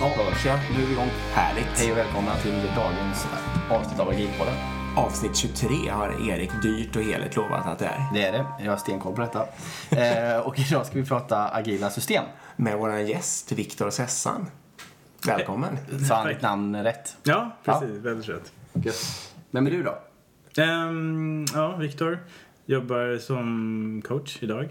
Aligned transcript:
Ja, 0.00 0.08
hörs 0.08 0.46
jag. 0.46 0.58
Nu 0.76 0.82
är 0.82 0.86
vi 0.86 0.92
igång. 0.92 1.08
Härligt. 1.32 1.66
Hej 1.78 1.92
och 1.92 1.98
välkomna 1.98 2.34
till 2.36 2.52
dagens 2.76 3.26
avsnitt 3.70 4.00
av 4.00 4.08
Agilpodden. 4.08 4.54
Avsnitt 4.96 5.36
23 5.36 5.88
har 5.90 6.30
Erik 6.30 6.50
dyrt 6.62 6.96
och 6.96 7.02
heligt 7.02 7.36
lovat 7.36 7.66
att 7.66 7.78
det 7.78 7.86
är. 7.86 8.00
Det 8.14 8.24
är 8.26 8.32
det. 8.32 8.46
Jag 8.64 8.72
har 8.72 8.76
stenkoll 8.76 9.14
på 9.14 9.20
detta. 9.20 9.46
eh, 9.90 10.38
och 10.46 10.58
idag 10.58 10.86
ska 10.86 10.98
vi 10.98 11.04
prata 11.04 11.48
agila 11.48 11.90
system. 11.90 12.24
Med 12.56 12.78
vår 12.78 12.96
gäst 12.98 13.52
Viktor 13.52 13.90
Sessan. 13.90 14.46
Välkommen. 15.26 15.78
Sa 16.08 16.14
han 16.14 16.28
ditt 16.28 16.42
namn 16.42 16.76
rätt? 16.82 17.16
Ja, 17.22 17.56
precis. 17.64 17.88
Väldigt 17.90 18.28
rätt. 18.28 18.52
Gött. 18.72 19.32
Vem 19.50 19.66
är 19.66 19.70
du 19.70 19.82
då? 19.82 19.98
Ehm, 20.62 21.44
ja, 21.54 21.76
Viktor. 21.76 22.18
Jobbar 22.66 23.18
som 23.18 24.02
coach 24.08 24.38
idag. 24.42 24.68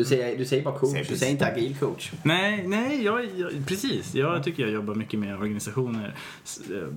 Du 0.00 0.04
säger, 0.04 0.38
du 0.38 0.44
säger 0.44 0.62
bara 0.62 0.78
coach, 0.78 0.92
Säger 0.92 1.04
du 1.04 1.16
säger 1.16 1.32
inte 1.32 1.46
agil 1.46 1.76
coach. 1.76 2.12
Nej, 2.22 2.66
nej, 2.68 3.04
jag, 3.04 3.24
jag, 3.36 3.66
precis. 3.66 4.14
Jag 4.14 4.44
tycker 4.44 4.62
jag 4.62 4.72
jobbar 4.72 4.94
mycket 4.94 5.20
med 5.20 5.38
organisationer, 5.38 6.14
eh, 6.70 6.88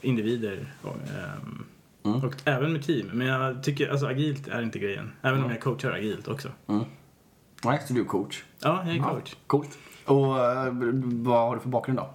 individer 0.00 0.74
och, 0.82 0.96
ehm, 0.96 1.64
Mm. 2.04 2.24
och 2.24 2.34
även 2.44 2.72
med 2.72 2.82
team. 2.82 3.06
Men 3.12 3.26
jag 3.26 3.64
tycker, 3.64 3.88
alltså 3.88 4.06
agilt 4.06 4.48
är 4.48 4.62
inte 4.62 4.78
grejen. 4.78 5.12
Även 5.22 5.44
om 5.44 5.50
jag 5.50 5.60
coachar 5.60 5.92
agilt 5.92 6.28
också. 6.28 6.48
Nej, 7.64 7.80
så 7.88 7.92
du 7.94 8.00
är 8.00 8.04
coach. 8.04 8.42
Ja, 8.62 8.82
jag 8.86 8.96
är 8.96 9.02
coach. 9.02 9.34
Coolt. 9.46 9.78
Och 10.04 10.38
eh, 10.38 10.72
vad 11.02 11.38
har 11.48 11.54
du 11.54 11.60
för 11.60 11.68
bakgrund 11.68 11.98
då? 11.98 12.10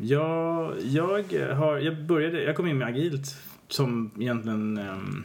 Jag, 0.00 0.72
jag, 0.82 1.24
har, 1.54 1.78
jag 1.78 2.04
började, 2.04 2.42
jag 2.42 2.56
kom 2.56 2.66
in 2.66 2.78
med 2.78 2.88
agilt 2.88 3.36
som 3.68 4.10
egentligen 4.20 4.78
ehm, 4.78 5.24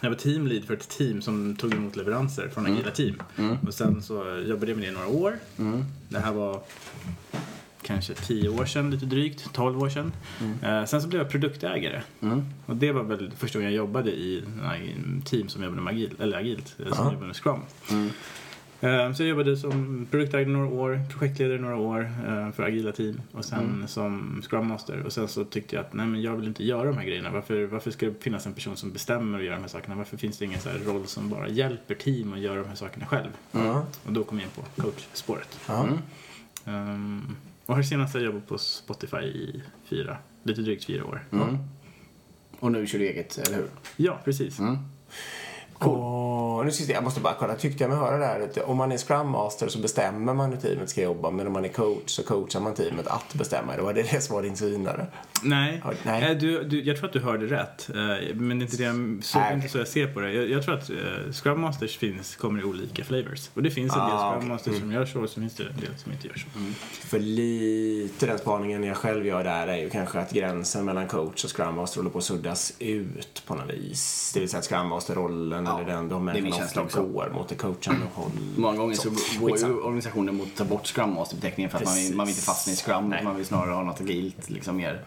jag 0.00 0.10
var 0.10 0.16
teamlead 0.16 0.64
för 0.64 0.74
ett 0.74 0.88
team 0.88 1.22
som 1.22 1.56
tog 1.56 1.74
emot 1.74 1.96
leveranser 1.96 2.48
från 2.48 2.66
agila 2.66 2.90
team. 2.90 3.22
Och 3.66 3.74
sen 3.74 4.02
så 4.02 4.14
jobbade 4.48 4.70
jag 4.70 4.78
med 4.78 4.86
det 4.86 4.86
i 4.88 4.90
några 4.90 5.06
år. 5.08 5.38
Det 6.08 6.18
här 6.18 6.32
var 6.32 6.60
kanske 7.82 8.14
10 8.14 8.48
år 8.48 8.64
sedan, 8.64 8.90
lite 8.90 9.06
drygt, 9.06 9.52
12 9.52 9.82
år 9.82 9.88
sedan. 9.88 10.12
Eh, 10.62 10.84
sen 10.84 11.02
så 11.02 11.08
blev 11.08 11.22
jag 11.22 11.30
produktägare. 11.30 12.02
Och 12.66 12.76
det 12.76 12.92
var 12.92 13.02
väl 13.02 13.30
första 13.38 13.58
gången 13.58 13.72
jag 13.72 13.76
jobbade 13.78 14.10
i 14.10 14.44
team 15.24 15.48
som 15.48 15.62
jobbade 15.62 15.82
med 15.82 15.92
agilt, 15.94 16.20
eller 16.20 16.38
agilt, 16.38 16.76
eh, 16.78 16.86
som 16.94 17.04
jobbade 17.12 17.26
med 17.26 17.36
Scrum. 17.36 17.60
Eh, 17.90 18.06
Så 18.80 19.22
jag 19.22 19.28
jobbade 19.28 19.56
som 19.56 20.06
produktägare 20.10 20.48
några 20.48 20.66
år, 20.66 21.00
projektledare 21.10 21.58
några 21.58 21.76
år 21.76 22.12
eh, 22.26 22.50
för 22.52 22.62
agila 22.62 22.92
team 22.92 23.20
och 23.32 23.44
sen 23.44 23.88
som 23.88 24.42
Scrum 24.42 24.66
Master. 24.66 25.02
Och 25.02 25.12
sen 25.12 25.28
så 25.28 25.44
tyckte 25.44 25.76
jag 25.76 25.84
att 25.84 25.92
nej 25.92 26.06
men 26.06 26.22
jag 26.22 26.36
vill 26.36 26.48
inte 26.48 26.64
göra 26.64 26.84
de 26.84 26.96
här 26.96 27.04
grejerna. 27.04 27.30
Varför, 27.30 27.64
varför 27.64 27.90
ska 27.90 28.06
det 28.06 28.22
finnas 28.22 28.46
en 28.46 28.52
person 28.52 28.76
som 28.76 28.92
bestämmer 28.92 29.38
och 29.38 29.44
gör 29.44 29.52
de 29.52 29.60
här 29.60 29.68
sakerna? 29.68 29.94
Varför 29.94 30.16
finns 30.16 30.38
det 30.38 30.44
ingen 30.44 30.60
så 30.60 30.68
här 30.68 30.78
roll 30.78 31.06
som 31.06 31.30
bara 31.30 31.48
hjälper 31.48 31.94
team 31.94 32.32
att 32.32 32.38
göra 32.38 32.62
de 32.62 32.68
här 32.68 32.74
sakerna 32.76 33.06
själv? 33.06 33.30
Ja. 33.52 33.86
Och 34.04 34.12
då 34.12 34.24
kom 34.24 34.38
jag 34.38 34.46
in 34.46 34.50
på 34.54 34.82
coachspåret. 34.82 35.60
Ja. 35.68 35.88
Um, 36.64 37.36
och 37.66 37.74
har 37.74 37.82
senast 37.82 38.14
jag 38.14 38.24
jobbat 38.24 38.46
på 38.46 38.58
Spotify 38.58 39.16
i 39.16 39.62
fyra, 39.84 40.16
lite 40.42 40.60
drygt 40.60 40.84
fyra 40.84 41.04
år. 41.04 41.24
Och 42.60 42.72
nu 42.72 42.86
kör 42.86 42.98
du 42.98 43.08
eget, 43.08 43.38
eller 43.38 43.56
hur? 43.56 43.68
Ja, 43.96 44.20
precis. 44.24 44.58
Och 45.80 46.64
nu 46.66 46.72
se, 46.72 46.92
jag 46.92 47.04
måste 47.04 47.20
bara 47.20 47.34
kolla, 47.38 47.54
tyckte 47.54 47.84
jag 47.84 47.90
mig 47.90 47.98
höra 47.98 48.18
där 48.18 48.40
att 48.40 48.58
om 48.58 48.76
man 48.76 48.92
är 48.92 48.98
Scrum 48.98 49.28
Master 49.30 49.68
så 49.68 49.78
bestämmer 49.78 50.34
man 50.34 50.50
hur 50.52 50.56
teamet 50.60 50.90
ska 50.90 51.02
jobba 51.02 51.30
men 51.30 51.46
om 51.46 51.52
man 51.52 51.64
är 51.64 51.68
coach 51.68 52.10
så 52.10 52.22
coachar 52.22 52.60
man 52.60 52.74
teamet 52.74 53.06
att 53.06 53.34
bestämma. 53.34 53.76
Det 53.76 53.82
var 53.82 53.92
det 53.94 54.02
det 54.12 54.20
som 54.20 54.34
var 54.36 54.42
din 54.42 54.56
synare. 54.56 55.06
Nej, 55.42 55.80
Ja, 55.84 55.92
nej. 56.04 56.30
Eh, 56.32 56.38
Du, 56.38 56.64
du, 56.64 56.82
jag 56.82 56.96
tror 56.96 57.06
att 57.06 57.12
du 57.12 57.20
hörde 57.20 57.46
rätt. 57.46 57.88
eh, 57.90 57.96
Men 58.34 58.58
det 58.58 58.62
är 58.62 58.66
inte, 58.66 58.76
det 58.76 58.82
jag, 58.84 59.18
så, 59.24 59.38
Nej. 59.38 59.54
inte 59.54 59.68
så 59.68 59.78
jag 59.78 59.88
ser 59.88 60.06
på 60.06 60.20
det. 60.20 60.32
Jag, 60.32 60.50
jag 60.50 60.62
tror 60.64 60.74
att 60.74 60.90
uh, 60.90 61.32
Scrum 61.32 61.60
Masters 61.60 61.96
finns, 61.98 62.36
kommer 62.36 62.60
i 62.60 62.64
olika 62.64 63.04
flavors. 63.04 63.50
Och 63.54 63.62
det 63.62 63.70
finns 63.70 63.92
en 63.92 63.98
del 63.98 64.08
Ah, 64.12 64.30
Scrum 64.30 64.38
okej. 64.38 64.48
Masters 64.48 64.78
som 64.78 64.92
gör 64.92 65.06
så 65.06 65.20
och 65.20 65.28
så 65.28 65.40
finns 65.40 65.54
det 65.56 65.62
en 65.64 65.76
del 65.80 65.90
som 65.96 66.12
inte 66.12 66.26
gör 66.28 66.34
så. 66.34 66.46
För 67.08 67.18
lite 67.18 68.26
den 68.26 68.38
spaningen 68.38 68.84
jag 68.84 68.96
själv 68.96 69.26
gör 69.26 69.44
där 69.44 69.66
är 69.68 69.76
ju 69.76 69.90
kanske 69.90 70.18
att 70.18 70.30
gränsen 70.32 70.84
mellan 70.84 71.06
coach 71.08 71.44
och 71.44 71.50
Scrum 71.56 71.74
Master 71.74 71.98
håller 71.98 72.10
på 72.10 72.18
att 72.18 72.24
suddas 72.24 72.72
ut 72.78 73.42
på 73.46 73.54
något 73.54 73.70
vis. 73.70 74.30
Det 74.34 74.40
vill 74.40 74.48
säga 74.48 74.58
att 74.58 74.64
Scrum 74.66 74.88
Master-rollen 74.88 75.67
Ja, 75.68 75.80
eller 75.80 75.92
den, 75.92 76.08
de 76.08 76.24
människorna 76.24 76.64
ofta 76.64 76.82
också. 76.82 77.02
går 77.02 77.30
mot 77.34 77.48
det 77.48 77.54
coachande 77.54 78.06
håll. 78.14 78.30
Många 78.56 78.76
gånger 78.76 78.94
så, 78.94 79.10
går 79.40 79.58
ju 79.58 79.64
organisationen 79.80 80.36
mot 80.36 80.46
att 80.46 80.56
ta 80.56 80.64
bort 80.64 80.86
Scrum 80.86 81.14
Master-beteckningen 81.14 81.70
för 81.70 81.78
att 81.78 81.84
man 81.84 81.94
vill, 81.94 82.16
man 82.16 82.26
vill 82.26 82.32
inte 82.32 82.44
fastna 82.46 82.72
i 82.72 82.76
Scrum. 82.76 83.14
Man 83.24 83.36
vill 83.36 83.46
snarare 83.46 83.74
ha 83.74 83.82
något 83.82 84.00
agilt, 84.00 84.50
liksom 84.50 84.76
mer 84.76 85.04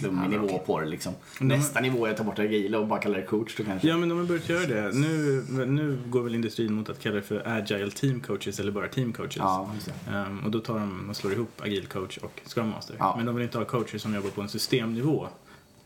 flummig 0.00 0.24
Ja, 0.24 0.28
nivå 0.28 0.58
på 0.58 0.80
det 0.80 0.86
liksom. 0.86 1.12
Nästa 1.40 1.80
nivå 1.80 2.06
är 2.06 2.10
att 2.10 2.16
ta 2.16 2.24
bort 2.24 2.38
agila 2.38 2.78
och 2.78 2.86
bara 2.86 3.00
kalla 3.00 3.16
det 3.16 3.22
coach 3.26 3.56
då 3.56 3.64
kanske. 3.64 3.88
Ja, 3.88 3.96
men 3.96 4.08
de 4.08 4.18
har 4.18 4.24
börjat 4.24 4.48
göra 4.48 4.66
det. 4.66 4.90
Nu, 4.98 5.44
nu 5.66 5.98
går 6.06 6.22
väl 6.22 6.34
industrin 6.34 6.74
mot 6.74 6.88
att 6.88 7.00
kalla 7.00 7.16
det 7.16 7.22
för 7.22 7.42
Agile 7.48 7.90
Team 7.90 8.20
Coaches 8.20 8.60
eller 8.60 8.72
bara 8.72 8.88
Team 8.88 9.12
Coaches. 9.12 9.36
Ja. 9.36 9.70
Ehm, 10.12 10.44
och 10.44 10.50
då 10.50 10.60
tar 10.60 10.74
de 10.74 11.10
och 11.10 11.16
slår 11.16 11.32
ihop 11.32 11.60
Agile 11.62 11.86
Coach 11.86 12.18
och 12.18 12.40
Scrum 12.46 12.68
Master. 12.68 12.96
Ja. 12.98 13.14
Men 13.16 13.26
de 13.26 13.34
vill 13.34 13.44
inte 13.44 13.58
ha 13.58 13.64
coacher 13.64 13.98
som 13.98 14.14
jobbar 14.14 14.30
på 14.30 14.42
en 14.42 14.48
systemnivå. 14.48 15.28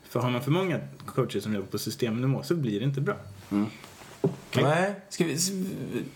För 0.08 0.20
har 0.20 0.30
man 0.30 0.42
för 0.42 0.50
många 0.50 0.80
coacher 1.06 1.40
som 1.40 1.54
jobbar 1.54 1.66
på 1.66 1.78
systemnivå 1.78 2.42
så 2.42 2.54
blir 2.54 2.80
det 2.80 2.84
inte 2.84 3.00
bra. 3.00 3.16
Nej, 4.62 4.92
ska 5.08 5.24
vi, 5.24 5.36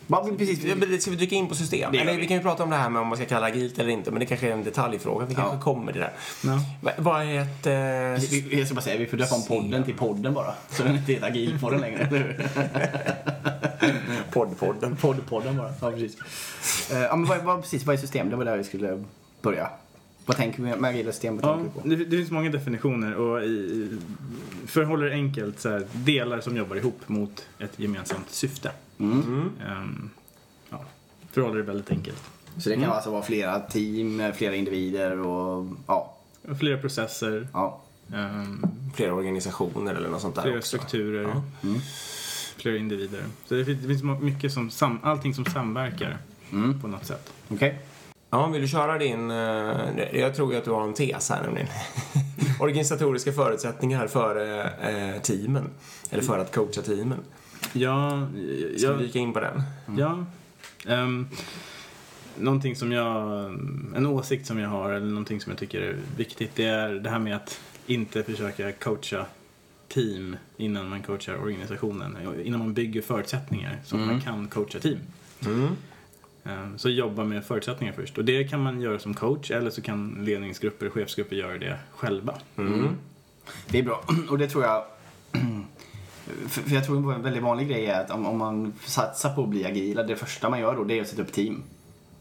Ja, 0.06 0.22
men 0.26 0.36
precis. 0.36 0.64
Ja, 0.64 0.98
Ska 1.00 1.10
vi 1.10 1.16
dyka 1.16 1.34
in 1.34 1.48
på 1.48 1.54
system? 1.54 1.94
Eller 1.94 2.12
vi. 2.12 2.20
vi 2.20 2.26
kan 2.26 2.36
ju 2.36 2.42
prata 2.42 2.62
om 2.62 2.70
det 2.70 2.76
här 2.76 2.90
med 2.90 3.02
om 3.02 3.08
man 3.08 3.16
ska 3.18 3.26
kalla 3.26 3.46
agilt 3.46 3.78
eller 3.78 3.90
inte, 3.90 4.10
men 4.10 4.20
det 4.20 4.26
kanske 4.26 4.48
är 4.48 4.52
en 4.52 4.64
detaljfråga. 4.64 5.26
Vi 5.26 5.34
kanske 5.34 5.58
kommer 5.58 5.92
till 5.92 6.00
det. 6.00 6.10
Ja. 6.44 6.60
Va- 6.80 6.92
Vad 6.98 7.22
är 7.22 7.40
ett... 7.42 7.66
Eh, 7.66 8.30
Vi- 8.30 8.58
Jag 8.58 8.66
ska 8.66 8.74
bara 8.74 8.80
säga, 8.80 8.98
vi 8.98 9.06
får 9.06 9.16
döpa 9.16 9.34
om 9.34 9.42
podden 9.46 9.84
till 9.84 9.94
podden 9.94 10.34
bara. 10.34 10.54
Så 10.70 10.82
den 10.82 10.96
inte 10.96 11.12
heter 11.12 11.26
agilpodden 11.26 11.80
längre, 11.80 11.98
eller 11.98 12.18
hur? 12.18 12.46
poddpodden? 14.32 14.96
Poddpodden 14.96 15.56
bara. 15.56 15.72
Ja, 15.80 15.90
precis. 15.90 16.16
Eh, 16.92 16.98
Ja, 17.00 17.16
men 17.16 17.28
vad, 17.28 17.38
vad, 17.38 17.62
precis, 17.62 17.84
vad 17.84 17.96
är 17.96 18.00
system? 18.00 18.30
Det 18.30 18.36
var 18.36 18.44
där 18.44 18.56
vi 18.56 18.64
skulle 18.64 19.04
börja. 19.42 19.68
Vad 20.26 20.36
tänker 20.36 20.62
vi 20.62 20.76
med 20.76 21.04
system? 21.04 21.38
Vad 21.38 21.60
Ja, 21.60 21.80
det, 21.84 21.96
det 21.96 22.16
finns 22.16 22.30
många 22.30 22.50
definitioner 22.50 23.14
och 23.14 23.42
i, 23.44 23.98
för 24.66 24.82
att 24.82 24.88
hålla 24.88 25.04
det 25.04 25.12
enkelt 25.12 25.60
så 25.60 25.68
här, 25.68 25.86
delar 25.92 26.40
som 26.40 26.56
jobbar 26.56 26.76
ihop 26.76 27.00
mot 27.08 27.46
ett 27.58 27.78
gemensamt 27.78 28.30
syfte. 28.30 28.72
Ehm, 29.00 30.10
ja, 30.70 30.84
för 31.32 31.40
att 31.40 31.46
hålla 31.46 31.58
det 31.58 31.62
väldigt 31.66 31.90
enkelt. 31.90 32.22
Så 32.58 32.68
det 32.68 32.74
kan 32.76 32.84
alltså 32.90 33.10
vara 33.10 33.22
flera 33.22 33.60
team, 33.60 34.22
flera 34.34 34.54
individer 34.54 35.18
och 35.18 35.66
ja. 35.86 36.16
Flera 36.60 36.78
processer, 36.78 37.48
ja. 37.52 37.80
ehm, 38.14 38.62
Flera 38.94 39.14
organisationer 39.14 39.94
eller 39.94 40.08
något 40.08 40.20
sånt 40.20 40.34
där 40.34 40.42
flera 40.42 40.56
också. 40.58 40.68
strukturer, 40.68 41.22
Ja. 41.22 41.42
flera 42.56 42.76
individer. 42.76 43.22
Så 43.46 43.54
det 43.54 43.64
finns, 43.64 43.80
det 43.82 43.88
finns 43.88 44.20
mycket 44.20 44.52
som, 44.52 44.70
sam, 44.70 44.98
allting 45.02 45.34
som 45.34 45.44
samverkar 45.44 46.18
på 46.82 46.88
något 46.88 47.06
sätt. 47.06 47.32
Okej. 47.48 47.78
Ja, 48.34 48.46
vill 48.46 48.62
du 48.62 48.68
köra 48.68 48.98
din... 48.98 49.30
eh, 49.30 50.18
Jag 50.20 50.34
tror 50.34 50.52
ju 50.52 50.58
att 50.58 50.64
du 50.64 50.70
har 50.70 50.82
en 50.84 50.94
tes 50.94 51.30
här 51.30 51.42
nämligen. 51.42 51.68
Organisatoriska 52.60 53.32
förutsättningar 53.32 54.06
för 54.06 54.36
eh, 55.14 55.20
teamen. 55.22 55.70
Eller 56.10 56.22
för 56.22 56.38
att 56.38 56.54
coacha 56.54 56.82
teamen. 56.82 57.18
Ja, 57.72 58.26
Ska 58.76 58.86
jag, 58.86 58.94
vi 58.94 59.04
dyka 59.06 59.18
in 59.18 59.32
på 59.32 59.40
den? 59.40 59.62
Ja. 59.98 60.24
Um, 60.86 61.28
någonting 62.38 62.76
som 62.76 62.92
jag, 62.92 63.44
en 63.96 64.06
åsikt 64.06 64.46
som 64.46 64.58
jag 64.58 64.68
har 64.68 64.92
eller 64.92 65.06
någonting 65.06 65.40
som 65.40 65.50
jag 65.50 65.58
tycker 65.58 65.80
är 65.80 65.96
viktigt 66.16 66.50
det 66.54 66.64
är 66.64 66.88
det 66.94 67.10
här 67.10 67.18
med 67.18 67.36
att 67.36 67.60
inte 67.86 68.22
försöka 68.22 68.72
coacha 68.72 69.26
team 69.88 70.36
innan 70.56 70.88
man 70.88 71.02
coachar 71.02 71.42
organisationen. 71.42 72.16
Innan 72.44 72.58
man 72.60 72.74
bygger 72.74 73.02
förutsättningar 73.02 73.78
så 73.84 73.96
att 73.96 74.06
man 74.06 74.20
kan 74.20 74.48
coacha 74.48 74.78
team. 74.78 74.98
Ehm, 75.46 75.68
Så 76.76 76.88
jobba 76.88 77.24
med 77.24 77.44
förutsättningar 77.44 77.92
först. 77.92 78.18
Och 78.18 78.24
det 78.24 78.44
kan 78.44 78.62
man 78.62 78.80
göra 78.80 78.98
som 78.98 79.14
coach 79.14 79.50
eller 79.50 79.70
så 79.70 79.82
kan 79.82 80.24
ledningsgrupper 80.24 80.86
och 80.86 80.92
chefsgrupper 80.92 81.36
göra 81.36 81.58
det 81.58 81.78
själva. 81.90 82.34
Det 83.68 83.78
är 83.78 83.82
bra. 83.82 84.04
Och 84.30 84.38
det 84.38 84.48
tror 84.48 84.64
jag... 84.64 84.84
För 86.48 86.74
jag 86.74 86.86
tror 86.86 87.14
en 87.14 87.22
väldigt 87.22 87.42
vanlig 87.42 87.68
grej 87.68 87.86
är 87.86 88.00
att 88.00 88.10
om, 88.10 88.38
man 88.38 88.72
satsar 88.84 89.34
på 89.34 89.42
att 89.42 89.48
bli 89.48 89.64
agila, 89.64 90.02
det 90.02 90.16
första 90.16 90.50
man 90.50 90.60
gör 90.60 90.76
då 90.76 90.84
det 90.84 90.98
är 90.98 91.02
att 91.02 91.08
sätta 91.08 91.22
upp 91.22 91.32
team. 91.32 91.62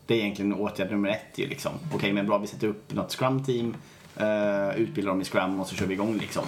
Det 0.06 0.14
är 0.14 0.18
egentligen 0.18 0.54
åtgärd 0.54 0.92
nummer 0.92 1.10
ett 1.10 1.40
ju 1.40 1.48
liksom. 1.48 1.72
Okej, 1.94 2.14
men 2.14 2.28
bra, 2.28 2.38
vi 2.38 2.48
sätter 2.48 2.68
upp 2.68 2.94
något 2.94 3.12
scrum-team, 3.12 3.76
uh, 4.22 4.82
utbildar 4.82 5.12
dem 5.12 5.22
i 5.22 5.26
scrum 5.26 5.60
och 5.60 5.68
så 5.68 5.76
kör 5.76 5.86
vi 5.86 5.94
igång 5.94 6.18
liksom. 6.18 6.44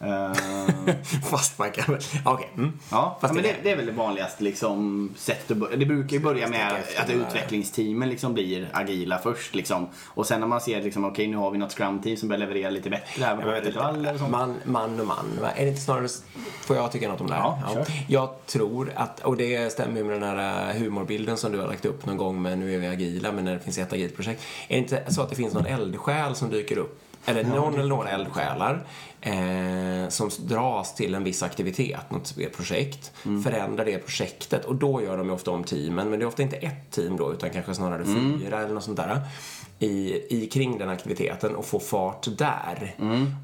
Eh, 0.00 0.32
Fast 1.30 1.58
man 1.58 1.70
kan 1.70 1.94
väl... 1.94 2.02
Okej. 2.24 2.48
Mm. 2.56 2.72
Ja, 2.90 3.18
Fast 3.20 3.34
men 3.34 3.42
det- 3.42 3.56
det, 3.62 3.70
är 3.70 3.76
väl 3.76 3.86
det 3.86 3.92
vanligaste 3.92 4.44
liksom, 4.44 5.10
sättet 5.16 5.50
att 5.50 5.56
börja. 5.56 5.76
Det 5.76 5.86
brukar 5.86 6.16
ju 6.16 6.22
börja 6.22 6.48
med 6.48 6.72
att 6.98 7.10
utvecklingsteamen 7.10 8.08
liksom 8.08 8.34
blir 8.34 8.68
agila 8.72 9.18
först. 9.18 9.54
Liksom. 9.54 9.88
Och 10.06 10.26
sen 10.26 10.40
när 10.40 10.46
man 10.46 10.60
ser 10.60 10.82
liksom, 10.82 11.04
okej 11.04 11.26
nu 11.26 11.36
har 11.36 11.50
vi 11.50 11.58
något 11.58 11.72
scrum-team 11.72 12.16
som 12.16 12.28
börjar 12.28 12.40
leverera 12.40 12.70
lite 12.70 12.90
bättre 12.90 13.24
här. 13.24 13.36
Vet 13.36 13.66
inte. 13.66 14.18
sånt. 14.18 14.30
Man, 14.30 14.56
man 14.64 15.00
och 15.00 15.06
man. 15.06 15.38
Är 15.56 15.62
det 15.64 15.68
inte 15.68 15.80
snarare... 15.80 16.08
Får 16.60 16.76
jag 16.76 16.92
tycka 16.92 17.08
något 17.08 17.20
om 17.20 17.26
det 17.26 17.34
här? 17.34 17.42
Ja, 17.42 17.68
kör. 17.74 17.86
Jag 18.08 18.46
tror 18.46 18.92
att, 18.96 19.20
och 19.20 19.36
det 19.36 19.72
stämmer 19.72 19.96
ju 19.96 20.04
med 20.04 20.20
den 20.20 20.28
här 20.38 20.70
eh, 20.70 20.76
humorbilden 20.82 21.36
som 21.36 21.52
du 21.52 21.58
har 21.58 21.66
lagt 21.66 21.84
upp 21.84 22.06
någon 22.06 22.16
gång 22.16 22.42
med 22.42 22.58
nu 22.58 22.74
är 22.74 22.78
vi 22.78 22.86
agila, 22.86 23.32
men 23.32 23.44
när 23.44 23.52
det 23.54 23.60
finns 23.60 23.78
ett 23.78 23.92
agilt 23.92 24.16
projekt. 24.16 24.42
Är 24.68 24.74
det 24.74 24.78
inte 24.82 25.04
så 25.14 25.22
att 25.22 25.30
det 25.30 25.36
finns 25.36 25.54
någon 25.54 25.66
eldsjäl 25.66 26.34
som 26.36 26.50
dyker 26.50 26.78
upp 26.78 27.00
eller 27.26 27.44
någon 27.44 27.74
eller 27.74 27.88
några 27.88 28.08
eldsjälar 28.10 28.86
eh, 29.20 30.08
som 30.08 30.30
dras 30.38 30.94
till 30.94 31.14
en 31.14 31.24
viss 31.24 31.42
aktivitet, 31.42 32.10
något 32.10 32.34
projekt, 32.56 33.12
förändrar 33.44 33.84
det 33.84 33.98
projektet 33.98 34.64
och 34.64 34.74
då 34.74 35.02
gör 35.02 35.16
de 35.18 35.26
ju 35.26 35.32
ofta 35.32 35.50
om 35.50 35.64
teamen, 35.64 36.10
men 36.10 36.18
det 36.18 36.24
är 36.24 36.28
ofta 36.28 36.42
inte 36.42 36.56
ett 36.56 36.90
team 36.90 37.16
då 37.16 37.32
utan 37.32 37.50
kanske 37.50 37.74
snarare 37.74 38.04
fyra 38.04 38.58
eller 38.60 38.74
något 38.74 38.84
sånt 38.84 38.96
där 38.96 39.20
i, 39.78 40.22
i 40.30 40.46
kring 40.52 40.78
den 40.78 40.88
aktiviteten 40.88 41.56
och 41.56 41.64
få 41.64 41.80
fart 41.80 42.26
där. 42.38 42.94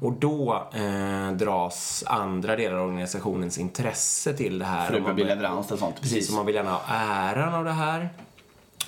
Och 0.01 0.11
då 0.13 0.67
eh, 0.73 1.31
dras 1.31 2.03
andra 2.07 2.55
delar 2.55 2.77
av 2.77 2.87
organisationens 2.87 3.57
intresse 3.57 4.33
till 4.33 4.59
det 4.59 4.65
här. 4.65 4.85
För 4.87 4.93
det 4.93 4.99
börjar- 5.15 5.35
leverans 5.35 5.71
och 5.71 5.79
sånt. 5.79 6.01
Precis, 6.01 6.29
och 6.29 6.35
man 6.35 6.45
vill 6.45 6.55
gärna 6.55 6.71
ha 6.71 6.81
äran 6.95 7.53
av 7.53 7.65
det 7.65 7.71
här. 7.71 8.09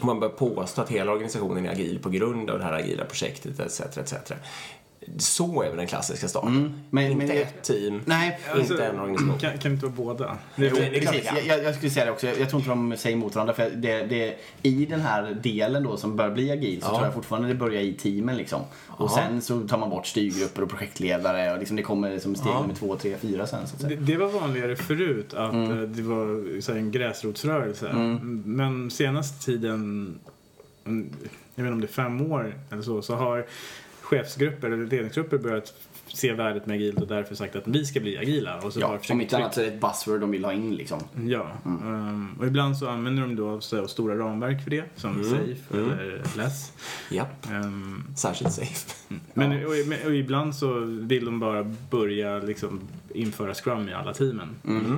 Man 0.01 0.19
börjar 0.19 0.33
påstå 0.33 0.81
att 0.81 0.89
hela 0.89 1.12
organisationen 1.12 1.65
är 1.65 1.71
agil 1.71 2.00
på 2.03 2.09
grund 2.09 2.50
av 2.50 2.57
det 2.59 2.65
här 2.65 2.74
agila 2.74 3.06
projektet 3.06 3.59
etc. 3.59 3.81
etc. 3.97 4.13
Så 5.18 5.62
är 5.64 5.68
väl 5.68 5.78
den 5.78 5.88
klassiska 5.88 6.28
starten. 6.28 6.50
Mm. 6.58 6.72
Men- 6.90 7.12
inte 7.12 7.26
men- 7.26 7.38
ett 7.38 7.64
team, 7.64 8.02
Nej, 8.06 8.40
inte 8.60 8.86
en 8.86 9.00
organisation. 9.00 9.40
Kan, 9.40 9.58
kan 9.58 9.72
inte 9.72 9.86
vara 9.86 9.96
båda? 9.96 10.38
Jo, 10.56 10.70
det 10.76 10.98
är 10.98 11.02
klart 11.02 11.14
Precis, 11.16 11.32
jag, 11.48 11.64
jag 11.64 11.76
skulle 11.76 11.90
säga 11.90 12.06
det 12.06 12.12
också. 12.12 12.28
Jag, 12.28 12.40
jag 12.40 12.50
tror 12.50 12.60
inte 12.62 12.70
de 12.70 12.98
säger 12.98 13.16
emot 13.18 13.36
varandra. 13.36 13.54
För 13.54 13.70
det, 13.70 14.04
det, 14.06 14.36
I 14.62 14.86
den 14.86 15.02
här 15.02 15.38
delen 15.44 15.84
då 15.84 15.98
som 15.98 16.16
bör 16.16 16.30
bli 16.30 16.52
agil 16.52 16.82
så 16.82 16.88
Ja. 16.88 16.92
tror 16.94 17.06
jag 17.06 17.14
fortfarande 17.14 17.48
det 17.48 17.56
börjar 17.56 17.82
i 17.82 17.94
teamen 17.94 18.38
liksom. 18.38 18.62
Och 18.88 19.12
Ja. 19.12 19.16
sen 19.16 19.42
så 19.42 19.68
tar 19.68 19.78
man 19.78 19.90
bort 19.90 20.08
styrgrupper 20.08 20.62
och 20.64 20.70
projektledare 20.70 21.52
och 21.54 21.60
liksom 21.60 21.76
det 21.78 21.84
kommer 21.84 22.20
som 22.20 22.36
steg 22.36 22.52
Ja. 22.52 22.62
nummer 22.62 22.76
två, 22.76 22.96
tre, 22.96 23.16
fyra 23.22 23.48
sen 23.48 23.68
så 23.68 23.76
att 23.76 23.82
säga. 23.82 23.96
Det, 24.00 24.06
det 24.06 24.18
var 24.18 24.28
vanligare 24.28 24.76
förut 24.76 25.34
att 25.34 25.54
Mm. 25.54 25.72
eh, 25.72 25.78
det 25.90 26.02
var 26.02 26.62
så 26.62 26.72
här, 26.72 26.80
en 26.80 26.92
gräsrotsrörelse. 26.92 27.94
Men 28.46 28.92
senaste 28.92 29.46
tiden, 29.46 30.20
mm, 30.86 31.10
jag 31.56 31.64
vet 31.64 31.70
inte 31.70 31.74
om 31.74 31.82
det 31.82 31.86
är 31.88 32.04
fem 32.04 32.32
år 32.32 32.56
eller 32.72 32.82
så, 32.82 33.02
så 33.02 33.16
har 33.16 33.46
chefsgrupper 34.10 34.68
eller 34.72 34.86
ledningsgrupper 34.86 35.38
börjat 35.38 35.74
se 36.08 36.34
värdet 36.34 36.66
med 36.66 36.76
agilt 36.76 37.02
och 37.02 37.08
därför 37.08 37.36
sagt 37.36 37.56
att 37.56 37.68
vi 37.68 37.86
ska 37.86 38.00
bli 38.00 38.18
agila. 38.18 38.60
Och 38.62 38.74
så 38.74 38.80
Ja, 38.80 39.00
om 39.12 39.22
inte 39.22 39.38
annat 39.38 39.54
så 39.54 39.62
är 39.62 39.66
det 39.66 39.72
ett 39.72 39.82
buzzword 39.82 40.20
de 40.22 40.32
vill 40.32 40.46
ha 40.46 40.54
in 40.54 40.76
liksom. 40.76 41.00
Ja, 41.26 41.52
ehm, 41.66 42.36
och 42.40 42.48
ibland 42.48 42.78
så 42.78 42.88
använder 42.90 43.22
de 43.22 43.36
då 43.36 43.62
så, 43.62 43.88
stora 43.88 44.18
ramverk 44.18 44.64
för 44.64 44.70
det, 44.72 44.84
som 44.96 45.24
Safe 45.24 45.78
eller 45.78 46.22
Less. 46.38 46.72
Japp, 47.12 47.46
Ehm, 47.52 48.04
särskilt 48.16 48.54
safe. 48.54 48.94
men 49.34 49.52
och, 49.66 49.72
men- 49.88 50.06
och 50.06 50.16
ibland 50.16 50.56
så 50.56 50.80
vill 50.86 51.26
de 51.26 51.40
bara 51.40 51.64
börja 51.90 52.40
liksom 52.40 52.80
införa 53.14 53.54
Scrum 53.54 53.90
i 53.90 53.94
alla 53.94 54.14
teamen. 54.14 54.48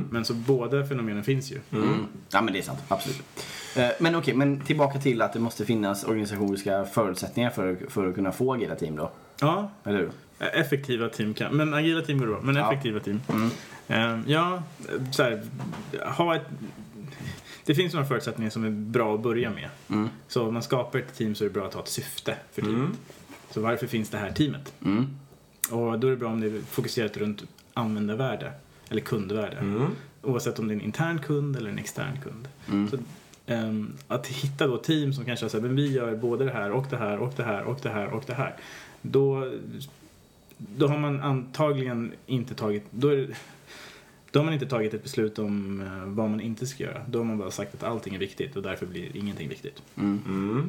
Men 0.09 0.25
så 0.25 0.33
båda 0.33 0.85
fenomenen 0.85 1.23
finns 1.23 1.51
ju. 1.51 1.59
Mm. 1.71 1.87
Ja 2.31 2.41
men 2.41 2.53
det 2.53 2.59
är 2.59 2.63
sant, 2.63 2.79
absolut. 2.87 3.23
Eh, 3.75 3.89
Men 3.99 4.15
okej, 4.15 4.33
men 4.33 4.61
tillbaka 4.61 4.99
till 4.99 5.21
att 5.21 5.33
det 5.33 5.39
måste 5.39 5.65
finnas 5.65 6.03
organisatoriska 6.03 6.85
förutsättningar 6.85 7.49
för, 7.49 7.77
för 7.89 8.09
att 8.09 8.15
kunna 8.15 8.31
få 8.31 8.53
agila 8.53 8.75
team 8.75 8.95
då. 8.95 9.11
Ja, 9.41 9.71
Eller 9.83 9.97
hur? 9.99 10.11
effektiva 10.53 11.09
team 11.09 11.33
kan, 11.33 11.55
men 11.57 11.73
agila 11.73 12.01
team 12.01 12.19
går 12.19 12.27
bra, 12.27 12.39
men 12.41 12.55
Ja. 12.55 12.71
effektiva 12.73 12.99
team. 12.99 13.21
Ehm, 13.87 14.23
ja, 14.27 14.63
så 15.11 15.23
här, 15.23 15.41
ha 16.17 16.35
ett 16.35 16.45
det 17.65 17.75
finns 17.75 17.93
några 17.93 18.05
förutsättningar 18.05 18.49
som 18.51 18.63
är 18.63 18.69
bra 18.69 19.15
att 19.15 19.21
börja 19.23 19.49
med. 19.49 19.69
Mm. 19.89 20.09
Så 20.27 20.47
om 20.47 20.53
man 20.53 20.63
skapar 20.63 20.99
ett 20.99 21.15
team 21.17 21.35
så 21.35 21.43
är 21.43 21.47
det 21.47 21.53
bra 21.53 21.65
att 21.67 21.73
ha 21.73 21.81
ett 21.81 21.87
syfte 21.87 22.35
för 22.53 22.61
teamet. 22.61 22.89
Så 23.51 23.61
varför 23.61 23.87
finns 23.87 24.09
det 24.09 24.17
här 24.17 24.31
teamet? 24.31 24.73
Mm. 24.85 25.07
Och 25.71 25.99
då 25.99 26.07
är 26.07 26.11
det 26.11 26.17
bra 26.17 26.29
om 26.29 26.41
det 26.41 26.47
är 26.47 26.61
fokuserat 26.69 27.17
runt 27.17 27.43
användarvärde 27.73 28.51
eller 28.89 29.01
kundvärde. 29.01 29.57
Mm. 29.57 29.87
Oavsett 30.21 30.59
om 30.59 30.67
det 30.67 30.73
är 30.73 30.75
en 30.75 30.81
intern 30.81 31.19
kund 31.19 31.55
eller 31.55 31.69
en 31.69 31.79
extern 31.79 32.19
kund. 32.23 32.47
Mm. 32.69 32.89
Så, 32.89 32.97
att 34.07 34.27
hitta 34.27 34.67
då 34.67 34.77
team 34.77 35.13
som 35.13 35.25
kanske 35.25 35.49
säger 35.49 35.65
men 35.65 35.75
vi 35.75 35.91
gör 35.91 36.15
både 36.15 36.45
det 36.45 36.51
här 36.51 36.71
och 36.71 36.85
det 36.89 36.97
här 36.97 37.17
och 37.17 37.33
det 37.35 37.43
här 37.43 37.63
och 37.63 37.79
det 37.83 37.89
här 37.89 38.07
och 38.07 38.23
det 38.27 38.33
här. 38.33 38.55
Då, 39.01 39.53
då 40.57 40.87
har 40.87 40.97
man 40.97 41.21
antagligen 41.21 42.11
inte 42.25 42.55
tagit, 42.55 42.83
då, 42.91 43.07
är 43.07 43.27
då 44.31 44.39
har 44.39 44.45
man 44.45 44.53
inte 44.53 44.65
tagit 44.65 44.93
ett 44.93 45.03
beslut 45.03 45.39
om 45.39 45.81
eh, 45.81 46.05
vad 46.05 46.29
man 46.29 46.41
inte 46.41 46.67
ska 46.67 46.83
göra. 46.83 47.05
Då 47.07 47.19
har 47.19 47.25
man 47.25 47.37
bara 47.37 47.51
sagt 47.51 47.75
att 47.75 47.83
allting 47.83 48.15
är 48.15 48.19
viktigt 48.19 48.55
och 48.55 48.63
därför 48.63 48.85
blir 48.85 49.17
ingenting 49.17 49.49
viktigt. 49.49 49.81
Mm. 49.95 50.21
Eh, 50.25 50.65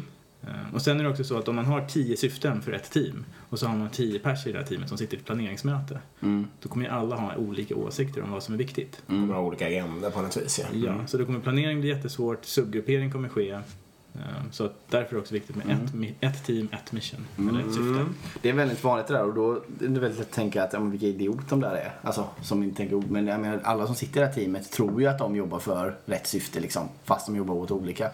Och 0.72 0.82
sen 0.82 1.00
är 1.00 1.04
det 1.04 1.10
också 1.10 1.24
så 1.24 1.38
att 1.38 1.48
om 1.48 1.56
man 1.56 1.64
har 1.64 1.80
tio 1.86 2.16
syften 2.16 2.62
för 2.62 2.72
ett 2.72 2.90
team 2.90 3.24
och 3.48 3.58
så 3.58 3.66
har 3.66 3.76
man 3.76 3.88
tio 3.90 4.18
pers 4.18 4.46
i 4.46 4.52
det 4.52 4.58
här 4.58 4.66
teamet 4.66 4.88
som 4.88 4.98
sitter 4.98 5.16
i 5.16 5.20
ett 5.20 5.26
planeringsmöte. 5.26 5.98
Mm. 6.20 6.46
Då 6.60 6.68
kommer 6.68 6.84
ju 6.84 6.90
alla 6.90 7.16
ha 7.16 7.36
olika 7.36 7.76
åsikter 7.76 8.22
om 8.22 8.30
vad 8.30 8.42
som 8.42 8.54
är 8.54 8.58
viktigt. 8.58 9.02
Mm. 9.08 9.28
De 9.28 9.34
har 9.34 9.42
olika 9.42 9.66
agendor 9.66 10.10
på 10.10 10.22
något 10.22 10.36
vis, 10.36 10.58
ja. 10.62 10.66
Ja, 10.78 11.06
så 11.06 11.18
då 11.18 11.24
kommer 11.24 11.40
planering 11.40 11.80
bli 11.80 11.88
jättesvårt, 11.88 12.44
subgruppering 12.44 13.12
kommer 13.12 13.28
ske. 13.28 13.50
Eh, 14.14 14.20
Så 14.50 14.64
att 14.64 14.74
därför 14.90 15.08
är 15.08 15.14
det 15.14 15.18
också 15.20 15.34
viktigt 15.34 15.56
med 15.56 15.66
ett, 15.70 15.92
mi- 15.94 16.14
ett 16.20 16.44
team, 16.44 16.68
ett 16.72 16.92
mission, 16.92 17.26
eller 17.38 17.60
ett 17.60 17.74
syfte. 17.74 18.06
Det 18.42 18.48
är 18.48 18.52
väldigt 18.52 18.84
vanligt 18.84 19.06
det 19.06 19.14
där 19.14 19.24
och 19.24 19.34
då 19.34 19.52
är 19.52 19.60
det 19.78 20.00
väldigt 20.00 20.18
lätt 20.18 20.28
att 20.28 20.32
tänka 20.34 20.64
att 20.64 20.72
ja, 20.72 20.80
men 20.80 20.90
vilka 20.90 21.06
idiot 21.06 21.48
de 21.48 21.60
där 21.60 21.74
är. 21.74 21.92
Alltså 22.02 22.28
som 22.42 22.62
inte 22.62 22.76
tänker 22.76 23.02
men 23.08 23.26
jag 23.26 23.40
menar, 23.40 23.60
alla 23.64 23.86
som 23.86 23.94
sitter 23.94 24.20
i 24.20 24.20
det 24.20 24.26
här 24.26 24.34
teamet 24.34 24.70
tror 24.72 25.00
ju 25.00 25.06
att 25.06 25.18
de 25.18 25.36
jobbar 25.36 25.58
för 25.58 25.96
rätt 26.04 26.26
syfte 26.26 26.60
liksom. 26.60 26.88
Fast 27.04 27.26
de 27.26 27.36
jobbar 27.36 27.54
åt 27.54 27.70
olika. 27.70 28.10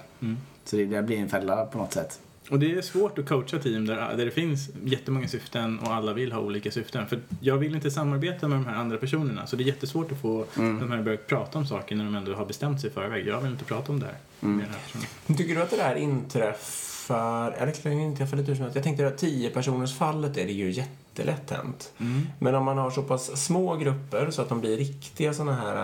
Så 0.69 0.77
det 0.77 0.85
där 0.85 1.03
blir 1.03 1.19
en 1.19 1.29
fälla 1.29 1.67
på 1.67 1.79
något 1.79 1.93
sätt. 1.93 2.21
Och 2.51 2.59
det 2.59 2.73
är 2.73 2.83
svårt 2.83 3.19
att 3.19 3.29
coacha 3.29 3.59
team 3.59 3.87
där, 3.87 4.17
där 4.17 4.25
det 4.25 4.31
finns 4.31 4.69
jättemånga 4.85 5.29
syften 5.29 5.79
och 5.79 5.95
alla 5.95 6.13
vill 6.13 6.33
ha 6.33 6.41
olika 6.41 6.71
syften. 6.71 7.07
För 7.07 7.21
jag 7.41 7.57
vill 7.57 7.75
inte 7.75 7.91
samarbeta 7.91 8.49
med 8.49 8.59
de 8.59 8.67
här 8.67 8.75
andra 8.77 8.97
personerna. 8.97 9.47
Så 9.47 9.57
det 9.57 9.63
är 9.63 9.67
jättesvårt 9.67 10.13
att 10.13 10.21
få 10.21 10.45
de 10.55 10.91
här 10.91 10.99
att 10.99 11.05
börja 11.05 11.19
prata 11.19 11.59
om 11.59 11.67
saker 11.67 11.97
när 11.97 12.05
de 12.05 12.15
ändå 12.15 12.35
har 12.35 12.47
bestämt 12.47 12.81
sig 12.81 12.91
i 12.91 12.93
förväg. 12.93 13.27
Jag 13.27 13.41
vill 13.41 13.51
inte 13.51 13.65
prata 13.65 13.93
om 13.93 14.01
det 14.01 14.07
här 14.07 14.17
den 14.41 14.61
här. 14.61 15.37
Tycker 15.37 15.55
du 15.55 15.63
att 15.63 15.71
det 15.71 15.77
där 15.77 15.95
inträffar, 15.95 17.53
eller 17.53 17.67
det 17.67 17.83
kan 17.83 17.99
ju 17.99 18.05
inträffa 18.05 18.37
lite 18.37 18.57
som. 18.57 18.71
Jag 18.75 18.83
tänkte 18.85 19.07
att 19.07 19.19
10 19.19 19.51
personers 19.51 19.95
fallet 19.95 20.37
är 20.37 20.47
det 20.47 20.53
ju 20.53 20.71
jättelätt 20.71 21.51
hänt. 21.51 21.93
Men 22.39 22.55
om 22.55 22.65
man 22.65 22.79
har 22.79 22.91
så 22.91 23.03
pass 23.03 23.45
små 23.45 23.77
grupper 23.77 24.31
så 24.31 24.43
att 24.43 24.49
de 24.49 24.61
blir 24.61 24.77
riktiga 24.77 25.35
sådana 25.35 25.55
här 25.55 25.77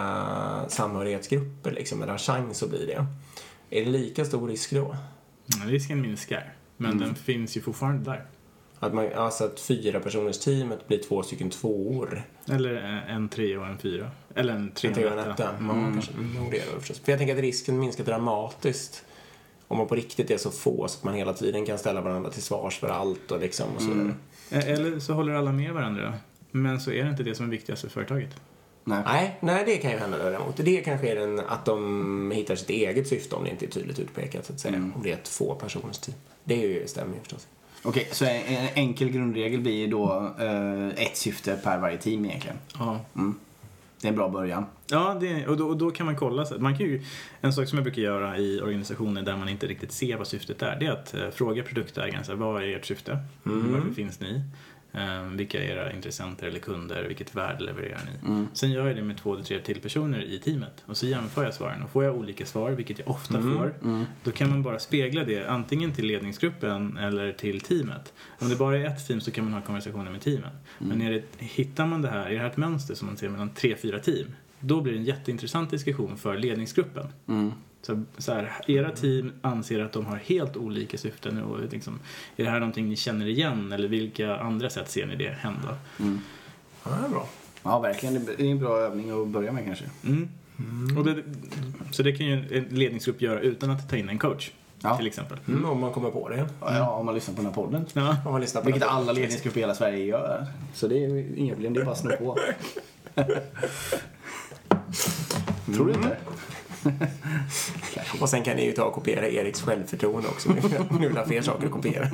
uh, 0.63 0.69
samhörighetsgrupper 0.69 1.71
liksom, 1.71 2.03
eller 2.03 2.13
har 2.13 2.19
chans 2.19 2.63
att 2.63 2.71
bli 2.71 2.87
det. 2.87 3.07
Är 3.75 3.85
det 3.85 3.91
lika 3.91 4.25
stor 4.25 4.49
risk 4.49 4.73
då? 4.73 4.97
Risken 5.67 6.01
minskar, 6.01 6.55
men 6.77 6.99
den 6.99 7.15
finns 7.15 7.57
ju 7.57 7.61
fortfarande 7.61 8.11
där. 8.11 8.27
Att, 8.79 8.95
man, 8.95 9.13
alltså 9.13 9.45
att 9.45 9.61
fyra 9.61 10.01
personers 10.01 10.39
teamet 10.39 10.89
blir 10.89 10.99
två 10.99 11.23
stycken 11.23 11.51
tvåor. 11.51 12.23
Eller 12.51 12.77
eh, 12.77 13.15
en 13.15 13.29
tre 13.29 13.57
och 13.57 13.67
en 13.67 13.79
fyra. 13.79 14.11
Eller 14.35 14.55
en 14.55 14.71
tre 14.71 14.89
En 14.89 14.93
och 14.93 14.99
tre 14.99 15.07
en 15.07 15.19
och 15.19 15.25
en 15.25 15.31
etta. 15.31 15.51
Mm. 15.51 15.93
kanske. 15.93 16.13
Mm, 16.13 16.51
det 16.51 16.57
det 16.57 16.81
förstås. 16.81 16.99
För 16.99 17.13
jag 17.13 17.19
tänker 17.19 17.35
att 17.35 17.41
risken 17.41 17.79
minskar 17.79 18.05
dramatiskt 18.05 19.05
om 19.69 19.79
man 19.79 19.87
på 19.87 19.95
riktigt 19.95 20.31
är 20.31 20.37
så 20.37 20.51
få 20.51 20.89
så 20.89 20.99
att 20.99 21.05
man 21.05 21.15
hela 21.15 21.33
tiden 21.33 21.67
kan 21.67 21.79
ställa 21.79 22.01
varandra 22.01 22.31
till 22.31 22.43
svars 22.43 22.79
för 22.79 22.89
allt 22.89 23.31
och 23.31 23.41
liksom 23.41 23.67
och 23.77 23.83
så 23.83 23.91
vidare. 23.91 24.15
Eh, 24.51 24.69
Eller 24.69 24.99
så 24.99 25.13
håller 25.13 25.35
alla 25.35 25.53
med 25.53 25.73
varandra. 25.73 26.15
Men 26.51 26.81
så 26.81 26.91
är 26.91 27.05
det 27.05 27.11
inte 27.11 27.23
det 27.23 27.35
som 27.35 27.47
är 27.47 27.51
viktigast 27.51 27.83
för 27.83 27.89
företaget. 27.89 28.41
Nej. 28.85 29.03
Nej, 29.07 29.37
nej, 29.41 29.63
det 29.67 29.77
kan 29.77 29.91
ju 29.91 29.97
hända 29.97 30.19
däremot. 30.19 30.57
Det 30.57 30.81
kanske 30.81 31.09
är 31.09 31.17
den, 31.17 31.41
att 31.41 31.65
de 31.65 32.31
hittar 32.31 32.57
sitt 32.57 32.71
eget 32.71 33.09
syfte 33.09 33.37
om 33.37 33.45
det 33.45 33.51
inte 33.51 33.67
är 33.67 33.71
tydligt 33.71 33.99
utpekat 33.99 34.47
så 34.47 34.53
att 34.53 34.61
säga. 34.61 34.77
Om 34.77 35.03
det 35.03 35.11
är 35.11 35.15
ett 35.15 35.29
få 35.29 35.55
personers 35.55 35.99
team. 35.99 36.19
Det 36.45 36.65
är 36.65 36.69
ju, 36.69 36.87
stämmer 36.87 37.15
ju 37.15 37.21
förstås. 37.21 37.47
Okej, 37.83 38.09
så 38.13 38.25
en, 38.25 38.31
en 38.31 38.69
enkel 38.75 39.11
grundregel 39.11 39.61
blir 39.61 39.75
ju 39.75 39.87
då 39.87 40.35
eh, 40.39 40.89
ett 40.89 41.17
syfte 41.17 41.57
per 41.65 41.79
varje 41.79 41.99
team 41.99 42.25
egentligen. 42.25 42.57
Ja. 42.79 43.01
Mm. 43.17 43.35
Det 44.01 44.09
är 44.09 44.11
en 44.11 44.17
bra 44.17 44.29
början. 44.29 44.67
Ja, 44.87 45.17
det, 45.21 45.47
och, 45.47 45.57
då, 45.57 45.69
och 45.69 45.77
då 45.77 45.91
kan 45.91 46.07
man 46.07 46.17
kolla. 46.17 46.45
Så 46.45 46.55
att 46.55 46.61
man 46.61 46.79
kan 46.79 46.87
ju, 46.87 47.03
en 47.41 47.53
sak 47.53 47.69
som 47.69 47.79
jag 47.79 47.85
brukar 47.85 48.03
göra 48.03 48.39
i 48.39 48.61
organisationer 48.61 49.23
där 49.23 49.37
man 49.37 49.49
inte 49.49 49.67
riktigt 49.67 49.93
ser 49.93 50.17
vad 50.17 50.27
syftet 50.27 50.63
är, 50.63 50.77
det 50.81 50.87
är 50.87 50.91
att 50.91 51.15
eh, 51.15 51.31
fråga 51.31 51.63
produktägaren, 51.63 52.25
så 52.25 52.33
här, 52.33 52.39
vad 52.39 52.63
är 52.63 52.77
ert 52.77 52.87
syfte? 52.87 53.19
Varför 53.43 53.95
finns 53.95 54.21
ni? 54.21 54.43
Eh, 54.95 55.23
vilka 55.23 55.65
är 55.65 55.69
era 55.69 55.93
intressenter 55.93 56.47
eller 56.47 56.59
kunder? 56.59 57.05
Vilket 57.09 57.35
värde 57.35 57.65
levererar 57.65 58.01
ni? 58.05 58.29
Sen 58.53 58.71
gör 58.71 58.87
jag 58.87 58.97
det 58.97 59.03
med 59.03 59.17
två 59.19 59.35
eller 59.35 59.45
tre 59.45 59.61
till 59.61 59.81
personer 59.81 60.23
i 60.23 60.39
teamet 60.39 60.83
och 60.87 60.97
så 60.97 61.07
jämför 61.07 61.45
jag 61.45 61.55
svaren. 61.55 61.83
Och 61.83 61.91
får 61.91 62.05
jag 62.05 62.17
olika 62.17 62.47
svar, 62.47 62.71
vilket 62.71 62.99
jag 62.99 63.09
ofta 63.09 63.35
får, 63.43 63.75
då 64.25 64.31
kan 64.31 64.51
man 64.51 64.63
bara 64.63 64.79
spegla 64.79 65.25
det 65.25 65.47
antingen 65.47 65.93
till 65.93 66.07
ledningsgruppen 66.07 66.97
eller 66.97 67.33
till 67.33 67.61
teamet. 67.61 68.13
Om 68.39 68.49
det 68.49 68.57
bara 68.57 68.79
är 68.79 68.85
ett 68.85 69.07
team 69.07 69.21
så 69.21 69.31
kan 69.31 69.45
man 69.45 69.55
ha 69.55 69.61
konversationer 69.61 70.11
med 70.11 70.21
teamen. 70.21 70.51
Men 70.79 71.03
är 71.03 71.11
det, 71.13 71.23
hittar 71.39 71.87
man 71.87 72.03
det 72.03 72.09
här, 72.09 72.27
är 72.27 72.35
det 72.35 72.39
här 72.39 72.47
ett 72.47 72.57
mönster 72.57 72.95
som 72.95 73.07
man 73.07 73.17
ser 73.17 73.29
mellan 73.29 73.51
tre, 73.55 73.77
fyra 73.77 73.99
team, 73.99 74.27
då 74.61 74.81
blir 74.81 74.93
det 74.93 74.99
en 74.99 75.05
jätteintressant 75.05 75.71
diskussion 75.71 76.17
för 76.17 76.39
ledningsgruppen. 76.39 77.07
Så, 77.87 78.03
så 78.19 78.33
här, 78.33 78.53
era 78.67 78.91
team 78.91 79.33
anser 79.43 79.81
att 79.81 79.93
de 79.93 80.07
har 80.07 80.17
helt 80.17 80.57
olika 80.57 80.99
syften 80.99 81.43
och 81.43 81.61
liksom, 81.73 81.99
är 82.37 82.45
det 82.45 82.51
här 82.51 82.61
någonting 82.61 82.89
ni 82.89 82.97
känner 82.97 83.27
igen 83.27 83.73
eller 83.73 83.89
vilka 83.89 84.37
andra 84.37 84.71
sätt 84.71 84.91
ser 84.91 85.07
ni 85.07 85.17
det 85.17 85.31
hända? 85.31 85.77
Ja, 85.99 86.05
det 87.01 87.07
är 87.07 87.11
bra. 87.11 87.29
Ja, 87.63 87.79
verkligen. 87.79 88.25
Det 88.25 88.41
är 88.43 88.51
en 88.51 88.59
bra 88.59 88.79
övning 88.79 89.23
att 89.23 89.29
börja 89.29 89.53
med 89.53 89.65
kanske. 89.65 89.85
Mm. 90.05 90.29
Och 90.99 91.05
det, 91.05 91.23
så 91.91 92.03
det 92.03 92.13
kan 92.13 92.27
ju 92.27 92.59
en 92.59 92.65
ledningsgrupp 92.65 93.23
göra 93.23 93.41
utan 93.41 93.71
att 93.71 93.91
ta 93.91 93.97
in 93.97 94.09
en 94.09 94.19
coach 94.19 94.51
Ja. 94.83 94.97
till 94.97 95.07
exempel. 95.07 95.39
Mm, 95.49 95.65
om 95.65 95.81
man 95.81 95.93
kommer 95.93 96.11
på 96.11 96.29
det. 96.29 96.49
Ja, 96.61 96.91
om 96.91 97.07
man 97.07 97.15
lyssnar 97.15 97.35
på 97.35 97.43
den 97.43 97.47
här 97.47 97.55
podden. 97.55 97.87
Ja. 97.93 98.17
Om 98.27 98.33
man 98.33 98.41
lyssnar 98.41 98.61
på 98.61 98.65
Vilket 98.67 98.81
den. 98.83 98.91
alla 98.91 99.13
ledningsgrupper 99.13 99.59
i 99.59 99.63
hela 99.63 99.75
Sverige 99.75 100.05
gör. 100.05 100.47
Så 100.75 100.89
det 100.89 101.05
är 101.05 101.09
ju 101.09 101.35
inga 101.37 101.53
problem, 101.55 101.75
det 101.75 101.81
är 101.81 101.85
bara 101.85 101.93
att 101.93 101.99
sno 101.99 102.11
på. 102.17 102.39
Tror 105.75 105.87
du 105.87 105.93
inte? 105.93 106.17
Och 108.21 108.29
sen 108.29 108.43
kan 108.43 108.57
ni 108.57 108.65
ju 108.67 108.73
ta 108.73 108.85
och 108.85 108.93
kopiera 108.95 109.29
Eriks 109.29 109.63
självförtroende 109.63 110.29
också. 110.29 110.53
Nu 111.01 111.09
vill 111.09 111.17
ha 111.17 111.27
fler 111.27 111.43
saker 111.43 111.67
att 111.67 111.73
kopiera. 111.73 112.09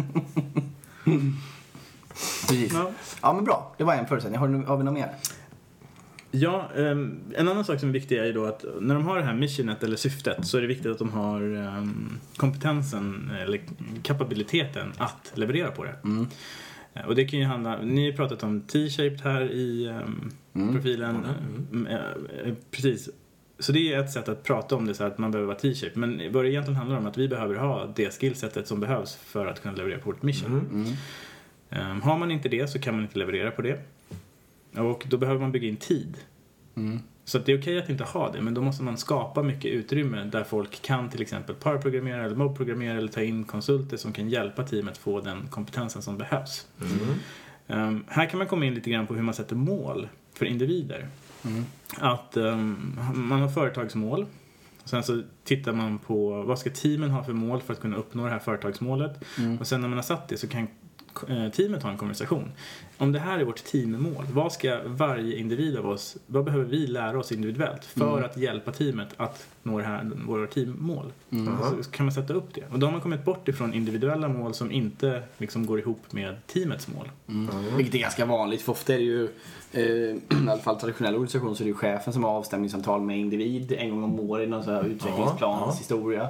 Precis. 2.49 2.73
Ja. 2.73 2.91
Ja. 3.23 3.33
men 3.33 3.45
bra. 3.45 3.75
Det 3.79 3.85
var 3.85 3.95
en 3.95 4.07
förutsättning. 4.07 4.41
Har, 4.41 4.49
du, 4.49 4.59
har 4.67 4.77
vi 4.77 4.85
något 4.85 4.95
mer? 4.95 5.11
Ja, 6.31 6.71
ehm, 6.77 7.21
en 7.35 7.49
annan 7.49 7.65
sak 7.65 7.81
som 7.81 7.89
är 7.89 7.93
viktig 7.93 8.19
är 8.19 8.25
ju 8.25 8.33
då 8.33 8.47
att 8.47 8.65
när 8.81 8.95
de 8.95 9.05
har 9.07 9.19
det 9.19 9.25
här 9.25 9.35
missionet 9.35 9.83
eller 9.83 9.97
syftet 9.97 10.47
så 10.47 10.57
är 10.59 10.61
det 10.63 10.67
viktigt 10.67 10.87
att 10.93 10.99
de 10.99 11.11
har 11.13 11.43
ehm, 11.43 12.19
kompetensen 12.37 13.31
eller 13.43 13.61
kapabiliteten 14.03 14.93
att 14.99 15.33
leverera 15.35 15.71
på 15.71 15.85
det. 15.85 15.95
Eh, 16.95 17.05
Och 17.07 17.15
det 17.15 17.25
kan 17.25 17.39
ju 17.39 17.45
handla, 17.45 17.79
ni 17.83 18.11
har 18.11 18.17
pratat 18.17 18.43
om 18.43 18.61
T-shaped 18.61 19.21
här 19.21 19.53
i 19.53 19.87
ehm, 19.87 20.31
profilen. 20.73 21.27
Mm, 21.73 21.87
eh, 21.87 22.55
precis. 22.71 23.09
Så 23.61 23.73
det 23.73 23.93
är 23.93 24.01
ett 24.01 24.11
sätt 24.11 24.29
att 24.29 24.43
prata 24.43 24.77
om 24.77 24.87
det 24.87 24.95
så 24.95 25.05
att 25.05 25.19
man 25.19 25.31
behöver 25.31 25.47
vara 25.47 25.59
T-shaped. 25.59 25.97
Men 25.97 26.33
vad 26.33 26.45
det 26.45 26.51
egentligen 26.51 26.77
handlar 26.77 26.97
om 26.97 27.07
är 27.07 27.11
att 27.11 27.19
vi 27.19 27.29
behöver 27.29 27.55
ha 27.55 27.93
det 27.97 28.21
skillsetet 28.21 28.67
som 28.67 28.81
behövs 28.81 29.17
för 29.17 29.47
att 29.47 29.63
kunna 29.63 29.75
leverera 29.75 29.99
på 29.99 30.07
vårt 30.11 30.23
mission. 30.23 30.87
Ehm, 31.71 32.03
har 32.03 32.19
man 32.19 32.31
inte 32.31 32.49
det 32.49 32.71
så 32.71 32.79
kan 32.79 32.95
man 32.95 33.03
inte 33.03 33.19
leverera 33.19 33.51
på 33.51 33.63
det. 33.63 33.81
Och 34.77 35.05
då 35.09 35.17
behöver 35.17 35.41
man 35.41 35.53
bygga 35.53 35.69
in 35.69 35.77
tid. 35.77 36.17
Så 37.25 37.39
att 37.39 37.47
det 37.47 37.53
är 37.53 37.61
okej 37.61 37.79
att 37.79 37.89
inte 37.89 38.05
ha 38.05 38.33
det, 38.33 38.41
men 38.43 38.55
då 38.55 38.63
måste 38.63 38.83
man 38.83 38.97
skapa 38.97 39.43
mycket 39.43 39.71
utrymme 39.71 40.25
där 40.25 40.45
folk 40.45 40.83
kan 40.83 41.09
till 41.11 41.23
exempel 41.23 41.55
parprogrammera 41.55 42.25
eller 42.25 42.37
mobprogrammera 42.37 42.99
eller 42.99 43.09
ta 43.09 43.23
in 43.23 43.45
konsulter 43.45 43.97
som 43.97 44.13
kan 44.13 44.29
hjälpa 44.29 44.65
teamet 44.65 44.99
få 44.99 45.21
den 45.21 45.49
kompetensen 45.51 46.03
som 46.03 46.19
behövs. 46.19 46.67
Ehm, 47.69 48.05
här 48.09 48.27
kan 48.27 48.39
man 48.39 48.47
komma 48.47 48.65
in 48.65 48.75
lite 48.75 48.91
grann 48.91 49.07
på 49.07 49.15
hur 49.15 49.23
man 49.23 49.35
sätter 49.35 49.57
mål 49.57 50.09
för 50.35 50.47
individer. 50.47 51.07
Att 51.97 52.37
ehm, 52.37 52.99
man 53.15 53.41
har 53.41 53.49
företagsmål. 53.49 54.27
Sen 54.85 55.03
så 55.03 55.23
tittar 55.45 55.73
man 55.73 55.99
på 55.99 56.43
vad 56.43 56.59
ska 56.59 56.71
teamen 56.71 57.11
ha 57.11 57.25
för 57.25 57.33
mål 57.33 57.61
för 57.63 57.73
att 57.73 57.81
kunna 57.81 57.97
uppnå 57.97 58.25
det 58.25 58.31
här 58.31 58.39
företagsmålet. 58.39 59.25
Och 59.61 59.67
sen 59.67 59.81
när 59.81 59.89
man 59.89 59.99
har 59.99 60.03
satt 60.03 60.29
det 60.29 60.37
så 60.37 60.49
kan 60.49 60.69
teamet 61.53 61.83
ha 61.83 61.91
en 61.91 61.97
konversation. 61.97 62.53
Om 62.99 63.13
det 63.13 63.19
här 63.19 63.39
är 63.39 63.45
vårt 63.45 63.65
teammål, 63.65 64.27
vad 64.33 64.53
ska 64.53 64.81
varje 64.87 65.37
individ 65.37 65.79
av 65.79 65.87
oss, 65.87 66.17
vad 66.27 66.45
behöver 66.45 66.65
vi 66.65 66.87
lära 66.87 67.19
oss 67.19 67.33
individuellt 67.33 67.85
för 67.85 68.23
att 68.23 68.37
hjälpa 68.37 68.73
teamet 68.73 69.09
att 69.17 69.47
nå 69.63 69.79
det 69.79 69.85
här, 69.85 70.11
våra 70.27 70.47
teammål? 70.47 71.13
Så 71.85 71.91
kan 71.91 72.07
man 72.07 72.13
sätta 72.13 72.35
upp 72.35 72.55
det. 72.55 72.65
Och 72.73 72.79
då 72.79 72.87
har 72.87 72.93
man 72.93 73.01
kommit 73.01 73.25
bort 73.25 73.49
ifrån 73.49 73.75
individuella 73.75 74.29
mål 74.29 74.55
som 74.55 74.73
inte 74.73 75.23
liksom 75.39 75.67
går 75.67 75.79
ihop 75.79 76.13
med 76.13 76.47
teamets 76.47 76.89
mål. 76.89 77.09
Vilket 77.77 77.95
är 77.95 77.99
ganska 77.99 78.25
vanligt, 78.25 78.63
för 78.63 78.73
ofta 78.73 78.95
är 78.95 78.99
det 78.99 79.05
ju, 79.05 79.29
eh, 79.73 79.83
i 80.47 80.49
alla 80.49 80.59
fall 80.59 80.81
traditionella 80.81 81.17
organisationer, 81.17 81.55
så 81.55 81.63
är 81.63 81.65
det 81.65 81.71
ju 81.71 81.75
chefen 81.75 82.13
som 82.13 82.25
har 82.25 82.31
avstämningssamtal 82.31 83.01
med 83.01 83.19
individ 83.19 83.73
en 83.73 83.91
gång 83.91 84.05
om 84.05 84.21
året 84.21 84.47
i 84.47 84.51
någon 84.51 84.65
sån 84.65 84.75
här 84.75 84.85
utvecklingsplanshistoria. 84.85 86.29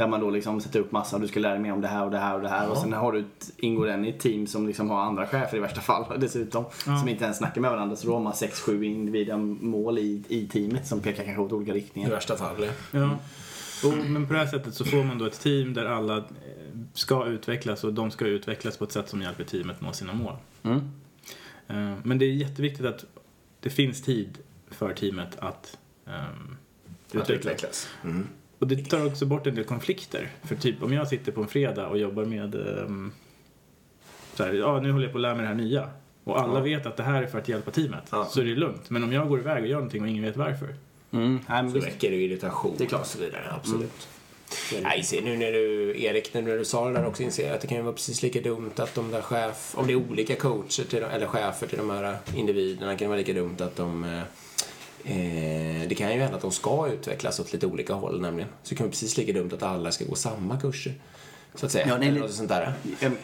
Där 0.00 0.06
man 0.08 0.20
då 0.20 0.30
liksom 0.30 0.60
sätter 0.60 0.80
upp 0.80 0.92
massa, 0.92 1.18
du 1.18 1.28
ska 1.28 1.40
lära 1.40 1.52
dig 1.52 1.62
mer 1.62 1.72
om 1.72 1.80
det 1.80 1.88
här 1.88 2.04
och 2.04 2.10
det 2.10 2.18
här 2.18 2.34
och 2.34 2.40
det 2.42 2.48
här. 2.48 2.70
Och 2.70 2.76
sen 2.78 2.92
har 2.92 3.12
du 3.12 3.18
ett, 3.20 3.50
ingår 3.56 3.86
den 3.86 4.04
i 4.04 4.08
ett 4.08 4.18
team 4.20 4.46
som 4.46 4.66
liksom 4.66 4.90
har 4.90 5.00
andra 5.00 5.26
chefer 5.26 5.56
i 5.56 5.60
värsta 5.60 5.80
fall 5.80 6.04
dessutom. 6.20 6.64
Som 6.84 7.08
inte 7.08 7.24
ens 7.24 7.36
snackar 7.38 7.60
med 7.60 7.70
varandra. 7.70 7.96
Så 7.96 8.06
då 8.06 8.12
har 8.12 8.20
man 8.20 8.34
sex, 8.34 8.60
sju 8.60 8.84
individuella 8.84 9.36
mål 9.60 9.98
i, 9.98 10.22
i 10.28 10.46
teamet 10.48 10.86
som 10.86 11.00
pekar 11.00 11.24
kanske 11.24 11.42
åt 11.42 11.52
olika 11.52 11.72
I 11.72 11.74
riktningar. 11.74 12.10
värsta 12.10 12.36
fall. 12.36 12.54
ja. 12.64 12.70
Ja. 13.00 13.18
Och, 13.88 13.96
men 14.10 14.26
på 14.26 14.32
det 14.32 14.38
här 14.38 14.46
sättet 14.46 14.74
så 14.74 14.84
får 14.84 15.04
man 15.04 15.18
då 15.18 15.24
ett 15.26 15.40
team 15.40 15.74
där 15.74 15.84
alla 15.86 16.16
eh, 16.16 16.22
ska 16.94 17.26
utvecklas 17.26 17.84
och 17.84 17.92
de 17.94 18.10
ska 18.10 18.26
utvecklas 18.26 18.76
på 18.76 18.84
ett 18.84 18.92
sätt 18.92 19.08
som 19.08 19.22
hjälper 19.22 19.44
teamet 19.44 19.80
nå 19.80 19.92
sina 19.92 20.12
mål. 20.12 20.34
Mm. 20.62 20.76
Eh, 21.68 21.98
Men 22.04 22.18
det 22.18 22.24
är 22.24 22.32
jätteviktigt 22.32 22.86
att 22.86 23.04
det 23.60 23.70
finns 23.70 24.02
tid 24.02 24.38
för 24.70 24.92
teamet 24.94 25.36
att 25.38 25.78
ehm, 26.06 26.56
Att 27.08 27.14
utvecklas. 27.14 27.30
utvecklas. 27.38 27.88
Mm. 28.04 28.26
Och 28.60 28.66
det 28.66 28.76
tar 28.76 29.06
också 29.06 29.26
bort 29.26 29.46
en 29.46 29.54
del 29.54 29.64
konflikter. 29.64 30.28
För 30.42 30.54
typ 30.56 30.82
om 30.82 30.92
jag 30.92 31.08
sitter 31.08 31.32
på 31.32 31.40
en 31.42 31.48
fredag 31.48 31.86
och 31.88 31.98
jobbar 31.98 32.24
med 32.24 32.54
ehm, 32.54 33.12
så 34.34 34.44
här, 34.44 34.52
ja 34.52 34.80
nu 34.80 34.92
håller 34.92 35.04
jag 35.04 35.12
på 35.12 35.18
att 35.18 35.22
lära 35.22 35.34
mig 35.34 35.42
det 35.42 35.48
här 35.48 35.54
nya. 35.54 35.90
Och 36.24 36.40
alla 36.40 36.54
Ja. 36.58 36.60
vet 36.64 36.86
att 36.86 36.96
det 36.96 37.02
här 37.02 37.22
är 37.22 37.26
för 37.26 37.38
att 37.38 37.48
hjälpa 37.48 37.70
teamet. 37.70 38.04
Ja. 38.10 38.24
Så 38.30 38.40
är 38.40 38.44
det 38.44 38.54
lugnt. 38.54 38.90
Men 38.90 39.04
om 39.04 39.12
jag 39.12 39.28
går 39.28 39.38
iväg 39.40 39.62
och 39.62 39.68
gör 39.68 39.76
någonting 39.76 40.02
och 40.02 40.08
ingen 40.08 40.22
vet 40.24 40.36
varför. 40.36 40.74
Mm. 41.12 41.38
Nej, 41.48 41.62
men 41.62 41.72
Så 41.72 41.78
väcker 41.78 42.10
det 42.10 42.16
irritation 42.16 42.74
Det 42.78 42.84
är 42.84 42.88
klart. 42.88 43.00
och 43.00 43.06
så 43.06 43.18
vidare. 43.18 43.44
Absolut. 43.50 44.08
Nej, 44.82 45.02
se, 45.02 45.20
nu 45.20 45.36
när 45.36 45.52
du, 45.52 45.94
Erik, 46.02 46.34
när 46.34 46.42
du 46.58 46.64
sa 46.64 46.88
det 46.88 46.94
där 46.94 47.06
också 47.06 47.22
inser 47.22 47.46
jag 47.46 47.54
att 47.54 47.60
det 47.60 47.66
kan 47.66 47.76
ju 47.76 47.82
vara 47.82 47.92
precis 47.94 48.22
lika 48.22 48.40
dumt 48.40 48.70
att 48.76 48.94
de 48.94 49.10
där 49.10 49.20
chef, 49.22 49.72
om 49.76 49.86
det 49.86 49.92
är 49.92 49.96
olika 49.96 50.36
coacher 50.36 50.84
till, 50.84 51.00
de- 51.00 51.06
eller 51.06 51.26
chefer 51.26 51.66
till 51.66 51.78
de 51.78 51.90
här 51.90 52.16
individerna 52.36 52.90
kan 52.90 52.98
det 52.98 53.06
vara 53.08 53.18
lika 53.18 53.32
dumt 53.32 53.56
att 53.60 53.76
de 53.76 54.20
eh, 55.04 55.88
det 55.88 55.94
kan 55.94 56.12
ju 56.14 56.20
hända 56.20 56.36
att 56.36 56.42
de 56.42 56.52
ska 56.52 56.88
utvecklas 56.88 57.40
åt 57.40 57.52
lite 57.52 57.66
olika 57.66 57.94
håll 57.94 58.20
nämligen. 58.20 58.50
Så 58.62 58.70
det 58.70 58.76
kan 58.76 58.84
vara 58.84 58.90
precis 58.90 59.16
lika 59.16 59.32
dumt 59.32 59.50
att 59.52 59.62
alla 59.62 59.92
ska 59.92 60.04
gå 60.04 60.14
samma 60.14 60.60
kurser. 60.60 60.94
Så 61.54 61.66
att 61.66 61.72
säga. 61.72 61.88
Ja, 61.88 61.98
nej, 61.98 62.12
något 62.12 62.32
sånt 62.32 62.48
där. 62.48 62.74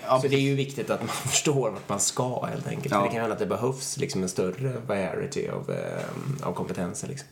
Ja, 0.07 0.21
så 0.21 0.29
det 0.29 0.37
är 0.37 0.41
ju 0.41 0.55
viktigt 0.55 0.91
att 0.91 1.01
man 1.01 1.09
förstår 1.29 1.71
vart 1.71 1.89
man 1.89 2.01
ska 2.01 2.45
helt 2.45 2.67
enkelt. 2.67 2.95
Ja. 2.95 2.99
För 2.99 3.03
det 3.03 3.09
kan 3.09 3.15
ju 3.15 3.21
hända 3.21 3.33
att 3.35 3.41
det 3.41 3.47
behövs 3.47 3.97
liksom 3.97 4.23
en 4.23 4.29
större 4.29 4.73
variety 4.87 5.49
av, 5.49 5.71
eh, 5.71 6.49
av 6.49 6.53
kompetenser. 6.53 7.09
Liksom. 7.09 7.29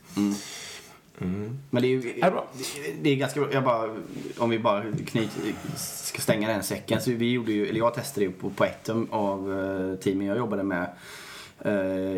Men 1.69 1.81
det 1.81 1.87
är 1.87 1.89
ju 1.89 2.19
Är 2.21 2.31
bra. 2.31 2.47
det 3.01 3.09
är 3.09 3.15
ganska 3.15 3.39
bra. 3.39 3.53
Jag 3.53 3.63
bara, 3.63 3.95
om 4.37 4.49
vi 4.49 4.59
bara 4.59 4.83
knyt, 5.07 5.29
ska 5.75 6.21
stänga 6.21 6.47
den 6.47 6.63
säcken. 6.63 7.01
Så 7.01 7.11
vi 7.11 7.31
gjorde 7.31 7.51
ju, 7.51 7.67
eller 7.67 7.79
jag 7.79 7.93
testade 7.93 8.25
ju 8.25 8.31
på, 8.31 8.49
på 8.49 8.65
ett 8.65 8.89
av 9.09 9.53
eh, 9.53 9.99
teamen 9.99 10.27
jag 10.27 10.37
jobbade 10.37 10.63
med 10.63 10.89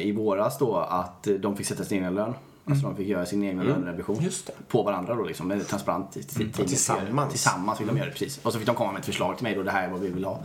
i 0.02 0.12
våras 0.12 0.58
då 0.58 0.76
att 0.76 1.28
de 1.40 1.58
fick 1.58 1.68
sätta 1.68 1.84
sin 1.84 1.98
egen 1.98 2.16
lön. 2.16 2.34
Alltså 2.70 2.88
de 2.88 2.96
fick 2.96 3.08
göra 3.08 3.26
sin 3.26 3.44
egen 3.44 3.64
lönerevision. 3.64 4.24
Just 4.24 4.48
det. 4.48 4.54
På 4.68 4.84
varandra 4.84 5.16
då 5.16 5.24
liksom. 5.24 5.48
Med 5.48 5.68
transparent 5.68 6.12
teamet. 6.12 6.56
tillsammans. 6.68 7.32
Tillsammans 7.32 7.78
fick 7.78 7.88
de 7.88 7.98
göra 7.98 8.06
det 8.06 8.12
precis. 8.12 8.38
Och 8.46 8.54
så 8.54 8.60
fick 8.60 8.68
de 8.68 8.76
komma 8.76 8.92
med 8.92 9.00
ett 9.00 9.06
förslag 9.06 9.38
till 9.38 9.44
mig 9.44 9.56
då. 9.56 9.64
Det 9.64 9.72
här 9.72 9.88
är 9.88 9.92
vad 9.92 10.00
vi 10.00 10.10
vill 10.10 10.26
ha. 10.26 10.40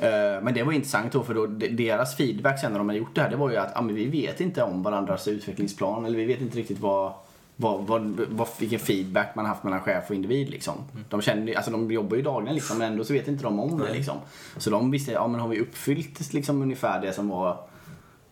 Eh, 0.00 0.42
men 0.42 0.54
det 0.54 0.62
var 0.62 0.72
intressant 0.72 1.12
då 1.12 1.22
för 1.22 1.34
då 1.34 1.46
de- 1.46 1.68
deras 1.68 2.16
feedback 2.16 2.60
sen 2.60 2.72
när 2.72 2.78
de 2.78 2.88
hade 2.88 2.98
gjort 2.98 3.14
det 3.14 3.20
här. 3.20 3.30
Det 3.30 3.36
var 3.36 3.50
ju 3.50 3.56
att 3.56 3.76
ah, 3.76 3.82
men 3.82 3.94
vi 3.94 4.06
vet 4.06 4.40
inte 4.40 4.62
om 4.62 4.82
varandras 4.82 5.28
utvecklingsplan. 5.28 6.06
Eller 6.06 6.18
vi 6.18 6.24
vet 6.24 6.40
inte 6.40 6.58
riktigt 6.58 6.80
vad 6.80 7.12
vad, 7.56 7.86
vad, 7.86 8.20
vad, 8.30 8.48
vilken 8.58 8.78
feedback 8.78 9.34
man 9.34 9.46
haft 9.46 9.64
mellan 9.64 9.80
chef 9.80 10.04
och 10.08 10.14
individ 10.14 10.50
liksom. 10.50 10.74
De, 11.08 11.22
känner, 11.22 11.54
alltså, 11.54 11.70
de 11.70 11.90
jobbar 11.92 12.16
ju 12.16 12.22
dagligen 12.22 12.54
liksom, 12.54 12.78
men 12.78 12.92
ändå 12.92 13.04
så 13.04 13.12
vet 13.12 13.28
inte 13.28 13.44
de 13.44 13.60
om 13.60 13.78
det 13.78 13.92
liksom. 13.92 14.16
Så 14.56 14.70
de 14.70 14.90
visste, 14.90 15.12
ja 15.12 15.26
men 15.28 15.40
har 15.40 15.48
vi 15.48 15.60
uppfyllt 15.60 16.32
liksom 16.32 16.62
ungefär 16.62 17.00
det 17.00 17.12
som 17.12 17.28
var 17.28 17.56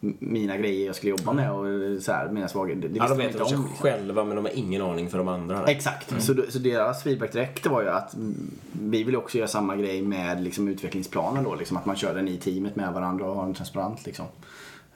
mina 0.00 0.56
grejer 0.56 0.86
jag 0.86 0.96
skulle 0.96 1.10
jobba 1.10 1.32
med 1.32 1.52
och 1.52 2.02
så 2.02 2.12
här, 2.12 2.28
mina 2.28 2.48
svagheter. 2.48 2.82
Det, 2.82 2.88
det 2.88 2.96
Ja, 2.96 3.08
de 3.08 3.18
de 3.18 3.26
vet 3.26 3.40
inte 3.40 3.54
om 3.54 3.68
själva 3.68 4.24
men 4.24 4.36
de 4.36 4.44
har 4.44 4.52
ingen 4.58 4.82
aning 4.82 5.10
för 5.10 5.18
de 5.18 5.28
andra. 5.28 5.62
Nej. 5.62 5.74
Exakt. 5.74 6.22
Så, 6.22 6.34
så 6.48 6.58
deras 6.58 7.02
feedback 7.02 7.32
direkt 7.32 7.66
var 7.66 7.82
ju 7.82 7.88
att 7.88 8.14
mm, 8.14 8.50
vi 8.72 9.02
vill 9.02 9.16
också 9.16 9.38
göra 9.38 9.48
samma 9.48 9.76
grej 9.76 10.02
med 10.02 10.42
liksom, 10.42 10.68
utvecklingsplanen 10.68 11.44
då. 11.44 11.54
Liksom, 11.54 11.76
att 11.76 11.86
man 11.86 11.96
kör 11.96 12.14
den 12.14 12.28
i 12.28 12.36
teamet 12.36 12.76
med 12.76 12.92
varandra 12.92 13.24
och 13.24 13.36
har 13.36 13.44
en 13.44 13.54
transparent 13.54 14.06
liksom. 14.06 14.26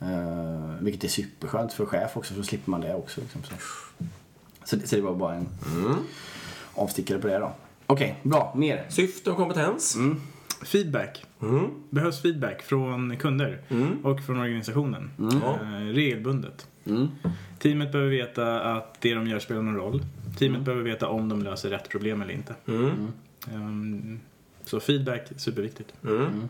Uh, 0.03 0.75
vilket 0.81 1.05
är 1.05 1.09
superskönt 1.09 1.73
för 1.73 1.87
chef 1.87 2.17
också, 2.17 2.35
så 2.35 2.43
slipper 2.43 2.71
man 2.71 2.81
det 2.81 2.95
också. 2.95 3.21
Liksom, 3.21 3.43
så. 3.43 3.55
Så, 4.65 4.77
det, 4.77 4.87
så 4.87 4.97
det 4.97 5.03
var 5.03 5.15
bara 5.15 5.35
en 5.35 5.49
avstickare 6.75 7.19
på 7.19 7.27
det 7.27 7.39
då. 7.39 7.53
Okej, 7.87 8.21
bra. 8.23 8.53
Mer. 8.57 8.87
Syfte 8.89 9.31
och 9.31 9.37
kompetens. 9.37 9.97
Feedback. 10.63 11.25
Mm. 11.49 11.71
Behövs 11.91 12.23
feedback 12.23 12.63
från 12.63 13.17
kunder 13.17 13.61
och 14.03 14.21
från 14.21 14.41
organisationen. 14.41 15.11
Eh, 15.19 15.95
regelbundet. 15.95 16.67
Mm. 16.87 17.09
Teamet 17.59 17.93
behöver 17.93 18.11
veta 18.11 18.61
att 18.61 19.01
det 19.01 19.15
de 19.15 19.27
gör 19.27 19.39
spelar 19.39 19.63
någon 19.63 19.77
roll. 19.77 20.03
Teamet 20.39 20.61
behöver 20.61 20.85
veta 20.85 21.09
om 21.09 21.29
de 21.29 21.43
löser 21.43 21.71
rätt 21.71 21.89
problem 21.89 22.23
eller 22.23 22.35
inte. 22.35 22.55
Mm. 22.67 23.09
Ehm, 23.53 24.21
så 24.65 24.81
feedback, 24.81 25.29
superviktigt. 25.37 25.93
Mm. 26.05 26.49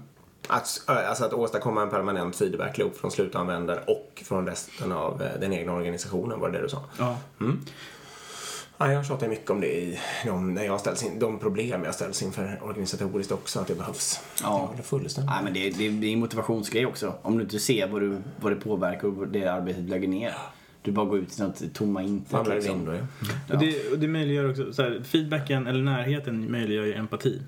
Att, 0.49 0.83
alltså 0.87 1.25
att 1.25 1.33
åstadkomma 1.33 1.83
en 1.83 1.91
permanent 1.91 2.37
feedback 2.37 2.79
loop 2.79 2.97
från 2.97 3.11
slutanvändare 3.11 3.81
och 3.87 4.23
från 4.27 4.47
resten 4.47 4.93
av 4.93 5.23
eh, 5.23 5.41
den 5.41 5.53
egna 5.53 5.73
organisationen, 5.73 6.41
var 6.41 6.51
det 6.51 6.59
det 6.59 6.63
du 6.63 6.69
sa? 6.69 6.85
Ja. 6.99 7.19
Ja, 8.79 8.93
jag 8.93 9.07
tjatar 9.07 9.29
mycket 9.29 9.51
om 9.51 9.61
det 9.61 9.67
i 9.67 9.99
de, 10.27 10.55
när 10.55 10.65
jag 10.65 10.81
ställs 10.81 11.03
in, 11.03 11.19
de 11.19 11.39
problem 11.39 11.85
jag 11.85 11.95
ställs 11.95 12.23
inför 12.23 12.61
organisatoriskt 12.63 13.33
också, 13.33 13.61
att 13.61 13.67
det 13.67 13.75
behövs. 13.75 14.21
Ja. 14.43 14.49
Håller 14.49 14.83
fullständigt. 14.83 15.31
Nej, 15.35 15.45
men 15.45 15.55
det, 15.55 15.71
det, 15.71 15.89
det 15.89 16.07
är 16.07 16.13
en 16.13 16.21
motivationsgrej 16.21 16.87
också. 16.87 17.15
Om 17.23 17.37
du 17.37 17.45
inte 17.45 17.59
ser 17.59 17.89
vad, 17.89 18.03
du, 18.03 18.17
vad 18.41 18.53
det 18.53 18.57
påverkar 18.57 19.09
och 19.09 19.29
det 19.29 19.47
arbetet 19.47 19.89
lägger 19.89 20.09
ner. 20.09 20.35
Du 20.83 20.93
bara 20.93 21.07
går 21.07 21.19
ut 21.19 21.29
i 21.29 21.35
sånt 21.35 21.75
tomma 21.75 22.03
intet. 22.03 22.49
Liksom. 22.49 22.85
då, 22.85 22.95
ja. 22.95 23.01
Och, 23.55 23.59
det, 23.59 23.93
och 23.93 23.99
det 23.99 24.09
möjliggör 24.09 24.51
också, 24.51 24.73
så 24.73 24.83
här, 24.83 25.03
feedbacken 25.05 25.67
eller 25.67 25.83
närheten 25.83 26.53
möjliggör 26.53 26.85
ju 26.85 26.95
empati. 26.95 27.43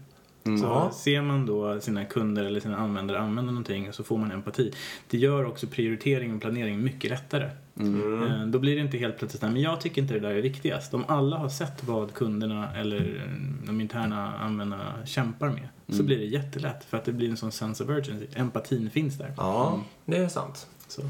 Så 0.59 0.65
Ja. 0.65 0.91
ser 0.95 1.23
man 1.23 1.47
då 1.47 1.81
sina 1.81 2.05
kunder 2.05 2.45
eller 2.45 2.61
sina 2.61 2.77
användare 2.77 3.19
använda 3.19 3.53
någonting 3.53 3.93
så 3.93 4.05
får 4.05 4.19
man 4.19 4.31
empati. 4.33 4.73
Det 5.11 5.19
gör 5.19 5.45
också 5.45 5.67
prioritering 5.67 6.35
och 6.35 6.41
planering 6.41 6.83
mycket 6.83 7.11
lättare. 7.11 7.51
Eh, 7.81 8.47
Då 8.47 8.59
blir 8.59 8.75
det 8.75 8.81
inte 8.81 8.97
helt 8.99 9.19
plötsligt, 9.19 9.43
"Nej, 9.43 9.51
men 9.51 9.63
jag 9.63 9.81
tycker 9.81 10.03
inte 10.03 10.15
det 10.15 10.21
där 10.21 10.31
är 10.31 10.43
viktigast. 10.43 10.95
Om 10.95 11.05
alla 11.09 11.37
har 11.37 11.49
sett 11.49 11.85
vad 11.85 12.15
kunderna 12.15 12.75
eller 12.77 13.01
eh, 13.27 13.67
de 13.67 13.81
interna 13.81 14.39
användarna 14.39 14.93
kämpar 15.05 15.49
med 15.49 15.69
så 15.97 16.03
blir 16.03 16.19
det 16.19 16.25
jättelätt 16.25 16.85
för 16.85 16.97
att 16.97 17.05
det 17.05 17.13
blir 17.13 17.31
en 17.31 17.37
sån 17.37 17.53
sense 17.53 17.85
of 17.85 17.91
urgency. 17.91 18.27
Empatin 18.35 18.91
finns 18.91 19.19
där. 19.19 19.33
ja, 19.37 19.81
det 20.05 20.17
är 20.17 20.29
sant. 20.29 20.67
Så. 20.89 21.03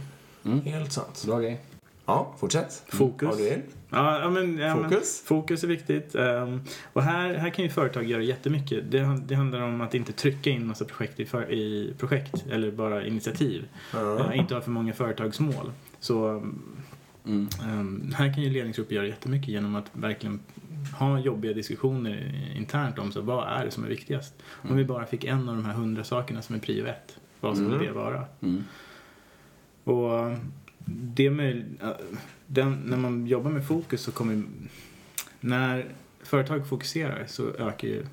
Helt 0.65 0.93
sant. 0.93 1.23
Bra 1.27 1.39
grej. 1.41 1.61
Ja, 2.07 2.35
fortsätt. 2.39 2.83
Fokus. 2.89 3.37
Du 3.37 3.45
vill. 3.45 3.63
Ja, 3.91 4.31
men, 4.31 4.59
ja, 4.59 4.77
men 4.77 4.85
Fokus. 4.91 5.23
fokus 5.27 5.65
är 5.65 5.69
viktigt. 5.69 6.15
Ehm, 6.15 6.61
och 6.93 7.03
här, 7.03 7.35
här 7.35 7.51
kan 7.51 7.65
ju 7.65 7.71
företag 7.71 8.05
göra 8.05 8.23
jättemycket. 8.23 8.91
Det, 8.91 9.21
det 9.27 9.35
handlar 9.35 9.61
om 9.61 9.81
att 9.81 9.95
inte 9.95 10.13
trycka 10.13 10.51
in 10.51 10.67
massa 10.67 10.85
projekt 10.85 11.21
i, 11.21 11.25
för, 11.27 11.51
i 11.53 11.95
projekt 11.99 12.45
eller 12.51 12.71
bara 12.71 13.07
initiativ. 13.07 13.69
Ja. 13.93 14.21
Eh, 14.33 14.39
inte 14.39 14.55
ha 14.55 14.61
för 14.61 14.71
många 14.71 14.93
företagsmål. 14.93 15.73
Så 16.01 16.43
Mm. 17.27 17.49
ehm, 17.65 18.13
här 18.17 18.35
kan 18.35 18.43
ju 18.43 18.51
ledningsgrupper 18.51 18.95
göra 18.95 19.07
jättemycket 19.07 19.49
genom 19.49 19.75
att 19.75 19.87
verkligen 19.93 20.41
ha 20.99 21.19
jobbiga 21.19 21.53
diskussioner 21.53 22.35
internt 22.57 22.99
om 22.99 23.13
så 23.13 23.21
vad 23.21 23.49
är 23.49 23.65
det 23.65 23.71
som 23.71 23.85
är 23.85 23.89
viktigast. 23.89 24.35
Om 24.71 24.77
vi 24.77 24.85
bara 24.85 25.07
fick 25.07 25.25
en 25.25 25.49
av 25.49 25.57
de 25.57 25.65
här 25.65 25.73
hundra 25.75 26.05
sakerna 26.05 26.43
som 26.43 26.55
är 26.55 26.59
prio 26.59 26.87
ett, 26.87 27.19
vad 27.41 27.57
skulle 27.57 27.75
Mm. 27.75 27.87
det 27.87 27.93
vara? 27.93 28.25
Mm. 28.43 28.65
Och 29.85 30.37
det 30.87 31.31
med, 31.31 31.65
den, 32.47 32.73
när 32.73 32.97
man 32.97 33.27
jobbar 33.27 33.51
med 33.51 33.67
fokus 33.67 34.03
så 34.03 34.13
kommer 34.13 34.43
när 35.41 35.87
företag 36.23 36.69
fokuserar 36.69 37.25
så 37.29 37.51
ökar 37.51 37.89
ju 37.89 38.07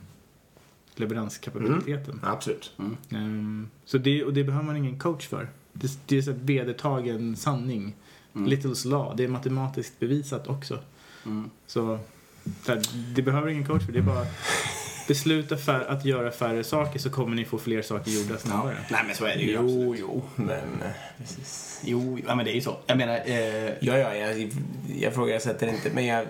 leveranskapabiliteten. 0.95 2.19
Absolut. 2.23 2.71
Ehm, 3.09 3.69
så 3.85 3.97
det, 3.97 4.23
och 4.23 4.33
det 4.33 4.43
behöver 4.43 4.65
man 4.65 4.77
ingen 4.77 4.99
coach 4.99 5.27
för. 5.27 5.49
Det, 5.73 5.99
det 6.05 6.17
är 6.17 6.21
så 6.21 6.33
vedertagen 6.33 7.35
sanning. 7.35 7.95
Littles 8.33 8.85
law. 8.85 9.17
Det 9.17 9.23
är 9.23 9.27
matematiskt 9.27 9.99
bevisat 9.99 10.47
också. 10.47 10.79
Mm. 11.25 11.49
Så 11.67 11.99
så 12.65 12.71
här, 12.71 12.81
det 13.15 13.21
behöver 13.21 13.47
ingen 13.47 13.65
coach 13.65 13.85
för. 13.85 13.91
Det 13.91 13.99
är 13.99 14.03
bara 14.03 14.25
besluta 15.07 15.57
för 15.57 15.79
att 15.89 16.05
göra 16.05 16.31
färre 16.31 16.63
saker 16.63 16.99
så 16.99 17.09
kommer 17.09 17.35
ni 17.35 17.45
få 17.45 17.57
fler 17.57 17.81
saker 17.81 18.11
gjorda 18.11 18.37
snabbare. 18.37 18.77
Nej 18.91 19.01
men 19.07 19.15
så 19.15 19.25
är 19.25 19.35
det 19.35 19.41
ju 19.41 19.53
absolut. 19.57 19.73
Jo, 19.75 19.95
jo, 19.99 20.23
men... 20.35 20.81
eh, 20.81 20.91
Precis. 21.17 21.81
Jo, 21.85 22.19
ja 22.27 22.35
men 22.35 22.45
det 22.45 22.51
är 22.51 22.55
ju 22.55 22.61
så. 22.61 22.77
Jag 22.85 22.97
menar, 22.97 23.15
eh, 23.25 23.63
Ja, 23.81 23.97
ja, 23.97 24.15
jag, 24.15 24.39
jag 24.95 25.11
ifrågasätter 25.11 25.67
inte, 25.67 25.89
men 25.93 26.05
jag, 26.05 26.25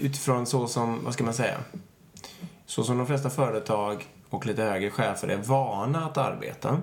utifrån 0.00 0.46
så 0.46 0.66
som, 0.66 1.04
vad 1.04 1.14
ska 1.14 1.24
man 1.24 1.34
säga? 1.34 1.58
Så 2.66 2.84
som 2.84 2.98
de 2.98 3.06
flesta 3.06 3.30
företag 3.30 4.06
och 4.30 4.46
lite 4.46 4.62
högre 4.62 4.90
chefer 4.90 5.28
är 5.28 5.36
vana 5.36 6.04
att 6.06 6.18
arbeta, 6.18 6.80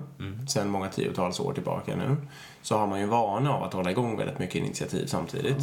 sedan 0.48 0.68
många 0.68 0.88
tiotals 0.88 1.40
år 1.40 1.52
tillbaka 1.52 1.96
nu, 1.96 2.16
så 2.62 2.78
har 2.78 2.86
man 2.86 3.00
ju 3.00 3.06
vana 3.06 3.52
av 3.54 3.62
att 3.62 3.72
hålla 3.72 3.90
igång 3.90 4.16
väldigt 4.18 4.38
mycket 4.38 4.56
initiativ 4.56 5.06
samtidigt. 5.06 5.56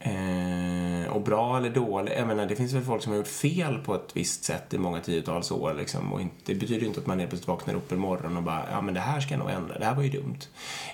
Eh, 0.00 1.12
och 1.12 1.20
bra 1.22 1.56
eller 1.56 1.70
dåligt, 1.70 2.14
jag 2.18 2.26
menar 2.26 2.46
det 2.46 2.56
finns 2.56 2.72
väl 2.72 2.82
folk 2.82 3.02
som 3.02 3.12
har 3.12 3.16
gjort 3.16 3.26
fel 3.26 3.78
på 3.78 3.94
ett 3.94 4.10
visst 4.12 4.44
sätt 4.44 4.74
i 4.74 4.78
många 4.78 5.00
tiotals 5.00 5.50
år 5.50 5.74
liksom. 5.74 6.12
Och 6.12 6.20
inte, 6.20 6.36
det 6.44 6.54
betyder 6.54 6.80
ju 6.80 6.86
inte 6.86 7.00
att 7.00 7.06
man 7.06 7.18
helt 7.18 7.30
plötsligt 7.30 7.48
vaknar 7.48 7.74
upp 7.74 7.92
en 7.92 7.98
morgon 7.98 8.36
och 8.36 8.42
bara, 8.42 8.62
ja 8.70 8.80
men 8.80 8.94
det 8.94 9.00
här 9.00 9.20
ska 9.20 9.30
jag 9.30 9.38
nog 9.38 9.50
ändra, 9.50 9.78
det 9.78 9.84
här 9.84 9.94
var 9.94 10.02
ju 10.02 10.08
dumt. 10.08 10.38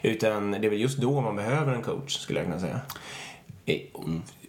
Utan 0.02 0.50
det 0.50 0.66
är 0.66 0.70
väl 0.70 0.80
just 0.80 0.98
då 0.98 1.20
man 1.20 1.36
behöver 1.36 1.72
en 1.74 1.82
coach, 1.82 2.18
skulle 2.18 2.38
jag 2.38 2.46
kunna 2.46 2.60
säga. 2.60 2.80
Eh, 3.66 3.80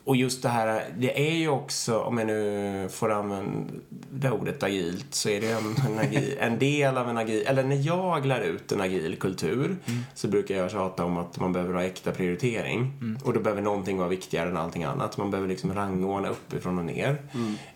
och 0.05 0.15
just 0.15 0.43
det 0.43 0.49
här, 0.49 0.85
det 0.97 1.27
är 1.29 1.35
ju 1.35 1.49
också, 1.49 1.99
om 1.99 2.17
jag 2.17 2.27
nu 2.27 2.87
får 2.91 3.11
använda 3.11 4.31
ordet 4.31 4.63
agilt, 4.63 5.15
så 5.15 5.29
är 5.29 5.41
det 5.41 5.51
en, 5.51 5.75
en, 5.85 5.99
agil, 5.99 6.37
en 6.39 6.59
del 6.59 6.97
av 6.97 7.09
en 7.09 7.17
agil, 7.17 7.43
eller 7.47 7.63
när 7.63 7.87
jag 7.87 8.25
lär 8.25 8.41
ut 8.41 8.71
en 8.71 8.81
agil 8.81 9.15
kultur 9.19 9.77
så 10.13 10.27
brukar 10.27 10.55
jag 10.55 10.71
tjata 10.71 11.05
om 11.05 11.17
att 11.17 11.39
man 11.39 11.53
behöver 11.53 11.73
ha 11.73 11.83
äkta 11.83 12.11
prioritering. 12.11 12.93
Och 13.23 13.33
då 13.33 13.39
behöver 13.39 13.61
någonting 13.61 13.97
vara 13.97 14.09
viktigare 14.09 14.49
än 14.49 14.57
allting 14.57 14.83
annat. 14.83 15.17
Man 15.17 15.31
behöver 15.31 15.49
liksom 15.49 15.73
rangordna 15.73 16.29
uppifrån 16.29 16.79
och 16.79 16.85
ner. 16.85 17.17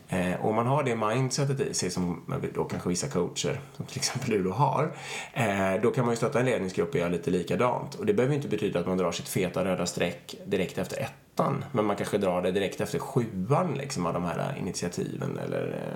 Eh, 0.10 0.34
och 0.41 0.50
om 0.50 0.55
man 0.55 0.67
har 0.67 0.84
det 0.84 0.96
mindsetet 0.96 1.60
i 1.60 1.74
sig, 1.74 1.91
som 1.91 2.22
då 2.53 2.63
kanske 2.63 2.89
vissa 2.89 3.07
coacher, 3.07 3.60
som 3.75 3.86
till 3.86 3.98
exempel 3.98 4.31
du 4.31 4.43
då 4.43 4.51
har, 4.51 4.91
eh, 5.34 5.81
då 5.81 5.91
kan 5.91 6.05
man 6.05 6.13
ju 6.13 6.17
stötta 6.17 6.39
en 6.39 6.46
ledningsgrupp 6.46 6.89
och 6.89 6.96
göra 6.96 7.10
lite 7.10 7.31
likadant. 7.31 7.96
Och 7.96 8.05
det 8.05 8.13
behöver 8.13 8.36
inte 8.36 8.48
betyda 8.48 8.79
att 8.79 8.88
man 8.88 8.98
drar 8.98 9.12
sitt 9.12 9.29
feta 9.29 9.65
röda 9.65 9.86
streck 9.86 10.36
direkt 10.46 10.77
efter 10.77 10.98
ettan, 11.38 11.65
men 11.72 11.86
man 11.86 11.96
kanske 11.96 12.17
drar 12.17 12.41
det 12.41 12.51
direkt 12.51 12.82
efter 12.82 13.00
sjuan 13.00 13.74
liksom, 13.77 14.06
av 14.06 14.13
de 14.13 14.24
här 14.24 14.56
initiativen 14.60 15.38
eller 15.46 15.91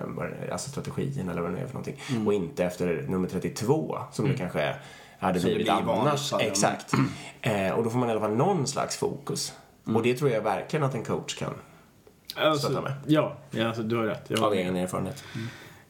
eh, 0.48 0.51
alltså 0.53 0.69
strategin 0.69 1.29
eller 1.29 1.41
vad 1.41 1.51
det 1.51 1.55
nu 1.55 1.62
är 1.62 1.67
för 1.67 1.74
någonting. 1.74 2.00
Och 2.25 2.33
inte 2.33 2.63
efter 2.65 3.05
nummer 3.07 3.27
32, 3.27 3.98
som 4.12 4.27
det 4.27 4.33
kanske 4.33 4.62
är 4.62 4.81
hade 5.19 5.39
Som 5.39 5.50
det 5.50 5.55
blivit 5.55 5.74
blir 5.74 5.86
vanligt, 5.86 6.07
annars. 6.07 6.29
de- 6.31 6.39
Exakt. 6.41 6.93
Eh, 7.41 7.71
och 7.71 7.83
då 7.83 7.89
får 7.89 7.99
man 7.99 8.08
i 8.10 8.12
alla 8.12 8.21
fall 8.21 8.36
någon 8.36 8.67
slags 8.67 8.97
fokus. 8.97 9.54
Och 9.95 10.04
det 10.04 10.13
tror 10.15 10.32
jag 10.32 10.41
verkligen 10.41 10.84
att 10.86 10.95
en 10.95 11.04
coach 11.04 11.36
kan, 11.36 11.54
Stötta 12.27 12.49
Alltså, 12.49 12.82
med. 12.82 12.93
ja, 13.08 13.38
ja 13.51 13.67
alltså, 13.67 13.84
du 13.84 13.95
har 13.97 14.04
rätt. 14.04 14.23
Jag 14.27 14.43
av 14.43 14.54
egen 14.54 14.75
erfarenhet. 14.75 15.23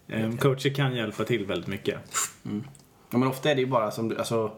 Ehm, 0.08 0.38
Coacher 0.38 0.74
kan 0.74 0.96
hjälpa 0.96 1.24
till 1.24 1.46
väldigt 1.46 1.68
mycket. 1.68 1.96
Ja, 3.12 3.18
men 3.18 3.28
ofta 3.28 3.52
är 3.52 3.56
det 3.56 3.62
ju 3.62 3.68
bara 3.68 3.92
som 3.92 4.10
du, 4.10 4.18
alltså, 4.18 4.52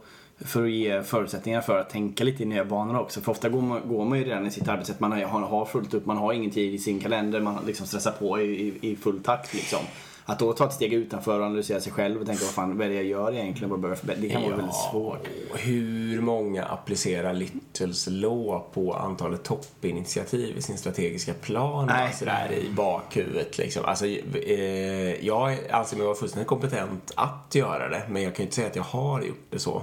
för 0.45 0.63
att 0.63 0.71
ge 0.71 1.03
förutsättningar 1.03 1.61
för 1.61 1.77
att 1.77 1.89
tänka 1.89 2.23
lite 2.23 2.43
i 2.43 2.45
nya 2.45 2.65
banor 2.65 2.99
också. 2.99 3.21
För 3.21 3.31
ofta 3.31 3.49
går 3.49 3.61
man, 3.61 3.81
går 3.85 4.05
man 4.05 4.19
ju 4.19 4.25
redan 4.25 4.47
i 4.47 4.51
sitt 4.51 4.67
arbetssätt, 4.67 4.99
man 4.99 5.11
har, 5.11 5.41
har 5.41 5.65
fullt 5.65 5.93
upp, 5.93 6.05
man 6.05 6.17
har 6.17 6.33
ingen 6.33 6.51
tid 6.51 6.73
i 6.73 6.77
sin 6.77 6.99
kalender, 6.99 7.41
man 7.41 7.65
liksom 7.65 7.87
stressar 7.87 8.11
på 8.11 8.41
i, 8.41 8.43
i, 8.43 8.91
i 8.91 8.95
full 8.95 9.23
takt 9.23 9.53
liksom. 9.53 9.79
Att 10.25 10.39
då 10.39 10.53
ta 10.53 10.65
ett 10.65 10.73
steg 10.73 10.93
utanför 10.93 11.39
och 11.39 11.45
analysera 11.45 11.79
sig 11.79 11.91
själv 11.91 12.21
och 12.21 12.27
tänka 12.27 12.43
vad 12.43 12.53
fan 12.53 12.77
vad 12.77 12.87
är 12.87 12.89
det 12.89 12.95
jag 12.95 13.05
gör 13.05 13.33
egentligen 13.33 13.71
och 13.71 13.79
börja 13.79 13.95
förbättra. 13.95 14.21
Det 14.21 14.29
kan 14.29 14.41
vara 14.41 14.55
väldigt 14.55 14.75
svårt. 14.91 15.27
Hur 15.53 16.21
många 16.21 16.63
applicerar 16.65 17.33
Littles 17.33 18.07
law 18.07 18.63
på 18.73 18.93
antalet 18.93 19.43
toppinitiativ 19.43 20.57
i 20.57 20.61
sin 20.61 20.77
strategiska 20.77 21.33
plan? 21.33 21.85
Nej. 21.85 22.07
Alltså 22.07 22.25
där 22.25 22.51
i 22.51 22.69
bakhuvudet 22.69 23.57
liksom. 23.57 23.85
Alltså, 23.85 24.05
eh, 24.05 25.25
jag 25.25 25.57
anser 25.71 25.97
mig 25.97 26.05
vara 26.05 26.15
fullständigt 26.15 26.47
kompetent 26.47 27.11
att 27.15 27.55
göra 27.55 27.89
det, 27.89 28.01
men 28.09 28.21
jag 28.21 28.35
kan 28.35 28.43
ju 28.43 28.47
inte 28.47 28.55
säga 28.55 28.67
att 28.67 28.75
jag 28.75 28.83
har 28.83 29.21
gjort 29.21 29.45
det 29.49 29.59
så. 29.59 29.81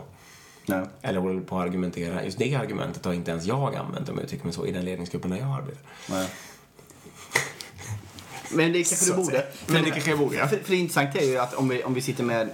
Nej. 0.67 0.85
Eller 1.03 1.21
håller 1.21 1.41
på 1.41 1.59
att 1.59 1.67
argumentera. 1.67 2.25
Just 2.25 2.39
det 2.39 2.55
argumentet 2.55 3.05
har 3.05 3.13
inte 3.13 3.31
ens 3.31 3.47
jag 3.47 3.77
använt 3.77 4.09
om 4.09 4.19
jag 4.19 4.29
tycker 4.29 4.45
mig 4.45 4.55
så 4.55 4.67
i 4.67 4.73
den 4.73 4.85
ledningsgruppen 4.85 5.31
där 5.31 5.39
jag 5.39 5.49
arbetar. 5.49 5.83
Nej. 6.11 6.29
Men 8.53 8.73
det 8.73 8.79
kanske 8.89 9.07
du 9.11 9.17
borde. 9.17 9.27
säga. 9.31 9.43
Men 9.67 9.85
det 9.85 9.91
kanske 9.91 10.11
jag 10.11 10.19
borde, 10.19 10.37
ja. 10.37 10.47
För, 10.49 10.57
för 10.57 10.71
det 10.71 10.77
intressanta 10.77 11.19
är 11.19 11.25
ju 11.27 11.39
att 11.39 11.55
om 11.55 11.69
vi, 11.69 11.83
om 11.85 11.95
vi 11.95 12.01
sitter 12.01 12.25
med, 12.25 12.49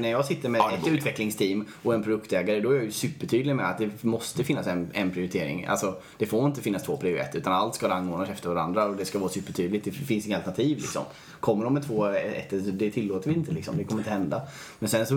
när- 0.00 0.10
jag 0.10 0.24
sitter 0.24 0.48
med 0.48 0.58
Ja, 0.58 0.72
ett 0.72 0.80
borde 0.82 0.94
utvecklingsteam 0.96 1.66
och 1.82 1.94
en 1.94 2.02
produktägare, 2.02 2.60
då 2.60 2.70
är 2.70 2.74
jag 2.74 2.84
ju 2.84 2.92
supertydlig 2.92 3.56
med 3.56 3.70
att 3.70 3.78
det 3.78 3.90
måste 4.04 4.44
finnas 4.44 4.66
en, 4.66 4.90
en 4.92 5.10
prioritering. 5.10 5.66
Alltså, 5.66 5.94
det 6.18 6.26
får 6.26 6.46
inte 6.46 6.60
finnas 6.62 6.82
två 6.82 6.96
prio 6.96 7.16
ett, 7.16 7.34
utan 7.34 7.52
allt 7.52 7.74
ska 7.74 7.88
rangordnas 7.88 8.28
efter 8.30 8.48
varandra 8.48 8.84
och 8.84 8.96
det 8.96 9.04
ska 9.04 9.18
vara 9.18 9.30
supertydligt. 9.30 9.84
Det 9.84 9.90
finns 9.90 10.26
inga 10.26 10.36
alternativ 10.36 10.76
liksom. 10.76 11.02
Kommer 11.40 11.64
de 11.64 11.74
med 11.74 11.86
två 11.86 12.06
ett, 12.06 12.78
det 12.78 12.90
tillåter 12.90 13.30
vi 13.30 13.36
inte 13.36 13.52
liksom. 13.52 13.76
Det 13.76 13.84
kommer 13.84 14.00
inte 14.00 14.10
hända. 14.10 14.42
Men 14.78 14.88
sen 14.88 15.06
så 15.06 15.14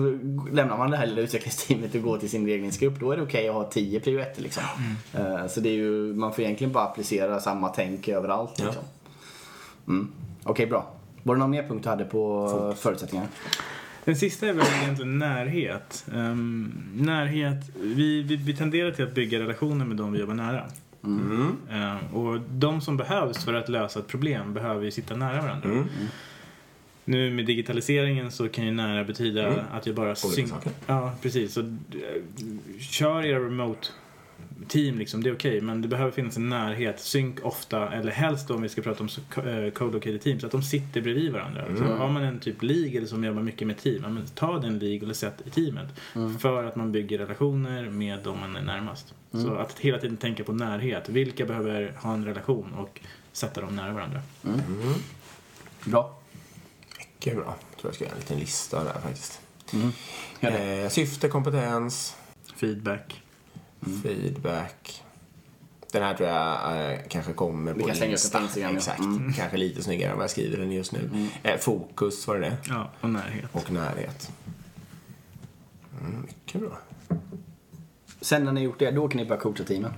lämnar 0.52 0.78
man 0.78 0.90
det 0.90 0.96
här 0.96 1.06
lilla 1.06 1.20
utvecklingsteamet 1.20 1.94
och 1.94 2.02
går 2.02 2.18
till 2.18 2.30
sin 2.30 2.46
ledningsgrupp, 2.46 3.00
då 3.00 3.10
är 3.12 3.16
det 3.16 3.22
okej 3.22 3.48
att 3.48 3.54
ha 3.54 3.64
tio 3.70 4.00
prio 4.00 4.20
ett 4.20 4.40
liksom. 4.40 4.62
Eh, 5.14 5.46
Så 5.46 5.60
det 5.60 5.68
är 5.68 5.72
ju, 5.74 6.14
man 6.14 6.32
får 6.32 6.44
egentligen 6.44 6.72
bara 6.72 6.84
applicera 6.84 7.40
samma 7.40 7.68
tänk 7.68 8.08
överallt 8.08 8.52
Ja. 8.58 8.64
Mm. 9.88 10.08
Okej, 10.44 10.66
bra. 10.66 10.92
Var 11.22 11.34
det 11.34 11.38
någon 11.38 11.50
mer 11.50 11.62
punkt 11.68 11.82
du 11.82 11.88
hade 11.88 12.04
på 12.04 12.74
förutsättningar? 12.78 13.26
Den 14.04 14.16
sista 14.16 14.46
är 14.46 14.52
väl 14.52 14.66
egentligen 14.82 15.18
närhet. 15.18 16.06
Ehm, 16.14 16.72
närhet, 16.94 17.70
vi, 17.82 18.22
vi, 18.22 18.36
vi 18.36 18.56
tenderar 18.56 18.90
till 18.90 19.04
att 19.04 19.14
bygga 19.14 19.38
relationer 19.38 19.84
med 19.84 19.96
de 19.96 20.12
vi 20.12 20.18
jobbar 20.20 20.34
nära. 20.34 20.64
Mm. 21.04 21.56
Ehm, 21.70 21.98
och 22.14 22.40
de 22.50 22.80
som 22.80 22.96
behövs 22.96 23.44
för 23.44 23.54
att 23.54 23.68
lösa 23.68 23.98
ett 24.00 24.06
problem 24.06 24.54
behöver 24.54 24.84
ju 24.84 24.90
sitta 24.90 25.16
nära 25.16 25.42
varandra. 25.42 25.68
Mm. 25.70 25.84
Nu 27.04 27.30
med 27.30 27.46
digitaliseringen 27.46 28.30
så 28.30 28.48
kan 28.48 28.64
ju 28.66 28.72
nära 28.72 29.04
betyda 29.04 29.46
Mm. 29.46 29.58
att 29.72 29.86
jag 29.86 29.94
bara 29.96 30.14
syn- 30.14 30.48
saker. 30.48 30.72
Ja, 30.86 31.12
precis. 31.22 31.52
Så, 31.52 31.60
eh, 31.60 31.66
kör 32.80 33.24
era 33.24 33.38
remote 33.38 33.88
team 34.68 34.98
liksom, 34.98 35.22
det 35.22 35.28
är 35.28 35.34
okej. 35.34 35.60
men 35.60 35.82
det 35.82 35.88
behöver 35.88 36.10
finnas 36.10 36.36
en 36.36 36.48
närhet. 36.48 37.00
Synk 37.00 37.44
ofta, 37.44 37.92
eller 37.92 38.12
helst 38.12 38.48
då 38.48 38.54
om 38.54 38.62
vi 38.62 38.68
ska 38.68 38.82
prata 38.82 39.04
om 39.04 39.08
eh, 39.36 39.70
co-located 39.72 40.20
teams, 40.20 40.44
att 40.44 40.50
de 40.50 40.62
sitter 40.62 41.00
bredvid 41.00 41.32
varandra. 41.32 41.64
Så 41.78 41.84
har 41.84 42.08
man 42.08 42.22
en 42.22 42.40
typ 42.40 42.62
league 42.62 42.96
eller 42.96 43.06
som 43.06 43.24
jobbar 43.24 43.42
mycket 43.42 43.66
med 43.66 43.78
team, 43.78 44.02
ja, 44.02 44.08
men 44.08 44.26
ta 44.26 44.58
den 44.58 44.78
league 44.78 45.02
eller 45.02 45.14
sätt 45.14 45.42
i 45.44 45.50
teamet. 45.50 45.88
För 46.40 46.64
att 46.64 46.76
man 46.76 46.92
bygger 46.92 47.18
relationer 47.18 47.90
med 47.90 48.18
de 48.24 48.40
man 48.40 48.56
är 48.56 48.62
närmast. 48.62 49.14
Så 49.32 49.54
att 49.54 49.78
hela 49.78 49.98
tiden 49.98 50.16
tänka 50.16 50.44
på 50.44 50.52
närhet. 50.52 51.08
Vilka 51.08 51.46
behöver 51.46 51.94
ha 51.98 52.14
en 52.14 52.24
relation 52.24 52.74
och 52.74 53.00
sätta 53.32 53.60
dem 53.60 53.76
nära 53.76 53.92
varandra. 53.92 54.20
Bra. 55.84 56.18
Mycket 56.98 57.34
bra. 57.36 57.56
Jag 57.70 57.78
tror 57.80 57.88
jag 57.88 57.94
ska 57.94 58.04
göra 58.04 58.14
en 58.14 58.20
liten 58.20 58.38
lista 58.38 58.84
där 58.84 59.00
faktiskt. 59.00 59.40
Det. 60.40 60.82
Eh, 60.82 60.88
syfte, 60.88 61.28
kompetens, 61.28 62.16
Feedback. 62.56 63.22
Feedback. 64.02 65.02
Den 65.92 66.02
här 66.02 66.14
tror 66.14 66.28
jag 66.28 66.92
eh, 66.92 66.98
kanske 67.08 67.32
kommer 67.32 67.74
Vi 67.74 67.80
på 67.82 67.88
kan 67.88 68.10
Insta. 68.10 68.42
Instagram, 68.42 68.70
ja. 68.72 68.76
Exakt. 68.76 68.98
Mm. 68.98 69.32
Kanske 69.32 69.56
lite 69.56 69.82
snyggare 69.82 70.10
än 70.10 70.16
vad 70.16 70.24
jag 70.24 70.30
skriver 70.30 70.58
den 70.58 70.72
just 70.72 70.92
nu. 70.92 71.28
Eh, 71.42 71.58
fokus 71.58 72.26
var 72.26 72.34
det 72.34 72.40
det. 72.40 72.56
Ja, 72.68 72.90
och 73.00 73.10
närhet. 73.10 73.50
Och 73.52 73.70
närhet. 73.70 74.30
Mm, 76.00 76.20
mycket 76.20 76.60
bra. 76.60 76.78
Sen 78.20 78.44
när 78.44 78.52
ni 78.52 78.60
gjort 78.60 78.78
det, 78.78 78.90
då 78.90 79.08
kan 79.08 79.16
ni 79.16 79.24
börja 79.24 79.40
coacha 79.40 79.64
teamen. 79.64 79.92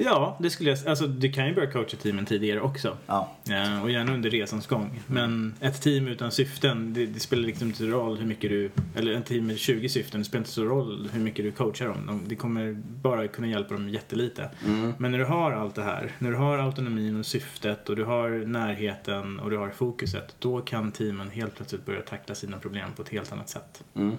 Ja, 0.00 0.36
det 0.40 0.50
skulle 0.50 0.70
jag 0.70 0.88
Alltså, 0.88 1.06
du 1.06 1.32
kan 1.32 1.46
ju 1.46 1.54
börja 1.54 1.70
coacha 1.70 1.96
teamen 1.96 2.26
tidigare 2.26 2.60
också. 2.60 2.96
Ja. 3.06 3.32
Ja, 3.44 3.82
och 3.82 3.90
gärna 3.90 4.14
under 4.14 4.30
resans 4.30 4.66
gång. 4.66 5.00
Men 5.06 5.54
ett 5.60 5.82
team 5.82 6.08
utan 6.08 6.32
syften, 6.32 6.94
det, 6.94 7.06
det 7.06 7.20
spelar 7.20 7.42
liksom 7.42 7.68
inte 7.68 7.84
roll 7.84 8.18
hur 8.18 8.26
mycket 8.26 8.50
du... 8.50 8.70
Eller 8.94 9.12
en 9.12 9.22
team 9.22 9.46
med 9.46 9.58
20 9.58 9.88
syften, 9.88 10.20
det 10.20 10.24
spelar 10.24 10.40
inte 10.40 10.50
så 10.50 10.64
roll 10.64 11.08
hur 11.12 11.20
mycket 11.20 11.44
du 11.44 11.52
coachar 11.52 11.88
dem. 11.88 12.06
De, 12.06 12.28
det 12.28 12.36
kommer 12.36 12.82
bara 13.02 13.28
kunna 13.28 13.48
hjälpa 13.48 13.74
dem 13.74 13.88
jättelite. 13.88 14.50
Mm. 14.66 14.92
Men 14.98 15.10
när 15.10 15.18
du 15.18 15.24
har 15.24 15.52
allt 15.52 15.74
det 15.74 15.82
här, 15.82 16.12
när 16.18 16.30
du 16.30 16.36
har 16.36 16.58
autonomin 16.58 17.20
och 17.20 17.26
syftet 17.26 17.88
och 17.88 17.96
du 17.96 18.04
har 18.04 18.30
närheten 18.30 19.40
och 19.40 19.50
du 19.50 19.56
har 19.56 19.70
fokuset, 19.70 20.36
då 20.38 20.60
kan 20.60 20.92
teamen 20.92 21.30
helt 21.30 21.54
plötsligt 21.56 21.86
börja 21.86 22.00
tackla 22.00 22.34
sina 22.34 22.58
problem 22.58 22.90
på 22.96 23.02
ett 23.02 23.08
helt 23.08 23.32
annat 23.32 23.48
sätt. 23.48 23.84
Mm. 23.94 24.16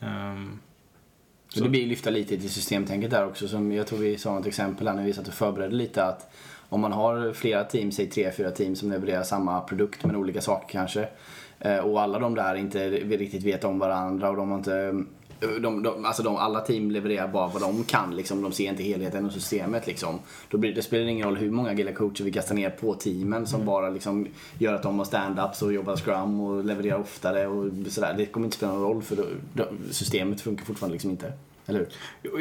Ehm, 0.00 0.58
Så 1.48 1.64
det 1.64 1.70
blir 1.70 1.86
lyfta 1.86 2.10
lite 2.10 2.38
till 2.38 2.50
systemtänket 2.50 3.10
där 3.10 3.26
också. 3.26 3.48
Som 3.48 3.72
jag 3.72 3.86
tror 3.86 3.98
vi 3.98 4.18
sa 4.18 4.34
något 4.34 4.46
exempel 4.46 4.88
här 4.88 4.94
när 4.94 5.04
vi 5.04 5.12
satt 5.12 5.28
och 5.28 5.34
förberedde 5.34 5.74
lite 5.74 6.04
att 6.04 6.30
om 6.68 6.80
man 6.80 6.92
har 6.92 7.32
flera 7.32 7.64
team, 7.64 7.92
säg 7.92 8.10
tre, 8.10 8.32
fyra 8.32 8.50
team 8.50 8.76
som 8.76 8.90
levererar 8.90 9.22
samma 9.22 9.60
produkt 9.60 10.04
men 10.04 10.16
olika 10.16 10.40
saker 10.40 10.68
kanske. 10.68 11.08
eh, 11.60 11.78
Och 11.78 12.00
alla 12.02 12.18
de 12.18 12.34
där 12.34 12.54
inte 12.54 12.90
riktigt 12.90 13.42
vet 13.44 13.64
om 13.64 13.78
varandra 13.78 14.30
och 14.30 14.36
de 14.36 14.50
har 14.50 14.58
inte 14.58 15.04
de, 15.40 15.82
de, 15.82 16.04
alltså 16.04 16.22
de, 16.22 16.36
alla 16.36 16.60
team 16.60 16.90
levererar 16.90 17.28
bara 17.28 17.48
vad 17.48 17.62
de 17.62 17.84
kan 17.84 18.16
liksom. 18.16 18.42
De 18.42 18.52
ser 18.52 18.68
inte 18.68 18.82
helheten 18.82 19.26
och 19.26 19.32
systemet 19.32 19.86
liksom. 19.86 20.18
Då 20.48 20.58
blir, 20.58 20.74
det 20.74 20.82
spelar 20.82 21.06
ingen 21.06 21.26
roll 21.26 21.36
hur 21.36 21.50
många 21.50 21.70
agila 21.70 21.92
coacher 21.92 22.24
vi 22.24 22.32
kastar 22.32 22.54
ner 22.54 22.70
på 22.70 22.94
teamen 22.94 23.46
som 23.46 23.66
bara 23.66 23.90
liksom 23.90 24.26
gör 24.58 24.74
att 24.74 24.82
de 24.82 24.98
har 24.98 25.04
stand-ups 25.04 25.62
och 25.62 25.72
jobbar 25.72 25.96
scrum 25.96 26.40
och 26.40 26.64
levererar 26.64 26.98
oftare 26.98 27.46
och 27.46 27.72
sådär. 27.88 28.14
Det 28.18 28.26
kommer 28.26 28.46
inte 28.46 28.56
spela 28.56 28.72
någon 28.72 28.82
roll 28.82 29.02
för 29.02 29.16
då, 29.16 29.24
då, 29.52 29.64
systemet 29.90 30.40
funkar 30.40 30.64
fortfarande 30.64 30.92
liksom 30.92 31.10
inte. 31.10 31.32
Eller 31.66 31.78
hur? 31.78 31.88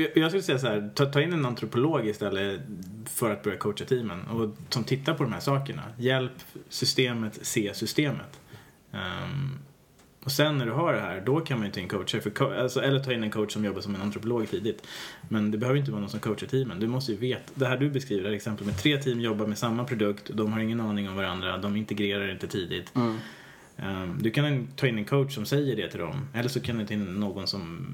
Jag 0.02 0.18
jag 0.18 0.32
skulle 0.32 0.44
säga 0.44 0.60
så 0.60 0.68
här, 0.68 0.92
ta, 0.96 1.06
ta 1.06 1.22
in 1.22 1.34
en 1.34 1.46
antropolog 1.46 2.08
istället 2.08 2.62
för 3.06 3.32
att 3.32 3.44
börja 3.44 3.58
coacha 3.58 3.86
teamen 3.86 4.28
och 4.28 4.50
som 4.70 4.84
tittar 4.84 5.14
på 5.14 5.24
de 5.24 5.34
här 5.34 5.40
sakerna. 5.40 5.84
Hjälp 5.98 6.32
systemet 6.70 7.40
se 7.42 7.74
systemet. 7.74 8.40
Ehm, 8.92 9.60
och 10.28 10.34
sen 10.34 10.58
när 10.58 10.66
du 10.66 10.72
har 10.72 10.94
det 10.94 11.00
här, 11.00 11.22
då 11.26 11.40
kan 11.40 11.58
man 11.58 11.68
ju 11.68 11.74
ta 11.74 11.80
in 11.80 11.88
coacher. 11.88 12.20
För 12.20 12.56
alltså, 12.56 12.82
eller 12.82 13.00
ta 13.00 13.14
in 13.14 13.24
en 13.24 13.32
coach 13.32 13.54
som 13.54 13.66
jobbar 13.66 13.82
som 13.82 13.96
en 13.96 14.02
antropolog 14.02 14.50
tidigt. 14.50 14.88
Men 15.30 15.52
det 15.52 15.58
behöver 15.58 15.80
inte 15.80 15.92
vara 15.92 16.02
någon 16.02 16.10
som 16.10 16.20
coachar 16.20 16.48
teamen. 16.48 16.80
Du 16.80 16.88
måste 16.88 17.12
ju 17.12 17.18
veta. 17.18 17.52
Det 17.56 17.66
här 17.66 17.78
du 17.78 17.90
beskriver, 17.90 18.24
det 18.24 18.30
här 18.30 18.36
exempel 18.36 18.66
med 18.66 18.78
tre 18.78 18.98
team 18.98 19.20
jobbar 19.20 19.46
med 19.46 19.58
samma 19.58 19.84
produkt. 19.84 20.30
De 20.34 20.54
har 20.54 20.60
ingen 20.60 20.82
aning 20.82 21.10
om 21.10 21.16
varandra. 21.16 21.58
De 21.58 21.76
integrerar 21.76 22.32
inte 22.32 22.48
tidigt. 22.48 22.94
Ehm, 23.78 24.18
du 24.22 24.32
kan 24.32 24.68
ta 24.68 24.88
in 24.88 24.98
en 24.98 25.06
coach 25.06 25.36
som 25.36 25.46
säger 25.46 25.76
det 25.76 25.90
till 25.90 26.00
dem. 26.00 26.28
Eller 26.34 26.50
så 26.50 26.60
kan 26.60 26.78
du 26.78 26.86
ta 26.86 26.94
in 26.94 27.06
någon 27.06 27.48
som 27.48 27.88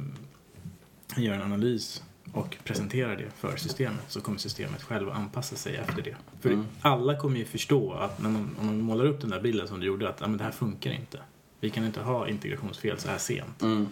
gör 1.17 1.33
en 1.33 1.41
analys 1.41 2.03
och 2.31 2.57
presenterar 2.63 3.15
det 3.15 3.29
för 3.35 3.57
systemet 3.57 4.03
så 4.07 4.21
kommer 4.21 4.37
systemet 4.37 4.83
själv 4.83 5.09
att 5.09 5.15
anpassa 5.15 5.55
sig 5.55 5.75
efter 5.75 6.01
det. 6.01 6.15
För 6.41 6.63
alla 6.81 7.17
kommer 7.17 7.37
ju 7.37 7.45
förstå 7.45 7.93
att 7.93 8.21
när 8.21 8.29
man, 8.29 8.55
om 8.59 8.65
man 8.65 8.81
målar 8.81 9.05
upp 9.05 9.21
den 9.21 9.29
där 9.29 9.41
bilden 9.41 9.67
som 9.67 9.79
du 9.79 9.85
gjorde 9.85 10.09
att 10.09 10.21
ja, 10.21 10.27
men 10.27 10.37
det 10.37 10.43
här 10.43 10.51
funkar 10.51 10.91
inte. 10.91 11.19
Vi 11.63 11.69
kan 11.69 11.85
inte 11.85 12.01
ha 12.01 12.27
integrationsfel 12.27 12.99
så 12.99 13.09
här 13.09 13.17
sent. 13.17 13.61
Mm. 13.61 13.89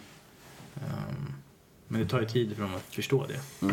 Ehm, 0.76 1.34
men 1.88 2.02
det 2.02 2.08
tar 2.08 2.20
ju 2.20 2.26
tid 2.26 2.56
för 2.56 2.62
dem 2.62 2.76
att 2.76 2.96
förstå 2.96 3.26
det. 3.28 3.68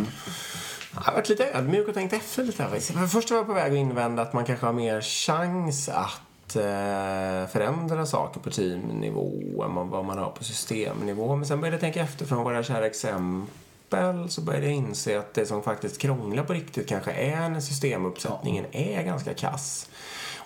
Jag 0.94 1.00
har 1.00 1.12
varit 1.12 1.28
lite 1.28 1.50
ödmjuk 1.52 1.88
och 1.88 1.94
tänkt 1.94 2.12
efter 2.12 2.44
lite. 2.44 2.62
här 2.62 3.06
först 3.06 3.30
var 3.30 3.38
jag 3.38 3.46
på 3.46 3.52
väg 3.52 3.72
att 3.72 3.78
invända 3.78 4.22
att 4.22 4.32
man 4.32 4.44
kanske 4.44 4.66
har 4.66 4.72
mer 4.72 5.00
chans 5.00 5.88
att 5.88 6.56
eh, 6.56 7.50
förändra 7.52 8.06
saker 8.06 8.40
på 8.40 8.50
teamnivå 8.50 9.64
än 9.64 9.90
vad 9.90 10.04
man 10.04 10.18
har 10.18 10.30
på 10.30 10.44
systemnivå. 10.44 11.36
Men 11.36 11.46
sen 11.46 11.60
började 11.60 11.74
jag 11.74 11.80
tänka 11.80 12.00
efter 12.00 12.26
från 12.26 12.44
våra 12.44 12.62
kära 12.62 12.86
exempel 12.86 14.28
så 14.28 14.40
började 14.40 14.66
jag 14.66 14.74
inse 14.74 15.18
att 15.18 15.34
det 15.34 15.46
som 15.46 15.62
faktiskt 15.62 15.98
krånglar 15.98 16.44
på 16.44 16.52
riktigt 16.52 16.88
kanske 16.88 17.12
är 17.12 17.48
när 17.48 17.60
systemuppsättningen 17.60 18.64
är 18.72 19.02
ganska 19.02 19.34
kass. 19.34 19.88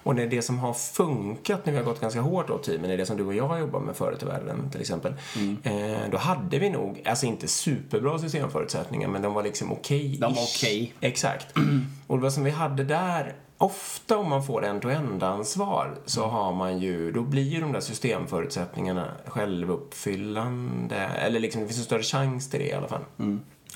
Och 0.03 0.15
det, 0.15 0.23
är 0.23 0.27
det 0.27 0.43
som 0.43 0.59
har 0.59 0.75
funkat 0.75 1.67
när 1.67 1.73
vi 1.73 1.79
har 1.79 1.85
gått 1.85 2.01
ganska 2.01 2.21
hårt 2.21 2.51
åt 2.51 2.63
teamen 2.63 2.91
är 2.91 2.97
det 2.97 3.07
som 3.07 3.17
du 3.17 3.25
och 3.25 3.35
jag 3.35 3.61
jobbar 3.61 3.81
med 3.81 3.97
förut 3.97 4.23
i 4.23 4.27
världen 4.27 4.71
till 4.71 4.81
exempel. 4.81 5.15
Eh, 5.63 6.11
då 6.11 6.17
hade 6.17 6.59
vi 6.59 6.71
nog, 6.71 7.03
alltså 7.07 7.27
inte 7.27 7.49
superbra 7.49 8.19
systemförutsättningar 8.19 9.09
men 9.09 9.23
de 9.23 9.35
var 9.35 9.43
liksom 9.43 9.73
okej. 9.73 10.17
De 10.21 10.35
var 10.35 10.43
okej. 10.43 10.95
Exakt. 11.01 11.55
Och 12.07 12.21
vad 12.21 12.33
som 12.33 12.45
vi 12.45 12.51
hade 12.51 12.85
där, 12.85 13.35
ofta 13.59 14.19
om 14.19 14.29
man 14.31 14.45
får 14.45 14.65
end-to-end-ansvar 14.65 15.95
så 16.07 16.27
har 16.27 16.53
man 16.53 16.79
ju, 16.79 17.13
då 17.13 17.23
blir 17.23 17.43
ju 17.43 17.61
de 17.61 17.73
där 17.73 17.81
systemförutsättningarna 17.81 19.09
självuppfyllande. 19.27 20.97
Eller 20.97 21.41
liksom, 21.41 21.61
det 21.61 21.67
finns 21.67 21.79
en 21.79 21.85
större 21.85 22.03
chans 22.03 22.51
till 22.51 22.61
det 22.61 22.67
i 22.69 22.73
alla 22.73 22.89
fall. 22.89 23.05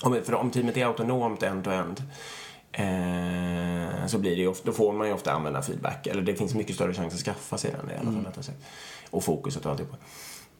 Om, 0.01 0.21
för 0.25 0.33
om 0.33 0.51
teamet 0.51 0.77
är 0.77 0.85
autonomt 0.85 1.43
end-to-end 1.43 2.03
eh, 2.71 3.66
så 4.09 4.17
blir 4.17 4.35
det 4.35 4.47
ofta, 4.47 4.65
då 4.65 4.71
får 4.71 4.93
man 4.93 5.07
ju 5.07 5.13
ofta 5.13 5.31
använda 5.31 5.61
feedback. 5.61 6.07
Eller 6.07 6.21
det 6.21 6.35
finns 6.35 6.53
mycket 6.53 6.75
större 6.75 6.93
chans 6.93 7.13
att 7.13 7.19
skaffa 7.19 7.57
sig 7.57 7.71
den 7.71 7.91
i 7.91 7.93
alla 7.93 8.11
fall. 8.11 8.25
rättare 8.25 8.43
sagt. 8.43 8.57
Och 9.09 9.23
fokuset 9.23 9.65
och 9.65 9.71
alltihopa. 9.71 9.97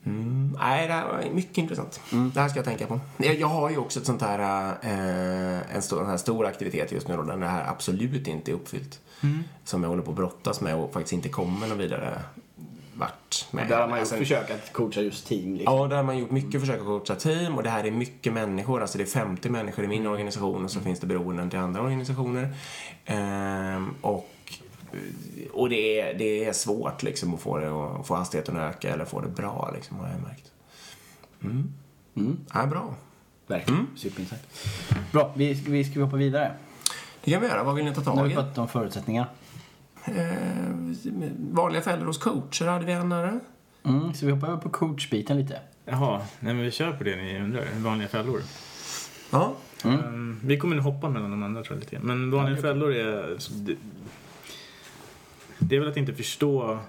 Mm, 0.06 0.58
nej, 0.60 0.88
det 0.88 0.94
här 0.94 1.08
var 1.08 1.34
mycket 1.34 1.58
intressant. 1.58 2.02
Det 2.34 2.40
här 2.42 2.50
ska 2.50 2.58
jag 2.58 2.66
tänka 2.66 2.88
på. 2.88 3.00
Jag, 3.18 3.36
jag 3.36 3.48
har 3.48 3.70
ju 3.70 3.78
också 3.78 4.00
ett 4.00 4.06
sånt 4.06 4.22
här, 4.22 4.70
eh, 4.82 5.76
en 5.76 5.82
stor, 5.82 6.02
en 6.02 6.08
här 6.08 6.18
stor 6.18 6.46
aktivitet 6.46 6.92
just 6.92 7.08
nu 7.08 7.16
då, 7.16 7.24
det 7.24 7.48
här 7.48 7.70
absolut 7.70 8.28
inte 8.28 8.52
är 8.52 8.54
uppfyllt. 8.54 9.00
Som 9.64 9.84
jag 9.84 9.90
håller 9.90 10.04
på 10.04 10.12
att 10.12 10.18
brottas 10.18 10.62
med 10.62 10.76
och 10.76 10.94
faktiskt 10.94 11.14
inte 11.14 11.30
kommer 11.30 11.68
någon 11.68 11.78
vidare 11.78 12.22
vart 12.98 13.48
med. 13.52 13.68
Där 13.68 13.82
har 13.82 13.88
man 13.88 13.90
gjort 13.90 14.00
Alltså, 14.00 14.16
försök 14.16 14.52
att 14.52 14.74
coacha 14.74 15.02
just 15.02 15.28
team. 15.28 15.56
Liksom. 15.56 15.78
Ja, 15.78 15.88
där 15.88 15.96
har 15.96 16.04
man 16.04 16.18
gjort 16.18 16.32
mycket 16.32 16.62
försök 16.62 16.80
att 16.80 16.86
coacha 16.86 17.16
team 17.16 17.56
och 17.56 17.64
det 17.64 17.70
här 17.70 17.84
är 17.84 17.92
mycket 17.92 18.34
människor. 18.34 18.82
Alltså 18.82 18.98
det 18.98 19.04
är 19.04 19.06
50 19.06 19.50
människor 19.50 19.86
i 19.86 19.88
min 19.88 20.08
organisation 20.08 20.66
och 20.66 20.72
så 20.72 20.80
finns 20.80 21.00
det 21.00 21.08
beroenden 21.08 21.50
till 21.50 21.60
andra 21.60 21.82
organisationer. 21.82 22.54
Ehm, 23.06 23.96
och 24.02 24.30
och 25.54 25.70
det, 25.70 26.00
är, 26.00 26.18
det 26.18 26.46
är 26.46 26.54
svårt 26.54 27.04
liksom 27.04 27.34
att 27.34 27.42
få, 27.42 27.58
det, 27.58 27.68
att 27.70 28.08
få 28.08 28.16
hastigheten 28.16 28.58
att 28.58 28.76
öka 28.76 28.94
eller 28.94 29.06
få 29.06 29.22
det 29.22 29.28
bra 29.28 29.72
liksom, 29.76 29.98
har 29.98 30.08
jag 30.08 30.22
märkt. 30.22 30.52
Mm. 31.44 31.74
Mm. 32.16 32.38
Ja, 32.54 32.66
bra. 32.66 32.96
Verkligen. 33.48 33.88
Superintressant. 33.96 34.42
Bra, 35.12 35.34
vi, 35.36 35.54
vi 35.54 35.84
ska 35.84 36.02
hoppa 36.02 36.16
vidare. 36.16 36.52
Det 37.24 37.32
kan 37.32 37.42
vi 37.42 37.48
göra. 37.48 37.64
Vad 37.64 37.76
vill 37.76 37.86
ni 37.86 37.94
ta 37.94 38.02
Nu 38.02 38.08
har 38.08 38.16
tag 38.16 38.24
vi 38.24 38.32
i? 38.32 38.34
pratat 38.36 38.58
om 38.58 38.68
förutsättningar. 38.68 39.26
Eh, 40.08 40.72
vanliga 41.52 41.82
fällor 41.82 42.06
hos 42.06 42.18
coacher 42.18 42.68
hade 42.68 42.86
vi 42.86 42.92
en 42.92 43.12
här. 43.12 43.40
Mm, 43.84 44.14
så 44.14 44.26
vi 44.26 44.32
hoppar 44.32 44.48
över 44.48 44.58
på 44.58 44.70
coachbiten 44.70 45.38
lite. 45.38 45.60
Jaha, 45.86 46.22
nej 46.40 46.54
men 46.54 46.64
vi 46.64 46.72
kör 46.72 46.92
på 46.92 47.04
det 47.04 47.16
ni 47.16 47.40
undrar. 47.40 47.66
Vanliga 47.78 48.08
fällor. 48.08 48.42
Ja. 49.32 49.54
Ehm, 49.84 50.40
vi 50.44 50.58
kommer 50.58 50.76
nog 50.76 50.86
hoppa 50.86 51.10
mellan 51.10 51.32
de 51.32 51.44
andra 51.44 51.64
tror 51.64 51.78
jag 51.78 51.80
lite 51.80 51.96
grann. 51.96 52.06
Men 52.06 52.32
vanliga 52.32 52.62
fällor 52.62 52.94
är... 52.94 53.38
Det, 53.66 53.76
det 55.60 55.76
är 55.76 55.80
väl 55.80 55.90
att 55.90 55.98
inte 55.98 56.14
förstå... 56.14 56.80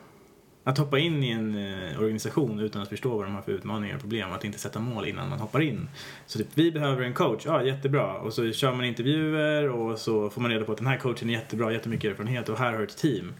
Att 0.69 0.79
hoppa 0.79 0.99
in 0.99 1.25
i 1.25 1.31
en 1.31 1.55
eh, 1.57 2.01
organisation 2.01 2.61
utan 2.61 2.83
att 2.83 2.89
förstå 2.89 3.17
vad 3.17 3.27
de 3.27 3.35
har 3.35 3.43
för 3.43 3.53
utmaningar 3.53 3.95
och 3.95 4.01
problem. 4.01 4.33
Att 4.33 4.45
inte 4.45 4.59
sätta 4.59 4.81
mål 4.81 5.09
innan 5.09 5.29
man 5.29 5.39
hoppar 5.39 5.61
in. 5.61 5.89
Så 6.27 6.39
typ, 6.39 6.49
vi 6.55 6.73
behöver 6.73 7.03
en 7.03 7.15
coach. 7.15 7.43
Ja, 7.47 7.63
jättebra. 7.63 8.15
Och 8.19 8.33
så 8.33 8.53
kör 8.53 8.75
man 8.75 8.85
intervjuer 8.85 9.69
och 9.69 9.99
så 9.99 10.31
får 10.31 10.41
man 10.41 10.51
reda 10.51 10.65
på 10.65 10.73
att 10.73 10.79
den 10.79 10.87
här 10.87 10.97
coachen 10.97 11.31
är 11.31 11.35
jättebra, 11.35 11.73
jättemycket 11.73 12.11
erfarenhet 12.11 12.49
och 12.49 12.59
här 12.59 12.73
har 12.73 12.83
ett 12.83 12.97
team. 12.97 13.33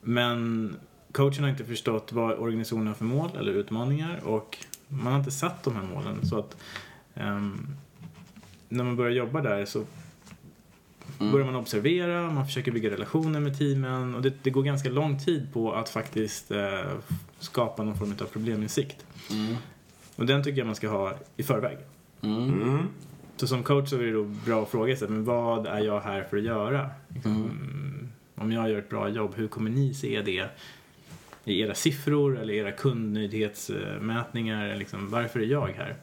Men 0.00 0.76
coachen 1.12 1.42
har 1.42 1.50
inte 1.50 1.64
förstått 1.64 2.12
vad 2.12 2.38
organisationen 2.38 2.86
har 2.86 2.94
för 2.94 3.04
mål 3.04 3.30
eller 3.38 3.52
utmaningar 3.52 4.20
och 4.24 4.58
man 4.88 5.12
har 5.12 5.18
inte 5.18 5.30
satt 5.30 5.62
de 5.62 5.76
här 5.76 5.84
målen. 5.94 6.26
Så 6.26 6.38
att 6.38 6.56
um, 7.14 7.76
när 8.68 8.84
man 8.84 8.96
börjar 8.96 9.12
jobba 9.12 9.40
där 9.40 9.64
så 9.64 9.84
börjar 11.18 11.46
man 11.46 11.56
observera, 11.56 12.30
man 12.30 12.46
försöker 12.46 12.72
bygga 12.72 12.90
relationer 12.90 13.40
med 13.40 13.58
teamen 13.58 14.14
och 14.14 14.22
det, 14.22 14.32
det 14.42 14.50
går 14.50 14.62
ganska 14.62 14.88
lång 14.88 15.18
tid 15.18 15.48
på 15.52 15.72
att 15.72 15.88
faktiskt 15.88 16.50
eh, 16.50 16.80
skapa 17.38 17.84
någon 17.84 17.98
form 17.98 18.14
av 18.20 18.24
probleminsikt. 18.24 19.06
Mm. 19.30 19.56
Och 20.16 20.26
den 20.26 20.44
tycker 20.44 20.58
jag 20.58 20.66
man 20.66 20.74
ska 20.74 20.88
ha 20.88 21.14
i 21.36 21.42
förväg. 21.42 21.78
Mm. 22.20 22.62
Mm. 22.62 22.88
Så 23.36 23.46
som 23.46 23.62
coach 23.62 23.90
så 23.90 23.96
är 23.96 24.02
det 24.02 24.12
då 24.12 24.24
bra 24.24 24.62
att 24.62 24.68
fråga 24.68 24.96
sig, 24.96 25.08
men 25.08 25.24
vad 25.24 25.66
är 25.66 25.80
jag 25.80 26.00
här 26.00 26.24
för 26.30 26.36
att 26.36 26.42
göra? 26.42 26.90
Liksom, 27.08 27.32
mm, 27.32 28.08
Om 28.34 28.52
jag 28.52 28.70
gör 28.70 28.78
ett 28.78 28.88
bra 28.88 29.08
jobb, 29.08 29.32
hur 29.36 29.48
kommer 29.48 29.70
ni 29.70 29.94
se 29.94 30.22
det 30.22 30.46
i 31.44 31.60
era 31.60 31.74
siffror 31.74 32.40
eller 32.40 32.54
era 32.54 32.72
kundnöjdhetsmätningar? 32.72 34.76
Liksom, 34.76 35.10
varför 35.10 35.40
är 35.40 35.44
jag 35.44 35.68
här? 35.68 35.96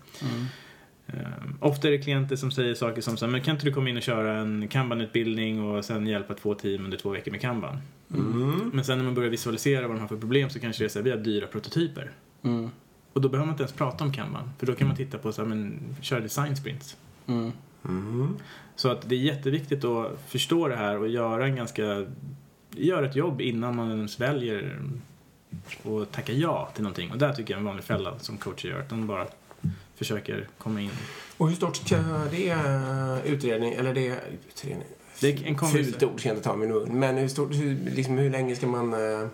Um, 1.14 1.58
ofta 1.60 1.88
är 1.88 1.92
det 1.92 1.98
klienter 1.98 2.36
som 2.36 2.52
säger 2.52 2.76
saker 2.76 3.02
som 3.02 3.18
så 3.18 3.26
här, 3.26 3.32
men 3.32 3.42
kan 3.42 3.56
inte 3.56 3.66
du 3.66 3.74
komma 3.74 3.90
in 3.90 3.98
och 3.98 4.04
köra 4.04 4.38
en 4.38 4.68
kanban-utbildning 4.68 5.64
och 5.64 5.86
sen 5.86 6.08
hjälpa 6.08 6.34
två 6.34 6.56
team 6.56 6.86
under 6.86 6.98
två 6.98 7.10
veckor 7.10 7.32
med 7.32 7.42
kanban? 7.42 7.78
Mm. 8.14 8.72
Men 8.74 8.86
sen 8.86 8.98
när 8.98 9.06
man 9.06 9.16
börjar 9.16 9.30
visualisera 9.30 9.88
vad 9.88 9.96
de 9.96 10.02
har 10.02 10.08
för 10.08 10.18
problem 10.18 10.50
så 10.50 10.60
kanske 10.60 10.84
det 10.84 10.88
är 10.88 10.90
så 10.90 11.00
här, 11.00 11.04
vi 11.04 11.12
har 11.12 11.18
dyra 11.18 11.48
prototyper. 11.48 12.12
Mm. 12.44 12.70
Och 13.14 13.22
då 13.22 13.30
behöver 13.30 13.46
man 13.46 13.54
inte 13.54 13.64
ens 13.64 13.74
prata 13.74 14.04
om 14.04 14.14
kanban, 14.14 14.50
för 14.60 14.66
då 14.66 14.76
kan 14.76 14.88
man 14.88 14.98
titta 14.98 15.18
på 15.18 15.32
så 15.32 15.42
här, 15.42 15.50
men 15.50 15.80
kör 16.02 16.20
design 16.20 16.56
sprints. 16.56 16.98
Mm. 17.28 17.52
Mm. 17.86 18.38
Så 18.76 18.90
att 18.90 19.10
det 19.10 19.16
är 19.16 19.20
jätteviktigt 19.20 19.84
att 19.84 20.22
förstå 20.28 20.68
det 20.68 20.76
här 20.76 20.98
och 20.98 21.08
göra 21.08 21.46
en 21.46 21.56
ganska, 21.56 22.06
göra 22.72 23.06
ett 23.06 23.16
jobb 23.16 23.42
innan 23.42 23.76
man 23.76 23.92
ens 23.92 24.20
väljer 24.20 24.80
och 25.84 26.12
tacka 26.12 26.34
ja 26.34 26.70
till 26.74 26.84
någonting. 26.84 27.12
Och 27.12 27.18
där 27.18 27.34
tycker 27.34 27.54
jag 27.54 27.60
en 27.60 27.66
vanlig 27.66 27.84
fälla 27.84 28.20
som 28.20 28.38
coacher 28.38 28.70
gör, 28.70 28.80
att 28.80 28.90
de 28.90 29.08
bara 29.08 29.28
försöker 30.00 30.48
komma 30.58 30.82
in. 30.82 30.90
Och 31.38 31.50
hur 31.50 31.56
stort 31.56 31.76
ska 31.76 31.96
det 32.32 32.56
utredning, 33.26 33.74
eller 33.74 33.94
det 33.94 34.20
utredning, 34.50 34.88
Det 35.22 35.28
är 35.30 35.48
en, 35.48 35.58
Fult 35.58 36.04
ord 36.04 36.20
ska 36.20 36.30
jag 36.30 36.36
inte 36.38 36.48
ta 36.48 36.54
i 36.54 36.58
min 36.58 36.70
mun. 36.70 37.00
Men 37.00 37.18
hur, 37.18 37.28
stort, 37.28 37.56
hur, 37.56 37.78
liksom, 37.96 38.18
hur 38.18 38.30
länge 38.30 38.56
ska 38.56 38.68
man... 38.68 38.94
eh, 38.94 39.28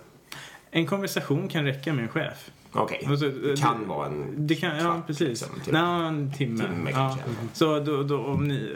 en 0.71 0.85
konversation 0.85 1.47
kan 1.47 1.63
räcka 1.63 1.93
med 1.93 2.03
en 2.03 2.09
chef. 2.09 2.49
Okej. 2.71 3.03
Alltså, 3.07 3.25
eh, 3.25 3.55
Kan 3.55 3.81
det- 3.81 3.87
vara 3.87 4.07
en 4.07 4.47
Det 4.47 4.55
kan, 4.55 4.75
ja 4.77 4.81
kvart, 4.83 5.07
precis. 5.07 5.27
liksom, 5.29 5.49
typ. 5.65 5.73
Nej, 5.73 6.07
en 6.07 6.33
timme. 6.33 6.63
Timme 6.63 6.91
ja. 6.93 7.17
Så 7.53 7.79
då, 7.79 8.03
då, 8.03 8.19
om, 8.25 8.47
ni, 8.47 8.73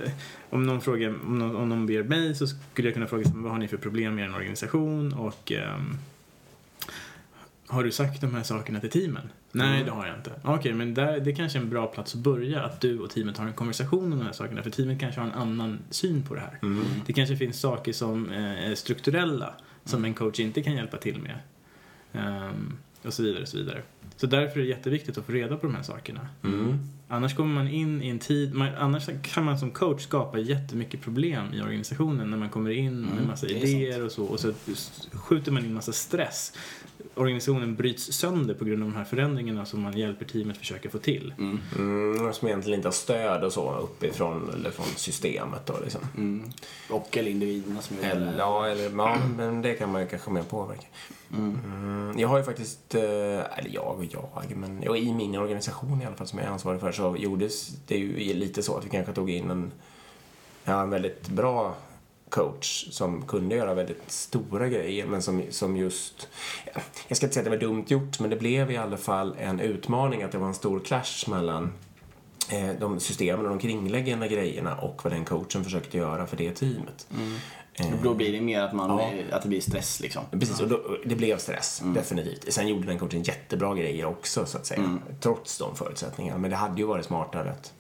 om 0.50 0.64
någon 0.64 0.82
frågar, 0.82 1.10
om 1.26 1.40
någon, 1.40 1.56
om 1.56 1.70
någon 1.70 1.86
ber 1.86 2.04
mig 2.04 2.36
så 2.36 2.48
skulle 2.48 2.88
jag 2.88 2.94
kunna 2.94 3.08
fråga 3.08 3.24
vad 3.36 3.52
har 3.52 3.60
ni 3.60 3.68
för 3.68 3.78
problem 3.78 4.16
med 4.16 4.26
er 4.26 4.36
organisation 4.36 5.14
och 5.14 5.52
ehm, 5.52 5.98
har 7.70 7.84
du 7.84 7.92
sagt 7.92 8.22
de 8.22 8.36
här 8.36 8.44
sakerna 8.44 8.80
till 8.80 8.90
teamen? 8.90 9.30
Nej, 9.52 9.74
Mm. 9.74 9.86
det 9.86 9.92
har 9.92 10.08
jag 10.08 10.16
inte. 10.18 10.32
Okej, 10.44 10.74
men 10.74 10.94
där, 10.94 11.20
det 11.20 11.32
är 11.32 11.36
kanske 11.36 11.60
är 11.60 11.62
en 11.64 11.70
bra 11.70 11.88
plats 11.88 12.16
att 12.16 12.22
börja, 12.22 12.64
att 12.64 12.82
du 12.82 13.00
och 13.00 13.10
teamet 13.10 13.38
har 13.38 13.46
en 13.48 13.54
konversation 13.54 14.04
om 14.14 14.20
de 14.20 14.26
här 14.26 14.32
sakerna, 14.34 14.64
för 14.64 14.70
teamet 14.70 15.00
kanske 15.00 15.22
har 15.22 15.28
en 15.28 15.34
annan 15.34 15.80
syn 15.90 16.24
på 16.24 16.36
det 16.36 16.42
här. 16.42 16.60
Mm. 16.62 16.84
Det 17.06 17.14
kanske 17.14 17.38
finns 17.38 17.60
saker 17.60 17.94
som 17.94 18.30
eh, 18.32 18.70
är 18.72 18.76
strukturella 18.76 19.54
som 19.86 20.06
en 20.06 20.14
coach 20.14 20.40
inte 20.40 20.64
kan 20.64 20.74
hjälpa 20.74 20.98
till 20.98 21.20
med. 21.22 21.40
Ehm, 22.14 22.78
och 23.04 23.14
så 23.14 23.24
vidare, 23.24 23.42
och 23.42 23.48
så 23.48 23.58
vidare. 23.58 23.82
Så 24.18 24.28
därför 24.28 24.60
är 24.60 24.64
det 24.64 24.70
jätteviktigt 24.70 25.18
att 25.18 25.26
få 25.26 25.32
reda 25.32 25.58
på 25.58 25.66
de 25.68 25.76
här 25.76 25.84
sakerna. 25.84 26.28
Mm. 26.44 26.80
Annars 27.12 27.36
kommer 27.36 27.54
man 27.56 27.68
in 27.68 28.02
i 28.04 28.10
en 28.10 28.20
tid, 28.20 28.54
man, 28.54 28.76
annars 28.78 29.10
kan 29.22 29.46
man 29.46 29.60
som 29.60 29.72
coach 29.72 30.04
skapa 30.04 30.38
jättemycket 30.40 31.02
problem 31.02 31.54
i 31.54 31.62
organisationen 31.62 32.30
när 32.30 32.38
man 32.38 32.50
kommer 32.50 32.70
in 32.72 33.02
med 33.02 33.12
Mm, 33.12 33.28
massa 33.28 33.48
idéer 33.48 34.06
och 34.06 34.12
så 34.12 34.24
och 34.24 34.40
så 34.40 34.54
skjuter 35.14 35.52
man 35.52 35.66
in 35.66 35.74
massa 35.74 35.92
stress. 35.94 36.54
Organisationen 37.16 37.76
bryts 37.76 38.14
sönder 38.14 38.54
på 38.54 38.66
grund 38.66 38.84
av 38.84 38.90
de 38.90 38.96
här 38.96 39.04
förändringarna 39.04 39.66
som 39.66 39.82
man 39.82 39.98
hjälper 39.98 40.26
teamet 40.26 40.58
försöka 40.58 40.90
få 40.90 40.98
till. 40.98 41.34
Mm. 41.38 41.60
Mm, 41.78 42.34
som 42.34 42.48
egentligen 42.48 42.80
inte 42.80 42.88
har 42.88 42.94
stöd 42.94 43.44
och 43.44 43.54
så 43.54 43.76
uppifrån 43.78 44.50
eller 44.54 44.72
från 44.72 44.86
systemet 44.86 45.66
då 45.66 45.74
liksom. 45.84 46.02
Mm. 46.18 46.50
Och 46.90 47.18
eller 47.18 47.32
individerna 47.32 47.82
som 47.82 47.98
gör 47.98 48.04
Eller, 48.04 48.26
det. 48.26 48.38
ja, 48.38 48.68
eller, 48.68 48.98
ja, 48.98 49.18
men 49.38 49.62
det 49.62 49.74
kan 49.74 49.92
man 49.92 50.02
ju 50.02 50.08
kanske 50.08 50.32
mer 50.32 50.44
påverka. 50.44 50.86
Mm, 51.38 52.14
jag 52.18 52.28
har 52.28 52.38
ju 52.38 52.44
faktiskt, 52.44 52.96
eh, 52.96 53.02
eller 53.02 53.70
jag 53.70 53.96
och 53.98 54.06
jag, 54.06 54.56
men 54.56 54.82
ja, 54.84 54.96
i 54.98 55.14
min 55.14 55.36
organisation 55.36 56.02
i 56.02 56.06
alla 56.06 56.16
fall 56.16 56.28
som 56.28 56.40
jag 56.40 56.48
är 56.48 56.52
ansvarig 56.52 56.80
för 56.80 56.92
så 57.00 57.16
gjordes 57.18 57.68
det 57.88 57.98
ju 57.98 58.34
lite 58.34 58.64
så 58.64 58.78
att 58.78 58.86
vi 58.86 58.90
kanske 58.90 59.14
tog 59.14 59.30
in 59.30 59.52
en, 59.52 59.72
ja, 60.64 60.82
en 60.82 60.90
väldigt 60.90 61.28
bra 61.28 61.76
coach 62.30 62.88
som 62.92 63.22
kunde 63.22 63.56
göra 63.56 63.74
väldigt 63.74 64.12
stora 64.12 64.68
grejer 64.68 65.06
men 65.06 65.22
som, 65.22 65.44
som 65.50 65.78
just, 65.78 66.28
jag 67.08 67.18
ska 67.18 67.26
inte 67.26 67.34
säga 67.34 67.42
att 67.42 67.52
det 67.52 67.68
var 67.68 67.74
dumt 67.74 67.86
gjort 67.88 68.20
men 68.20 68.30
det 68.30 68.36
blev 68.36 68.72
i 68.72 68.78
alla 68.78 68.98
fall 68.98 69.36
en 69.40 69.60
utmaning 69.60 70.24
att 70.24 70.32
det 70.32 70.38
var 70.38 70.48
en 70.48 70.54
stor 70.54 70.80
clash 70.80 71.30
mellan 71.30 71.72
eh, 72.52 72.70
de 72.80 73.00
systemen 73.00 73.46
och 73.46 73.50
de 73.50 73.60
kringliggande 73.60 74.28
grejerna 74.28 74.76
och 74.76 75.04
vad 75.04 75.14
den 75.14 75.26
coachen 75.26 75.64
försökte 75.64 75.98
göra 75.98 76.28
för 76.28 76.38
det 76.38 76.52
teamet. 76.52 77.08
Mm. 77.18 77.36
Då 78.04 78.14
blir 78.14 78.32
det 78.32 78.42
mer 78.42 78.62
att, 78.62 78.74
man, 78.74 78.90
Ja. 79.00 79.12
att 79.36 79.42
det 79.42 79.48
blir 79.50 79.62
stress 79.62 80.00
liksom. 80.00 80.24
Precis, 80.32 80.60
och 80.60 80.68
då, 80.68 80.82
det 81.06 81.16
blev 81.16 81.38
stress, 81.38 81.82
definitivt. 81.96 82.54
Sen 82.54 82.68
gjorde 82.68 82.88
den 82.88 83.00
coachen 83.00 83.24
jättebra 83.24 83.76
grejer 83.76 84.06
också, 84.06 84.46
så 84.46 84.58
att 84.58 84.66
säga. 84.66 84.98
Trots 85.20 85.58
de 85.58 85.76
förutsättningarna. 85.76 86.40
Men 86.40 86.50
det 86.52 86.58
hade 86.58 86.78
ju 86.82 86.88
varit 86.88 87.06
smartare 87.06 87.50
att 87.52 87.74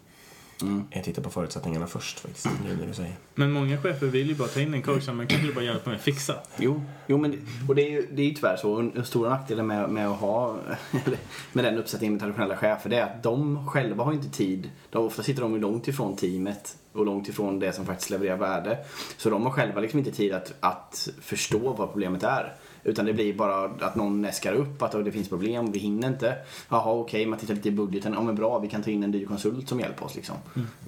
eh, 0.91 1.03
titta 1.03 1.21
på 1.21 1.29
förutsättningarna 1.29 1.87
först, 1.87 2.19
faktiskt, 2.19 2.47
nu 2.65 2.75
när 2.79 2.87
du 2.87 2.93
säger. 2.93 3.15
Men 3.35 3.51
många 3.51 3.81
chefer 3.81 4.05
vill 4.07 4.29
ju 4.29 4.35
bara 4.35 4.47
ta 4.47 4.59
in 4.59 4.73
en 4.73 4.81
coach 4.81 5.03
som 5.03 5.17
man 5.17 5.27
kan 5.27 5.45
ju 5.45 5.53
bara 5.53 5.63
hjälpa 5.63 5.89
mig 5.89 5.97
att 5.97 6.03
fixa. 6.03 6.35
Jo, 6.57 6.81
jo 7.07 7.17
men 7.17 7.31
det, 7.31 7.37
och 7.67 7.75
det 7.75 7.81
är 7.81 7.89
ju, 7.89 8.07
det 8.11 8.21
är 8.21 8.25
ju 8.25 8.33
tyvärr 8.33 8.57
så. 8.57 8.81
Den 8.81 9.05
stora 9.05 9.29
nackdelen 9.29 9.67
med, 9.67 9.89
med 9.89 10.07
att 10.09 10.19
ha 10.19 10.57
med 11.53 11.65
den 11.65 11.77
uppsättningen 11.77 12.13
med 12.13 12.21
traditionella 12.21 12.57
chefer 12.57 12.89
det 12.89 12.97
är 12.97 13.03
att 13.03 13.23
de 13.23 13.67
själva 13.67 14.03
har 14.03 14.13
inte 14.13 14.29
tid. 14.29 14.69
De, 14.89 15.05
ofta 15.05 15.23
sitter 15.23 15.41
de 15.41 15.53
ju 15.53 15.59
långt 15.59 15.87
ifrån 15.87 16.15
teamet 16.15 16.75
och 16.93 17.05
långt 17.05 17.29
ifrån 17.29 17.59
det 17.59 17.73
som 17.73 17.85
faktiskt 17.85 18.09
levererar 18.09 18.37
värde. 18.37 18.77
Så 19.17 19.29
de 19.29 19.43
har 19.43 19.51
själva 19.51 19.81
liksom 19.81 19.99
inte 19.99 20.11
tid 20.11 20.33
att, 20.33 20.53
att 20.59 21.09
förstå 21.21 21.73
vad 21.73 21.91
problemet 21.91 22.23
är. 22.23 22.53
Utan 22.83 23.05
det 23.05 23.13
blir 23.13 23.33
bara 23.33 23.65
att 23.65 23.95
någon 23.95 24.25
äskar 24.25 24.53
upp 24.53 24.81
att 24.81 24.91
det 24.91 25.11
finns 25.11 25.29
problem, 25.29 25.71
vi 25.71 25.79
hinner 25.79 26.07
inte. 26.07 26.35
Jaha 26.69 26.91
okej, 26.91 27.25
man 27.25 27.39
tittar 27.39 27.53
lite 27.53 27.69
i 27.69 27.71
budgeten. 27.71 28.13
Ja 28.13 28.21
men 28.21 28.35
bra, 28.35 28.59
vi 28.59 28.67
kan 28.67 28.83
ta 28.83 28.89
in 28.89 29.03
en 29.03 29.11
dyr 29.11 29.25
konsult 29.25 29.69
som 29.69 29.79
hjälper 29.79 30.05
oss 30.05 30.15
liksom. 30.15 30.35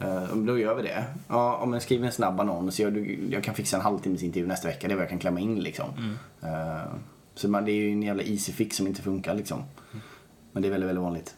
Eh, 0.01 0.35
då 0.35 0.59
gör 0.59 0.75
vi 0.75 0.83
det. 0.83 1.05
Ja, 1.27 1.55
om 1.55 1.73
jag 1.73 1.81
skriver 1.81 2.05
en 2.05 2.11
snabb 2.11 2.39
annons, 2.39 2.79
jag, 2.79 2.97
jag 3.29 3.43
kan 3.43 3.55
fixa 3.55 3.77
en 3.77 3.83
halvtimmes 3.83 4.23
intervju 4.23 4.47
nästa 4.47 4.67
vecka, 4.67 4.87
det 4.87 4.93
är 4.93 4.95
vad 4.95 5.03
jag 5.03 5.09
kan 5.09 5.19
klämma 5.19 5.39
in 5.39 5.59
liksom. 5.59 6.17
Eh, 6.41 6.91
så 7.35 7.49
man, 7.49 7.65
det 7.65 7.71
är 7.71 7.75
ju 7.75 7.91
en 7.91 8.03
jävla 8.03 8.23
easy 8.23 8.51
fix 8.51 8.77
som 8.77 8.87
inte 8.87 9.01
funkar 9.01 9.35
liksom. 9.35 9.63
Men 10.51 10.61
det 10.61 10.67
är 10.67 10.71
väldigt, 10.71 10.89
väldigt 10.89 11.03
vanligt. 11.03 11.35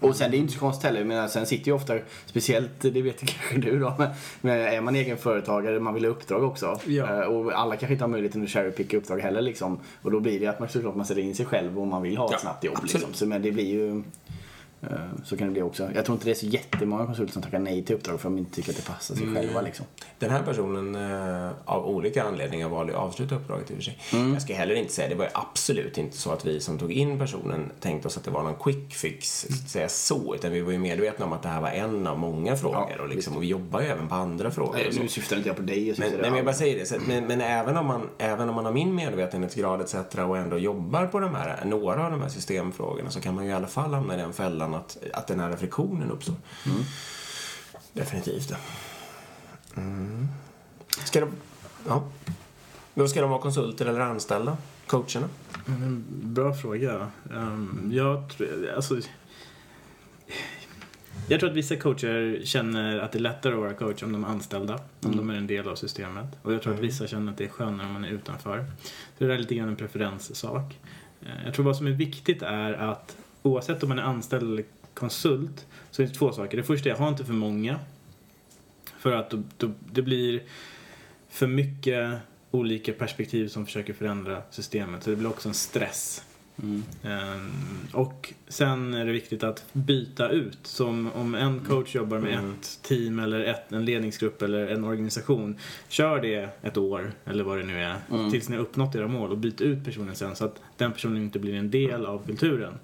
Och 0.00 0.16
sen 0.16 0.30
det 0.30 0.36
är 0.36 0.38
inte 0.38 0.52
så 0.52 0.58
konstigt 0.58 0.84
heller, 0.84 1.04
menar, 1.04 1.28
sen 1.28 1.46
sitter 1.46 1.66
ju 1.66 1.72
ofta, 1.72 1.94
speciellt, 2.26 2.70
det 2.80 3.02
vet 3.02 3.18
kanske 3.26 3.70
du 3.70 3.78
då, 3.78 3.94
men, 3.98 4.08
men 4.40 4.60
är 4.60 4.80
man 4.80 4.94
egen 4.96 5.16
företagare, 5.18 5.80
man 5.80 5.94
vill 5.94 6.04
ha 6.04 6.10
uppdrag 6.10 6.42
också. 6.44 6.80
Ja. 6.86 7.22
Eh, 7.22 7.26
Och 7.28 7.52
alla 7.52 7.76
kanske 7.76 7.92
inte 7.92 8.04
har 8.04 8.08
möjligheten 8.08 8.42
att 8.42 8.50
cherrypicka 8.50 8.96
uppdrag 8.96 9.18
heller 9.18 9.42
liksom. 9.42 9.78
Och 10.02 10.10
då 10.10 10.20
blir 10.20 10.40
det 10.40 10.46
att 10.46 10.60
man 10.60 10.68
såklart 10.68 10.96
man 10.96 11.04
ställer 11.04 11.22
in 11.22 11.34
sig 11.34 11.46
själv 11.46 11.78
om 11.80 11.88
man 11.88 12.02
vill 12.02 12.16
ha 12.16 12.34
ett 12.34 12.40
snabbt 12.40 12.64
jobb 12.64 12.74
absolut. 12.74 12.94
liksom. 12.94 13.14
Så 13.14 13.26
men 13.26 13.42
det 13.42 13.52
blir 13.52 13.66
ju 13.66 14.02
så 15.24 15.36
kan 15.36 15.46
det 15.46 15.52
bli 15.52 15.62
också. 15.62 15.88
Jag 15.94 16.04
tror 16.04 16.14
inte 16.16 16.24
det 16.26 16.30
är 16.30 16.34
så 16.34 16.46
jättemånga 16.46 17.06
konsulter 17.06 17.32
som 17.32 17.42
tackar 17.42 17.58
nej 17.58 17.84
till 17.84 17.94
uppdrag 17.96 18.20
för 18.20 18.28
att 18.28 18.34
de 18.34 18.38
inte 18.38 18.54
tycker 18.54 18.70
att 18.70 18.76
det 18.76 18.86
passar 18.86 19.14
sig 19.14 19.24
Mm. 19.24 19.34
själva 19.36 19.60
liksom. 19.60 19.86
Den 20.18 20.30
här 20.30 20.42
personen 20.42 20.94
eh, 20.94 21.50
av 21.64 21.86
olika 21.86 22.22
anledningar 22.24 22.68
valde 22.68 22.92
att 22.92 22.98
avsluta 23.02 23.34
uppdraget 23.34 23.70
i 23.70 23.72
och 23.74 23.76
för 23.76 23.84
sig. 23.84 23.98
Jag 24.32 24.42
ska 24.42 24.54
heller 24.54 24.74
inte 24.74 24.92
säga, 24.92 25.08
det 25.08 25.14
var 25.14 25.24
ju 25.24 25.30
absolut 25.34 25.98
inte 25.98 26.16
så 26.16 26.30
att 26.32 26.44
vi 26.46 26.60
som 26.60 26.78
tog 26.78 26.92
in 26.92 27.18
personen 27.18 27.70
tänkte 27.80 28.08
oss 28.08 28.16
att 28.16 28.24
det 28.24 28.30
var 28.30 28.42
någon 28.42 28.54
quick 28.54 28.94
fix, 28.94 29.40
så 29.48 29.52
att 29.64 29.68
säga 29.70 29.88
så, 29.88 30.34
utan 30.34 30.52
vi 30.52 30.60
var 30.60 30.72
ju 30.72 30.78
medvetna 30.78 31.24
om 31.26 31.32
att 31.32 31.42
det 31.42 31.48
här 31.48 31.60
var 31.60 31.68
en 31.70 32.06
av 32.06 32.18
många 32.18 32.56
frågor 32.56 32.86
Ja, 32.96 33.02
och, 33.02 33.08
liksom, 33.08 33.36
och 33.36 33.42
vi 33.42 33.46
jobbar 33.46 33.80
ju 33.80 33.86
även 33.86 34.08
på 34.08 34.14
andra 34.14 34.50
frågor. 34.50 34.78
så. 34.90 35.00
Nu 35.02 35.08
syftar 35.08 35.36
inte 35.36 35.48
jag 35.48 35.56
på 35.56 35.62
dig. 35.62 35.94
Men, 35.98 36.10
nej, 36.10 36.20
men 36.20 36.34
jag 36.36 36.44
bara 36.44 36.54
säger 36.54 36.78
det. 36.78 36.86
Så, 36.86 36.94
men, 37.08 37.26
men 37.26 37.40
även, 37.40 37.76
om 37.76 37.86
man, 37.86 38.08
även 38.18 38.48
om 38.48 38.54
man 38.54 38.64
har 38.64 38.72
min 38.72 38.94
medvetenhetsgrad 38.94 39.80
etc. 39.80 39.94
och 40.28 40.38
ändå 40.38 40.58
jobbar 40.58 41.06
på 41.06 41.20
de 41.20 41.34
här, 41.34 41.64
några 41.64 42.04
av 42.04 42.10
de 42.10 42.22
här 42.22 42.28
systemfrågorna 42.28 43.10
så 43.10 43.20
kan 43.20 43.34
man 43.34 43.44
ju 43.44 43.50
i 43.50 43.54
alla 43.54 43.66
fall 43.66 43.94
hamna 43.94 44.14
i 44.14 44.16
den 44.16 44.32
fällan 44.32 44.67
att, 44.74 44.96
att 45.14 45.26
den 45.26 45.40
här 45.40 45.50
reflektionen 45.50 46.10
uppstår. 46.10 46.34
Definitivt. 47.92 48.52
Mm. 49.76 50.28
Ska 51.04 51.20
de, 51.20 51.30
ja. 51.88 52.08
Då 52.94 53.08
ska 53.08 53.20
de 53.20 53.30
vara 53.30 53.40
konsulter 53.42 53.86
eller 53.86 54.00
anställda? 54.00 54.56
Coacherna? 54.86 55.28
En 55.66 56.04
bra 56.08 56.54
fråga. 56.54 57.10
Um, 57.30 57.90
jag, 57.92 58.28
tror- 58.36 58.70
alltså, 58.76 59.00
jag 61.28 61.40
tror 61.40 61.50
att 61.50 61.56
vissa 61.56 61.76
coacher 61.76 62.40
känner 62.44 62.98
att 62.98 63.12
det 63.12 63.18
är 63.18 63.20
lättare 63.20 63.52
att 63.54 63.58
vara 63.60 63.74
coach 63.74 64.02
om 64.02 64.12
de 64.12 64.24
är 64.24 64.28
anställda, 64.28 64.80
om 65.02 65.16
de 65.16 65.30
är 65.30 65.34
en 65.34 65.46
del 65.46 65.68
av 65.68 65.76
systemet. 65.76 66.26
Och 66.42 66.52
jag 66.52 66.62
tror 66.62 66.74
att 66.74 66.80
vissa 66.80 67.06
känner 67.06 67.32
att 67.32 67.38
det 67.38 67.44
är 67.44 67.48
skönare 67.48 67.86
om 67.86 67.92
man 67.92 68.04
är 68.04 68.08
utanför. 68.08 68.64
Så 68.84 68.90
det 69.18 69.26
där 69.26 69.34
är 69.34 69.38
lite 69.38 69.54
grann 69.54 69.68
en 69.68 69.76
preferenssak. 69.76 70.78
Eh, 71.22 71.44
Jag 71.44 71.54
tror 71.54 71.64
vad 71.64 71.76
som 71.76 71.86
är 71.86 71.90
viktigt 71.90 72.42
är 72.42 72.72
att 72.72 73.16
oavsett 73.48 73.82
om 73.82 73.88
man 73.88 73.98
är 73.98 74.02
anställd 74.02 74.52
eller 74.52 74.64
konsult 74.94 75.66
så 75.90 75.96
finns 75.96 76.12
det 76.12 76.18
två 76.18 76.32
saker. 76.32 76.56
Det 76.56 76.62
första 76.62 76.90
är 76.90 76.94
ha 76.94 77.08
inte 77.08 77.24
för 77.24 77.32
många. 77.32 77.78
För 78.98 79.12
att 79.12 79.30
då, 79.30 79.42
då, 79.56 79.70
det 79.92 80.02
blir 80.02 80.42
för 81.28 81.46
mycket 81.46 82.18
olika 82.50 82.92
perspektiv 82.92 83.48
som 83.48 83.66
försöker 83.66 83.92
förändra 83.92 84.42
systemet. 84.50 85.02
Så 85.02 85.10
det 85.10 85.16
blir 85.16 85.28
också 85.28 85.48
en 85.48 85.54
stress. 85.54 86.22
Mm. 86.62 86.82
Ehm, 87.02 87.50
och 87.92 88.34
sen 88.48 88.94
är 88.94 89.06
det 89.06 89.12
viktigt 89.12 89.42
att 89.44 89.64
byta 89.72 90.28
ut. 90.28 90.58
Som 90.62 91.12
om 91.12 91.34
en 91.34 91.60
coach 91.60 91.94
jobbar 91.94 92.18
med 92.18 92.38
Mm. 92.38 92.50
ett 92.60 92.78
team 92.82 93.18
eller 93.18 93.40
ett, 93.40 93.72
en 93.72 93.84
ledningsgrupp 93.84 94.42
eller 94.42 94.66
en 94.68 94.84
organisation. 94.84 95.58
Kör 95.88 96.20
det 96.20 96.48
ett 96.62 96.76
år 96.76 97.12
eller 97.24 97.44
vad 97.44 97.58
det 97.58 97.64
nu 97.64 97.78
är. 97.82 97.96
Mm. 98.10 98.30
Tills 98.30 98.48
ni 98.48 98.56
har 98.56 98.62
uppnått 98.62 98.94
era 98.94 99.08
mål 99.08 99.30
och 99.30 99.38
byt 99.38 99.60
ut 99.60 99.84
personen 99.84 100.14
sen 100.14 100.36
så 100.36 100.44
att 100.44 100.60
den 100.76 100.92
personen 100.92 101.22
inte 101.22 101.38
blir 101.38 101.54
en 101.54 101.70
del 101.70 102.06
av 102.06 102.26
kulturen. 102.26 102.74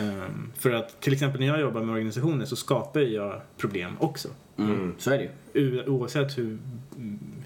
Ehm, 0.00 0.52
för 0.58 0.70
att 0.70 1.00
till 1.00 1.12
exempel 1.12 1.40
när 1.40 1.46
jag 1.46 1.60
jobbar 1.60 1.80
med 1.80 1.92
organisationer 1.92 2.44
så 2.44 2.56
skapar 2.56 3.00
jag 3.00 3.40
problem 3.56 3.92
också. 4.00 4.28
Mm. 4.58 4.94
Så 4.98 5.10
är 5.10 5.18
det 5.18 5.60
ju. 5.60 5.84
Oavsett 5.86 6.38
hur, 6.38 6.58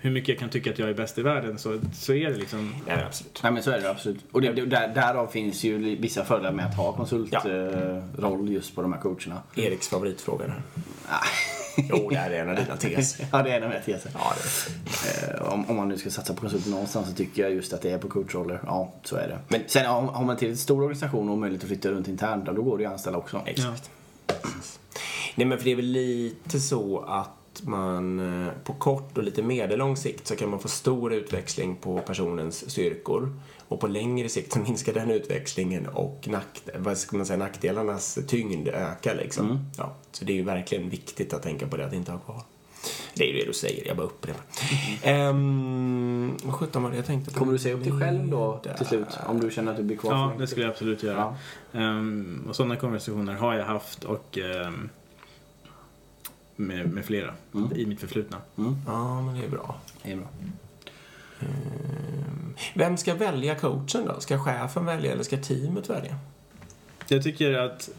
hur 0.01 0.11
mycket 0.11 0.29
jag 0.29 0.38
kan 0.38 0.49
tycka 0.49 0.70
att 0.70 0.79
jag 0.79 0.88
är 0.88 0.94
bäst 0.94 1.18
i 1.18 1.23
världen 1.23 1.59
så, 1.59 1.81
så 1.94 2.12
är 2.12 2.31
det 2.31 2.37
liksom 2.37 2.75
Ja, 2.87 2.94
absolut. 3.07 3.40
Nej 3.42 3.53
men 3.53 3.62
så 3.62 3.70
är 3.70 3.81
det 3.81 3.90
absolut. 3.90 4.25
Och 4.33 4.40
det, 4.42 4.53
det, 4.53 4.66
där, 4.66 4.88
därav 4.94 5.27
finns 5.27 5.64
ju 5.64 5.96
vissa 5.96 6.25
fördelar 6.25 6.53
med 6.53 6.66
att 6.66 6.75
ha 6.77 6.92
konsultroll 6.92 8.03
roll 8.18 8.49
just 8.53 8.75
på 8.75 8.83
de 8.83 8.92
här 8.92 9.01
coacherna. 9.01 9.42
Eriks 9.55 9.88
favoritfråga 9.88 10.46
där. 10.46 10.62
Ah. 11.09 11.25
Jo, 11.77 12.09
det 12.11 12.16
är 12.16 12.31
en 12.31 12.49
av 12.49 12.57
dina 12.57 12.77
teser. 12.77 13.27
ja, 13.33 13.42
det 13.42 13.51
är 13.51 13.57
en 13.57 13.62
av 13.62 13.68
mina 13.68 13.81
teser. 13.83 14.11
Ja, 14.14 14.33
det 14.37 14.73
Eh, 15.35 15.53
om, 15.53 15.70
om 15.70 15.77
man 15.77 15.88
nu 15.88 15.99
ska 15.99 16.11
satsa 16.11 16.35
på 16.35 16.40
konsulter 16.40 16.70
någonstans 16.70 17.09
så 17.09 17.14
tycker 17.14 17.42
jag 17.42 17.53
just 17.53 17.73
att 17.73 17.83
det 17.83 17.90
är 17.90 17.99
på 17.99 18.09
coachroller. 18.09 18.61
Ja, 18.66 18.92
så 19.05 19.16
är 19.16 19.29
det. 19.29 19.38
Men- 19.49 19.61
Sen 19.66 19.87
har, 19.87 20.03
har 20.03 20.25
man 20.25 20.37
till 20.37 20.51
en 20.51 20.57
stor 20.57 20.83
organisation 20.83 21.29
och 21.29 21.38
möjlighet 21.38 21.62
att 21.62 21.68
flytta 21.68 21.90
runt 21.90 22.09
internt, 22.09 22.46
då 22.46 22.62
går 22.62 22.77
det 22.79 22.83
ju 22.83 22.87
att 22.87 22.92
anställa 22.92 23.18
också. 23.18 23.42
Exakt. 23.46 23.90
Nej, 25.34 25.46
men 25.46 25.58
för 25.58 25.64
det 25.64 25.72
är 25.72 25.76
väl 25.76 25.84
lite 25.84 26.60
så 26.60 26.98
att 27.00 27.62
man 27.62 28.20
eh, 28.46 28.52
på 28.64 28.72
kort 28.72 29.18
och 29.18 29.24
lite 29.24 29.42
medellång 29.42 29.96
sikt 29.96 30.26
så 30.26 30.36
kan 30.36 30.50
man 30.50 30.60
få 30.60 30.68
stor 30.68 31.12
utväxling 31.12 31.76
på 31.76 31.98
personens 31.98 32.70
styrkor. 32.70 33.32
Och 33.68 33.80
på 33.80 33.86
längre 33.86 34.28
sikt 34.28 34.52
så 34.52 34.58
minskar 34.58 34.92
den 34.92 35.10
utväxlingen 35.10 35.86
och 35.86 36.28
nakt, 36.30 36.68
vad 36.78 36.98
ska 36.98 37.16
man 37.16 37.26
säga, 37.26 37.36
nackdelarnas 37.36 38.18
tyngd 38.26 38.68
ökar 38.68 39.14
liksom. 39.14 39.70
Ja, 39.78 39.94
så 40.12 40.24
det 40.24 40.32
är 40.32 40.36
ju 40.36 40.42
verkligen 40.42 40.90
viktigt 40.90 41.34
att 41.34 41.42
tänka 41.42 41.66
på 41.66 41.76
det, 41.76 41.86
att 41.86 41.92
inte 41.92 42.12
ha 42.12 42.18
kvar. 42.18 42.42
Det 43.14 43.24
är 43.24 43.32
ju 43.32 43.40
det 43.40 43.46
du 43.46 43.52
säger, 43.52 43.86
jag 43.86 43.96
bara 43.96 44.06
upprepar. 44.06 44.42
Ehm, 45.02 46.36
vad 46.44 46.54
sjutton 46.54 46.82
var 46.82 46.90
det 46.90 46.96
jag 46.96 47.06
tänkte 47.06 47.32
på? 47.32 47.38
Kommer 47.38 47.52
du 47.52 47.58
säga 47.58 47.74
upp 47.74 47.84
dig 47.84 48.00
själv 48.00 48.28
då 48.28 48.62
till 48.76 48.86
slut? 48.86 49.18
Om 49.26 49.40
du 49.40 49.50
känner 49.50 49.70
att 49.70 49.76
du 49.76 49.82
blir 49.82 49.96
kvar 49.96 50.12
Ja, 50.12 50.32
det 50.38 50.46
skulle 50.46 50.66
jag 50.66 50.72
absolut 50.72 51.02
göra. 51.02 51.36
Ja. 51.72 51.80
Ehm, 51.80 52.46
och 52.48 52.56
sådana 52.56 52.76
konversationer 52.76 53.34
har 53.34 53.54
jag 53.54 53.64
haft 53.64 54.04
och 54.04 54.38
ehm, 54.38 54.88
med, 56.61 56.92
med 56.92 57.05
flera 57.05 57.35
Mm. 57.55 57.73
i 57.77 57.87
mitt 57.87 58.01
förflutna. 58.01 58.37
Ja, 58.87 59.20
men 59.20 59.35
det 59.40 59.44
är 59.46 59.51
bra. 59.51 59.81
Det 60.03 60.12
är 60.12 60.16
bra. 60.16 60.29
Ehm, 61.40 62.55
Vem 62.75 62.96
ska 62.96 63.14
välja 63.14 63.55
coachen 63.55 64.05
då? 64.07 64.20
Ska 64.20 64.38
chefen 64.44 64.85
välja 64.87 65.12
eller 65.12 65.23
ska 65.23 65.37
teamet 65.37 65.90
välja? 65.90 66.16
Jag 67.09 67.23
tycker 67.23 67.53
att 67.59 67.90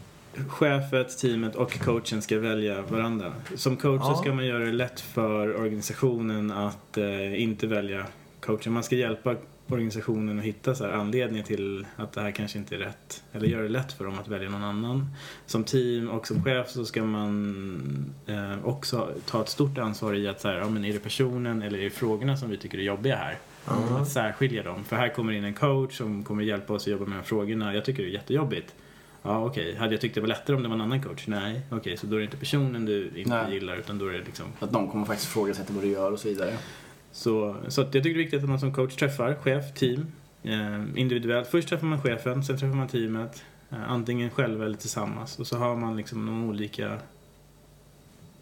chefet, 0.48 1.18
teamet 1.18 1.54
och 1.56 1.80
coachen 1.80 2.22
ska 2.22 2.38
välja 2.38 2.82
varandra. 2.82 3.32
Som 3.56 3.76
coach 3.76 4.02
Ja. 4.04 4.14
ska 4.16 4.34
man 4.34 4.46
göra 4.46 4.64
det 4.64 4.72
lätt 4.72 5.00
för 5.00 5.56
organisationen 5.60 6.50
att 6.50 6.98
eh, 6.98 7.42
inte 7.42 7.66
välja 7.66 8.06
coachen. 8.40 8.72
Man 8.72 8.82
ska 8.82 8.96
hjälpa 8.96 9.36
organisationen 9.72 10.38
att 10.38 10.44
hitta 10.44 10.74
så 10.74 10.84
här 10.84 10.92
anledningar 10.92 11.44
till 11.44 11.86
att 11.96 12.12
det 12.12 12.20
här 12.20 12.30
kanske 12.30 12.58
inte 12.58 12.74
är 12.74 12.78
rätt. 12.78 13.24
Eller 13.32 13.46
göra 13.46 13.62
det 13.62 13.68
lätt 13.68 13.92
för 13.92 14.04
dem 14.04 14.18
att 14.18 14.28
välja 14.28 14.50
någon 14.50 14.64
annan. 14.64 15.06
Som 15.46 15.64
team 15.64 16.08
och 16.08 16.26
som 16.26 16.44
chef 16.44 16.70
så 16.70 16.84
ska 16.84 17.04
man 17.04 18.14
eh, 18.26 18.64
också 18.64 19.10
ta 19.26 19.42
ett 19.42 19.48
stort 19.48 19.78
ansvar 19.78 20.14
i 20.14 20.28
att 20.28 20.40
så 20.40 20.48
här, 20.48 20.58
ja, 20.58 20.68
men 20.68 20.84
är 20.84 20.92
det 20.92 20.98
personen 20.98 21.62
eller 21.62 21.78
är 21.78 21.84
det 21.84 21.90
frågorna 21.90 22.36
som 22.36 22.50
vi 22.50 22.56
tycker 22.56 22.78
är 22.78 22.82
jobbiga 22.82 23.16
här? 23.16 23.38
Att 24.00 24.08
särskilja 24.08 24.62
dem. 24.62 24.84
För 24.84 24.96
här 24.96 25.08
kommer 25.08 25.32
in 25.32 25.44
en 25.44 25.54
coach 25.54 25.96
som 25.96 26.24
kommer 26.24 26.42
hjälpa 26.42 26.72
oss 26.72 26.82
att 26.82 26.92
jobba 26.92 27.04
med 27.04 27.12
de 27.12 27.16
här 27.16 27.22
frågorna. 27.22 27.74
Jag 27.74 27.84
tycker 27.84 28.02
det 28.02 28.08
är 28.08 28.12
jättejobbigt. 28.12 28.74
Ja, 29.22 29.44
okej. 29.44 29.76
Hade 29.76 29.94
jag 29.94 30.00
tyckt 30.00 30.14
det 30.14 30.20
var 30.20 30.28
lättare 30.28 30.56
om 30.56 30.62
det 30.62 30.68
var 30.68 30.74
en 30.74 30.80
annan 30.80 31.02
coach? 31.02 31.26
Nej. 31.26 31.60
Okej, 31.70 31.96
så 31.96 32.06
då 32.06 32.16
är 32.16 32.18
det 32.18 32.24
inte 32.24 32.36
personen 32.36 32.84
du 32.84 33.10
inte 33.16 33.30
Nej. 33.30 33.54
gillar 33.54 33.76
utan 33.76 33.98
då 33.98 34.06
är 34.06 34.12
det 34.12 34.24
liksom... 34.24 34.46
Att 34.60 34.72
någon 34.72 34.90
kommer 34.90 35.06
faktiskt 35.06 35.28
ifrågasätta 35.28 35.72
vad 35.72 35.82
du 35.82 35.88
gör 35.88 36.12
och 36.12 36.18
så 36.18 36.28
vidare. 36.28 36.56
Så, 37.12 37.56
så 37.68 37.80
att 37.80 37.94
jag 37.94 38.02
tycker 38.02 38.14
det 38.14 38.20
är 38.20 38.24
viktigt 38.24 38.42
att 38.42 38.48
man 38.48 38.60
som 38.60 38.72
coach 38.74 38.94
träffar 38.96 39.34
chef, 39.34 39.72
team, 39.74 40.06
eh, 40.42 40.82
individuellt. 41.00 41.48
Först 41.48 41.68
träffar 41.68 41.86
man 41.86 42.00
chefen, 42.02 42.44
sen 42.44 42.58
träffar 42.58 42.76
man 42.76 42.88
teamet. 42.88 43.44
Eh, 43.70 43.90
antingen 43.90 44.30
själva 44.30 44.64
eller 44.64 44.76
tillsammans. 44.76 45.38
Och 45.38 45.46
så 45.46 45.56
har 45.58 45.76
man 45.76 45.96
liksom 45.96 46.26
de 46.26 46.48
olika 46.48 46.98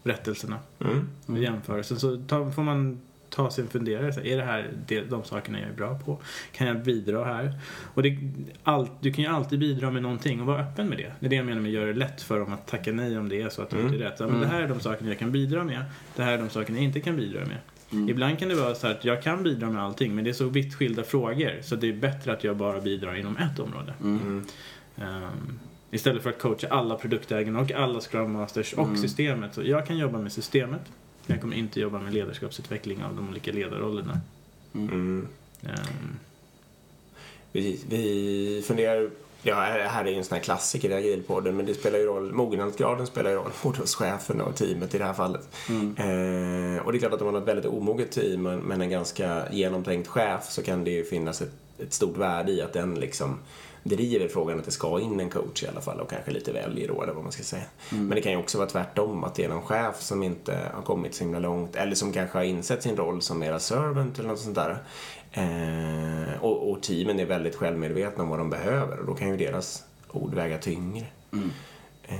berättelserna 0.03 0.59
Mm. 0.79 1.09
och 1.25 1.37
jämförelsen. 1.37 1.99
Så 1.99 2.17
ta, 2.27 2.51
får 2.51 2.63
man 2.63 3.01
ta 3.29 3.51
sig 3.51 3.63
en 3.63 3.69
funderare. 3.69 4.13
Så 4.13 4.19
här, 4.19 4.27
är 4.27 4.37
det 4.37 4.43
här 4.43 4.71
det, 4.87 5.01
de 5.01 5.23
sakerna 5.23 5.59
jag 5.59 5.69
är 5.69 5.73
bra 5.73 5.99
på? 5.99 6.19
Kan 6.51 6.67
jag 6.67 6.83
bidra 6.83 7.23
här? 7.25 7.53
Och 7.93 8.03
det, 8.03 8.17
allt, 8.63 8.91
du 9.01 9.13
kan 9.13 9.23
ju 9.23 9.29
alltid 9.29 9.59
bidra 9.59 9.91
med 9.91 10.01
någonting 10.01 10.41
och 10.41 10.47
vara 10.47 10.61
öppen 10.61 10.87
med 10.89 10.97
det. 10.97 11.11
Det 11.19 11.25
är 11.25 11.29
det 11.29 11.35
jag 11.35 11.45
menar 11.45 11.61
med 11.61 11.69
att 11.69 11.73
göra 11.73 11.85
det 11.85 11.93
lätt 11.93 12.21
för 12.21 12.39
dem 12.39 12.53
att 12.53 12.67
tacka 12.67 12.91
nej 12.91 13.17
om 13.17 13.29
det 13.29 13.41
är 13.41 13.49
så 13.49 13.61
att 13.61 13.69
det 13.69 13.75
Mm. 13.79 13.93
inte 13.93 14.03
är 14.05 14.09
rätt. 14.09 14.19
Ja, 14.19 14.27
men 14.27 14.39
Det 14.39 14.47
här 14.47 14.61
är 14.61 14.67
de 14.67 14.79
sakerna 14.79 15.09
jag 15.09 15.19
kan 15.19 15.31
bidra 15.31 15.63
med. 15.63 15.83
Det 16.15 16.23
här 16.23 16.33
är 16.33 16.37
de 16.37 16.49
sakerna 16.49 16.77
jag 16.77 16.83
inte 16.85 16.99
kan 16.99 17.15
bidra 17.17 17.39
med. 17.45 17.57
Ibland 17.91 18.39
kan 18.39 18.49
det 18.49 18.55
vara 18.55 18.75
så 18.75 18.87
här 18.87 18.93
att 18.95 19.05
jag 19.05 19.23
kan 19.23 19.43
bidra 19.43 19.69
med 19.69 19.83
allting 19.83 20.15
men 20.15 20.23
det 20.23 20.29
är 20.29 20.33
så 20.33 20.45
vitt 20.45 20.75
skilda 20.75 21.03
frågor 21.03 21.51
så 21.61 21.75
det 21.75 21.89
är 21.89 21.93
bättre 21.93 22.33
att 22.33 22.43
jag 22.43 22.57
bara 22.57 22.81
bidrar 22.81 23.15
inom 23.15 23.37
ett 23.37 23.59
område. 23.59 23.93
Mm. 24.01 24.43
Ehm, 24.97 25.59
istället 25.91 26.23
för 26.23 26.29
att 26.29 26.39
coacha 26.39 26.67
alla 26.67 26.95
produktägarna 26.95 27.59
och 27.59 27.71
alla 27.71 27.99
Scrum 28.01 28.31
Masters 28.31 28.73
och 28.73 28.87
Mm. 28.87 28.97
systemet. 29.01 29.53
Så 29.55 29.63
jag 29.63 29.87
kan 29.87 29.97
jobba 29.97 30.19
med 30.19 30.31
systemet. 30.31 30.81
Men 31.25 31.35
jag 31.35 31.41
kommer 31.41 31.55
inte 31.55 31.79
jobba 31.79 31.99
med 31.99 32.13
ledarskapsutveckling 32.13 33.03
av 33.03 33.15
de 33.15 33.29
olika 33.29 33.51
ledarrollerna. 33.51 34.19
Mm. 34.73 35.27
Ehm, 35.63 36.17
Vi, 37.51 37.79
vi 37.89 38.63
funderar, 38.67 39.09
ja 39.43 39.55
här 39.55 40.05
är 40.05 40.09
ju 40.11 40.17
en 40.17 40.23
sån 40.23 40.35
här 40.35 40.43
klassiker 40.43 40.89
i 40.89 40.93
agilpodden 40.93 41.57
men 41.57 41.65
det 41.65 41.73
spelar 41.73 41.99
ju 41.99 42.05
roll, 42.05 42.33
mognadsgraden 42.33 43.07
spelar 43.07 43.29
ju 43.29 43.35
roll 43.35 43.51
både 43.63 43.77
hos 43.79 43.95
chefen 43.95 44.41
och 44.41 44.55
teamet 44.55 44.95
i 44.95 44.97
det 44.97 45.05
här 45.05 45.13
fallet. 45.13 45.49
Eh, 45.97 46.85
och 46.85 46.91
det 46.91 46.97
är 46.97 46.99
klart 46.99 47.13
att 47.13 47.21
om 47.21 47.25
man 47.25 47.33
har 47.35 47.41
ett 47.41 47.47
väldigt 47.47 47.65
omoget 47.65 48.11
team 48.11 48.43
men- 48.43 48.81
en 48.81 48.89
ganska 48.89 49.43
genomtänkt 49.51 50.07
chef 50.07 50.43
så 50.49 50.63
kan 50.63 50.83
det 50.83 50.91
ju 50.91 51.03
finnas 51.03 51.41
ett, 51.41 51.51
ett 51.79 51.93
stort 51.93 52.17
värde 52.17 52.51
i 52.51 52.61
att 52.61 52.73
den 52.73 52.95
liksom 52.95 53.39
driver 53.83 54.27
frågan 54.27 54.59
att 54.59 54.65
det 54.65 54.71
ska 54.71 54.99
in 54.99 55.19
en 55.19 55.29
coach 55.29 55.63
i 55.63 55.67
alla 55.67 55.81
fall 55.81 55.99
och 55.99 56.09
kanske 56.09 56.31
lite 56.31 56.51
väljer 56.51 56.87
då 56.87 57.03
eller 57.03 57.13
vad 57.13 57.23
man 57.23 57.31
ska 57.31 57.43
säga. 57.43 57.63
Men 57.89 58.09
det 58.09 58.21
kan 58.21 58.31
ju 58.31 58.37
också 58.37 58.57
vara 58.57 58.69
tvärtom 58.69 59.23
att 59.23 59.35
det 59.35 59.43
är 59.43 59.49
någon 59.49 59.61
chef 59.61 60.01
som 60.01 60.23
inte 60.23 60.57
har 60.73 60.81
kommit 60.81 61.15
så 61.15 61.23
himla 61.23 61.39
långt 61.39 61.75
eller 61.75 61.95
som 61.95 62.13
kanske 62.13 62.37
har 62.37 62.45
insett 62.45 62.83
sin 62.83 62.97
roll 62.97 63.21
som 63.21 63.39
mera 63.39 63.59
servant 63.59 64.19
eller 64.19 64.29
något 64.29 64.39
sånt 64.39 64.55
där. 64.55 64.77
Eh, 65.31 66.41
och, 66.43 66.71
och 66.71 66.81
teamen 66.83 67.19
är 67.19 67.25
väldigt 67.25 67.55
självmedvetna 67.55 68.23
om 68.23 68.29
vad 68.29 68.39
de 68.39 68.49
behöver 68.49 68.99
och 68.99 69.05
då 69.05 69.13
kan 69.13 69.29
ju 69.29 69.37
deras 69.37 69.83
ord 70.11 70.33
väga 70.33 70.57
tyngre. 70.57 71.05
Eh, 72.03 72.17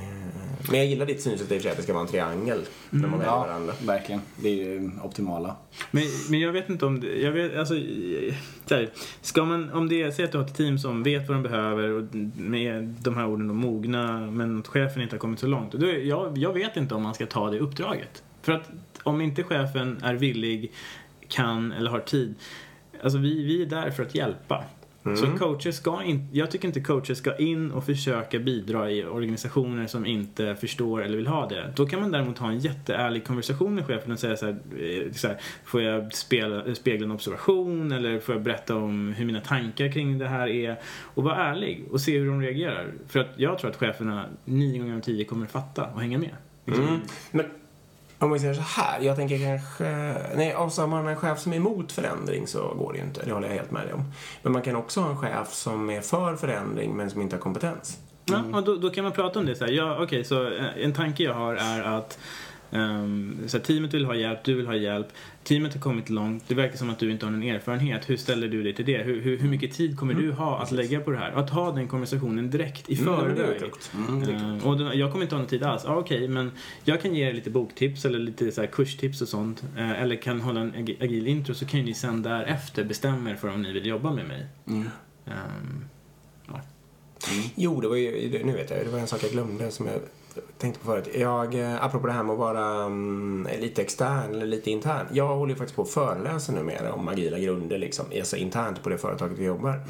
men 0.70 0.78
jag 0.78 0.86
gillar 0.86 1.06
ditt 1.06 1.20
synsätt 1.22 1.52
i 1.52 1.54
och 1.54 1.56
för 1.56 1.62
sig 1.62 1.70
att 1.70 1.76
det 1.76 1.82
ska 1.82 1.92
vara 1.92 2.02
en 2.02 2.08
triangel 2.10 2.60
när 2.90 3.08
man 3.08 3.18
väljer 3.18 3.26
Ja, 3.34 3.38
varandra. 3.40 3.72
verkligen. 3.86 4.20
Det 4.36 4.48
är 4.48 4.54
ju 4.54 4.90
optimala. 5.02 5.56
men, 5.90 6.04
men 6.30 6.40
jag 6.40 6.52
vet 6.52 6.68
inte 6.68 6.86
om 6.86 7.00
det, 7.00 7.20
jag 7.20 7.32
vet, 7.32 7.56
alltså, 7.56 7.74
så 8.66 8.74
här, 8.74 8.90
ska 9.20 9.44
man, 9.44 9.70
om 9.72 9.88
det 9.88 10.02
är, 10.02 10.10
säg 10.10 10.24
att 10.24 10.32
du 10.32 10.38
har 10.38 10.44
ett 10.44 10.54
team 10.54 10.78
som 10.78 11.02
vet 11.02 11.28
vad 11.28 11.36
de 11.36 11.42
behöver 11.42 11.88
och 11.90 12.14
med 12.36 12.84
de 12.84 13.16
här 13.16 13.26
orden 13.26 13.48
då 13.48 13.54
mogna 13.54 14.20
men 14.30 14.58
att 14.58 14.66
chefen 14.68 15.02
inte 15.02 15.14
har 15.14 15.20
kommit 15.20 15.38
så 15.40 15.46
långt. 15.46 15.72
Då 15.72 15.86
är, 15.86 15.98
jag, 15.98 16.38
jag 16.38 16.52
vet 16.52 16.76
inte 16.76 16.94
om 16.94 17.02
man 17.02 17.14
ska 17.14 17.26
ta 17.26 17.50
det 17.50 17.58
uppdraget. 17.58 18.22
För 18.42 18.52
att 18.52 18.70
om 19.02 19.20
inte 19.20 19.42
chefen 19.42 20.00
är 20.02 20.14
villig, 20.14 20.72
kan 21.28 21.72
eller 21.72 21.90
har 21.90 22.00
tid. 22.00 22.34
Alltså 23.02 23.18
vi, 23.18 23.44
vi 23.44 23.62
är 23.62 23.66
där 23.66 23.90
för 23.90 24.02
att 24.02 24.14
hjälpa. 24.14 24.64
Så 25.02 25.26
coacher 25.38 25.70
ska 25.70 26.02
inte, 26.02 26.38
jag 26.38 26.50
tycker 26.50 26.68
inte 26.68 26.80
coacher 26.80 27.14
ska 27.14 27.36
in 27.36 27.72
och 27.72 27.84
försöka 27.84 28.38
bidra 28.38 28.90
i 28.90 29.04
organisationer 29.04 29.86
som 29.86 30.06
inte 30.06 30.56
förstår 30.56 31.02
eller 31.02 31.16
vill 31.16 31.26
ha 31.26 31.48
det. 31.48 31.72
Då 31.76 31.86
kan 31.86 32.00
man 32.00 32.12
däremot 32.12 32.38
ha 32.38 32.48
en 32.48 32.58
jätteärlig 32.58 33.26
konversation 33.26 33.74
med 33.74 33.86
chefen 33.86 34.12
och 34.12 34.18
säga 34.18 34.36
så 34.36 34.46
här, 34.46 34.56
eh, 34.78 35.12
så 35.12 35.28
här 35.28 35.36
får 35.64 35.82
jag 35.82 36.14
spela, 36.14 36.74
spegla 36.74 37.04
en 37.04 37.10
observation 37.10 37.92
eller 37.92 38.20
får 38.20 38.34
jag 38.34 38.42
berätta 38.42 38.76
om 38.76 39.12
hur 39.12 39.24
mina 39.24 39.40
tankar 39.40 39.92
kring 39.92 40.18
det 40.18 40.28
här 40.28 40.48
är 40.48 40.76
och 41.14 41.24
vara 41.24 41.36
ärlig 41.36 41.84
och 41.90 42.00
se 42.00 42.18
hur 42.18 42.26
de 42.26 42.40
reagerar. 42.42 42.92
För 43.08 43.20
att 43.20 43.30
jag 43.36 43.58
tror 43.58 43.70
att 43.70 43.76
cheferna 43.76 44.24
nio 44.44 44.78
gånger 44.78 44.96
av 44.96 45.00
tio 45.00 45.24
kommer 45.24 45.46
fatta 45.46 45.86
och 45.94 46.00
hänga 46.00 46.18
med. 46.18 46.36
Liksom. 46.64 46.88
Mm. 46.88 47.00
Men 47.30 47.46
om 48.22 48.32
vi 48.32 48.38
säger 48.38 48.54
så 48.54 48.60
här, 48.60 49.00
jag 49.00 49.16
tänker 49.16 49.38
kanske... 49.38 50.14
Nej, 50.34 50.52
alltså 50.52 50.80
har 50.80 50.88
man 50.88 51.06
en 51.06 51.16
chef 51.16 51.38
som 51.38 51.52
är 51.52 51.56
emot 51.56 51.92
förändring 51.92 52.46
så 52.46 52.74
går 52.78 52.92
det 52.92 52.98
ju 52.98 53.04
inte. 53.04 53.24
Det 53.24 53.32
håller 53.32 53.48
jag 53.48 53.54
helt 53.54 53.70
med 53.70 53.86
dig 53.86 53.92
om. 53.92 54.12
Men 54.42 54.52
man 54.52 54.62
kan 54.62 54.76
också 54.76 55.00
ha 55.00 55.10
en 55.10 55.18
chef 55.18 55.52
som 55.52 55.90
är 55.90 56.00
för 56.00 56.36
förändring 56.36 56.96
men 56.96 57.10
som 57.10 57.20
inte 57.20 57.36
har 57.36 57.40
kompetens. 57.40 57.98
Ja, 58.24 58.42
och 58.52 58.64
då, 58.64 58.76
då 58.76 58.90
kan 58.90 59.04
man 59.04 59.12
prata 59.12 59.38
om 59.38 59.46
det 59.46 59.54
så 59.54 59.64
här. 59.64 59.72
Ja, 59.72 59.96
okej, 60.02 60.24
så 60.24 60.46
eh, 60.46 60.64
en 60.76 60.92
tanke 60.92 61.22
jag 61.22 61.34
har 61.34 61.54
är 61.54 61.82
att 61.82 62.18
ehm, 62.72 63.38
så 63.46 63.58
teamet 63.58 63.94
vill 63.94 64.04
ha 64.04 64.14
hjälp, 64.14 64.44
du 64.44 64.54
vill 64.54 64.66
ha 64.66 64.76
hjälp. 64.76 65.06
Teamet 65.44 65.74
har 65.74 65.80
kommit 65.80 66.10
långt. 66.10 66.44
Det 66.48 66.54
verkar 66.54 66.76
som 66.76 66.90
att 66.90 66.98
du 66.98 67.10
inte 67.10 67.26
har 67.26 67.30
någon 67.30 67.42
erfarenhet. 67.42 68.10
Hur 68.10 68.16
ställer 68.16 68.48
du 68.48 68.62
dig 68.62 68.74
till 68.74 68.84
det? 68.84 68.98
Hur, 69.02 69.20
hur, 69.20 69.38
hur 69.38 69.48
mycket 69.48 69.72
tid 69.74 69.98
kommer 69.98 70.14
du 70.14 70.32
ha 70.32 70.58
att 70.62 70.70
lägga 70.72 71.00
på 71.00 71.10
det 71.10 71.16
här? 71.18 71.32
Att 71.32 71.50
ha 71.50 71.72
den 71.72 71.88
konversationen 71.88 72.50
direkt 72.50 72.90
i 72.90 73.00
Mm, 73.00 73.04
förväg. 73.16 73.58
klokt. 73.58 73.92
Ehm, 74.30 74.58
och 74.58 74.78
då, 74.78 74.90
jag 74.94 75.12
kommer 75.12 75.24
inte 75.24 75.34
ha 75.34 75.40
någon 75.40 75.48
tid 75.50 75.62
alls. 75.62 75.82
Ja, 75.86 75.96
okej, 75.96 76.28
men 76.28 76.50
jag 76.84 77.02
kan 77.02 77.14
ge 77.14 77.28
er 77.28 77.32
lite 77.32 77.50
boktips 77.50 78.04
eller 78.04 78.18
lite 78.18 78.52
så 78.52 78.66
kurstips 78.66 79.22
och 79.22 79.28
sånt. 79.28 79.64
Eh, 79.76 80.02
eller 80.02 80.16
kan 80.16 80.40
hålla 80.40 80.60
en 80.60 80.74
ag- 80.74 80.96
agil 81.00 81.26
intro 81.26 81.54
så 81.54 81.66
kan 81.66 81.80
ju 81.80 81.86
ni 81.86 81.94
sen 81.94 82.22
därefter 82.22 82.84
bestämma 82.84 83.30
er 83.30 83.34
för 83.34 83.48
om 83.48 83.62
ni 83.62 83.72
vill 83.72 83.86
jobba 83.86 84.12
med 84.12 84.26
mig. 84.28 84.46
Mm. 84.66 84.88
Ehm, 85.26 85.84
Jo, 87.54 87.80
det 87.80 87.88
var 87.88 87.96
ju, 87.96 88.40
nu 88.44 88.52
vet 88.52 88.70
jag, 88.70 88.84
det 88.86 88.90
var 88.92 88.98
en 88.98 89.06
sak 89.06 89.24
jag 89.24 89.30
glömde 89.30 89.70
som 89.70 89.86
jag 89.86 89.94
tänkte 90.58 90.80
på 90.80 90.86
förut. 90.86 91.08
Jag, 91.14 91.54
eh, 91.54 91.84
apropå 91.84 92.06
det 92.06 92.12
här 92.12 92.22
med 92.22 92.32
att 92.32 92.38
vara 92.38 92.84
mm, 92.84 93.48
lite 93.60 93.82
extern 93.82 94.34
eller 94.34 94.46
lite 94.46 94.70
intern. 94.70 95.06
Jag 95.12 95.36
håller 95.36 95.52
ju 95.52 95.58
faktiskt 95.58 95.76
på 95.76 95.82
att 95.82 95.90
föreläsa 95.90 96.52
numera 96.52 96.92
om 96.92 97.08
agila 97.08 97.38
grunder 97.38 97.78
liksom, 97.78 98.06
alltså 98.18 98.36
internt 98.36 98.82
på 98.82 98.88
det 98.88 98.98
företaget 98.98 99.38
vi 99.38 99.44
jobbar. 99.44 99.80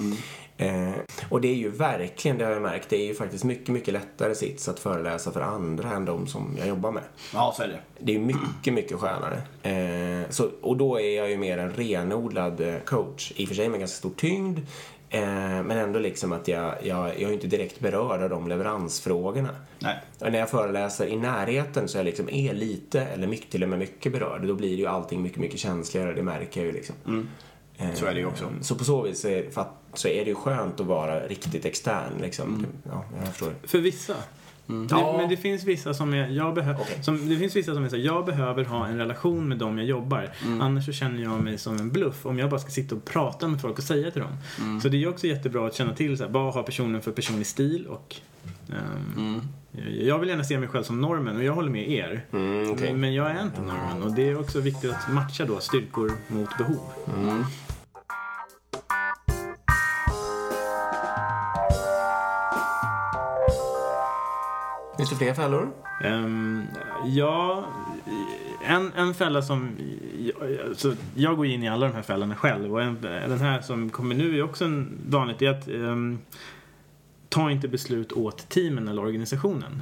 Eh, 0.56 0.92
och 1.28 1.40
det 1.40 1.48
är 1.48 1.54
ju 1.54 1.70
verkligen, 1.70 2.38
det 2.38 2.44
har 2.44 2.52
jag 2.52 2.62
märkt, 2.62 2.88
det 2.88 2.96
är 2.96 3.06
ju 3.06 3.14
faktiskt 3.14 3.44
mycket, 3.44 3.68
mycket 3.68 3.94
lättare 3.94 4.34
sits 4.34 4.68
att 4.68 4.80
föreläsa 4.80 5.32
för 5.32 5.40
andra 5.40 5.90
än 5.90 6.04
de 6.04 6.26
som 6.26 6.56
jag 6.58 6.68
jobbar 6.68 6.92
med. 6.92 7.02
Ja, 7.34 7.54
så 7.56 7.62
är 7.62 7.68
det. 7.68 7.80
Det 7.98 8.14
är 8.14 8.18
mycket, 8.18 8.74
mycket 8.74 8.98
skönare. 8.98 9.42
Eh, 9.62 10.30
så, 10.30 10.50
och 10.60 10.76
då 10.76 11.00
är 11.00 11.16
jag 11.16 11.30
ju 11.30 11.36
mer 11.36 11.58
en 11.58 11.72
renodlad 11.72 12.60
eh, 12.60 12.78
coach. 12.84 13.32
I 13.36 13.44
och 13.44 13.48
för 13.48 13.54
sig 13.54 13.68
med 13.68 13.80
ganska 13.80 13.96
stor 13.96 14.12
tyngd. 14.16 14.58
Eh, 15.14 15.22
men 15.62 15.70
ändå 15.70 15.98
liksom 15.98 16.32
att 16.32 16.48
jag, 16.48 16.74
jag, 16.82 17.08
jag 17.08 17.22
är 17.22 17.26
ju 17.28 17.32
inte 17.34 17.46
direkt 17.46 17.80
berörd 17.80 18.22
av 18.22 18.30
de 18.30 18.48
leveransfrågorna. 18.48 19.48
Nej. 19.78 19.96
Och 20.18 20.32
när 20.32 20.38
jag 20.38 20.50
föreläser 20.50 21.06
i 21.06 21.16
närheten 21.16 21.88
så 21.88 21.98
jag 21.98 22.04
liksom 22.04 22.28
är 22.30 22.54
lite, 22.54 23.00
eller 23.00 23.26
mycket, 23.26 23.50
till 23.50 23.62
och 23.62 23.68
med 23.68 23.78
mycket 23.78 24.12
berörd. 24.12 24.42
Då 24.46 24.54
blir 24.54 24.70
det 24.70 24.76
ju 24.82 24.86
allting 24.86 25.22
mycket, 25.22 25.38
mycket 25.38 25.60
känsligare. 25.60 26.12
Det 26.12 26.22
märker 26.22 26.60
jag 26.60 26.66
ju 26.66 26.72
liksom. 26.72 26.94
Eh, 27.78 27.94
Så 27.94 28.06
är 28.06 28.14
det 28.14 28.20
ju 28.20 28.26
också. 28.26 28.52
Så 28.60 28.74
på 28.74 28.84
så 28.84 29.02
vis 29.02 29.24
är, 29.24 29.50
för 29.50 29.60
att, 29.60 29.72
så 29.94 30.08
är 30.08 30.24
det 30.24 30.28
ju 30.30 30.34
skönt 30.34 30.80
att 30.80 30.86
vara 30.86 31.20
riktigt 31.20 31.64
extern 31.64 32.12
liksom. 32.20 32.66
Ja, 32.90 33.04
jag 33.18 33.28
förstår. 33.28 33.52
För 33.66 33.78
vissa. 33.78 34.14
Det, 34.80 34.94
Ja. 34.94 35.16
Men 35.18 35.28
det 35.28 35.36
finns 35.36 35.64
vissa 35.64 35.94
som 35.94 36.14
är, 36.14 36.28
jag 36.28 36.54
behöver, 36.54 36.80
Okej. 36.80 37.02
som, 37.02 37.28
det 37.28 37.36
finns 37.36 37.56
vissa 37.56 37.74
som 37.74 37.84
är 37.84 37.88
så 37.88 37.96
jag 37.96 38.24
behöver 38.26 38.64
ha 38.64 38.86
en 38.86 38.98
relation 38.98 39.48
med 39.48 39.58
dem 39.58 39.78
jag 39.78 39.86
jobbar. 39.86 40.30
Annars 40.60 40.86
så 40.86 40.92
känner 40.92 41.22
jag 41.22 41.40
mig 41.44 41.58
som 41.58 41.76
en 41.76 41.90
bluff 41.90 42.26
om 42.26 42.38
jag 42.38 42.50
bara 42.50 42.60
ska 42.60 42.70
sitta 42.70 42.94
och 42.94 43.04
prata 43.04 43.48
med 43.48 43.60
folk 43.60 43.78
och 43.78 43.84
säga 43.84 44.10
till 44.10 44.22
dem. 44.22 44.80
Så 44.80 44.88
det 44.88 45.02
är 45.02 45.08
också 45.08 45.26
jättebra 45.26 45.66
att 45.66 45.74
känna 45.74 45.94
till 45.94 46.18
så 46.18 46.24
här, 46.24 46.30
vad 46.30 46.54
har 46.54 46.62
personen 46.62 47.02
för 47.02 47.12
personlig 47.12 47.46
stil 47.46 47.86
och 47.86 48.16
ehm, 48.68 49.40
jag 50.00 50.18
vill 50.18 50.28
gärna 50.28 50.44
se 50.44 50.58
mig 50.58 50.68
själv 50.68 50.82
som 50.82 51.00
normen 51.00 51.36
och 51.36 51.44
jag 51.44 51.52
håller 51.52 51.70
med 51.70 51.90
er. 51.90 52.24
Mm, 52.32 52.70
okej. 52.70 52.94
Men 52.94 53.14
jag 53.14 53.30
är 53.30 53.42
inte 53.42 53.60
normen 53.60 54.02
och 54.02 54.12
det 54.14 54.28
är 54.28 54.40
också 54.40 54.60
viktigt 54.60 54.90
att 54.90 55.12
matcha 55.12 55.44
då 55.44 55.60
styrkor 55.60 56.12
mot 56.28 56.58
behov. 56.58 56.80
Finns 65.02 65.10
det 65.10 65.16
fler 65.16 65.34
fällor? 65.34 65.70
Ehm, 66.04 66.66
ja, 67.06 67.64
en, 68.64 68.92
en 68.96 69.14
fälla 69.14 69.42
som... 69.42 69.70
Jag, 70.18 70.76
så 70.76 70.94
jag 71.14 71.36
går 71.36 71.46
in 71.46 71.62
i 71.62 71.68
alla 71.68 71.86
de 71.86 71.94
här 71.94 72.02
fällorna 72.02 72.36
själv 72.36 72.72
och 72.72 72.82
en, 72.82 72.98
den 73.02 73.38
här 73.40 73.60
som 73.60 73.90
kommer 73.90 74.14
nu 74.14 74.38
är 74.38 74.42
också 74.42 74.64
en 74.64 74.98
vanligt. 75.08 75.38
Det 75.38 75.46
är 75.46 75.50
att 75.50 75.68
ehm, 75.68 76.18
ta 77.28 77.50
inte 77.50 77.68
beslut 77.68 78.12
åt 78.12 78.48
teamen 78.48 78.88
eller 78.88 79.02
organisationen. 79.02 79.80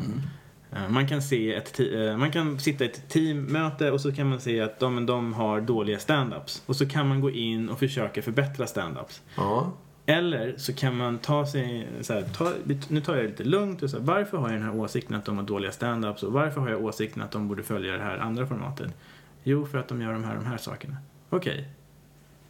Eh, 0.73 0.89
Man 0.89 1.09
kan, 1.09 1.23
se 1.23 1.55
ett, 1.55 1.81
eh, 1.81 2.17
man 2.17 2.31
kan 2.31 2.61
sitta 2.61 2.85
i 2.85 2.87
ett 2.87 3.09
teammöte 3.09 3.91
och 3.91 4.01
så 4.01 4.13
kan 4.13 4.29
man 4.29 4.41
se 4.41 4.61
att 4.61 4.79
de, 4.81 5.07
de 5.07 5.35
har 5.35 5.61
dåliga 5.61 5.99
stand-ups. 5.99 6.63
Och 6.67 6.77
så 6.77 6.89
kan 6.89 7.09
man 7.09 7.21
gå 7.21 7.31
in 7.31 7.69
och 7.69 7.79
försöka 7.79 8.23
förbättra 8.23 8.67
stand-ups. 8.67 9.21
Ja. 9.37 9.73
Eller 10.11 10.55
så 10.57 10.73
kan 10.73 10.97
man 10.97 11.19
ta 11.19 11.47
sig, 11.47 11.89
så 12.01 12.13
här, 12.13 12.23
ta, 12.23 12.53
nu 12.89 13.01
tar 13.01 13.15
jag 13.17 13.25
det 13.25 13.29
lite 13.29 13.45
lugnt 13.45 13.83
och 13.83 13.91
så 13.91 13.99
här, 13.99 14.05
varför 14.05 14.39
har 14.39 14.49
jag 14.49 14.57
den 14.61 14.63
här 14.69 14.77
åsikten 14.77 15.17
att 15.17 15.25
de 15.25 15.37
har 15.37 15.45
dåliga 15.45 15.71
stand-ups 15.71 16.23
och 16.25 16.33
varför 16.33 16.61
har 16.61 16.69
jag 16.71 16.85
åsikten 16.85 17.23
att 17.23 17.31
de 17.31 17.49
borde 17.49 17.63
följa 17.63 17.93
det 17.97 18.03
här 18.03 18.19
andra 18.19 18.47
formatet? 18.47 18.95
Jo, 19.43 19.67
för 19.67 19.79
att 19.79 19.89
de 19.89 20.03
gör 20.03 20.13
de 20.13 20.25
här 20.25 20.35
de 20.35 20.47
här 20.47 20.57
sakerna. 20.57 20.97
Okej. 21.31 21.69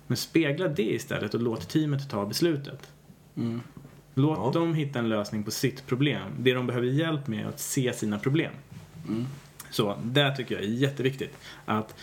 Men 0.07 0.17
spegla 0.17 0.69
det 0.69 0.93
istället 0.95 1.35
och 1.35 1.41
låt 1.41 1.69
teamet 1.69 2.11
ta 2.11 2.27
beslutet. 2.27 2.91
Låt 4.15 4.39
Ja. 4.39 4.51
dem 4.61 4.75
hitta 4.75 4.99
en 4.99 5.09
lösning 5.09 5.45
på 5.45 5.51
sitt 5.51 5.87
problem. 5.87 6.23
Det 6.39 6.55
de 6.55 6.67
behöver 6.67 6.87
hjälp 6.87 7.27
med 7.27 7.45
är 7.45 7.49
att 7.49 7.61
se 7.61 7.93
sina 7.93 8.19
problem. 8.19 8.53
Så, 9.71 9.97
det 10.05 10.37
tycker 10.37 10.55
jag 10.55 10.65
är 10.65 10.69
jätteviktigt. 10.69 11.37
Att 11.65 11.95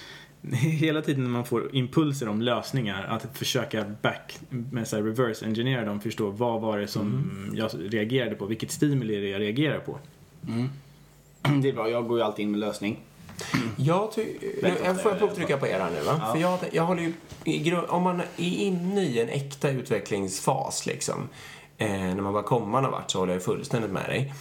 hela 0.56 1.02
tiden 1.02 1.24
när 1.24 1.30
man 1.32 1.46
får 1.46 1.76
impulser 1.76 2.30
om 2.30 2.42
lösningar, 2.42 3.04
att 3.04 3.38
försöka 3.38 3.86
back, 4.02 4.40
med 4.50 4.88
så 4.88 4.96
här 4.96 5.04
reverse 5.04 5.46
engineera 5.46 5.86
dem, 5.86 6.02
förstå 6.02 6.30
vad 6.30 6.62
var 6.62 6.78
det 6.78 6.88
som 6.88 7.24
jag 7.56 7.72
reagerade 7.94 8.36
på, 8.36 8.46
vilket 8.46 8.72
stimuli 8.72 9.16
är 9.16 9.22
det 9.22 9.30
jag 9.30 9.42
reagerar 9.42 9.80
på. 9.80 10.00
Det 11.62 11.70
är 11.70 11.74
bra, 11.74 11.90
jag 11.90 12.08
går 12.08 12.18
ju 12.18 12.24
alltid 12.24 12.44
in 12.44 12.52
med 12.52 12.60
lösning. 12.60 13.00
Jag 13.78 14.12
ty- 14.16 14.38
jag 14.84 15.02
får 15.02 15.12
jag 15.12 15.20
provtrycka 15.20 15.58
på 15.58 15.68
er 15.68 15.80
här 15.80 15.92
nu 15.92 16.02
va? 16.02 16.32
För 16.34 16.42
jag, 16.42 16.60
jag 16.72 16.84
håller 16.84 17.02
ju 17.02 17.14
i 17.46 17.74
om 17.74 18.04
man 18.04 18.20
är 18.20 18.26
inne 18.38 19.02
i 19.04 19.20
en 19.22 19.30
äkta 19.30 19.70
utvecklingsfas 19.70 20.86
liksom, 20.86 21.30
eh, 21.78 21.90
när 21.90 22.22
man 22.22 22.34
bara 22.34 22.44
kommer 22.44 22.82
någon 22.82 22.92
vart 22.92 23.12
så 23.12 23.20
håller 23.20 23.34
jag 23.34 23.44
fullständigt 23.44 23.92
med 23.92 24.06
dig. 24.10 24.34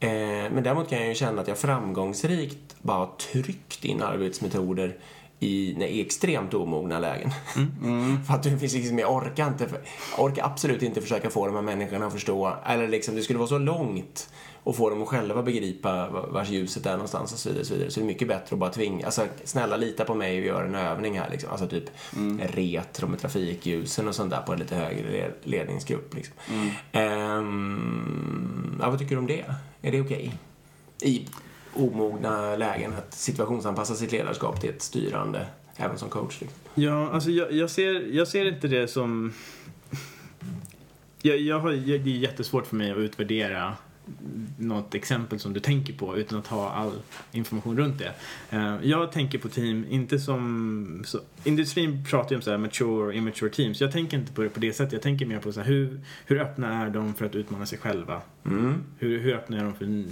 Eh, 0.00 0.10
men 0.52 0.62
däremot 0.62 0.88
kan 0.88 0.98
jag 0.98 1.08
ju 1.08 1.14
känna 1.14 1.40
att 1.40 1.48
jag 1.48 1.58
framgångsrikt 1.58 2.76
bara 2.82 2.98
har 2.98 3.10
tryckt 3.32 3.84
in 3.84 4.02
arbetsmetoder 4.02 4.96
i, 5.40 5.74
nej, 5.78 5.88
i 5.90 6.00
extremt 6.00 6.54
omogna 6.54 6.98
lägen. 6.98 7.30
för 8.26 8.34
att 8.34 8.42
det 8.42 8.58
finns 8.58 8.74
liksom, 8.74 8.98
jag 8.98 9.12
orkar 9.12 9.48
inte, 9.48 9.68
jag 10.16 10.24
orkar 10.24 10.44
absolut 10.44 10.82
inte 10.82 11.00
försöka 11.00 11.30
få 11.30 11.46
de 11.46 11.54
här 11.54 11.62
människorna 11.62 12.06
att 12.06 12.12
förstå, 12.12 12.56
eller 12.66 12.88
liksom 12.88 13.14
det 13.14 13.22
skulle 13.22 13.38
vara 13.38 13.48
så 13.48 13.58
långt 13.58 14.28
och 14.62 14.76
få 14.76 14.90
dem 14.90 15.02
att 15.02 15.08
själva 15.08 15.42
begripa 15.42 16.08
va- 16.10 16.26
vars 16.30 16.48
ljuset 16.50 16.86
är 16.86 16.92
någonstans 16.92 17.32
och 17.32 17.38
så 17.38 17.48
vidare. 17.48 17.64
Så, 17.64 17.74
vidare. 17.74 17.90
så 17.90 18.00
det 18.00 18.04
är 18.04 18.06
mycket 18.06 18.28
bättre 18.28 18.54
att 18.54 18.58
bara 18.60 18.70
tvinga, 18.70 19.06
alltså 19.06 19.26
snälla 19.44 19.76
lita 19.76 20.04
på 20.04 20.14
mig 20.14 20.40
och 20.40 20.46
gör 20.46 20.64
en 20.64 20.74
övning 20.74 21.18
här 21.18 21.30
liksom. 21.30 21.50
Alltså 21.50 21.66
typ 21.66 21.84
retro 22.40 23.08
med 23.08 23.18
trafikljusen 23.20 24.08
och 24.08 24.14
sånt 24.14 24.30
där 24.30 24.40
på 24.42 24.52
en 24.52 24.58
lite 24.58 24.76
högre 24.76 25.10
le- 25.10 25.30
ledningsgrupp 25.42 26.14
liksom. 26.14 26.34
Ehm, 26.92 28.78
ja, 28.80 28.90
vad 28.90 28.98
tycker 28.98 29.14
du 29.14 29.18
om 29.18 29.26
det? 29.26 29.44
Är 29.82 29.92
det 29.92 30.00
okej? 30.00 30.34
I 31.02 31.26
omogna 31.74 32.56
lägen 32.56 32.92
att 32.92 33.14
situationsanpassa 33.14 33.94
sitt 33.94 34.12
ledarskap 34.12 34.60
till 34.60 34.70
ett 34.70 34.82
styrande, 34.82 35.46
även 35.76 35.98
som 35.98 36.08
coach 36.08 36.40
liksom. 36.40 36.58
Ja, 36.74 37.10
alltså 37.10 37.30
jag, 37.30 37.52
jag, 37.52 37.70
ser, 37.70 38.16
jag 38.16 38.28
ser 38.28 38.44
inte 38.44 38.68
det 38.68 38.88
som... 38.88 39.32
Jag, 41.26 41.38
jag 41.38 41.60
har, 41.60 41.70
det 41.70 41.94
är 41.94 42.06
jättesvårt 42.06 42.66
för 42.66 42.76
mig 42.76 42.90
att 42.90 42.96
utvärdera 42.96 43.74
något 44.58 44.94
exempel 44.94 45.38
som 45.38 45.52
du 45.52 45.60
tänker 45.60 45.92
på 45.92 46.16
utan 46.18 46.38
att 46.38 46.46
ha 46.46 46.70
all 46.70 46.92
information 47.32 47.76
runt 47.76 47.98
det. 47.98 48.14
Eh, 48.50 48.76
Jag 48.82 49.12
tänker 49.12 49.38
på 49.38 49.48
team, 49.48 49.86
inte 49.90 50.18
som... 50.18 51.02
Så, 51.06 51.20
industrin 51.44 52.04
pratar 52.10 52.30
ju 52.30 52.36
om 52.36 52.42
så 52.42 52.50
här 52.50 52.58
mature 52.58 53.06
och 53.06 53.14
immature 53.14 53.50
teams. 53.50 53.80
Jag 53.80 53.92
tänker 53.92 54.16
inte 54.18 54.32
på 54.32 54.42
det 54.42 54.48
på 54.48 54.60
det 54.60 54.72
sättet. 54.72 54.92
Jag 54.92 55.02
tänker 55.02 55.26
mer 55.26 55.38
på 55.38 55.52
så 55.52 55.60
här, 55.60 55.68
hur, 55.68 56.00
hur 56.26 56.40
öppna 56.40 56.82
är 56.84 56.90
de 56.90 57.14
för 57.14 57.26
att 57.26 57.34
utmana 57.34 57.66
sig 57.66 57.78
själva? 57.78 58.22
Mm. 58.46 58.74
Hur, 58.98 59.18
hur 59.20 59.34
öppna 59.34 59.56
är 59.60 59.64
de 59.64 59.74
för 59.74 60.04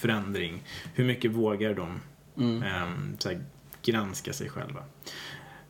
förändring? 0.00 0.62
Hur 0.94 1.04
mycket 1.04 1.30
vågar 1.30 1.74
de 1.74 2.00
Mm. 2.38 2.62
ehm, 2.62 3.16
så 3.18 3.28
här, 3.28 3.40
granska 3.82 4.32
sig 4.32 4.48
själva? 4.48 4.80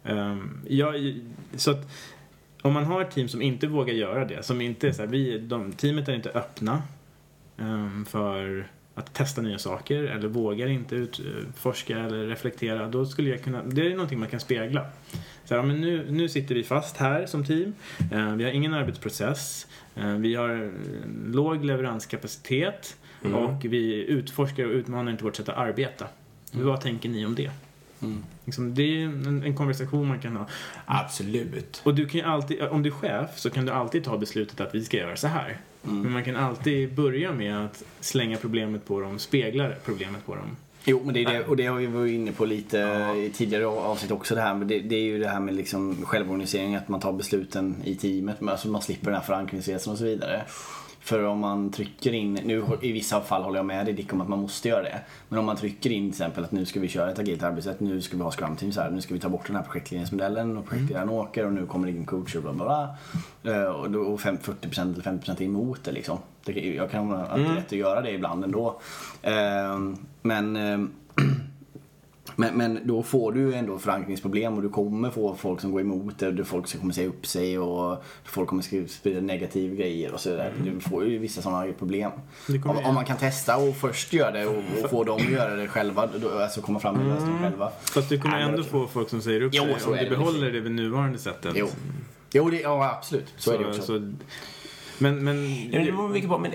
Um, 0.04 0.60
jag, 0.68 1.20
så 1.56 1.70
att 1.70 1.90
om 2.62 2.72
man 2.72 2.84
har 2.84 3.00
ett 3.02 3.10
team 3.10 3.28
som 3.28 3.42
inte 3.42 3.66
vågar 3.66 3.94
göra 3.94 4.24
det, 4.24 4.42
som 4.42 4.60
inte 4.60 4.88
är 4.88 4.92
så 4.92 5.02
här, 5.02 5.08
vi, 5.08 5.38
de, 5.38 5.72
teamet 5.72 6.08
är 6.08 6.14
inte 6.14 6.30
öppna 6.30 6.72
ehm, 6.72 6.82
för 8.06 8.68
att 8.94 9.14
testa 9.14 9.42
nya 9.42 9.58
saker 9.58 10.04
eller 10.04 10.28
vågar 10.28 10.66
inte 10.66 10.94
utforska 10.94 11.98
eller 11.98 12.26
reflektera, 12.26 12.88
då 12.88 13.06
skulle 13.06 13.30
jag 13.30 13.42
kunna, 13.42 13.62
det 13.62 13.86
är 13.86 13.90
någonting 13.90 14.18
man 14.18 14.28
kan 14.28 14.40
spegla. 14.40 14.86
Så 15.44 15.54
här, 15.54 15.62
men 15.62 15.80
nu, 15.80 16.06
nu 16.10 16.28
sitter 16.28 16.54
vi 16.54 16.64
fast 16.64 16.96
här 16.96 17.26
som 17.26 17.44
team, 17.44 17.74
Eh, 18.12 18.32
vi 18.32 18.44
har 18.44 18.50
ingen 18.50 18.74
arbetsprocess, 18.74 19.66
Eh, 19.98 20.14
vi 20.14 20.34
har 20.34 20.48
en 20.48 21.30
låg 21.34 21.64
leveranskapacitet 21.64 22.96
och 23.22 23.64
vi 23.64 24.04
utforskar 24.06 24.64
och 24.64 24.70
utmanar 24.70 25.12
inte 25.12 25.24
vårt 25.24 25.36
sätt 25.36 25.48
att 25.48 25.56
arbeta. 25.56 26.06
Vad 26.52 26.80
tänker 26.80 27.08
ni 27.08 27.26
om 27.26 27.34
det? 27.34 27.50
Mm. 28.02 28.24
Liksom, 28.44 28.74
det 28.74 28.82
är 28.82 29.04
en, 29.04 29.42
en 29.42 29.56
konversation 29.56 30.08
man 30.08 30.18
kan 30.18 30.36
ha. 30.36 30.46
Absolut. 30.86 31.80
Och 31.84 31.94
du 31.94 32.06
kan 32.06 32.20
ju 32.20 32.26
alltid, 32.26 32.62
om 32.62 32.82
du 32.82 32.88
är 32.88 32.94
chef 32.94 33.38
så 33.38 33.50
kan 33.50 33.66
du 33.66 33.72
alltid 33.72 34.04
ta 34.04 34.18
beslutet 34.18 34.60
att 34.60 34.74
vi 34.74 34.84
ska 34.84 34.96
göra 34.96 35.16
så 35.16 35.28
här. 35.28 35.58
Men 35.82 36.12
man 36.12 36.24
kan 36.24 36.36
alltid 36.36 36.94
börja 36.94 37.32
med 37.32 37.64
att 37.64 37.84
slänga 38.00 38.36
problemet 38.36 38.86
på 38.86 39.00
dem, 39.00 39.18
spegla 39.18 39.70
problemet 39.84 40.26
på 40.26 40.34
dem. 40.34 40.56
Jo, 40.84 41.00
men 41.04 41.14
det 41.14 41.24
är 41.24 41.32
det, 41.32 41.44
och 41.44 41.56
det 41.56 41.66
har 41.66 41.76
vi 41.76 41.86
varit 41.86 42.12
inne 42.12 42.32
på 42.32 42.44
lite 42.44 42.78
i 43.16 43.30
tidigare 43.34 43.66
avsnitt 43.66 44.10
också 44.10 44.34
det 44.34 44.40
här. 44.40 44.54
Men 44.54 44.68
det, 44.68 44.78
det 44.78 44.96
är 44.96 45.02
ju 45.02 45.18
det 45.18 45.28
här 45.28 45.40
med 45.40 45.54
liksom 45.54 46.04
självorganisering, 46.04 46.74
att 46.74 46.88
man 46.88 47.00
tar 47.00 47.12
besluten 47.12 47.76
i 47.84 47.94
teamet. 47.94 48.40
men 48.40 48.48
Alltså 48.48 48.68
man 48.68 48.82
slipper 48.82 49.04
den 49.04 49.14
här 49.14 49.22
förankringsresan 49.26 49.92
och 49.92 49.98
så 49.98 50.04
vidare. 50.04 50.42
För 51.08 51.24
om 51.24 51.38
man 51.38 51.70
trycker 51.70 52.12
in, 52.14 52.34
nu 52.34 52.64
i 52.82 52.92
vissa 52.92 53.20
fall 53.20 53.42
håller 53.42 53.58
jag 53.58 53.66
med 53.66 53.86
dig 53.86 53.94
Dick 53.94 54.12
om 54.12 54.20
att 54.20 54.28
man 54.28 54.38
måste 54.38 54.68
göra 54.68 54.82
det. 54.82 55.00
Men 55.28 55.38
om 55.38 55.44
man 55.44 55.56
trycker 55.56 55.90
in 55.90 56.02
till 56.02 56.08
exempel 56.22 56.44
att 56.44 56.52
nu 56.52 56.64
ska 56.66 56.80
vi 56.80 56.88
köra 56.88 57.10
ett 57.10 57.18
agilt 57.18 57.42
arbetssätt, 57.42 57.80
nu 57.80 58.00
ska 58.02 58.16
vi 58.16 58.22
ha 58.22 58.30
scrum 58.30 58.56
teams 58.56 58.76
här, 58.76 58.90
nu 58.90 59.00
ska 59.00 59.14
vi 59.14 59.20
ta 59.20 59.28
bort 59.28 59.46
den 59.46 59.56
här 59.56 59.62
projektledningsmodellen 59.62 60.56
och 60.56 60.66
projektledaren 60.66 61.08
åker 61.10 61.46
och 61.46 61.52
nu 61.52 61.66
kommer 61.66 61.86
det 61.86 61.92
in 61.92 62.06
coacher 62.06 62.36
och 62.36 62.42
bla 62.42 62.52
bla 62.52 62.64
bla. 63.42 63.52
Eh, 63.54 63.62
Och 63.64 63.90
då 63.90 64.00
och 64.00 64.20
fem- 64.20 64.38
40% 64.42 64.92
eller 64.94 65.02
50% 65.02 65.40
är 65.40 65.44
emot 65.44 65.84
det 65.84 65.92
liksom. 65.92 66.18
Jag 66.76 66.90
kan 66.90 67.06
ha 67.06 67.26
alltid 67.26 67.54
rätt 67.54 67.66
att 67.66 67.72
göra 67.72 68.00
det 68.00 68.10
ibland 68.10 68.44
ändå. 68.44 68.80
Eh, 69.22 69.78
Men 70.22 70.56
eh, 70.56 70.78
men, 72.38 72.54
men 72.56 72.80
då 72.84 73.02
får 73.02 73.32
du 73.32 73.40
ju 73.40 73.54
ändå 73.54 73.78
förankringsproblem 73.78 74.54
och 74.56 74.62
du 74.62 74.68
kommer 74.68 75.10
få 75.10 75.34
folk 75.34 75.60
som 75.60 75.72
går 75.72 75.80
emot 75.80 76.18
det 76.18 76.26
och 76.26 76.34
du 76.34 76.44
folk 76.44 76.66
som 76.68 76.80
kommer 76.80 76.92
säga 76.92 77.08
upp 77.08 77.26
sig 77.26 77.58
och 77.58 78.02
folk 78.24 78.48
kommer 78.48 78.86
sprida 78.88 79.20
negativa 79.20 79.74
grejer 79.74 80.12
och 80.14 80.20
sådär. 80.20 80.52
Du 80.64 80.80
får 80.80 81.04
ju 81.04 81.18
vissa 81.18 81.42
sådana 81.42 81.72
problem. 81.72 82.10
Det 82.46 82.64
Om, 82.64 82.76
om 82.84 82.94
man 82.94 83.04
kan 83.04 83.16
testa 83.16 83.56
och 83.56 83.76
först 83.76 84.12
göra 84.12 84.30
det 84.30 84.46
och, 84.46 84.56
och 84.84 84.90
få 84.90 85.04
dem 85.04 85.16
att 85.16 85.32
göra 85.32 85.54
det 85.56 85.68
själva, 85.68 86.06
då, 86.06 86.38
alltså 86.38 86.60
komma 86.60 86.80
fram 86.80 86.94
med 86.96 87.04
en 87.06 87.14
lösning 87.14 87.38
själva. 87.38 87.72
Fast 87.80 88.08
du 88.08 88.20
kommer 88.20 88.38
men 88.38 88.48
ändå 88.48 88.62
få 88.64 88.86
folk 88.86 89.08
som 89.10 89.22
säger 89.22 89.40
upp 89.42 89.52
Jo, 89.54 89.64
sig 89.64 89.74
så 89.80 89.90
om 89.90 89.96
du 89.96 90.04
det. 90.04 90.10
behåller 90.10 90.50
det 90.52 90.60
vid 90.60 90.72
nuvarande 90.72 91.18
sättet. 91.18 91.52
Jo, 91.56 91.68
jo 92.32 92.50
det, 92.50 92.60
ja 92.60 92.90
absolut. 92.98 93.34
Så, 93.36 93.52
är 93.52 93.58
det 93.58 93.66
också. 93.66 93.82
så- 93.82 94.12
men, 94.98 95.24
men, 95.24 95.36
Ja, 95.70 95.78
det 95.84 95.92
mycket 96.08 96.28
på, 96.30 96.38
men 96.38 96.50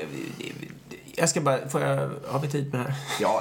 jag 1.15 1.29
ska 1.29 1.41
bara, 1.41 1.67
får 1.69 1.81
jag, 1.81 2.09
har 2.27 2.39
vi 2.39 2.47
tid 2.47 2.71
med 2.73 2.79
det 2.81 2.83
här? 2.91 2.95
Ja, 3.21 3.39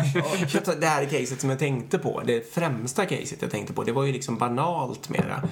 Det 0.80 0.86
här 0.86 1.04
caset 1.04 1.40
som 1.40 1.50
jag 1.50 1.58
tänkte 1.58 1.98
på, 1.98 2.22
det 2.26 2.54
främsta 2.54 3.06
caset 3.06 3.42
jag 3.42 3.50
tänkte 3.50 3.72
på, 3.72 3.84
det 3.84 3.92
var 3.92 4.04
ju 4.04 4.12
liksom 4.12 4.38
banalt 4.38 5.08
mera. 5.08 5.42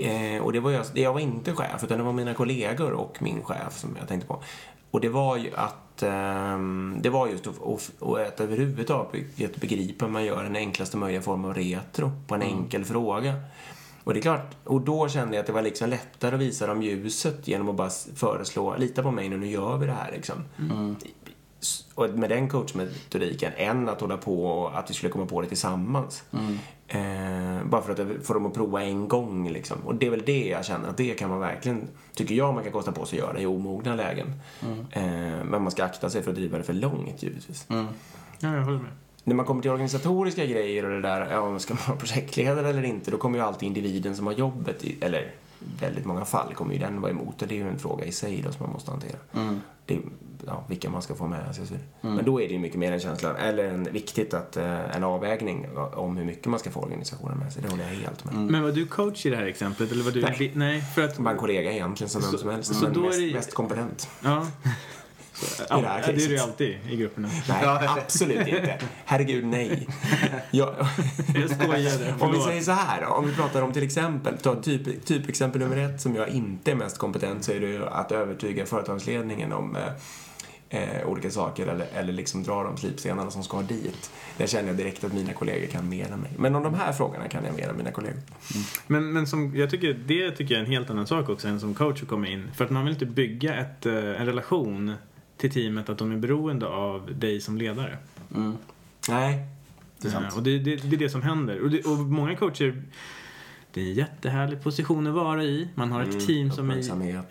Eh, 0.00 0.42
och 0.42 0.52
det 0.52 0.60
var 0.60 0.70
jag, 0.70 0.84
det 0.94 1.00
jag 1.00 1.12
var 1.12 1.20
inte 1.20 1.52
chef, 1.54 1.84
utan 1.84 1.98
det 1.98 2.04
var 2.04 2.12
mina 2.12 2.34
kollegor 2.34 2.92
och 2.92 3.22
min 3.22 3.42
chef 3.44 3.78
som 3.78 3.96
jag 4.00 4.08
tänkte 4.08 4.28
på. 4.28 4.42
Och 4.90 5.00
det 5.00 5.08
var 5.08 5.36
ju 5.36 5.50
att, 5.56 6.02
ehm, 6.02 6.96
det 7.00 7.10
var 7.10 7.28
just 7.28 7.46
att, 7.46 7.54
att, 8.02 8.02
att 8.32 8.40
överhuvudtaget 8.40 9.56
begripa 9.60 10.04
hur 10.04 10.12
man 10.12 10.24
gör 10.24 10.42
den 10.42 10.56
enklaste 10.56 10.96
möjliga 10.96 11.22
form 11.22 11.44
av 11.44 11.54
retro 11.54 12.12
på 12.26 12.34
en 12.34 12.42
enkel 12.42 12.84
fråga. 12.84 13.34
Och 14.04 14.14
det 14.14 14.20
är 14.20 14.22
klart, 14.22 14.56
och 14.64 14.80
då 14.80 15.08
kände 15.08 15.34
jag 15.36 15.40
att 15.40 15.46
det 15.46 15.52
var 15.52 15.62
liksom 15.62 15.88
lättare 15.90 16.34
att 16.34 16.40
visa 16.40 16.66
dem 16.66 16.82
ljuset 16.82 17.48
genom 17.48 17.68
att 17.68 17.74
bara 17.76 17.90
föreslå, 18.16 18.76
lita 18.78 19.02
på 19.02 19.10
mig 19.10 19.28
nu, 19.28 19.36
nu 19.36 19.46
gör 19.46 19.76
vi 19.76 19.86
det 19.86 19.92
här 19.92 20.10
liksom. 20.12 20.44
s- 21.02 21.08
och 21.94 22.10
med 22.10 22.30
den 22.30 22.48
coachmetodiken 22.48 23.52
än 23.56 23.88
att 23.88 24.00
hålla 24.00 24.16
på 24.16 24.46
och 24.46 24.78
att 24.78 24.90
vi 24.90 24.94
skulle 24.94 25.12
komma 25.12 25.26
på 25.26 25.40
det 25.40 25.48
tillsammans. 25.48 26.22
Eh, 26.88 27.64
bara 27.64 27.82
för 27.82 27.92
att 27.92 28.26
få 28.26 28.34
dem 28.34 28.46
att 28.46 28.54
prova 28.54 28.82
en 28.82 29.08
gång 29.08 29.50
liksom. 29.50 29.78
Och 29.84 29.94
det 29.94 30.06
är 30.06 30.10
väl 30.10 30.22
det 30.26 30.46
jag 30.46 30.64
känner 30.64 30.88
att 30.88 30.96
det 30.96 31.14
kan 31.14 31.30
man 31.30 31.40
verkligen, 31.40 31.88
tycker 32.14 32.34
jag 32.34 32.54
man 32.54 32.62
kan 32.62 32.72
kosta 32.72 32.92
på 32.92 33.06
sig 33.06 33.20
att 33.20 33.26
göra 33.26 33.40
i 33.40 33.46
omogna 33.46 33.94
lägen. 33.94 34.32
Eh, 34.90 35.02
men 35.44 35.62
man 35.62 35.70
ska 35.70 35.84
akta 35.84 36.10
sig 36.10 36.22
för 36.22 36.30
att 36.30 36.36
driva 36.36 36.58
det 36.58 36.64
för 36.64 36.72
långt 36.72 37.22
givetvis. 37.22 37.66
Ja, 37.68 37.86
jag 38.40 38.64
håller 38.64 38.78
med. 38.78 38.90
När 39.24 39.34
man 39.34 39.46
kommer 39.46 39.62
till 39.62 39.70
organisatoriska 39.70 40.46
grejer 40.46 40.84
och 40.84 40.90
det 40.90 41.00
där, 41.00 41.30
ja, 41.30 41.58
ska 41.58 41.74
man 41.74 41.82
vara 41.88 41.96
projektledare 41.98 42.68
eller 42.68 42.82
inte, 42.82 43.10
då 43.10 43.16
kommer 43.16 43.38
ju 43.38 43.44
alltid 43.44 43.66
individen 43.66 44.16
som 44.16 44.26
har 44.26 44.34
jobbet, 44.34 44.84
i, 44.84 44.96
eller 45.00 45.34
väldigt 45.80 46.04
många 46.04 46.24
fall 46.24 46.54
kommer 46.54 46.72
ju 46.72 46.78
den 46.78 47.00
vara 47.00 47.10
emot 47.10 47.42
och 47.42 47.48
det 47.48 47.54
är 47.54 47.56
ju 47.64 47.68
en 47.68 47.78
fråga 47.78 48.04
i 48.04 48.12
sig 48.12 48.42
då 48.46 48.52
som 48.52 48.62
man 48.66 48.72
måste 48.72 48.90
hantera. 48.90 49.18
Det 49.86 49.94
är, 49.94 50.00
ja, 50.46 50.64
vilka 50.68 50.90
man 50.90 51.02
ska 51.02 51.14
få 51.14 51.26
med 51.26 51.54
sig 51.54 51.64
vidare. 51.64 51.80
Men 52.00 52.24
då 52.24 52.40
är 52.42 52.48
det 52.48 52.52
ju 52.54 52.58
mycket 52.58 52.78
mer 52.78 52.92
en 52.92 53.00
känsla, 53.00 53.36
eller 53.36 53.64
en, 53.64 53.84
viktigt 53.92 54.34
att 54.34 54.56
eh, 54.56 54.96
en 54.96 55.04
avvägning 55.04 55.66
om 55.94 56.16
hur 56.16 56.24
mycket 56.24 56.46
man 56.46 56.58
ska 56.60 56.70
få 56.70 56.80
organisationen 56.80 57.38
med 57.38 57.52
sig. 57.52 57.62
Det 57.62 57.68
håller 57.68 57.84
jag 57.84 57.90
helt 57.94 58.24
med. 58.24 58.34
Men 58.34 58.62
var 58.62 58.70
du 58.72 58.86
coach 58.86 59.26
i 59.26 59.30
det 59.30 59.36
här 59.36 59.46
exemplet? 59.46 59.92
Eller 59.92 60.04
var 60.04 60.10
du... 60.10 60.20
Nej. 60.22 60.52
Nej, 60.54 60.80
för 60.80 61.02
att... 61.04 61.18
Bara 61.18 61.30
en 61.30 61.36
kollega 61.40 61.72
egentligen 61.72 62.08
som 62.08 62.20
vem 62.22 62.30
Så- 62.30 62.38
som 62.38 62.50
helst, 62.50 62.74
så 62.74 62.84
men 62.84 62.92
då 62.92 63.00
är 63.00 63.06
mest, 63.06 63.18
det- 63.18 63.34
mest 63.34 63.54
kompetent. 63.54 64.08
Ja. 64.24 64.46
I 65.42 65.46
det 65.68 65.88
här 65.88 66.00
ja, 66.00 66.06
det 66.06 66.12
är 66.12 66.28
det 66.28 66.34
ju 66.34 66.38
alltid 66.38 66.76
i 66.90 66.96
grupperna. 66.96 67.28
Nej, 67.48 67.58
Ja. 67.62 67.96
absolut 67.98 68.48
inte. 68.48 68.78
Herregud, 69.04 69.44
nej. 69.44 69.88
Jag, 70.50 70.74
Jag 71.34 71.50
skojade. 71.50 72.14
Om 72.20 72.32
vi 72.32 72.40
säger 72.40 72.62
så 72.62 72.72
här 72.72 73.00
då, 73.00 73.06
om 73.06 73.26
vi 73.26 73.34
pratar 73.34 73.62
om 73.62 73.72
till 73.72 73.82
exempel, 73.82 74.38
ta 74.38 74.54
typ, 74.62 75.04
typexempel 75.04 75.60
nummer 75.60 75.76
ett 75.76 76.00
som 76.00 76.14
jag 76.14 76.28
inte 76.28 76.70
är 76.70 76.74
mest 76.74 76.98
kompetent 76.98 77.44
så 77.44 77.52
är 77.52 77.60
det 77.60 77.66
ju 77.66 77.86
att 77.86 78.12
övertyga 78.12 78.66
företagsledningen 78.66 79.52
om 79.52 79.76
eh, 79.76 79.82
eh, 80.70 81.06
olika 81.08 81.30
saker 81.30 81.66
eller, 81.66 81.86
eller 81.94 82.12
liksom 82.12 82.42
dra 82.42 82.62
de 82.62 82.76
slipstenarna 82.76 83.30
som 83.30 83.42
ska 83.44 83.62
dit. 83.62 84.10
Där 84.36 84.46
känner 84.46 84.68
jag 84.68 84.76
direkt 84.76 85.04
att 85.04 85.12
mina 85.12 85.32
kollegor 85.32 85.66
kan 85.66 85.88
mer 85.88 86.12
än 86.12 86.20
mig. 86.20 86.30
Men 86.38 86.54
om 86.54 86.62
de 86.62 86.74
här 86.74 86.92
frågorna 86.92 87.28
kan 87.28 87.44
jag 87.44 87.54
mer 87.54 87.68
än 87.68 87.76
mina 87.76 87.90
kollegor. 87.90 88.20
Men, 88.86 89.12
men 89.12 89.26
som, 89.26 89.56
jag 89.56 89.70
tycker, 89.70 89.94
det 90.06 90.30
tycker 90.30 90.54
jag 90.54 90.60
är 90.60 90.64
en 90.66 90.72
helt 90.72 90.90
annan 90.90 91.06
sak 91.06 91.28
också 91.28 91.48
än 91.48 91.60
som 91.60 91.74
coach 91.74 92.02
att 92.02 92.08
komma 92.08 92.26
in. 92.28 92.50
För 92.56 92.64
att 92.64 92.70
man 92.70 92.84
vill 92.84 92.92
inte 92.92 93.06
bygga 93.06 93.54
ett, 93.54 93.86
eh, 93.86 93.94
en 93.94 94.26
relation 94.26 94.94
till 95.38 95.50
teamet 95.50 95.88
att 95.88 95.98
de 95.98 96.12
är 96.12 96.16
beroende 96.16 96.66
av 96.66 97.10
dig 97.18 97.40
som 97.40 97.58
ledare. 97.58 97.98
Nej. 99.08 99.46
Det 100.00 100.08
är 100.08 100.12
sant. 100.12 100.26
Eh, 100.32 100.36
Och 100.36 100.42
det, 100.42 100.58
det, 100.58 100.76
det 100.76 100.96
är 100.96 100.98
det 100.98 101.10
som 101.10 101.22
händer. 101.22 101.60
Och, 101.60 101.70
det, 101.70 101.82
och 101.86 101.98
många 101.98 102.36
coacher, 102.36 102.82
det 103.72 103.80
är 103.80 103.84
en 103.84 103.94
jättehärlig 103.94 104.62
position 104.62 105.06
att 105.06 105.14
vara 105.14 105.44
i. 105.44 105.68
Man 105.74 105.92
har 105.92 106.02
ett 106.02 106.08
Mm, 106.08 106.20
team 106.26 106.50
som 106.52 106.70
är... 106.70 106.74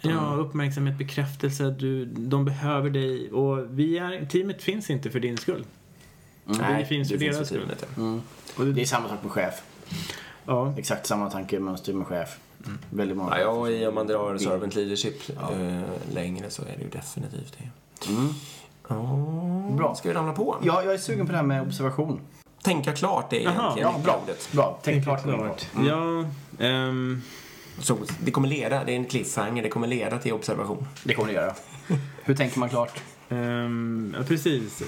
Ja, 0.02 0.36
uppmärksamhet, 0.36 0.98
bekräftelse. 0.98 1.76
Du, 1.80 2.06
de 2.06 2.46
behöver 2.46 2.90
dig. 2.90 3.32
Och 3.32 3.80
vi 3.80 3.98
är, 3.98 4.26
teamet 4.26 4.64
finns 4.64 4.90
inte 4.90 5.10
för 5.10 5.20
din 5.20 5.38
skull. 5.38 5.66
Nej, 6.46 6.80
det 6.82 6.86
finns 6.86 7.10
för 7.10 7.18
deras 7.18 7.48
skull. 7.48 7.60
teamet, 7.60 7.86
ja. 7.96 8.02
Mm. 8.02 8.22
Och 8.58 8.66
det 8.66 8.82
är 8.82 8.86
samma 8.86 9.10
sak 9.10 9.24
med 9.24 9.32
chef. 9.32 9.62
Ja. 10.46 10.74
Exakt 10.78 11.06
samma 11.06 11.30
tankemönster 11.30 11.94
med 11.94 12.08
chef. 12.08 12.38
Väldigt 12.90 13.18
många. 13.18 13.40
Ja, 13.40 13.48
och 13.48 13.72
i- 13.72 13.86
om 13.88 13.96
man 13.96 14.08
drar 14.08 14.38
servant 14.38 14.76
leadership 14.76 15.30
eh, 15.30 15.82
längre 16.14 16.50
så 16.50 16.62
är 16.62 16.76
det 16.78 16.84
ju 16.84 16.90
definitivt 16.90 17.58
det. 17.58 17.70
Mm. 18.08 18.34
Oh, 18.88 19.76
Bra. 19.76 19.96
Ska 19.96 20.10
vi 20.10 20.16
ramla 20.16 20.34
på? 20.34 20.58
Ja, 20.64 20.84
jag 20.84 20.94
är 20.94 20.98
sugen 20.98 21.26
på 21.26 21.32
det 21.32 21.38
här 21.38 21.46
med 21.46 21.62
observation. 21.62 22.20
Tänka 22.64 22.94
klart, 22.94 23.30
det 23.30 23.36
är 23.36 23.40
egentligen 23.40 23.90
Ja, 23.94 24.00
bra. 24.04 24.20
ordet. 24.24 24.50
Bra. 24.52 24.80
Tänk 24.84 25.04
klart. 25.04 25.24
klart. 25.24 25.66
Mm. 25.76 25.88
Ja, 25.88 26.26
ehm, 26.66 27.22
Så 27.80 27.98
det 28.24 28.32
kommer 28.32 28.48
leda, 28.48 28.84
det 28.84 28.92
är 28.92 28.96
en 28.96 29.06
cliffhanger, 29.06 29.64
det 29.64 29.70
kommer 29.70 29.88
leda 29.88 30.18
till 30.18 30.34
observation. 30.34 30.88
Det 31.04 31.14
kommer 31.14 31.28
det 31.28 31.34
göra. 31.34 31.54
Hur 32.24 32.36
tänker 32.36 32.60
man 32.60 32.70
klart? 32.70 33.02
ehm, 33.30 34.16
ja, 34.18 34.24
precis. 34.28 34.84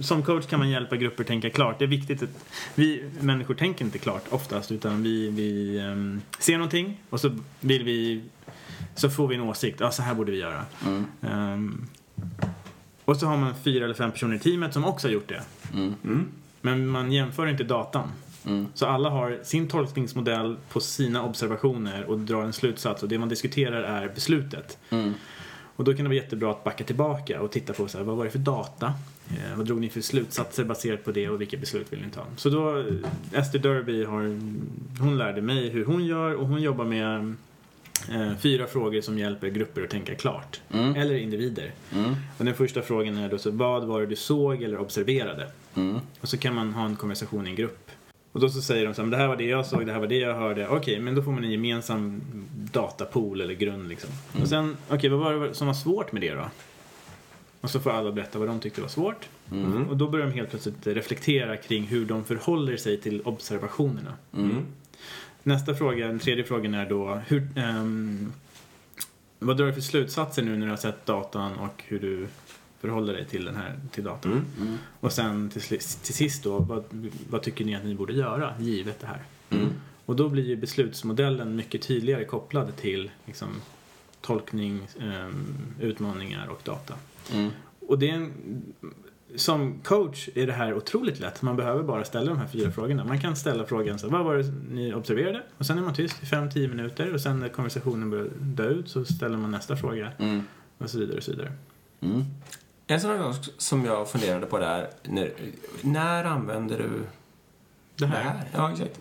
Som 0.00 0.22
coach 0.22 0.46
kan 0.46 0.58
man 0.58 0.70
hjälpa 0.70 0.96
grupper 0.96 1.24
tänka 1.24 1.50
klart. 1.50 1.78
Det 1.78 1.84
är 1.84 1.88
viktigt 1.88 2.22
att 2.22 2.28
vi 2.74 3.10
människor 3.20 3.54
tänker 3.54 3.84
inte 3.84 3.98
klart 3.98 4.22
oftast 4.30 4.72
utan 4.72 5.02
vi, 5.02 5.28
vi 5.30 5.78
ehm, 5.78 6.20
ser 6.38 6.52
någonting 6.58 7.00
och 7.10 7.20
så 7.20 7.36
vill 7.60 7.84
vi 7.84 8.22
så 8.94 9.10
får 9.10 9.28
vi 9.28 9.34
en 9.34 9.40
åsikt. 9.40 9.80
Ja, 9.80 9.90
så 9.90 10.02
här 10.02 10.14
borde 10.14 10.32
vi 10.32 10.38
göra. 10.38 10.64
Mm. 10.86 11.06
Ehm, 11.22 11.86
och 13.04 13.16
så 13.16 13.26
har 13.26 13.36
man 13.36 13.54
fyra 13.64 13.84
eller 13.84 13.94
fem 13.94 14.12
personer 14.12 14.36
i 14.36 14.38
teamet 14.38 14.72
som 14.72 14.84
också 14.84 15.08
har 15.08 15.12
gjort 15.12 15.28
det. 15.28 15.42
Mm. 15.74 16.26
Men 16.60 16.86
man 16.86 17.12
jämför 17.12 17.46
inte 17.46 17.64
datan. 17.64 18.08
Mm. 18.46 18.66
Så 18.74 18.86
alla 18.86 19.10
har 19.10 19.38
sin 19.42 19.68
tolkningsmodell 19.68 20.56
på 20.68 20.80
sina 20.80 21.24
observationer 21.24 22.04
och 22.04 22.18
drar 22.18 22.42
en 22.42 22.52
slutsats 22.52 23.02
och 23.02 23.08
det 23.08 23.18
man 23.18 23.28
diskuterar 23.28 23.82
är 23.82 24.08
beslutet. 24.14 24.78
Mm. 24.90 25.14
Och 25.76 25.84
då 25.84 25.94
kan 25.94 26.04
det 26.04 26.08
vara 26.08 26.16
jättebra 26.16 26.50
att 26.50 26.64
backa 26.64 26.84
tillbaka 26.84 27.40
och 27.40 27.50
titta 27.50 27.72
på 27.72 27.88
så 27.88 27.98
här, 27.98 28.04
vad 28.04 28.16
var 28.16 28.24
det 28.24 28.30
för 28.30 28.38
data? 28.38 28.86
Eh, 29.28 29.56
vad 29.56 29.66
drog 29.66 29.80
ni 29.80 29.88
för 29.88 30.00
slutsatser 30.00 30.64
baserat 30.64 31.04
på 31.04 31.12
det 31.12 31.28
och 31.28 31.40
vilka 31.40 31.56
beslut 31.56 31.92
vill 31.92 32.00
ni 32.00 32.10
ta? 32.10 32.24
Så 32.36 32.50
då, 32.50 32.84
Esther 33.32 33.58
Derby 33.58 34.04
har, 34.04 34.22
hon 35.00 35.18
lärde 35.18 35.42
mig 35.42 35.68
hur 35.68 35.84
hon 35.84 36.04
gör 36.04 36.34
och 36.34 36.46
hon 36.46 36.62
jobbar 36.62 36.84
med 36.84 37.34
fyra 38.40 38.66
frågor 38.66 39.00
som 39.00 39.18
hjälper 39.18 39.48
grupper 39.48 39.82
att 39.82 39.90
tänka 39.90 40.14
klart. 40.14 40.60
Mm. 40.72 40.94
Eller 40.96 41.14
individer. 41.14 41.72
Mm. 41.94 42.14
Och 42.38 42.44
den 42.44 42.54
första 42.54 42.82
frågan 42.82 43.16
är 43.18 43.28
då 43.28 43.38
så, 43.38 43.50
vad 43.50 43.84
var 43.84 44.00
det 44.00 44.06
du 44.06 44.16
såg 44.16 44.62
eller 44.62 44.78
observerade? 44.78 45.50
Mm. 45.74 45.98
Och 46.20 46.28
så 46.28 46.38
kan 46.38 46.54
man 46.54 46.72
ha 46.72 46.84
en 46.86 46.96
konversation 46.96 47.46
i 47.46 47.50
en 47.50 47.56
grupp. 47.56 47.90
Och 48.32 48.40
då 48.40 48.48
så 48.48 48.62
säger 48.62 48.84
de 48.86 48.94
så 48.94 49.00
här, 49.02 49.04
"Men 49.06 49.10
det 49.10 49.16
här 49.16 49.28
var 49.28 49.36
det 49.36 49.44
jag 49.44 49.66
såg, 49.66 49.86
det 49.86 49.92
här 49.92 50.00
var 50.00 50.06
det 50.06 50.18
jag 50.18 50.34
hörde. 50.34 50.68
Okej, 50.68 51.00
men 51.00 51.14
då 51.14 51.22
får 51.22 51.32
man 51.32 51.44
en 51.44 51.50
gemensam 51.50 52.22
datapool 52.72 53.40
eller 53.40 53.54
grund 53.54 53.88
liksom. 53.88 54.10
Och 54.42 54.48
sen, 54.48 54.76
okej, 54.88 55.10
vad 55.10 55.20
var 55.20 55.46
det 55.48 55.54
som 55.54 55.66
var 55.66 55.74
svårt 55.74 56.12
med 56.12 56.22
det 56.22 56.34
då? 56.34 56.50
Och 57.60 57.70
så 57.70 57.80
får 57.80 57.90
alla 57.90 58.12
berätta 58.12 58.38
vad 58.38 58.48
de 58.48 58.60
tyckte 58.60 58.80
var 58.80 58.88
svårt. 58.88 59.28
Mm. 59.52 59.88
Och 59.88 59.96
då 59.96 60.08
börjar 60.08 60.26
de 60.26 60.32
helt 60.32 60.50
plötsligt 60.50 60.86
reflektera 60.86 61.56
kring 61.56 61.82
hur 61.84 62.04
de 62.06 62.24
förhåller 62.24 62.76
sig 62.76 63.00
till 63.00 63.22
observationerna. 63.24 64.12
Nästa 65.46 65.74
fråga, 65.74 66.06
den 66.06 66.18
tredje 66.18 66.44
frågan 66.44 66.74
är 66.74 66.88
då, 66.88 67.20
hur, 67.26 67.48
ehm, 67.56 68.32
vad 69.38 69.56
drar 69.56 69.66
du 69.66 69.72
för 69.72 69.80
slutsatser 69.80 70.42
nu 70.42 70.56
när 70.56 70.66
du 70.66 70.72
har 70.72 70.76
sett 70.76 71.06
datan 71.06 71.54
och 71.54 71.84
hur 71.86 72.00
du 72.00 72.26
förhåller 72.80 73.12
dig 73.12 73.24
till 73.24 73.44
den 73.44 73.56
här 73.56 73.80
till 73.92 74.04
datan? 74.04 74.32
Mm. 74.32 74.44
Mm. 74.60 74.78
Och 75.00 75.12
sen 75.12 75.50
till, 75.50 75.62
till 75.78 76.14
sist 76.14 76.44
då, 76.44 76.58
vad, 76.58 76.84
vad 77.30 77.42
tycker 77.42 77.64
ni 77.64 77.74
att 77.74 77.84
ni 77.84 77.94
borde 77.94 78.12
göra 78.12 78.54
givet 78.58 79.00
det 79.00 79.06
här? 79.06 79.22
Mm. 79.50 79.68
Och 80.06 80.16
då 80.16 80.28
blir 80.28 80.44
ju 80.44 80.56
beslutsmodellen 80.56 81.56
mycket 81.56 81.82
tydligare 81.82 82.24
kopplad 82.24 82.76
till 82.76 83.10
liksom, 83.26 83.48
tolkning, 84.20 84.88
ehm, 85.00 85.56
utmaningar 85.80 86.46
och 86.46 86.60
data. 86.64 86.94
Mm. 87.32 87.50
Och 87.80 87.98
det 87.98 88.10
är 88.10 88.14
en, 88.14 88.32
som 89.36 89.80
coach 89.84 90.28
är 90.34 90.46
det 90.46 90.52
här 90.52 90.74
otroligt 90.74 91.20
lätt. 91.20 91.42
Man 91.42 91.56
behöver 91.56 91.82
bara 91.82 92.04
ställa 92.04 92.30
de 92.30 92.38
här 92.38 92.46
fyra 92.46 92.70
frågorna. 92.70 93.04
Man 93.04 93.20
kan 93.20 93.36
ställa 93.36 93.64
frågan 93.64 93.98
så 93.98 94.06
här, 94.10 94.12
vad 94.16 94.24
var 94.24 94.36
det 94.36 94.52
ni 94.70 94.94
observerade? 94.94 95.42
Och 95.58 95.66
sen 95.66 95.78
är 95.78 95.82
man 95.82 95.94
tyst 95.94 96.22
i 96.22 96.26
5-10 96.26 96.68
minuter 96.68 97.14
och 97.14 97.20
sen 97.20 97.40
när 97.40 97.48
konversationen 97.48 98.10
börjar 98.10 98.28
dö 98.40 98.68
ut 98.68 98.88
så 98.88 99.04
ställer 99.04 99.36
man 99.36 99.50
nästa 99.50 99.76
fråga 99.76 100.12
Mm. 100.18 100.42
och 100.78 100.90
så 100.90 100.98
vidare 100.98 101.16
och 101.16 101.22
så 101.22 101.30
vidare. 101.30 101.52
Mm. 102.00 102.24
En 102.86 103.00
sån 103.00 103.10
här 103.10 103.32
sak 103.32 103.44
som 103.58 103.84
jag 103.84 104.08
funderade 104.10 104.46
på 104.46 104.58
där, 104.58 104.88
när, 105.02 105.30
när 105.82 106.24
använder 106.24 106.78
du 106.78 106.84
Det 106.88 107.04
det 107.96 108.06
här. 108.06 108.22
här? 108.22 108.44
Ja, 108.52 108.72
exakt. 108.72 109.00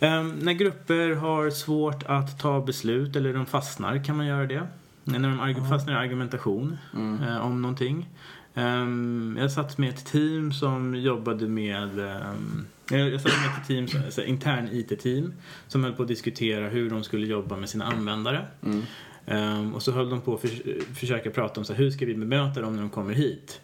Ehm, 0.00 0.30
när 0.42 0.52
grupper 0.52 1.14
har 1.14 1.50
svårt 1.50 2.02
att 2.06 2.38
ta 2.40 2.60
beslut 2.60 3.16
eller 3.16 3.34
de 3.34 3.46
fastnar 3.46 4.04
kan 4.04 4.16
man 4.16 4.26
göra 4.26 4.46
det. 4.46 4.62
När 5.04 5.18
de 5.54 5.68
fastnar 5.68 5.92
i 5.94 5.96
argumentation 5.96 6.76
Mm. 6.94 7.22
eh, 7.22 7.46
om 7.46 7.62
någonting. 7.62 8.08
Ehm, 8.54 9.36
jag 9.40 9.52
satt 9.52 9.78
med 9.78 9.88
ett 9.88 10.06
team 10.06 10.52
som 10.52 10.94
jobbade 10.94 11.48
med 11.48 11.98
ehm, 11.98 12.66
jag 12.90 13.20
satt 13.20 13.32
med 13.32 13.50
ett 13.60 13.66
team, 13.66 14.28
intern 14.28 14.68
IT-team 14.72 15.32
som 15.68 15.84
höll 15.84 15.92
på 15.92 16.02
att 16.02 16.08
diskutera 16.08 16.68
hur 16.68 16.90
de 16.90 17.04
skulle 17.04 17.26
jobba 17.26 17.56
med 17.56 17.68
sina 17.68 17.84
användare. 17.84 18.46
Mm. 18.62 18.82
Ehm, 19.26 19.74
och 19.74 19.82
så 19.82 19.92
höll 19.92 20.10
de 20.10 20.20
på 20.20 20.34
att 20.34 20.40
för, 20.40 20.94
försöka 20.94 21.30
prata 21.30 21.60
om 21.60 21.64
så 21.64 21.72
här, 21.72 21.84
hur 21.84 21.90
ska 21.90 22.06
vi 22.06 22.14
bemöta 22.14 22.60
dem 22.60 22.74
när 22.74 22.80
de 22.80 22.90
kommer 22.90 23.14
hit. 23.14 23.60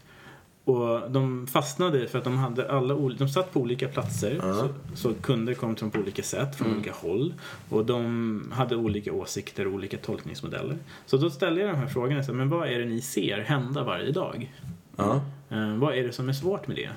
Och 0.64 1.10
de 1.10 1.46
fastnade 1.46 2.06
för 2.08 2.18
att 2.18 2.24
de 2.24 2.38
hade 2.38 2.72
alla 2.72 2.94
de 2.94 3.28
satt 3.28 3.52
på 3.52 3.60
olika 3.60 3.88
platser 3.88 4.40
Ja. 4.42 4.54
så, 4.54 4.68
så 4.94 5.14
kunder 5.14 5.54
kom 5.54 5.74
till 5.74 5.82
dem 5.82 5.90
på 5.90 5.98
olika 5.98 6.22
sätt 6.22 6.56
från 6.56 6.74
olika 6.74 6.92
håll 6.92 7.34
och 7.68 7.86
de 7.86 8.52
hade 8.52 8.76
olika 8.76 9.12
åsikter 9.12 9.66
och 9.66 9.72
olika 9.72 9.96
tolkningsmodeller. 9.96 10.78
Så 11.06 11.16
då 11.16 11.30
ställde 11.30 11.60
jag 11.60 11.70
de 11.70 11.76
här 11.76 11.86
frågorna, 11.86 12.22
så 12.22 12.32
men 12.32 12.48
vad 12.48 12.68
är 12.68 12.78
det 12.78 12.84
ni 12.84 13.00
ser 13.00 13.38
hända 13.38 13.84
varje 13.84 14.12
dag? 14.12 14.52
Ja. 14.96 15.20
Eh, 15.50 15.74
vad 15.74 15.94
är 15.94 16.02
det 16.02 16.12
som 16.12 16.28
är 16.28 16.32
svårt 16.32 16.66
med 16.66 16.76
det? 16.76 16.90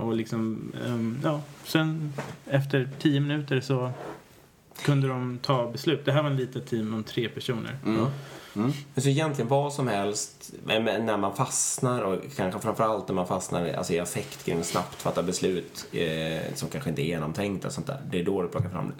Och 0.00 0.14
liksom, 0.14 0.72
ehm, 0.86 1.20
ja, 1.24 1.40
sen 1.64 2.12
efter 2.46 2.88
tio 2.98 3.20
minuter 3.20 3.60
så 3.60 3.90
kunde 4.82 5.08
de 5.08 5.38
ta 5.42 5.70
beslut. 5.70 6.04
Det 6.04 6.12
här 6.12 6.22
var 6.22 6.30
en 6.30 6.36
litet 6.36 6.66
team 6.66 6.94
om 6.94 7.04
tre 7.04 7.28
personer. 7.28 7.78
Mm. 7.84 8.06
Mm. 8.56 8.72
Men 8.94 9.02
så 9.02 9.08
egentligen 9.08 9.48
vad 9.48 9.72
som 9.72 9.88
helst, 9.88 10.52
när 10.64 11.16
man 11.16 11.36
fastnar 11.36 12.02
och 12.02 12.18
kanske 12.36 12.60
framförallt 12.60 13.08
när 13.08 13.14
man 13.14 13.26
fastnar 13.26 13.72
alltså 13.72 13.92
i 13.92 14.00
affekt 14.00 14.44
kring 14.44 14.64
snabbt 14.64 15.02
fatta 15.02 15.22
beslut 15.22 15.86
eh, 15.92 16.54
som 16.54 16.68
kanske 16.68 16.90
inte 16.90 17.02
är 17.02 17.06
genomtänkta 17.06 17.68
och 17.68 17.74
sånt 17.74 17.86
där. 17.86 18.00
Det 18.10 18.20
är 18.20 18.24
då 18.24 18.42
du 18.42 18.48
plockar 18.48 18.68
fram 18.68 18.88
det. 18.88 18.94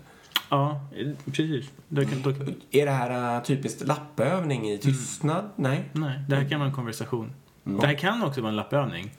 Ja, 0.48 0.80
eh, 0.96 1.08
precis. 1.24 1.70
Då 1.88 2.04
kan, 2.04 2.22
då, 2.22 2.30
Är 2.70 2.86
det 2.86 2.92
här 2.92 3.36
uh, 3.36 3.42
typiskt 3.42 3.86
lappövning 3.86 4.70
i 4.70 4.78
tystnad? 4.78 5.50
Nej. 5.56 5.90
nej, 5.92 6.20
det 6.28 6.36
här 6.36 6.48
kan 6.48 6.60
vara 6.60 6.68
en 6.68 6.74
konversation. 6.74 7.32
Det 7.80 7.86
här 7.86 7.94
kan 7.94 8.22
också 8.22 8.40
vara 8.40 8.50
en 8.50 8.56
lappövning. 8.56 9.10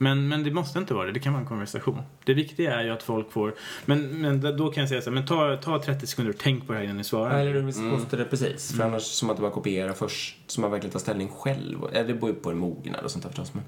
Men, 0.00 0.28
men 0.28 0.44
det 0.44 0.50
måste 0.50 0.78
inte 0.78 0.94
vara 0.94 1.06
det, 1.06 1.12
det 1.12 1.20
kan 1.20 1.32
vara 1.32 1.42
en 1.42 1.48
konversation. 1.48 2.02
Det 2.24 2.34
viktiga 2.34 2.74
är 2.80 2.84
ju 2.84 2.90
att 2.90 3.02
folk 3.02 3.32
får... 3.32 3.54
Men, 3.84 4.20
men 4.20 4.40
då 4.56 4.70
kan 4.70 4.80
jag 4.80 4.88
säga 4.88 5.00
så 5.00 5.10
här, 5.10 5.14
men 5.14 5.26
ta, 5.26 5.56
ta 5.56 5.82
30 5.82 6.06
sekunder 6.06 6.32
och 6.32 6.38
tänk 6.38 6.66
på 6.66 6.72
det 6.72 6.78
här 6.78 6.84
innan 6.84 6.96
ni 6.96 7.04
svarar. 7.04 7.38
Eller 7.40 7.54
du 7.54 7.62
måste 7.82 8.16
det 8.16 8.24
precis. 8.24 8.76
För 8.76 8.84
annars 8.84 9.02
som 9.02 9.30
att 9.30 9.36
du 9.36 9.40
bara 9.42 9.50
kopiera 9.52 9.94
först, 9.94 10.36
så 10.46 10.60
man 10.60 10.70
verkligen 10.70 10.92
tar 10.92 11.00
ställning 11.00 11.28
själv. 11.28 11.78
Eller 11.92 12.08
det 12.08 12.14
beror 12.14 12.28
ju 12.30 12.34
på 12.36 12.50
en 12.50 12.58
mognad 12.58 13.04
och 13.04 13.10
sånt 13.10 13.24
där 13.24 13.30
förstås. 13.30 13.52
Men, 13.54 13.64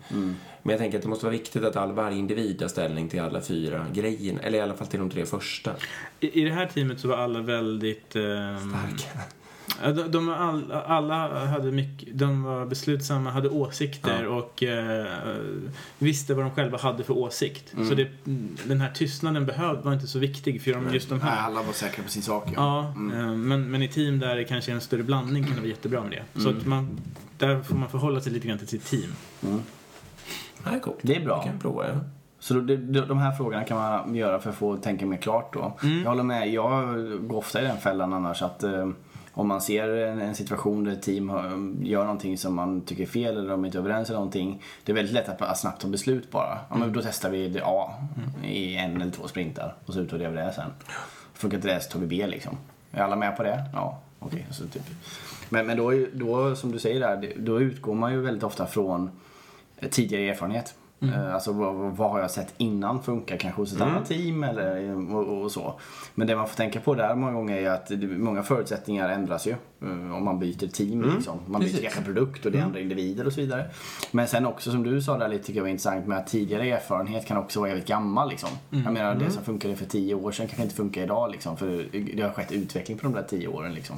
men 0.62 0.70
jag 0.70 0.78
tänker 0.78 0.98
att 0.98 1.02
det 1.02 1.08
måste 1.08 1.24
vara 1.26 1.32
viktigt 1.32 1.64
att 1.64 1.76
all, 1.76 1.92
varje 1.92 2.18
individ 2.18 2.58
tar 2.58 2.68
ställning 2.68 3.08
till 3.08 3.20
alla 3.20 3.40
fyra 3.40 3.86
grejerna. 3.92 4.40
Eller 4.40 4.58
i 4.58 4.61
alla 4.61 4.74
fall 4.74 4.86
till 4.86 5.00
de 5.00 5.11
tre 5.11 5.26
första. 5.26 5.72
I, 6.20 6.40
I 6.40 6.44
det 6.44 6.52
här 6.52 6.66
teamet 6.66 7.00
så 7.00 7.08
var 7.08 7.16
alla 7.16 7.40
väldigt... 7.40 8.16
ehm, 8.16 8.76
Ja, 9.14 9.20
De, 9.82 10.10
de 10.10 10.26
var 10.26 10.34
all, 10.34 10.72
alla 10.72 11.46
hade 11.46 11.72
mycket, 11.72 12.18
de 12.18 12.42
var 12.42 12.66
beslutsamma, 12.66 13.30
hade 13.30 13.48
åsikter 13.48 14.26
och 14.26 14.62
eh, 14.62 15.06
visste 15.98 16.34
vad 16.34 16.44
de 16.44 16.50
själva 16.50 16.78
hade 16.78 17.04
för 17.04 17.18
åsikt. 17.18 17.74
Så 17.88 17.94
det, 17.94 18.08
den 18.64 18.80
här 18.80 18.90
tystnaden 18.90 19.46
behöv, 19.46 19.82
var 19.82 19.92
inte 19.92 20.06
så 20.06 20.18
viktig 20.18 20.62
för 20.62 20.72
de, 20.72 20.94
just 20.94 21.08
de 21.08 21.18
Nej, 21.18 21.28
här. 21.28 21.46
alla 21.46 21.62
var 21.62 21.72
säkra 21.72 22.04
på 22.04 22.10
sin 22.10 22.22
sak. 22.22 22.44
Ja. 22.56 22.60
Ja, 22.60 22.88
eh, 23.18 23.32
men, 23.32 23.70
men 23.70 23.82
i 23.82 23.88
team 23.88 24.18
där 24.18 24.36
det 24.36 24.44
kanske 24.44 24.72
är 24.72 24.74
en 24.74 24.80
större 24.80 25.02
blandning 25.02 25.44
kan 25.44 25.54
det 25.54 25.60
vara 25.60 25.68
jättebra 25.68 26.02
med 26.02 26.10
det. 26.10 26.42
Så 26.42 26.48
att 26.50 26.66
man, 26.66 27.00
där 27.38 27.62
får 27.62 27.74
man 27.74 27.88
förhålla 27.88 28.20
sig 28.20 28.32
lite 28.32 28.48
grann 28.48 28.58
till 28.58 28.68
sitt 28.68 28.84
team. 28.84 29.12
Nej, 30.64 30.80
coolt. 30.80 30.98
Det 31.02 31.16
är 31.16 31.24
bra. 31.24 31.36
Det 31.36 31.42
kan 31.42 31.52
jag 31.52 31.62
prova, 31.62 31.88
ja. 31.88 31.94
Så 32.38 32.54
de, 32.54 32.76
de 32.92 33.18
här 33.18 33.32
frågorna 33.32 33.64
kan 33.64 33.76
man 33.76 34.14
göra 34.14 34.40
för 34.40 34.50
att 34.50 34.56
få 34.56 34.76
tänka 34.76 35.06
mer 35.06 35.16
klart 35.16 35.52
då. 35.52 35.78
Jag 35.82 36.10
håller 36.10 36.22
med, 36.22 36.52
jag 36.52 36.96
går 37.28 37.36
ofta 37.36 37.60
i 37.60 37.64
den 37.64 37.76
fällan 37.76 38.12
annars 38.12 38.42
att 38.42 38.62
eh, 38.62 38.88
om 39.32 39.48
man 39.48 39.60
ser 39.60 39.88
en, 39.88 40.34
situation 40.34 40.84
där 40.84 40.92
ett 40.92 41.02
team 41.02 41.28
har, 41.28 41.42
gör 41.82 42.02
någonting 42.02 42.38
som 42.38 42.54
man 42.54 42.80
tycker 42.80 43.02
är 43.02 43.06
fel 43.06 43.36
eller 43.36 43.50
de 43.50 43.62
är 43.64 43.66
inte 43.66 43.78
överens 43.78 44.08
eller 44.08 44.18
någonting. 44.18 44.62
Det 44.84 44.92
är 44.92 44.96
väldigt 44.96 45.14
lätt 45.14 45.28
att, 45.28 45.42
att 45.42 45.58
snabbt 45.58 45.82
ta 45.82 45.88
beslut 45.88 46.30
bara. 46.30 46.58
Ja, 46.70 46.76
men 46.76 46.92
då 46.92 47.02
testar 47.02 47.30
vi 47.30 47.48
det 47.48 47.62
A 47.64 47.94
i 48.44 48.76
en 48.76 49.00
eller 49.00 49.12
två 49.12 49.28
sprintar 49.28 49.74
och 49.86 49.94
så 49.94 50.00
utvärderar 50.00 50.30
vi 50.30 50.36
det 50.36 50.52
sen. 50.52 50.70
Funkar 51.34 51.56
inte 51.58 51.74
det 51.74 51.80
så 51.80 51.90
tar 51.90 52.00
vi 52.00 52.06
B 52.06 52.26
liksom. 52.26 52.56
Är 52.92 53.02
alla 53.02 53.16
med 53.16 53.36
på 53.36 53.42
det? 53.42 53.64
Ja, 53.72 54.00
okej. 54.18 54.46
så 54.50 54.66
typ. 54.66 54.82
Men, 55.48 55.66
men 55.66 55.76
då, 55.76 55.92
då, 56.12 56.56
som 56.56 56.72
du 56.72 56.78
säger 56.78 57.00
där, 57.00 57.32
då 57.36 57.60
utgår 57.60 57.94
man 57.94 58.12
ju 58.12 58.20
väldigt 58.20 58.44
ofta 58.44 58.66
från 58.66 59.10
tidigare 59.90 60.24
erfarenhet. 60.24 60.74
Eh, 61.03 61.34
Alltså 61.34 61.53
vad, 61.53 61.74
vad 61.74 62.11
har 62.11 62.20
jag 62.20 62.30
sett 62.30 62.55
innan 62.59 63.03
funkar 63.03 63.36
kanske 63.36 63.61
hos 63.61 63.72
ett 63.72 63.80
annat 63.80 64.07
team 64.09 64.44
eller 64.44 64.94
och, 65.14 65.42
och 65.42 65.53
så. 65.53 65.80
Men 66.14 66.26
det 66.26 66.36
man 66.36 66.48
får 66.48 66.57
tänka 66.57 66.80
på 66.80 66.94
där 66.94 67.14
många 67.14 67.32
gånger 67.32 67.57
är 67.57 67.70
att 67.70 67.90
många 68.18 68.42
förutsättningar 68.42 69.09
ändras 69.09 69.46
ju. 69.46 69.51
eh, 69.51 70.14
Om 70.16 70.24
man 70.24 70.38
byter 70.38 70.68
team 70.68 71.03
liksom. 71.14 71.38
Man 71.46 71.61
byter 71.61 71.68
Precis. 71.70 71.82
kanske 71.82 72.03
produkt 72.03 72.46
och 72.46 72.53
det 72.53 72.59
är 72.59 72.62
andra 72.62 72.80
individer 72.80 73.26
och 73.26 73.32
så 73.32 73.40
vidare. 73.40 73.70
Men 74.11 74.28
sen 74.28 74.46
också 74.46 74.70
som 74.70 74.82
du 74.82 75.03
sa 75.03 75.18
där 75.18 75.28
lite 75.28 75.44
tycker 75.44 75.59
jag 75.59 75.62
var 75.64 75.68
intressant 75.70 76.07
med 76.07 76.18
att 76.18 76.26
tidigare 76.26 76.70
erfarenhet 76.70 77.26
kan 77.26 77.36
också 77.36 77.61
vara 77.61 77.68
jävligt 77.68 77.88
gammal 77.88 78.28
liksom. 78.28 78.48
Jag 78.70 78.92
menar 78.92 79.14
det 79.14 79.30
som 79.30 79.44
funkade 79.44 79.76
för 79.76 79.86
tio 79.86 80.14
år 80.14 80.32
sedan 80.32 80.46
kanske 80.46 80.62
inte 80.62 80.74
funkar 80.74 81.03
idag 81.03 81.30
liksom. 81.30 81.57
För 81.57 81.86
det 82.16 82.22
har 82.22 82.30
skett 82.30 82.53
utveckling 82.53 82.98
på 82.98 83.03
de 83.05 83.12
där 83.12 83.22
tio 83.22 83.48
åren 83.48 83.74
liksom. 83.74 83.96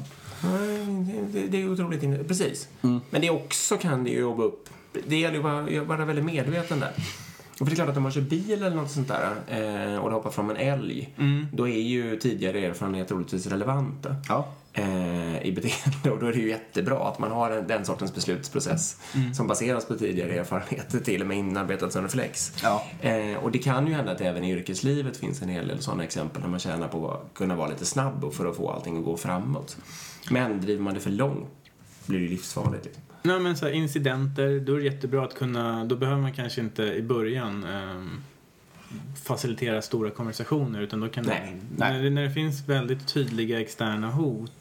Det, 1.33 1.47
det 1.47 1.63
är 1.63 1.73
otroligt 1.73 2.03
in- 2.03 2.25
Precis. 2.29 2.69
Men 3.11 3.21
det 3.21 3.31
också 3.31 3.77
kan 3.77 4.05
det 4.05 4.11
ju 4.11 4.21
jobba 4.21 4.43
upp. 4.43 4.69
Det 5.07 5.17
gäller 5.17 5.37
ju 5.37 5.43
bara 5.43 5.81
att 5.81 5.87
vara 5.87 6.05
väldigt 6.05 6.25
medveten 6.25 6.81
där. 6.81 6.93
Och 7.53 7.59
för 7.59 7.65
det 7.67 7.73
är 7.73 7.75
klart 7.75 7.89
att 7.89 7.97
om 7.97 8.03
man 8.03 8.13
kör 8.13 8.21
bil 8.21 8.53
eller 8.53 8.77
något 8.77 8.91
sånt 8.91 9.09
där 9.09 9.31
eh, 9.47 9.97
och 9.97 10.09
det 10.11 10.15
hoppar 10.15 10.31
fram 10.31 10.51
en 10.51 10.57
älg, 10.57 11.15
då 11.53 11.69
är 11.69 11.81
ju 11.81 12.17
tidigare 12.17 12.59
erfarenheter 12.67 13.09
troligtvis 13.09 13.47
relevanta. 13.47 14.17
Ja. 14.29 14.49
eh, 14.73 15.43
i 15.43 15.53
beteende 15.53 16.11
och 16.11 16.19
då 16.21 16.27
är 16.27 16.33
det 16.33 16.39
ju 16.39 16.49
jättebra 16.49 17.09
att 17.09 17.19
man 17.19 17.31
har 17.31 17.51
en, 17.51 17.67
den 17.67 17.85
sortens 17.85 18.15
beslutsprocess 18.15 19.01
som 19.35 19.47
baseras 19.47 19.85
på 19.87 19.95
tidigare 19.95 20.33
erfarenheter 20.33 21.01
till 21.01 21.21
och 21.21 21.27
med 21.27 21.37
inarbetat 21.37 21.93
som 21.93 22.03
reflex. 22.03 22.53
Ja. 22.63 22.85
Eh, 23.01 23.37
och 23.37 23.51
det 23.51 23.59
kan 23.59 23.87
ju 23.87 23.95
hända 23.95 24.13
att 24.13 24.21
även 24.21 24.45
i 24.45 24.53
yrkeslivet 24.53 25.17
finns 25.17 25.43
en 25.43 25.49
hel 25.49 25.69
del 25.69 25.83
sådana 25.83 26.05
exempel 26.05 26.43
där 26.43 26.49
man 26.49 26.59
tjänar 26.61 26.89
på 26.89 27.11
att 27.11 27.35
kunna 27.35 27.57
vara 27.57 27.69
lite 27.69 27.85
snabb 27.85 28.25
och 28.25 28.35
för 28.35 28.47
att 28.47 28.57
få 28.57 28.71
allting 28.71 28.99
att 28.99 29.05
gå 29.05 29.17
framåt. 29.17 29.77
Men 30.31 30.61
driver 30.61 30.83
man 30.83 30.95
det 30.95 31.01
för 31.01 31.11
långt 31.11 31.49
blir 32.07 32.19
det 32.19 32.25
ju 32.25 32.31
livsfarligt. 32.31 32.99
Nej 33.23 33.41
men 33.41 33.57
så 33.57 33.65
här, 33.67 33.73
incidenter, 33.73 34.61
då 34.61 34.75
är 34.75 34.79
det 34.79 34.85
jättebra 34.85 35.25
att 35.25 35.35
kunna, 35.35 35.85
då 35.85 35.97
behöver 35.97 36.21
man 36.21 36.33
kanske 36.33 36.61
inte 36.61 36.83
i 36.83 37.03
början 37.03 37.65
ehm, 37.65 38.11
facilitera 39.25 39.83
stora 39.83 40.11
konversationer 40.11 40.81
utan 40.81 41.01
då 41.01 41.09
kan 41.09 41.25
Nej, 41.25 41.57
det, 41.71 41.77
nej. 41.85 42.03
När, 42.03 42.11
när 42.11 42.23
det 42.23 42.31
finns 42.31 42.69
väldigt 42.69 43.07
tydliga 43.09 43.61
externa 43.61 44.11
hot 44.11 44.61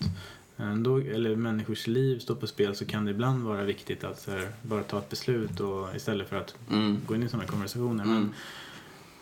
eh, 0.58 0.76
då, 0.76 0.98
eller 0.98 1.36
människors 1.36 1.88
liv 1.88 2.20
står 2.20 2.36
på 2.36 2.48
spel 2.48 2.76
så 2.76 2.86
kan 2.86 3.06
det 3.06 3.12
ibland 3.12 3.44
vara 3.44 3.64
viktigt 3.64 4.04
att 4.04 4.28
här, 4.32 4.48
bara 4.62 4.84
ta 4.84 4.98
ett 4.98 5.10
beslut 5.10 5.60
och, 5.60 5.96
istället 5.96 6.30
för 6.30 6.36
att 6.38 6.56
Mm. 6.72 6.98
gå 7.08 7.16
in 7.16 7.24
i 7.24 7.30
sådana 7.30 7.48
konversationer. 7.48 8.06
Men, 8.06 8.34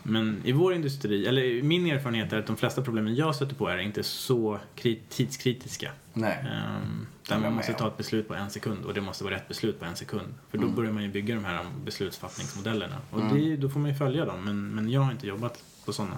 men 0.02 0.40
i 0.44 0.52
vår 0.52 0.74
industri, 0.74 1.26
eller 1.26 1.62
min 1.62 1.86
erfarenhet 1.86 2.32
är 2.32 2.38
att 2.38 2.46
de 2.46 2.56
flesta 2.56 2.82
problemen 2.82 3.14
jag 3.14 3.34
stöter 3.34 3.54
på 3.54 3.68
är 3.68 3.78
inte 3.78 4.02
så 4.02 4.58
kri- 4.76 5.00
tidskritiska. 5.08 5.90
Nej. 6.12 6.44
Um, 6.82 7.06
där 7.34 7.38
man 7.38 7.54
måste 7.54 7.72
ta 7.72 7.88
ett 7.88 7.96
beslut 7.96 8.28
på 8.28 8.34
en 8.34 8.50
sekund 8.50 8.84
och 8.84 8.94
det 8.94 9.00
måste 9.00 9.24
vara 9.24 9.34
rätt 9.34 9.48
beslut 9.48 9.80
på 9.80 9.84
en 9.84 9.96
sekund. 9.96 10.34
För 10.50 10.58
då 10.58 10.68
börjar 10.68 10.92
man 10.92 11.02
ju 11.02 11.08
bygga 11.08 11.34
de 11.34 11.44
här 11.44 11.66
beslutsfattningsmodellerna. 11.84 12.96
Och 13.10 13.20
det, 13.34 13.56
då 13.56 13.68
får 13.68 13.80
man 13.80 13.90
ju 13.90 13.96
följa 13.96 14.24
dem. 14.24 14.44
Men, 14.44 14.74
men 14.74 14.90
jag 14.90 15.00
har 15.00 15.12
inte 15.12 15.26
jobbat 15.26 15.64
på 15.84 15.92
såna, 15.92 16.16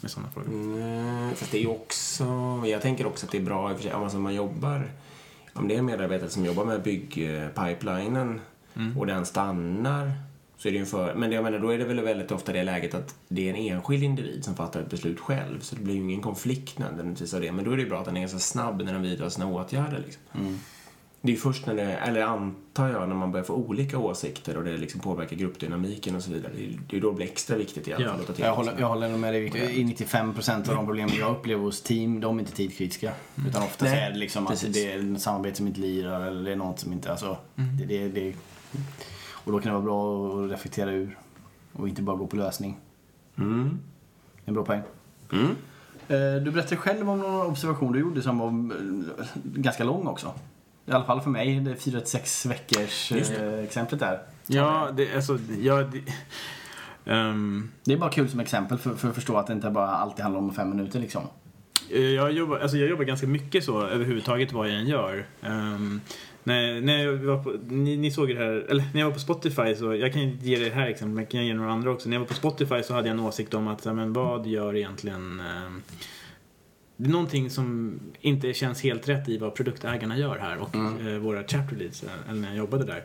med 0.00 0.10
sådana 0.10 0.30
frågor. 0.32 0.48
Mm, 0.48 1.34
fast 1.34 1.52
det 1.52 1.62
är 1.62 1.70
också, 1.70 2.24
jag 2.66 2.82
tänker 2.82 3.06
också 3.06 3.26
att 3.26 3.32
det 3.32 3.38
är 3.38 3.42
bra 3.42 3.70
i 3.70 3.74
och 3.74 3.76
för 3.76 3.82
sig, 3.82 3.92
alltså 3.92 4.18
man 4.18 4.34
jobbar, 4.34 4.90
om 5.52 5.68
det 5.68 5.74
är 5.74 5.78
en 5.78 5.84
medarbetare 5.84 6.30
som 6.30 6.44
jobbar 6.44 6.64
med 6.64 6.82
byggpipelinen 6.82 8.40
och 8.98 9.06
den 9.06 9.26
stannar 9.26 10.12
så 10.62 10.68
är 10.68 10.72
det 10.72 10.84
för, 10.86 11.14
men 11.14 11.32
jag 11.32 11.44
menar, 11.44 11.58
då 11.58 11.68
är 11.70 11.78
det 11.78 11.84
väl 11.84 12.00
väldigt 12.00 12.32
ofta 12.32 12.52
det 12.52 12.62
läget 12.64 12.94
att 12.94 13.14
det 13.28 13.46
är 13.50 13.54
en 13.54 13.74
enskild 13.74 14.02
individ 14.02 14.44
som 14.44 14.54
fattar 14.56 14.80
ett 14.80 14.90
beslut 14.90 15.20
själv 15.20 15.60
så 15.60 15.74
det 15.76 15.82
blir 15.82 15.94
ju 15.94 16.00
ingen 16.00 16.20
konflikt 16.22 16.78
nödvändigtvis 16.78 17.34
av 17.34 17.40
det 17.40 17.52
men 17.52 17.64
då 17.64 17.70
är 17.72 17.76
det 17.76 17.82
ju 17.82 17.88
bra 17.88 17.98
att 17.98 18.04
den 18.04 18.16
är 18.16 18.20
ganska 18.20 18.38
snabb 18.38 18.82
när 18.82 18.92
den 18.92 19.02
vidtar 19.02 19.28
sina 19.28 19.46
åtgärder 19.46 20.02
liksom. 20.06 20.58
Det 21.22 21.28
är 21.28 21.32
ju 21.32 21.40
först 21.40 21.66
när 21.66 21.74
det, 21.74 21.82
eller 21.82 22.22
antar 22.22 22.88
jag, 22.88 23.08
när 23.08 23.16
man 23.16 23.32
börjar 23.32 23.44
få 23.44 23.54
olika 23.54 23.98
åsikter 23.98 24.56
och 24.56 24.64
det 24.64 24.76
liksom 24.76 25.00
påverkar 25.00 25.36
gruppdynamiken 25.36 26.16
och 26.16 26.22
så 26.22 26.30
vidare. 26.30 26.52
Det 26.56 26.62
är 26.62 26.94
ju 26.94 27.00
då 27.00 27.10
det 27.10 27.16
blir 27.16 27.26
extra 27.26 27.56
viktigt 27.56 27.88
i 27.88 27.92
alla 27.92 28.04
Ja. 28.04 28.10
fall 28.10 28.20
att 28.20 28.26
ta 28.26 28.32
till 28.32 28.44
Jag 28.44 28.54
håller, 28.54 28.74
jag 28.78 28.88
håller 28.88 29.08
med 29.16 29.34
dig 29.34 29.40
Victor. 29.40 29.60
I 29.62 29.84
95% 29.84 30.68
av 30.70 30.76
de 30.76 30.86
problem 30.86 31.08
jag 31.18 31.30
upplever 31.36 31.62
hos 31.62 31.82
team, 31.82 32.20
de 32.20 32.36
är 32.36 32.40
inte 32.40 32.52
tidkritiska. 32.52 33.12
Utan 33.48 33.62
ofta 33.62 33.84
så 33.84 33.90
Nej, 33.90 34.00
är 34.00 34.10
det 34.10 34.18
liksom 34.18 34.44
att 34.46 34.50
precis. 34.50 34.74
det 34.74 34.92
är 34.92 34.98
en 34.98 35.18
samarbete 35.20 35.56
som 35.56 35.66
inte 35.66 35.80
lirar 35.80 36.26
eller 36.26 36.44
det 36.44 36.52
är 36.52 36.56
något 36.56 36.80
som 36.80 36.92
inte, 36.92 37.10
alltså. 37.10 37.36
Det, 37.78 37.84
det, 37.84 38.08
det, 38.08 38.34
och 39.44 39.52
då 39.52 39.60
kan 39.60 39.72
det 39.72 39.78
vara 39.78 39.84
bra 39.84 40.26
att 40.44 40.50
reflektera 40.50 40.90
ur. 40.90 41.18
Och 41.72 41.88
inte 41.88 42.02
bara 42.02 42.16
gå 42.16 42.26
på 42.26 42.36
lösning. 42.36 42.78
Mm. 43.38 43.78
En 44.44 44.54
bra 44.54 44.64
poäng. 44.64 44.82
Mm. 45.32 45.46
Eh, 46.08 46.42
Du 46.42 46.50
berättade 46.50 46.76
själv 46.76 47.10
om 47.10 47.18
någon 47.20 47.46
observation 47.46 47.92
du 47.92 47.98
gjorde 48.00 48.22
som 48.22 48.38
var 48.38 48.46
eh, 48.48 49.24
ganska 49.44 49.84
lång 49.84 50.06
också. 50.06 50.34
I 50.86 50.92
alla 50.92 51.04
fall 51.04 51.20
för 51.20 51.30
mig, 51.30 51.60
det 51.60 51.74
4-6 51.74 52.48
veckors 52.48 53.12
Just 53.12 53.38
eh, 53.38 53.58
exemplet 53.58 54.00
där. 54.00 54.22
Ja, 54.46 54.88
det, 54.96 55.14
alltså, 55.14 55.38
ja, 55.60 55.82
det, 55.82 56.02
ehm, 57.12 57.70
Det 57.84 57.92
är 57.92 57.96
bara 57.98 58.10
kul 58.10 58.28
som 58.28 58.40
exempel 58.40 58.78
för, 58.78 58.94
för 58.94 59.08
att 59.08 59.14
förstå 59.14 59.36
att 59.36 59.46
det 59.46 59.52
inte 59.52 59.70
bara 59.70 59.88
alltid 59.88 60.22
handlar 60.22 60.40
om 60.40 60.54
fem 60.54 60.70
minuter 60.70 61.00
liksom. 61.00 61.22
Eh, 61.92 62.00
Jag 62.00 62.32
jobbar, 62.32 62.58
alltså 62.58 62.76
jag 62.76 62.88
jobbar 62.90 63.04
ganska 63.04 63.26
mycket 63.26 63.64
så 63.64 63.82
överhuvudtaget 63.86 64.52
vad 64.52 64.68
jag 64.68 64.76
än 64.76 64.86
gör. 64.86 65.26
Um, 65.42 66.00
när, 66.44 66.80
när 66.80 67.04
jag 67.04 67.12
var 67.12 67.42
på, 67.42 67.50
ni, 67.68 67.96
ni 67.96 68.10
såg 68.10 68.28
det 68.28 68.34
här, 68.34 68.66
eller 68.68 68.84
när 68.94 69.00
jag 69.00 69.06
var 69.06 69.14
på 69.14 69.20
Spotify 69.20 69.74
så, 69.74 69.94
jag 69.94 70.12
kan 70.12 70.30
ge 70.30 70.58
det 70.58 70.70
här 70.70 70.86
exempel, 70.86 71.14
men 71.14 71.24
jag 71.24 71.30
kan 71.30 71.46
ge 71.46 71.54
några 71.54 71.72
andra 71.72 71.90
också. 71.90 72.08
När 72.08 72.16
jag 72.16 72.20
var 72.20 72.26
på 72.26 72.34
Spotify 72.34 72.82
så 72.82 72.94
hade 72.94 73.08
jag 73.08 73.14
en 73.14 73.20
åsikt 73.24 73.54
om 73.54 73.68
att, 73.68 73.84
men 73.84 74.12
vad 74.12 74.46
gör 74.46 74.76
egentligen 74.76 75.40
ehm, 75.40 75.82
det 76.96 77.08
är 77.08 77.12
någonting 77.12 77.50
som 77.50 77.98
inte 78.20 78.52
känns 78.52 78.82
helt 78.82 79.08
rätt 79.08 79.28
i 79.28 79.38
vad 79.38 79.54
produktägarna 79.54 80.18
gör 80.18 80.38
här 80.38 80.58
och 80.58 80.76
eh, 81.06 81.18
våra 81.18 81.40
chapter 81.42 81.76
leads, 81.76 82.02
eh, 82.02 82.10
eller 82.30 82.40
när 82.40 82.48
jag 82.48 82.56
jobbade 82.56 82.84
där. 82.84 83.02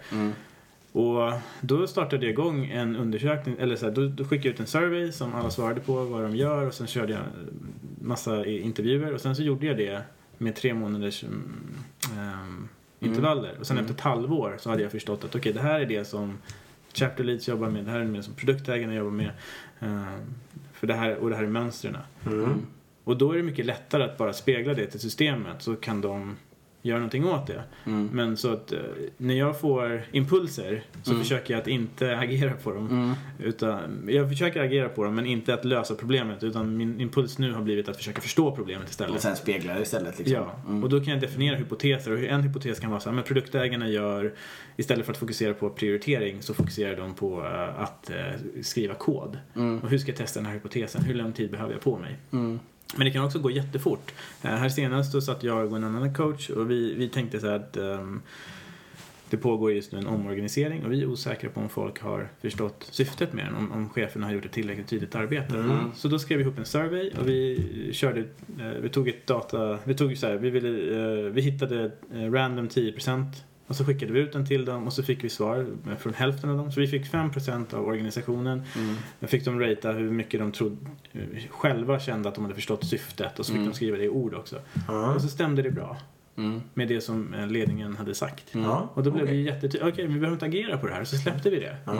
Och 0.96 1.32
då 1.62 1.88
startade 1.88 2.26
jag 2.26 2.32
igång 2.32 2.66
en 2.66 2.96
undersökning, 2.96 3.56
eller 3.60 3.76
så 3.76 3.86
här, 3.86 3.94
då, 3.94 4.08
då 4.08 4.24
skickade 4.26 4.48
jag 4.48 4.54
ut 4.54 4.60
en 4.60 4.68
survey 4.68 5.12
som 5.12 5.36
alla 5.36 5.50
svarade 5.50 5.80
på 5.82 6.04
vad 6.06 6.24
de 6.24 6.36
gör 6.36 6.68
och 6.68 6.74
sen 6.74 6.88
körde 6.88 7.14
jag 7.14 7.22
massa 8.02 8.46
i- 8.46 8.60
intervjuer 8.62 9.14
och 9.14 9.22
sen 9.22 9.36
så 9.36 9.42
gjorde 9.42 9.66
jag 9.66 9.78
det 9.78 10.02
med 10.38 10.56
tre 10.56 10.74
månaders 10.74 11.24
mm, 11.24 11.44
ehm, 12.18 12.68
intervaller. 13.00 13.56
Och 13.60 13.68
sen 13.68 13.78
efter 13.78 13.94
ett 13.94 14.02
halvår 14.02 14.56
så 14.60 14.70
hade 14.70 14.82
jag 14.84 14.92
förstått 14.92 15.24
att 15.24 15.36
okej, 15.36 15.54
det 15.54 15.62
här 15.62 15.80
är 15.80 15.86
det 15.86 16.06
som 16.06 16.38
chapter 16.94 17.24
leads 17.24 17.48
jobbar 17.48 17.70
med, 17.70 17.86
det 17.86 17.92
här 17.92 18.00
är 18.00 18.06
det 18.06 18.24
som 18.24 18.34
produktägarna 18.34 18.96
jobbar 18.96 19.12
med. 19.12 19.32
ehm, 19.80 20.06
för 20.74 20.88
det 20.88 20.94
här, 20.94 21.16
och 21.18 21.30
det 21.30 21.36
här 21.36 21.44
är 21.44 21.48
mönstren. 21.48 21.98
Mm. 22.26 22.50
Och 23.04 23.18
då 23.18 23.32
är 23.32 23.38
det 23.38 23.44
mycket 23.44 23.66
lättare 23.66 24.04
att 24.04 24.18
bara 24.18 24.34
spegla 24.34 24.74
det 24.74 24.86
till 24.88 25.00
systemet 25.00 25.62
så 25.62 25.76
kan 25.76 26.02
de 26.02 26.36
göra 26.86 26.98
någonting 27.00 27.26
åt 27.28 27.48
det. 27.48 27.64
Mm. 27.86 28.10
Men 28.14 28.38
så 28.38 28.54
att 28.54 28.72
eh, 28.72 28.80
när 29.18 29.36
jag 29.36 29.60
får 29.60 30.02
impulser 30.12 30.84
så 31.04 31.12
Mm. 31.12 31.24
försöker 31.24 31.54
jag 31.54 31.62
att 31.62 31.68
inte 31.68 32.18
agera 32.18 32.54
på 32.54 32.72
dem. 32.74 32.88
Mm. 32.90 33.14
Utan, 33.40 34.06
jag 34.10 34.30
försöker 34.30 34.62
agera 34.62 34.90
på 34.90 35.04
dem 35.04 35.16
men 35.16 35.26
inte 35.26 35.54
att 35.54 35.66
lösa 35.66 35.96
problemet 35.96 36.44
utan 36.44 36.78
min 36.78 37.02
impuls 37.02 37.38
nu 37.38 37.54
har 37.54 37.62
blivit 37.62 37.90
att 37.90 37.98
försöka 37.98 38.22
förstå 38.22 38.56
problemet 38.56 38.90
istället. 38.90 39.16
Och 39.16 39.22
sen 39.22 39.36
speglar 39.36 39.76
det 39.76 39.82
istället 39.82 40.18
liksom. 40.20 40.36
Ja, 40.36 40.56
Mm. 40.68 40.84
och 40.84 40.90
då 40.90 41.00
kan 41.00 41.14
jag 41.14 41.22
definiera 41.22 41.56
hypoteser 41.56 42.12
och 42.12 42.20
en 42.20 42.42
hypotes 42.42 42.80
kan 42.80 42.90
vara 42.90 43.00
så 43.00 43.10
här, 43.10 43.16
men 43.16 43.24
produktägarna 43.24 43.90
gör 43.90 44.34
istället 44.78 45.06
för 45.06 45.12
att 45.14 45.18
fokusera 45.20 45.54
på 45.54 45.70
prioritering 45.70 46.42
så 46.42 46.54
fokuserar 46.54 46.96
de 46.98 47.14
på 47.14 47.42
eh, 47.46 47.80
att 47.82 48.10
eh, 48.10 48.16
skriva 48.62 48.94
kod. 48.94 49.38
Mm. 49.56 49.80
Och 49.80 49.90
hur 49.90 49.98
ska 49.98 50.12
jag 50.12 50.18
testa 50.18 50.40
den 50.40 50.46
här 50.48 50.54
hypotesen? 50.54 51.04
Hur 51.04 51.14
lång 51.16 51.34
tid 51.34 51.52
behöver 51.52 51.72
jag 51.74 51.82
på 51.82 51.98
mig? 51.98 52.18
Men 52.96 53.06
det 53.06 53.12
kan 53.12 53.26
också 53.26 53.40
gå 53.40 53.52
jättefort. 53.52 54.14
Eh, 54.42 54.52
här 54.52 54.70
senast 54.70 55.12
så 55.12 55.22
satt 55.22 55.44
jag 55.44 55.72
och 55.72 55.78
en 55.78 55.84
annan 55.84 56.14
coach 56.14 56.50
och 56.50 56.72
vi, 56.72 56.94
vi 56.94 57.10
tänkte 57.10 57.40
så 57.40 57.48
att 57.48 57.78
ehm, 57.78 58.22
det 59.30 59.38
pågår 59.38 59.72
just 59.72 59.92
nu 59.92 59.98
en 59.98 60.08
omorganisering 60.08 60.86
och 60.86 60.92
vi 60.92 61.02
är 61.02 61.06
osäkra 61.06 61.50
på 61.50 61.60
om 61.60 61.70
folk 61.70 62.02
har 62.02 62.30
förstått 62.42 62.88
syftet 62.92 63.34
med 63.34 63.46
den, 63.46 63.56
om, 63.56 63.72
om 63.72 63.90
cheferna 63.90 64.26
har 64.26 64.34
gjort 64.34 64.46
ett 64.46 64.52
tillräckligt 64.52 64.88
tydligt 64.88 65.16
arbete. 65.16 65.58
Mm. 65.58 65.92
Så 65.96 66.08
då 66.08 66.20
skrev 66.20 66.38
vi 66.38 66.44
ihop 66.44 66.58
en 66.58 66.66
survey 66.66 67.12
och 67.20 67.30
vi 67.30 67.90
körde, 67.94 68.20
eh, 68.60 68.82
vi 68.82 68.90
tog 68.90 69.08
ett 69.08 69.28
data, 69.28 69.80
vi 69.84 69.96
tog 69.96 70.18
så 70.18 70.28
här, 70.28 70.36
vi 70.36 70.50
ville, 70.50 70.70
eh, 70.70 71.32
vi 71.32 71.42
hittade 71.42 71.92
random 72.12 72.68
10% 72.68 73.44
och 73.68 73.76
så 73.76 73.86
skickade 73.86 74.14
vi 74.14 74.20
ut 74.20 74.34
den 74.34 74.46
till 74.46 74.66
dem 74.66 74.88
och 74.88 74.94
så 74.94 75.04
fick 75.04 75.24
vi 75.24 75.30
svar 75.30 75.68
från 76.00 76.14
hälften 76.14 76.50
av 76.50 76.58
dem. 76.58 76.72
Så 76.72 76.80
vi 76.80 76.88
fick 76.88 77.06
5% 77.06 77.74
av 77.74 77.88
organisationen. 77.88 78.62
Mm. 78.78 78.96
Jag 79.20 79.30
fick 79.30 79.46
dem 79.46 79.60
ratea 79.60 79.92
hur 79.92 80.12
mycket 80.12 80.40
de 80.40 80.52
trodde, 80.52 80.76
eh, 81.14 81.22
själva 81.50 82.00
kände 82.00 82.30
att 82.30 82.36
de 82.36 82.44
hade 82.44 82.56
förstått 82.56 82.86
syftet 82.86 83.40
och 83.40 83.46
så 83.46 83.52
fick 83.52 83.60
Mm. 83.60 83.70
de 83.70 83.76
skriva 83.76 83.98
det 83.98 84.04
i 84.04 84.10
ord 84.10 84.34
också. 84.34 84.60
Ja. 84.88 85.14
Och 85.16 85.22
så 85.22 85.28
stämde 85.28 85.62
det 85.62 85.72
bra 85.72 85.98
Mm. 86.38 86.62
med 86.74 86.88
det 86.88 87.02
som 87.02 87.34
eh, 87.34 87.48
ledningen 87.48 87.96
hade 87.96 88.16
sagt. 88.16 88.56
Och 88.96 89.04
då 89.04 89.12
blev 89.12 89.24
okej. 89.24 89.36
det 89.38 89.42
jättetydligt, 89.44 89.84
okej 89.94 90.08
vi 90.08 90.14
behöver 90.14 90.34
inte 90.34 90.46
agera 90.46 90.78
på 90.78 90.88
det 90.88 90.94
här, 90.94 91.04
så 91.04 91.16
släppte 91.18 91.50
vi 91.50 91.60
det. 91.60 91.78
Ja. 91.86 91.94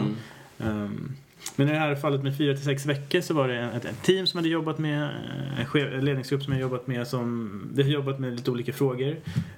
Men 1.56 1.68
i 1.68 1.72
det 1.72 1.78
här 1.78 1.94
fallet 1.94 2.22
med 2.22 2.36
fyra 2.36 2.54
till 2.54 2.64
sex 2.64 2.86
veckor 2.86 3.20
så 3.20 3.34
var 3.34 3.48
det 3.48 3.58
ett, 3.58 3.84
ett 3.84 4.02
team 4.02 4.26
som 4.26 4.38
hade 4.38 4.48
jobbat 4.48 4.78
med, 4.78 5.02
eh, 5.02 5.94
en 5.94 6.04
ledningsgrupp 6.04 6.42
som 6.42 6.52
jag 6.52 6.62
jobbat 6.62 6.86
med 6.86 7.06
som, 7.06 7.50
vi 7.74 7.82
har 7.82 7.90
jobbat 7.90 8.18
med 8.18 8.36
lite 8.36 8.50
olika 8.50 8.72
frågor. 8.72 9.16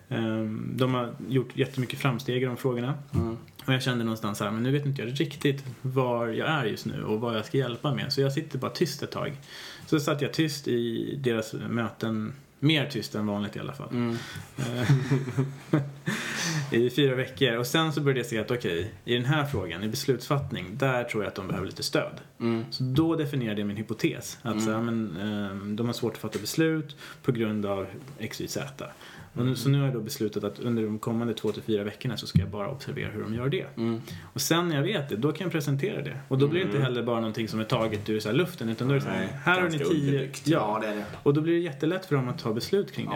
Ehm, 0.09 0.73
de 0.77 0.95
har 0.95 1.15
gjort 1.29 1.57
jättemycket 1.57 1.99
framsteg 1.99 2.43
i 2.43 2.47
de 2.47 2.57
frågorna. 2.57 2.95
Mm. 3.15 3.37
Och 3.67 3.75
jag 3.75 3.83
kände 3.83 4.05
någonstans 4.05 4.41
här, 4.41 4.51
men 4.51 4.63
nu 4.63 4.71
vet 4.71 4.87
inte 4.87 5.03
jag 5.03 5.21
riktigt 5.21 5.65
var 5.83 6.29
jag 6.29 6.49
är 6.49 6.65
just 6.65 6.87
nu 6.87 7.03
och 7.03 7.21
vad 7.21 7.37
jag 7.37 7.47
ska 7.47 7.59
hjälpa 7.59 7.95
med. 7.95 8.13
Så 8.13 8.21
jag 8.21 8.33
sitter 8.33 8.59
bara 8.59 8.71
tyst 8.71 9.03
ett 9.03 9.11
tag. 9.11 9.33
Så 9.87 10.01
satt 10.01 10.23
jag 10.23 10.33
tyst 10.33 10.69
i 10.69 11.15
deras 11.23 11.55
möten, 11.69 12.33
mer 12.61 12.87
tyst 12.87 13.15
än 13.15 13.27
vanligt 13.27 13.57
i 13.57 13.61
alla 13.61 13.73
fall. 13.73 13.89
Mm. 13.91 14.17
I 16.73 16.91
fyra 16.91 17.15
veckor. 17.15 17.57
Och 17.57 17.67
sen 17.67 17.93
så 17.93 18.01
började 18.01 18.21
jag 18.21 18.27
se 18.27 18.39
att 18.39 18.51
okej, 18.51 18.95
i 19.05 19.15
den 19.15 19.25
här 19.25 19.45
frågan, 19.45 19.85
i 19.85 19.89
beslutsfattning, 19.89 20.67
där 20.77 21.05
tror 21.05 21.23
jag 21.23 21.29
att 21.29 21.35
de 21.35 21.49
behöver 21.49 21.67
lite 21.67 21.83
stöd. 21.83 22.21
Mm. 22.41 22.65
Så 22.71 22.83
då 22.83 23.17
definierade 23.17 23.61
jag 23.61 23.69
min 23.69 23.77
hypotes. 23.77 24.39
Att 24.43 24.63
så, 24.63 24.73
här, 24.73 24.81
men, 24.81 25.17
ehm, 25.17 25.77
de 25.77 25.87
har 25.87 25.93
svårt 25.93 26.13
att 26.13 26.19
fatta 26.19 26.39
beslut 26.39 26.97
på 27.23 27.33
grund 27.33 27.67
av 27.67 27.87
X, 28.19 28.41
Y, 28.41 28.49
Z. 28.49 28.85
Och 29.35 29.47
nu, 29.47 29.57
så 29.57 29.69
nu 29.69 29.79
har 29.79 29.85
jag 29.85 29.95
då 29.95 30.01
beslutat 30.01 30.45
att 30.45 30.61
under 30.61 30.83
de 30.83 30.99
kommande 30.99 31.35
två 31.35 31.53
till 31.53 31.63
fyra 31.63 31.85
veckorna 31.85 32.17
så 32.17 32.27
ska 32.27 32.39
jag 32.39 32.49
bara 32.49 32.71
observera 32.71 33.11
hur 33.11 33.23
de 33.23 33.35
gör 33.35 33.49
det. 33.49 33.67
Mm. 33.77 34.01
Och 34.33 34.41
sen 34.41 34.69
när 34.69 34.77
jag 34.77 34.83
vet 34.83 35.09
det, 35.09 35.17
då 35.17 35.33
kan 35.33 35.45
jag 35.45 35.53
presentera 35.53 36.03
det. 36.03 36.17
Och 36.29 36.39
då 36.39 36.49
blir 36.49 36.61
det 36.61 36.67
inte 36.67 36.79
heller 36.79 37.03
bara 37.03 37.21
någonting 37.21 37.49
som 37.49 37.61
är 37.61 37.65
taget 37.65 38.09
ur 38.09 38.21
så 38.21 38.33
luften, 38.33 38.69
utan 38.69 38.89
då 38.89 38.95
är 38.95 38.99
det 38.99 39.05
så 39.05 39.11
här, 39.11 39.27
här 39.45 39.61
har 39.61 39.69
ni 39.69 39.79
tio... 39.79 40.31
Ja, 40.45 40.79
det 40.83 40.89
är 40.89 40.95
det. 40.97 41.05
Och 41.23 41.35
då 41.35 41.41
blir 41.41 41.53
det 41.53 41.61
jättelätt 41.61 42.07
för 42.07 42.17
dem 42.17 42.29
att 42.29 42.39
ta 42.39 42.53
beslut 42.53 42.93
kring 42.93 43.11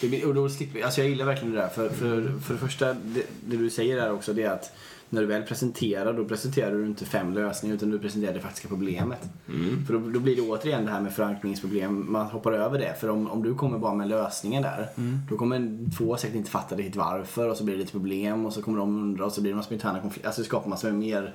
det. 0.00 0.24
Och 0.24 0.34
då 0.34 0.48
slipper, 0.48 0.82
alltså 0.82 1.00
jag 1.00 1.10
gillar 1.10 1.24
verkligen 1.24 1.54
det 1.54 1.60
där. 1.60 1.68
För, 1.68 1.88
för, 1.88 2.38
för 2.38 2.54
det 2.54 2.60
första, 2.60 2.94
det, 2.94 3.22
det 3.40 3.56
du 3.56 3.70
säger 3.70 3.96
där 3.96 4.12
också, 4.12 4.32
det 4.32 4.42
är 4.42 4.50
att 4.50 4.72
när 5.10 5.20
du 5.20 5.26
väl 5.26 5.42
presenterar, 5.42 6.12
då 6.12 6.24
presenterar 6.24 6.72
du 6.72 6.86
inte 6.86 7.04
fem 7.04 7.32
lösningar 7.32 7.76
utan 7.76 7.90
du 7.90 7.98
presenterar 7.98 8.34
det 8.34 8.40
faktiska 8.40 8.68
problemet. 8.68 9.28
Mm. 9.48 9.86
För 9.86 9.94
då, 9.94 9.98
då 9.98 10.20
blir 10.20 10.36
det 10.36 10.42
återigen 10.42 10.84
det 10.84 10.90
här 10.90 11.00
med 11.00 11.12
förankringsproblem, 11.12 12.12
man 12.12 12.26
hoppar 12.26 12.52
över 12.52 12.78
det. 12.78 12.94
För 13.00 13.08
om, 13.08 13.30
om 13.30 13.42
du 13.42 13.54
kommer 13.54 13.78
bara 13.78 13.94
med 13.94 14.08
lösningen 14.08 14.62
där, 14.62 14.88
då 15.30 15.36
kommer 15.36 15.90
två 15.98 16.16
säkert 16.16 16.36
inte 16.36 16.50
fatta 16.50 16.76
riktigt 16.76 16.96
varför 16.96 17.48
och 17.48 17.56
så 17.56 17.64
blir 17.64 17.74
det 17.74 17.80
lite 17.80 17.92
problem 17.92 18.46
och 18.46 18.52
så 18.52 18.62
kommer 18.62 18.78
de 18.78 18.98
undra 19.02 19.24
och 19.24 19.32
så 19.32 19.40
blir 19.40 19.52
det 19.52 19.56
med 19.56 19.72
interna 19.72 20.00
konflikter. 20.00 20.28
Alltså 20.28 20.42
det 20.42 20.46
skapar 20.46 20.70
massor 20.70 20.90
med 20.90 20.98
mer 20.98 21.34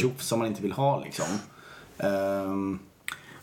tjoff 0.00 0.22
som 0.22 0.38
man 0.38 0.48
inte 0.48 0.62
vill 0.62 0.72
ha 0.72 1.04
liksom. 1.04 1.26
Ehm, 1.98 2.78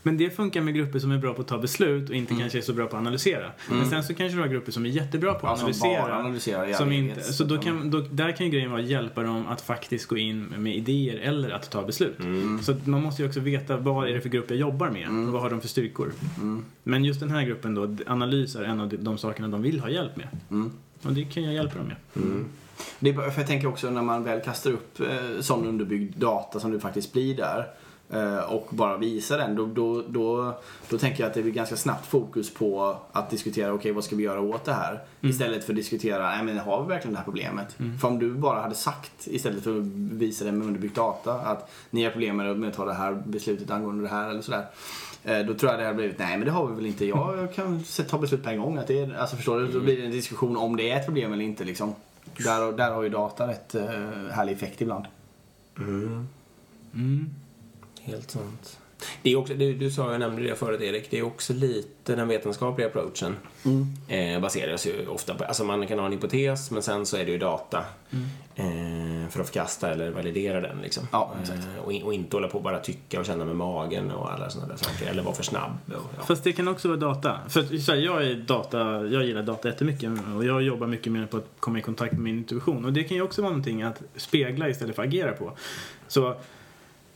Men 0.08 0.18
det 0.18 0.30
funkar 0.30 0.62
med 0.62 0.76
grupper 0.76 1.00
som 1.00 1.12
är 1.12 1.18
bra 1.18 1.34
på 1.34 1.42
att 1.42 1.48
ta 1.48 1.58
beslut 1.58 2.10
och 2.10 2.16
inte 2.16 2.36
kanske 2.36 2.58
är 2.58 2.62
så 2.62 2.74
bra 2.74 2.88
på 2.88 2.96
att 2.96 3.02
analysera. 3.02 3.52
Men 3.70 3.90
sen 3.90 4.04
så 4.04 4.14
kanske 4.14 4.38
du 4.38 4.42
har 4.42 4.48
grupper 4.48 4.72
som 4.72 4.86
är 4.86 4.90
jättebra 4.90 5.34
på 5.34 5.48
att 5.48 5.60
som 5.60 5.66
analysera. 5.66 6.20
analyserar 6.20 6.70
i 6.70 6.74
Som 6.74 6.92
inte, 6.92 7.22
så 7.22 7.44
då 7.44 7.58
kan, 7.58 7.92
då, 7.92 8.00
där 8.00 8.32
kan 8.32 8.46
ju 8.46 8.52
grejen 8.52 8.72
vara 8.72 8.82
att 8.82 8.88
hjälpa 8.88 9.24
dem 9.24 9.48
att 9.48 9.62
faktiskt 9.62 10.06
gå 10.06 10.18
in 10.18 10.44
med 10.58 10.76
idéer 10.76 11.18
eller 11.18 11.50
att 11.50 11.70
ta 11.72 11.86
beslut. 11.86 12.18
Så 12.62 12.72
att 12.72 12.88
man 12.88 13.04
måste 13.04 13.22
ju 13.22 13.28
också 13.28 13.40
veta 13.40 13.78
vad 13.78 14.10
är 14.10 14.14
det 14.14 14.22
för 14.22 14.30
grupp 14.30 14.50
jag 14.50 14.60
jobbar 14.60 14.90
med 14.90 15.10
och 15.10 15.34
vad 15.34 15.42
har 15.42 15.50
de 15.50 15.62
för 15.62 15.68
styrkor. 15.68 16.14
Mm. 16.38 16.66
Men 16.84 17.06
just 17.06 17.20
den 17.20 17.30
här 17.30 17.44
gruppen 17.44 17.76
då, 17.76 17.98
analys 18.08 18.56
är 18.56 18.64
en 18.64 18.80
av 18.80 18.90
de, 18.90 18.98
de 18.98 19.18
sakerna 19.18 19.48
de 19.48 19.62
vill 19.62 19.80
ha 19.80 19.90
hjälp 19.90 20.18
med. 20.18 20.28
Mm. 20.52 20.72
Och 21.02 21.14
det 21.14 21.26
kan 21.26 21.44
jag 21.44 21.54
hjälpa 21.54 21.78
dem 21.78 21.88
med. 21.88 21.96
Det 23.00 23.10
är 23.10 23.14
bara, 23.14 23.32
för 23.32 23.42
jag 23.42 23.48
tänker 23.48 23.68
också 23.68 23.90
när 23.90 24.02
man 24.02 24.24
väl 24.24 24.42
kastar 24.42 24.72
upp 24.72 25.00
eh, 25.00 25.42
sån 25.42 25.68
underbyggd 25.68 26.18
data 26.18 26.60
som 26.60 26.72
det 26.72 26.80
faktiskt 26.80 27.14
blir 27.14 27.36
där 27.36 27.66
och 28.48 28.68
bara 28.70 28.98
visar 28.98 29.38
den, 29.38 29.56
då, 29.56 29.66
då, 29.66 30.04
då, 30.08 30.58
då 30.90 30.98
tänker 30.98 31.24
jag 31.24 31.28
att 31.28 31.34
det 31.34 31.42
blir 31.42 31.54
ganska 31.54 31.76
snabbt 31.76 32.06
fokus 32.06 32.54
på 32.54 32.98
att 33.12 33.30
diskutera, 33.30 33.74
okej 33.74 33.92
vad 33.92 34.04
ska 34.04 34.16
vi 34.16 34.24
göra 34.24 34.42
åt 34.42 34.64
det 34.66 34.74
här? 34.74 35.00
Istället 35.22 35.64
för 35.64 35.74
att 35.74 35.78
diskutera, 35.78 36.30
nej 36.30 36.44
men 36.44 36.58
har 36.58 36.84
vi 36.84 36.90
verkligen 36.90 37.14
det 37.14 37.18
här 37.18 37.26
problemet? 37.26 37.76
För 38.02 38.08
om 38.08 38.20
du 38.20 38.34
bara 38.34 38.62
hade 38.62 38.76
sagt, 38.76 39.28
istället 39.28 39.64
för 39.64 39.78
att 39.78 39.86
visa 39.96 40.46
det 40.46 40.52
med 40.52 40.68
underbyggd 40.68 40.96
data, 40.96 41.34
att 41.34 41.72
ni 41.90 42.04
har 42.04 42.12
problem 42.12 42.38
med 42.38 42.70
att 42.70 42.74
ta 42.74 42.86
det 42.86 42.94
här 42.94 43.24
beslutet 43.26 43.72
angående 43.72 44.04
det 44.04 44.10
här 44.10 44.30
eller 44.30 44.42
sådär. 44.42 44.66
eh, 45.24 45.40
Då 45.40 45.54
tror 45.54 45.72
jag 45.72 45.80
det 45.80 45.86
hade 45.86 45.96
blivit, 45.98 46.20
nej 46.20 46.38
men 46.38 46.46
det 46.46 46.52
har 46.52 46.68
vi 46.68 46.76
väl 46.76 46.86
inte, 46.86 47.06
jag 47.06 47.54
kan 47.54 47.84
ta 48.10 48.18
beslut 48.18 48.44
på 48.44 48.50
en 48.50 48.60
gång. 48.62 48.78
Att 48.78 48.88
det 48.88 49.00
är, 49.00 49.16
alltså 49.18 49.36
förstår 49.36 49.60
du? 49.60 49.68
Då 49.68 49.80
blir 49.80 49.98
det 49.98 50.06
en 50.06 50.12
diskussion 50.12 50.58
om 50.58 50.76
det 50.78 50.90
är 50.92 51.00
ett 51.00 51.06
problem 51.06 51.34
eller 51.34 51.44
inte 51.46 51.64
liksom. 51.64 51.96
Där, 52.38 52.72
där 52.78 52.92
har 52.92 53.04
ju 53.04 53.10
data 53.10 53.48
rätt 53.48 53.76
uh, 53.76 53.82
härlig 54.32 54.54
effekt 54.54 54.82
ibland. 54.82 55.06
Mm. 56.94 57.30
Mm. 58.08 58.16
Helt 58.20 58.32
sant. 58.32 58.80
Det 59.22 59.32
är 59.32 59.36
också, 59.36 59.54
du, 59.54 59.74
du 59.74 59.92
sa, 59.92 60.12
jag 60.12 60.20
nämnde 60.20 60.44
det 60.44 60.56
förut 60.56 60.82
Erik, 60.82 61.08
det 61.12 61.20
är 61.20 61.24
också 61.26 61.54
lite 61.54 62.16
den 62.16 62.28
vetenskapliga 62.28 62.88
approachen. 62.88 63.36
Eh, 64.08 64.40
baseras 64.42 64.88
ju 64.88 65.08
ofta 65.08 65.36
på, 65.36 65.44
alltså 65.44 65.64
man 65.64 65.88
kan 65.88 66.00
ha 66.00 66.06
en 66.06 66.12
hypotes 66.12 66.72
men 66.72 66.82
sen 66.84 67.06
så 67.06 67.18
är 67.18 67.26
det 67.26 67.32
ju 67.32 67.38
data. 67.38 67.84
Eh, 68.56 69.30
för 69.30 69.40
att 69.42 69.48
förkasta 69.48 69.92
eller 69.92 70.12
validera 70.12 70.62
den 70.62 70.78
liksom. 70.82 71.08
Ja, 71.12 71.34
exakt. 71.42 71.60
Eh, 71.78 71.84
och, 71.86 71.94
in- 71.94 72.04
och 72.04 72.14
inte 72.14 72.36
hålla 72.38 72.48
på 72.48 72.58
och 72.58 72.64
bara 72.64 72.80
tycka 72.80 73.20
och 73.20 73.26
känna 73.26 73.46
med 73.46 73.56
magen 73.56 74.12
och 74.12 74.34
alla 74.34 74.50
sådana 74.50 74.70
där 74.74 74.78
saker. 74.78 75.08
Eller 75.08 75.24
vara 75.24 75.36
för 75.36 75.44
snabb. 75.44 75.72
Och, 75.88 75.94
ja. 76.18 76.24
Fast 76.24 76.44
det 76.44 76.54
kan 76.54 76.68
också 76.68 76.88
vara 76.88 77.00
data. 77.00 77.40
För 77.50 77.60
att, 77.60 77.82
så 77.82 77.92
här, 77.92 78.00
jag, 78.00 78.24
är 78.28 78.36
data, 78.36 78.80
jag 79.08 79.26
gillar 79.26 79.44
data 79.44 79.68
jättemycket 79.68 80.12
och 80.36 80.46
jag 80.46 80.62
jobbar 80.62 80.88
mycket 80.88 81.12
mer 81.14 81.26
på 81.26 81.38
att 81.38 81.48
komma 81.60 81.80
i 81.80 81.82
kontakt 81.82 82.14
med 82.14 82.22
min 82.22 82.38
intuition. 82.38 82.86
Och 82.86 82.94
det 82.94 83.04
kan 83.04 83.18
ju 83.18 83.24
också 83.24 83.42
vara 83.42 83.52
någonting 83.52 83.84
att 83.84 84.02
spegla 84.16 84.70
istället 84.70 84.96
för 84.96 85.04
att 85.04 85.08
agera 85.08 85.32
på. 85.32 85.52
Så 86.08 86.36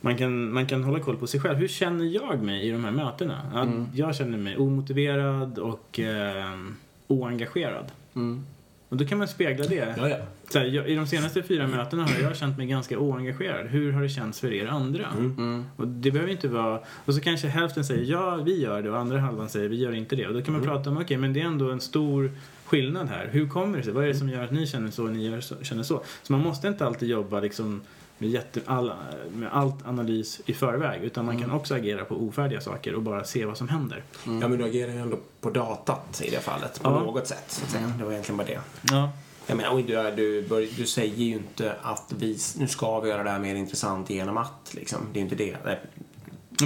man 0.02 0.16
kan, 0.16 0.52
man 0.52 0.66
kan 0.66 0.84
hålla 0.84 1.00
koll 1.00 1.16
på 1.16 1.26
sig 1.26 1.40
själv. 1.40 1.58
Hur 1.58 1.68
känner 1.68 2.04
jag 2.04 2.42
mig 2.42 2.68
i 2.68 2.70
de 2.70 2.84
här 2.84 2.90
mötena? 2.90 3.38
Att 3.54 3.68
Jag 3.94 4.14
känner 4.14 4.38
mig 4.38 4.56
omotiverad 4.56 5.58
och 5.58 6.00
eh, 6.00 6.58
oengagerad. 7.06 7.92
Mm. 8.14 8.46
Och 8.88 8.96
då 8.98 9.04
kan 9.04 9.18
man 9.18 9.28
spegla 9.28 9.66
det. 9.66 9.94
Ja, 9.96 10.08
ja. 10.08 10.16
Här, 10.54 10.64
jag, 10.64 10.88
I 10.88 10.94
de 10.94 11.06
senaste 11.06 11.42
fyra 11.42 11.66
mötena 11.66 12.02
har 12.02 12.20
jag 12.22 12.36
känt 12.36 12.58
mig 12.58 12.66
ganska 12.66 12.98
oengagerad. 12.98 13.66
Hur 13.66 13.92
har 13.92 14.02
det 14.02 14.08
känts 14.08 14.40
för 14.40 14.52
er 14.52 14.66
andra? 14.66 15.06
Mm. 15.18 15.64
Och 15.76 15.88
det 15.88 16.10
behöver 16.10 16.32
inte 16.32 16.48
vara... 16.48 16.80
Och 17.04 17.14
så 17.14 17.20
kanske 17.20 17.48
hälften 17.48 17.84
säger 17.84 18.12
ja, 18.12 18.36
vi 18.36 18.60
gör 18.60 18.82
det 18.82 18.90
och 18.90 18.98
andra 18.98 19.18
halvan 19.20 19.48
säger 19.48 19.68
vi 19.68 19.76
gör 19.76 19.92
inte 19.92 20.16
det. 20.16 20.26
Och 20.26 20.34
då 20.34 20.42
kan 20.42 20.54
man 20.54 20.62
prata 20.62 20.90
om, 20.90 20.96
okej, 20.96 21.16
men 21.16 21.32
det 21.32 21.40
är 21.40 21.44
ändå 21.44 21.70
en 21.70 21.80
stor 21.80 22.30
skillnad 22.64 23.08
här. 23.08 23.28
Hur 23.32 23.48
kommer 23.48 23.78
det 23.78 23.84
sig? 23.84 23.92
Vad 23.92 24.04
är 24.04 24.08
det 24.08 24.14
som 24.14 24.28
gör 24.28 24.44
att 24.44 24.52
ni 24.52 24.66
känner 24.66 24.90
så 24.90 25.04
och 25.04 25.12
ni 25.12 25.28
gör 25.28 25.40
så, 25.40 25.54
känner 25.62 25.82
så? 25.82 26.02
Så 26.22 26.32
man 26.32 26.40
måste 26.40 26.68
inte 26.68 26.86
alltid 26.86 27.08
jobba 27.08 27.40
liksom 27.40 27.80
med, 28.22 28.30
jätte, 28.30 28.60
all, 28.66 28.92
med 29.34 29.48
allt 29.52 29.86
analys 29.86 30.40
i 30.46 30.54
förväg. 30.54 31.02
Utan 31.04 31.24
man 31.24 31.40
kan 31.40 31.50
också 31.50 31.74
agera 31.74 32.04
på 32.04 32.14
ofärdiga 32.14 32.60
saker 32.60 32.94
och 32.94 33.02
bara 33.02 33.24
se 33.24 33.44
vad 33.44 33.56
som 33.56 33.68
händer. 33.68 34.02
ja, 34.24 34.30
men 34.48 34.58
du 34.58 34.64
agerar 34.64 34.92
ju 34.92 34.98
ändå 34.98 35.16
på 35.40 35.50
datat 35.50 36.22
i 36.24 36.30
det 36.30 36.40
fallet. 36.40 36.82
På 36.82 36.90
Ja. 36.90 37.00
något 37.00 37.26
sätt, 37.26 37.44
så 37.48 37.64
att 37.64 37.70
säga. 37.70 37.92
Det 37.98 38.04
var 38.04 38.12
egentligen 38.12 38.36
bara 38.36 38.46
det. 38.46 38.60
Ja. 38.90 39.10
Jag 39.46 39.56
menar, 39.56 39.76
du, 39.76 40.16
du, 40.16 40.48
bör, 40.48 40.66
du 40.76 40.86
säger 40.86 41.16
ju 41.16 41.32
inte 41.32 41.76
att 41.82 42.14
vi, 42.18 42.38
nu 42.58 42.68
ska 42.68 43.00
vi 43.00 43.08
göra 43.08 43.22
det 43.22 43.30
här 43.30 43.38
mer 43.38 43.54
intressant 43.54 44.10
genom 44.10 44.36
att, 44.36 44.74
liksom. 44.74 44.98
Det 45.12 45.18
är 45.18 45.24
ju 45.24 45.30
inte 45.30 45.44
det. 45.44 45.78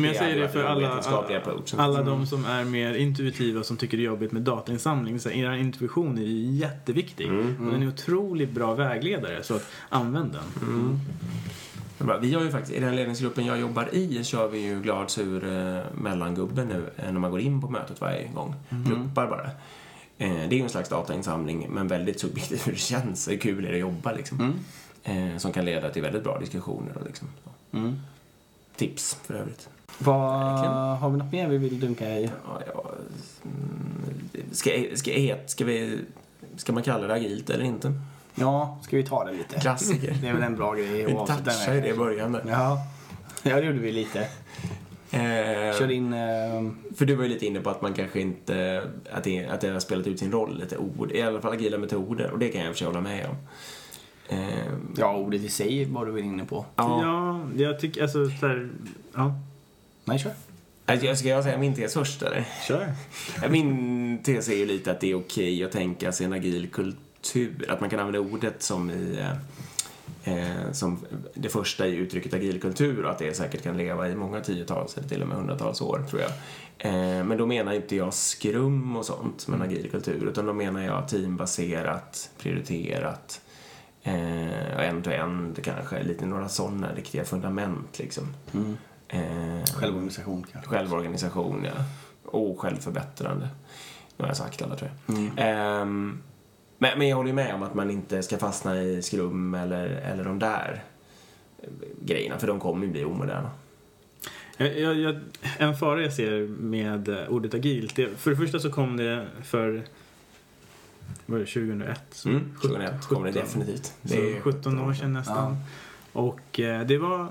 Men 0.01 0.05
jag 0.05 0.17
säger 0.17 0.43
det 0.43 0.49
för 0.49 0.65
alla, 0.65 1.03
alla 1.77 2.03
de 2.03 2.27
som 2.27 2.45
är 2.45 2.65
mer 2.65 2.95
intuitiva 2.95 3.63
som 3.63 3.77
tycker 3.77 3.97
det 3.97 4.03
är 4.03 4.05
jobbigt 4.07 4.33
med 4.33 4.43
datainsamling. 4.43 5.21
Så 5.21 5.31
er 5.31 5.53
intuition 5.53 6.19
är 6.19 6.23
ju 6.23 6.53
jätteviktig. 6.53 7.31
Och 7.31 7.73
den 7.73 7.83
är 7.83 7.89
otroligt 7.89 8.51
bra 8.51 8.75
vägledare, 8.75 9.43
så 9.43 9.55
att 9.55 9.67
använd 9.89 10.33
den. 10.33 11.01
Bra, 11.99 12.19
Vi 12.19 12.35
har 12.35 12.43
ju 12.43 12.51
faktiskt, 12.51 12.77
i 12.77 12.81
den 12.81 12.97
ledningsgruppen 12.97 13.47
jag 13.47 13.61
jobbar 13.61 13.95
i 13.95 14.25
kör 14.25 14.49
vi 14.49 14.59
ju 14.59 14.81
glad 14.81 15.11
sur 15.11 15.45
eh, 15.45 15.83
mellangubbe 15.95 16.65
nu 16.65 16.91
eh, 16.97 17.13
när 17.13 17.21
man 17.21 17.31
går 17.31 17.41
in 17.41 17.61
på 17.61 17.69
mötet 17.71 18.01
varje 18.01 18.29
gång. 18.29 18.55
Pluppar 18.87 19.27
bara. 19.27 19.51
Eh, 20.19 20.49
det 20.49 20.55
är 20.55 20.57
ju 20.57 20.63
en 20.63 20.69
slags 20.69 20.89
datainsamling, 20.89 21.67
men 21.71 21.89
väldigt 21.89 22.21
subjektivt 22.21 22.67
hur 22.67 22.73
det 22.73 22.79
känns. 22.79 23.29
Hur 23.29 23.37
kul 23.37 23.65
är 23.65 23.69
det 23.69 23.75
att 23.75 23.81
jobba 23.81 24.13
liksom. 24.13 24.55
Eh, 25.05 25.37
som 25.37 25.53
kan 25.53 25.65
leda 25.65 25.91
till 25.91 26.03
väldigt 26.03 26.25
bra 26.25 26.39
diskussioner 26.39 26.97
och 26.99 27.07
liksom. 27.07 27.29
Mm. 27.73 28.01
Tips 28.77 29.19
för 29.25 29.35
övrigt. 29.35 29.69
Vad, 29.99 30.19
har 30.99 31.11
vi 31.11 31.17
något 31.19 31.33
mer 31.33 31.49
vi 31.49 31.59
vill 31.59 31.81
dunka 31.81 32.09
i? 32.19 32.25
Ja, 32.25 32.61
ja, 32.75 32.85
mm, 33.45 34.51
ska, 34.53 34.71
ska, 34.95 35.37
ska, 35.47 35.65
vi, 35.65 35.99
ska 36.57 36.73
man 36.73 36.83
kalla 36.83 37.07
det 37.07 37.15
agilt 37.15 37.51
eller 37.51 37.65
inte? 37.65 37.93
Ja, 38.35 38.79
ska 38.83 38.97
vi 38.97 39.03
ta 39.05 39.25
det 39.25 39.33
lite? 39.33 39.61
Klassiker. 39.61 40.17
Det 40.23 40.29
är 40.29 40.33
väl 40.35 40.43
en 40.43 40.57
bra 40.57 40.75
grej 40.75 40.87
Vi 40.89 41.13
att 41.13 41.19
avsluta 41.19 41.51
touchade 41.51 41.81
det 41.81 41.87
i 41.87 41.91
med. 41.91 41.99
början 41.99 42.33
där. 42.33 42.43
Ja. 42.49 42.79
ja, 43.43 43.57
det 43.57 43.67
gjorde 43.67 43.79
vi 43.79 43.93
lite. 43.93 44.21
Eh, 45.11 45.79
Körde 45.79 45.95
in... 45.95 46.13
Eh, 46.13 46.71
För 46.97 47.05
du 47.05 47.15
var 47.15 47.23
ju 47.23 47.29
lite 47.29 47.47
inne 47.47 47.61
på 47.61 47.71
att 47.71 47.83
man 47.83 47.95
kanske 47.95 48.21
inte, 48.21 48.83
att 49.13 49.25
det, 49.25 49.47
att 49.47 49.61
det 49.61 49.69
har 49.69 49.81
spelat 49.81 50.07
ut 50.07 50.19
sin 50.19 50.33
roll 50.33 50.59
lite 50.61 50.77
ord, 50.77 51.13
i 51.13 51.23
alla 51.23 51.41
fall 51.41 51.53
agila 51.53 51.79
metoder 51.79 52.31
och 52.31 52.39
det 52.39 52.49
kan 52.49 52.61
jag 52.61 52.71
i 52.71 52.87
hålla 52.87 53.01
med 53.01 53.27
om. 53.27 53.37
Eh, 54.29 54.39
ja, 54.97 55.17
ordet 55.17 55.41
i 55.41 55.49
sig 55.49 55.85
var 55.85 56.07
du 56.07 56.13
väl 56.13 56.25
inne 56.25 56.45
på. 56.45 56.67
ja. 56.77 57.03
Ja, 57.03 57.41
jag 57.65 57.81
tycker 57.81 58.03
alltså 58.03 58.29
så 58.41 58.47
här, 58.47 58.69
ja, 59.15 59.35
Nej, 60.05 60.19
kör. 60.19 60.33
Alltså, 60.87 61.07
jag- 61.07 61.19
ska 61.19 61.29
jag 61.29 61.45
säga 61.45 61.59
min 61.59 61.75
tes 61.75 61.95
först 61.95 62.23
eller? 62.23 62.45
kör. 62.69 62.93
Min 63.51 64.19
tes 64.23 64.49
är 64.49 64.55
ju 64.57 64.67
lite 64.67 64.91
att 64.91 65.01
det 65.01 65.11
är 65.11 65.15
okej 65.15 65.65
att 65.65 65.73
tänka 65.73 66.13
sig 66.13 66.27
en 66.27 66.33
agil 66.33 66.69
kultur, 66.73 67.67
att 67.69 67.81
man 67.81 67.91
kan 67.91 67.99
använda 68.01 68.21
ordet 68.21 68.63
som 68.63 68.91
i 68.91 69.19
eh, 70.25 70.73
som 70.73 70.99
det 71.35 71.49
första 71.49 71.87
i 71.87 71.97
uttrycket 71.97 72.35
agil 72.35 72.61
kultur 72.61 73.05
och 73.05 73.11
att 73.11 73.19
det 73.19 73.37
säkert 73.37 73.63
kan 73.63 73.77
leva 73.77 74.09
i 74.09 74.15
många 74.15 74.41
tiotals 74.41 74.97
eller 74.99 75.09
till 75.09 75.23
och 75.23 75.29
med 75.29 75.37
hundratals 75.37 75.81
år 75.81 76.05
tror 76.11 76.23
jag. 76.23 76.31
Eh, 76.79 77.25
men 77.25 77.39
då 77.39 77.47
menar 77.47 77.73
inte 77.73 77.97
jag 77.97 78.15
skrum 78.15 78.97
och 78.97 79.05
sånt 79.07 79.49
med 79.49 79.57
en 79.61 79.63
agil 79.67 79.91
kultur 79.91 80.29
utan 80.29 80.47
då 80.47 80.53
menar 80.53 80.81
jag 80.83 81.09
teambaserat, 81.09 82.31
prioriterat 82.39 83.41
eh, 84.07 84.77
och 84.77 84.83
end-to-end 84.83 85.65
kanske, 85.65 86.03
lite 86.03 86.27
några 86.27 86.49
sådana 86.49 86.95
riktiga 86.95 87.25
fundament 87.25 87.99
liksom. 87.99 88.35
Mm. 88.55 88.77
Eh, 89.09 89.65
Självorganisation 89.75 90.47
kanske. 90.53 90.71
Självorganisation, 90.71 91.65
ja. 91.65 91.85
Och 92.25 92.61
självförbättrande. 92.61 93.49
Nu 94.17 94.23
har 94.23 94.29
jag 94.29 94.37
sagt 94.37 94.63
alla, 94.63 94.77
tror 94.77 94.91
jag. 95.07 95.17
Mm. 95.17 95.33
Ehm, 95.39 96.19
men, 96.79 96.99
men 96.99 97.09
jag 97.09 97.17
håller 97.17 97.29
ju 97.29 97.35
med 97.35 97.55
om 97.55 97.63
att 97.63 97.75
man 97.75 97.91
inte 97.91 98.23
ska 98.23 98.39
fastna 98.39 98.83
i 98.83 99.03
skrum 99.03 99.55
eller, 99.55 99.87
eller 99.87 100.25
de 100.25 100.39
där 100.39 100.85
eh, 101.63 101.69
grejerna, 102.05 102.39
för 102.39 102.47
de 102.47 102.61
kommer 102.61 102.87
ju 102.87 102.93
bli 102.93 103.05
omoderna. 103.05 103.51
Jag, 104.57 104.95
jag, 104.99 105.21
en 105.59 105.77
fara 105.77 106.03
jag 106.03 106.13
ser 106.13 106.49
med 106.49 107.09
eh, 107.09 107.29
ordet 107.29 107.55
agilt, 107.55 107.97
det, 107.97 108.09
för 108.19 108.31
det 108.31 108.37
första 108.37 108.59
så 108.59 108.71
kom 108.71 108.97
det 108.97 109.27
för 109.45 109.85
vad 111.27 111.41
är 111.41 111.45
det, 111.45 111.51
2001? 111.51 112.01
Så 112.11 112.29
Mm, 112.29 112.51
2001 112.63 113.07
kommer 113.09 113.27
det 113.27 113.33
17. 113.33 113.43
definitivt. 113.47 113.93
Det 114.03 114.37
är 114.37 114.41
17 114.41 114.79
år 114.81 114.95
sedan 114.95 115.13
nästan. 115.13 115.57
Och 116.13 116.61
eh, 116.61 116.87
det 116.87 116.99
var 116.99 117.29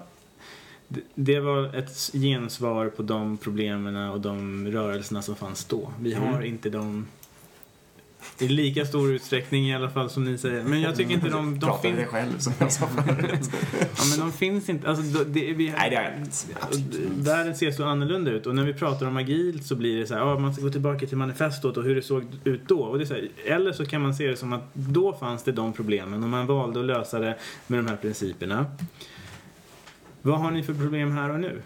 det- 0.87 1.01
det 1.15 1.39
var 1.39 1.75
ett 1.75 2.09
gensvar 2.13 2.89
på 2.89 3.03
de 3.03 3.37
problemen 3.37 3.95
och 4.09 4.21
de 4.21 4.67
rörelserna 4.67 5.21
som 5.21 5.35
fanns 5.35 5.65
då. 5.65 5.91
Vi 5.99 6.13
har 6.13 6.27
Mm. 6.27 6.43
inte 6.45 6.69
de 6.69 7.07
i 8.39 8.47
lika 8.47 8.85
stor 8.85 9.11
utsträckning 9.11 9.69
i 9.69 9.75
alla 9.75 9.89
fall 9.89 10.09
som 10.09 10.23
ni 10.23 10.37
säger. 10.37 10.63
Men 10.63 10.81
jag 10.81 10.95
tycker 10.95 11.13
inte 11.13 11.29
de, 11.29 11.59
de 11.59 11.67
Pratar 11.67 11.81
finns... 11.81 11.97
det 11.97 12.05
själv 12.05 12.39
som 12.39 12.53
jag 12.59 12.71
sa 12.71 12.87
förut. 12.87 13.49
Ja, 13.81 14.03
men 14.09 14.19
de 14.19 14.31
finns 14.31 14.69
inte. 14.69 14.89
Alltså, 14.89 15.23
det, 15.23 15.53
vi, 15.53 15.73
Nej, 15.77 15.89
det 15.89 15.95
har 15.95 16.03
jag 16.03 16.13
inte. 16.17 17.29
Världen 17.29 17.55
ser 17.55 17.71
så 17.71 17.83
annorlunda 17.83 18.31
ut 18.31 18.47
och 18.47 18.55
när 18.55 18.63
vi 18.63 18.73
pratar 18.73 19.05
om 19.05 19.17
agilt 19.17 19.65
så 19.65 19.75
blir 19.75 19.99
det 19.99 20.07
så 20.07 20.13
här, 20.13 20.21
ja, 20.21 20.39
man 20.39 20.53
ska 20.53 20.63
gå 20.63 20.69
tillbaka 20.69 21.07
till 21.07 21.17
manifestot 21.17 21.77
och 21.77 21.83
hur 21.83 21.95
det 21.95 22.01
såg 22.01 22.23
ut 22.43 22.61
då. 22.67 22.79
Och 22.79 22.97
det 22.97 23.03
är 23.03 23.05
så 23.05 23.13
här, 23.13 23.29
eller 23.45 23.71
så 23.71 23.85
kan 23.85 24.01
man 24.01 24.15
se 24.15 24.27
det 24.27 24.35
som 24.35 24.53
att 24.53 24.73
då 24.73 25.13
fanns 25.13 25.43
det 25.43 25.51
de 25.51 25.73
problemen 25.73 26.23
och 26.23 26.29
man 26.29 26.47
valde 26.47 26.79
att 26.79 26.85
lösa 26.85 27.19
det 27.19 27.37
med 27.67 27.79
de 27.79 27.87
här 27.87 27.97
principerna. 27.97 28.65
Vad 30.21 30.39
har 30.39 30.51
ni 30.51 30.63
för 30.63 30.73
problem 30.73 31.11
här 31.11 31.29
och 31.29 31.39
nu? 31.39 31.61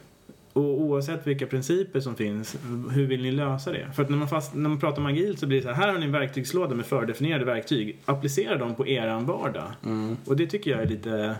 Och 0.60 0.82
oavsett 0.82 1.28
vilka 1.28 1.47
principer 1.47 1.99
som 1.99 2.16
finns, 2.16 2.57
hur 2.91 3.07
vill 3.07 3.22
ni 3.22 3.32
lösa 3.32 3.72
det? 3.72 3.91
För 3.95 4.03
att 4.03 4.10
när 4.10 4.18
man, 4.18 4.28
fast, 4.28 4.53
när 4.53 4.70
man 4.70 4.80
pratar 4.80 5.01
om 5.01 5.05
agilt 5.05 5.39
så 5.39 5.47
blir 5.47 5.57
det 5.57 5.64
så 5.64 5.70
här, 5.70 5.76
här 5.76 5.93
har 5.93 5.99
ni 5.99 6.05
en 6.05 6.12
verktygslåda 6.12 6.76
med 6.76 6.86
fördefinierade 6.86 7.45
verktyg. 7.45 7.99
Applicera 8.05 8.57
dem 8.57 8.76
på 8.76 8.88
eran 8.88 9.26
vardag. 9.26 9.72
Mm. 9.86 10.18
Och 10.26 10.36
det 10.36 10.47
tycker 10.47 10.72
jag 10.72 10.82
är 10.82 10.88
lite 10.88 11.36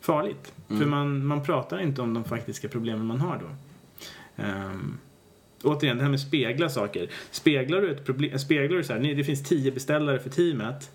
farligt. 0.00 0.52
För 0.68 0.86
man, 0.86 1.26
man 1.26 1.44
pratar 1.44 1.80
inte 1.80 2.02
om 2.02 2.14
de 2.14 2.24
faktiska 2.24 2.68
problemen 2.68 3.06
man 3.06 3.20
har 3.20 3.40
då. 3.40 3.46
Um, 4.44 4.98
återigen, 5.62 5.96
det 5.96 6.02
här 6.02 6.10
med 6.10 6.20
spegla 6.20 6.68
saker. 6.68 7.08
Speglar 7.30 7.80
du 7.80 7.90
ett 7.90 8.04
problem, 8.04 8.38
speglar 8.38 8.76
du 8.76 8.84
så 8.84 8.92
här, 8.92 9.14
det 9.14 9.24
finns 9.24 9.42
tio 9.42 9.72
beställare 9.72 10.18
för 10.18 10.30
teamet. 10.30 10.90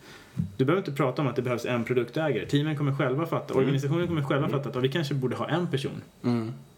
Du 0.57 0.65
behöver 0.65 0.81
inte 0.81 0.97
prata 0.97 1.21
om 1.21 1.27
att 1.27 1.35
det 1.35 1.41
behövs 1.41 1.65
en 1.65 1.83
produktägare. 1.83 2.45
Teamen 2.45 2.77
kommer 2.77 2.95
själva 2.95 3.25
fatta, 3.25 3.53
organisationen 3.53 4.07
kommer 4.07 4.23
själva 4.23 4.49
fatta 4.49 4.69
att 4.69 4.83
vi 4.83 4.89
kanske 4.89 5.13
borde 5.13 5.35
ha 5.35 5.49
en 5.49 5.67
person. 5.67 6.01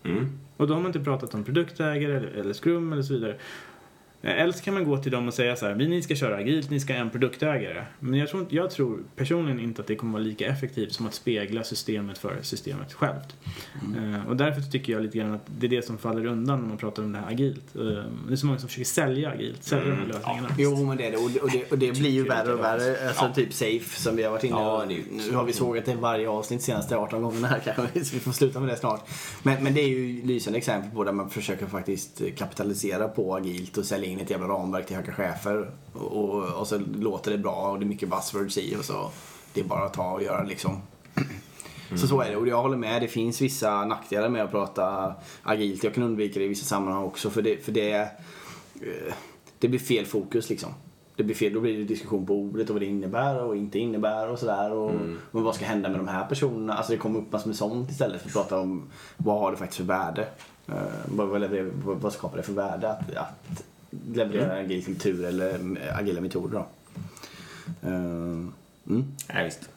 Mm. 0.04 0.40
Och 0.58 0.68
då 0.68 0.74
har 0.74 0.82
man 0.82 0.90
inte 0.90 1.00
pratat 1.00 1.34
om 1.34 1.44
produktägare 1.44 2.18
eller, 2.18 2.28
eller 2.28 2.54
skrum 2.54 2.94
eller 2.94 3.02
så 3.02 3.14
vidare. 3.14 3.38
Eller 4.22 4.54
så 4.54 4.64
kan 4.64 4.74
man 4.74 4.84
gå 4.86 4.98
till 4.98 5.12
dem 5.12 5.28
och 5.28 5.34
säga 5.34 5.56
så 5.56 5.66
här, 5.68 5.74
vi 5.74 5.88
ni 5.88 6.02
ska 6.02 6.16
köra 6.16 6.36
agilt, 6.38 6.70
ni 6.70 6.80
ska 6.80 6.94
ha 6.94 7.00
en 7.00 7.10
produktägare. 7.10 7.84
Men 8.00 8.20
jag 8.20 8.30
tror, 8.30 8.46
jag 8.50 8.72
tror 8.72 9.00
personligen 9.16 9.60
inte 9.60 9.82
att 9.82 9.88
det 9.88 9.96
kommer 9.96 10.14
vara 10.14 10.24
lika 10.24 10.48
effektivt 10.48 10.94
som 10.94 11.08
att 11.08 11.14
spegla 11.14 11.64
systemet 11.64 12.18
för 12.18 12.38
systemet 12.42 12.94
självt. 12.94 13.36
Eh, 13.98 14.28
och 14.30 14.36
därför 14.38 14.62
tycker 14.62 14.94
jag 14.94 15.02
lite 15.02 15.18
grann 15.18 15.34
att 15.34 15.46
det 15.60 15.68
är 15.68 15.70
det 15.70 15.86
som 15.86 15.98
faller 15.98 16.26
undan 16.26 16.60
när 16.62 16.68
man 16.68 16.78
pratar 16.78 17.04
om 17.04 17.12
det 17.12 17.20
här 17.20 17.28
agilt. 17.32 17.76
Eh, 17.76 17.82
det 18.28 18.32
är 18.32 18.36
så 18.36 18.46
många 18.46 18.60
som 18.60 18.68
försöker 18.68 18.86
sälja 18.86 19.30
agilt, 19.32 19.64
sälja 19.64 19.84
de 19.86 19.92
här 19.92 19.98
Mm, 19.98 20.08
lösningarna. 20.08 20.50
Jo, 20.58 20.86
men 20.86 20.98
det 20.98 21.06
är 21.08 21.12
det. 21.12 21.18
Och 21.18 21.30
det, 21.32 21.40
och 21.40 21.52
det, 21.52 21.72
och 21.72 21.78
det 21.78 21.92
blir 21.92 22.10
ju 22.10 22.24
värre 22.24 22.54
och 22.54 22.60
värre. 22.60 23.08
Alltså 23.08 23.26
Ja. 23.26 23.34
typ 23.34 23.54
safe 23.54 24.00
som 24.02 24.16
vi 24.16 24.24
har 24.24 24.32
varit 24.32 24.44
inne 24.44 24.56
Ja, 24.56 24.86
det 24.88 24.94
är 24.94 24.98
ju- 24.98 25.04
Nu 25.30 25.36
har 25.36 25.44
vi 25.44 25.54
sågat 25.54 25.86
det 25.86 25.92
i 25.92 25.96
varje 25.96 26.30
avsnitt 26.30 26.62
senaste 26.62 26.98
18 26.98 27.22
gångerna 27.22 27.48
här 27.48 27.60
kanske. 27.76 28.06
Så 28.06 28.14
vi 28.16 28.20
får 28.20 28.32
sluta 28.32 28.60
med 28.60 28.70
det 28.70 28.76
snart. 28.78 29.10
Men, 29.44 29.64
men 29.64 29.74
det 29.74 29.82
är 29.82 29.88
ju 29.90 30.26
lysande 30.26 30.58
exempel 30.60 30.92
på 30.92 31.04
där 31.04 31.12
man 31.12 31.30
försöker 31.30 31.66
faktiskt 31.66 32.22
kapitalisera 32.38 33.08
på 33.08 33.36
agilt 33.36 33.78
och 33.78 33.86
sälja 33.86 34.07
in 34.08 34.20
ett 34.20 34.30
jävla 34.30 34.48
ramverk 34.48 34.88
till 34.88 34.96
höga 34.96 35.14
chefer. 35.14 35.72
Och, 35.94 36.36
och, 36.36 36.44
och 36.60 36.68
så 36.68 36.82
låter 36.96 37.32
det 37.32 37.38
bra 37.38 37.72
och 37.72 37.80
det 37.80 37.86
är 37.86 37.88
mycket 37.88 38.10
buzzwords 38.10 38.58
i 38.58 38.76
och 38.76 38.86
så 38.86 39.12
det 39.54 39.60
är 39.60 39.66
bara 39.66 39.86
att 39.86 39.94
ta 39.94 40.12
och 40.12 40.24
göra 40.24 40.44
liksom. 40.44 40.82
Så 41.96 42.08
så 42.08 42.22
är 42.22 42.30
det 42.30 42.36
och 42.36 42.48
jag 42.48 42.62
håller 42.62 42.78
med. 42.78 43.02
Det 43.02 43.08
finns 43.08 43.42
vissa 43.42 43.86
nackdelar 43.86 44.30
med 44.30 44.44
att 44.44 44.52
prata 44.52 45.14
agilt. 45.44 45.84
Jag 45.84 45.94
kan 45.94 46.04
undvika 46.04 46.40
det 46.40 46.46
i 46.46 46.48
vissa 46.48 46.66
sammanhang 46.66 47.04
också 47.04 47.30
för 47.30 47.42
det, 47.42 47.66
för 47.66 47.72
det, 47.72 47.92
eh, 47.94 49.14
det 49.60 49.68
blir 49.68 49.80
fel 49.80 50.06
fokus 50.06 50.50
liksom. 50.50 50.70
Det 51.16 51.24
blir 51.24 51.36
fel, 51.36 51.54
då 51.54 51.60
blir 51.60 51.78
det 51.78 51.84
diskussion 51.84 52.26
på 52.26 52.36
ordet 52.36 52.70
och 52.70 52.76
vad 52.76 52.82
det 52.82 52.86
innebär 52.86 53.44
och 53.44 53.56
inte 53.56 53.80
innebär 53.80 54.30
och 54.30 54.40
sådär. 54.40 54.72
Och, 54.72 54.92
Men 55.32 55.44
vad 55.44 55.56
ska 55.56 55.66
hända 55.66 55.90
med 55.90 56.00
de 56.00 56.08
här 56.08 56.26
personerna? 56.26 56.74
Alltså 56.74 56.92
det 56.92 56.98
kommer 56.98 57.20
upp 57.20 57.32
massor 57.32 57.48
med 57.48 57.58
sånt 57.58 57.92
istället 57.92 58.22
för 58.22 58.28
att 58.28 58.34
prata 58.34 58.60
om 58.60 58.90
vad 59.18 59.40
har 59.40 59.52
det 59.52 59.58
faktiskt 59.58 59.78
för 59.78 59.86
värde? 59.86 60.28
Eh, 60.68 60.74
vad, 61.06 61.28
vad, 61.28 61.42
vad 62.02 62.14
skapar 62.14 62.38
det 62.38 62.44
för 62.44 62.54
värde 62.54 62.90
att, 62.90 63.16
att 63.16 63.64
leverera 64.14 64.58
en 64.58 64.66
agil 64.66 64.86
kultur 64.86 65.26
eller 65.26 65.54
eh, 65.54 65.98
agila 65.98 66.22
metoder 66.22 66.54
då? 66.54 66.68
Eh, 67.88 67.96
mm. 68.88 69.06
Ja, 69.28 69.44
visst. 69.44 69.70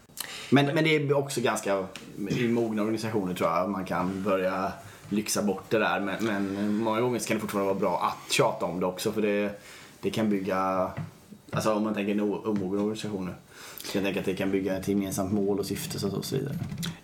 Men, 0.51 0.67
men 0.67 0.85
det 0.85 0.97
är 0.97 1.17
också 1.17 1.41
ganska, 1.41 1.87
i 2.31 2.49
mogna 2.49 2.83
organisationer 2.83 3.35
tror 3.35 3.51
jag 3.51 3.71
man 3.71 3.85
kan 3.85 4.23
börja 4.23 4.73
lyxa 5.09 5.43
bort 5.43 5.65
det 5.71 5.79
där. 5.79 6.01
Men, 6.01 6.25
men 6.25 6.75
många 6.77 7.01
gånger 7.01 7.19
kan 7.19 7.37
det 7.37 7.41
fortfarande 7.41 7.73
vara 7.73 7.81
bra 7.81 8.01
att 8.03 8.33
tjata 8.33 8.67
om 8.67 8.81
det 8.81 8.87
också 8.87 9.13
för 9.13 9.23
det, 9.23 9.61
det 10.01 10.11
kan 10.11 10.31
bygga, 10.31 10.91
alltså 11.51 11.75
om 11.75 11.85
man 11.85 11.95
tänker 11.95 12.23
omogna 12.49 12.81
organisationer. 12.81 13.35
Så 13.85 13.97
jag 13.99 14.05
tänker 14.05 14.21
att 14.21 14.27
det 14.27 14.35
kan 14.35 14.51
bygga 14.51 14.77
ett 14.77 14.89
gemensamt 14.89 15.33
mål 15.33 15.59
och 15.59 15.67
syfte 15.67 15.95
och 15.97 16.01
så, 16.01 16.17
och 16.17 16.25
så 16.25 16.37
vidare. 16.37 16.55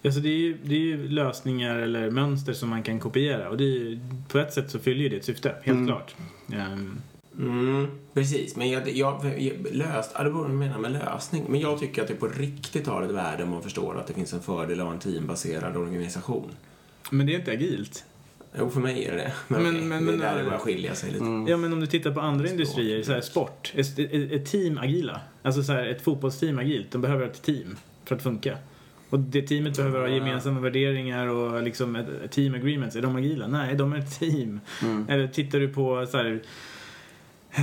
Alltså 0.05 0.21
det, 0.21 0.29
är 0.29 0.37
ju, 0.39 0.59
det 0.65 0.75
är 0.75 0.79
ju 0.81 1.09
lösningar 1.09 1.77
eller 1.77 2.11
mönster 2.11 2.53
som 2.53 2.69
man 2.69 2.83
kan 2.83 3.01
kopiera 3.01 3.49
och 3.49 3.57
det 3.57 3.65
är, 3.65 3.69
ju- 3.69 4.01
på 4.29 4.39
ett 4.39 4.53
sätt 4.53 4.71
så 4.71 4.79
fyller 4.79 5.03
ju 5.03 5.09
det 5.09 5.17
ett 5.17 5.25
syfte, 5.25 5.49
helt 5.49 5.67
Mm. 5.77 5.87
klart. 5.87 6.15
Ehm, 6.53 6.99
Mm, 7.39 7.87
precis, 8.15 8.57
men 8.57 8.71
jag, 8.71 8.89
jag, 8.89 9.35
jag, 9.39 9.53
löst, 9.73 10.11
ja, 10.15 10.23
det 10.25 10.31
beror 10.31 10.33
på 10.33 10.39
vad 10.43 10.51
du 10.51 10.55
menar 10.55 10.79
med 10.79 10.93
lösning. 10.93 11.45
Men 11.49 11.61
jag 11.61 11.79
tycker 11.81 12.03
att 12.03 12.09
det 12.09 12.15
på 12.15 12.27
riktigt 12.29 12.87
har 12.87 13.03
ett 13.03 13.11
värde 13.11 13.43
om 13.45 13.51
man 13.51 13.63
förstår 13.63 13.99
att 14.01 14.07
det 14.07 14.15
finns 14.15 14.33
en 14.33 14.41
fördel 14.41 14.81
av 14.81 14.93
en 14.93 14.99
teambaserad 14.99 15.77
organisation. 15.77 16.51
men 17.11 17.27
det 17.27 17.35
är 17.35 17.39
inte 17.39 17.51
agilt. 17.53 18.05
Jo, 18.59 18.71
för 18.71 18.81
mig 18.81 19.05
är 19.05 19.11
det 19.11 19.17
det. 19.17 19.33
Men, 19.49 19.63
Men- 19.63 19.75
okej, 19.77 19.85
men- 19.89 20.07
det 20.07 20.13
är 20.13 20.17
men- 20.17 20.19
där 20.19 20.39
det 20.39 20.45
börjar 20.45 20.59
skilja 20.59 20.95
sig 20.95 21.11
lite. 21.13 21.25
Ja 21.49 21.57
men 21.57 21.73
om 21.73 21.81
du 21.81 21.87
tittar 21.87 22.11
på 22.11 22.21
andra 22.21 22.49
industrier, 22.51 23.03
så 23.03 23.13
här, 23.13 23.21
sport, 23.21 23.73
ett, 23.75 24.47
team 24.47 24.79
agila. 24.79 25.21
Alltså 25.43 25.63
så 25.63 25.73
här, 25.73 25.87
ett 25.87 26.03
fotbollsteam 26.03 26.59
agilt, 26.59 26.91
de 26.91 27.01
behöver 27.03 27.27
ett 27.27 27.43
team 27.43 27.77
för 28.05 28.15
att 28.17 28.23
funka. 28.23 28.59
Och 29.11 29.21
det 29.21 29.43
teamet 29.43 29.77
behöver 29.77 30.01
ha 30.01 30.09
Ja. 30.09 30.15
gemensamma 30.15 30.61
värderingar 30.61 31.27
och 31.27 31.63
liksom 31.63 31.97
ett, 31.97 32.31
team 32.33 32.55
agreements. 32.55 32.97
Är 32.97 33.03
de 33.03 33.17
agila? 33.17 33.47
Nej, 33.49 33.75
de 33.75 33.93
är 33.93 33.99
ett 33.99 34.19
team. 34.19 34.61
Eller 35.09 35.29
tittar 35.29 35.61
du 35.61 35.69
på 35.69 36.07
så 36.11 36.17
här... 36.17 36.43
eh, 37.55 37.63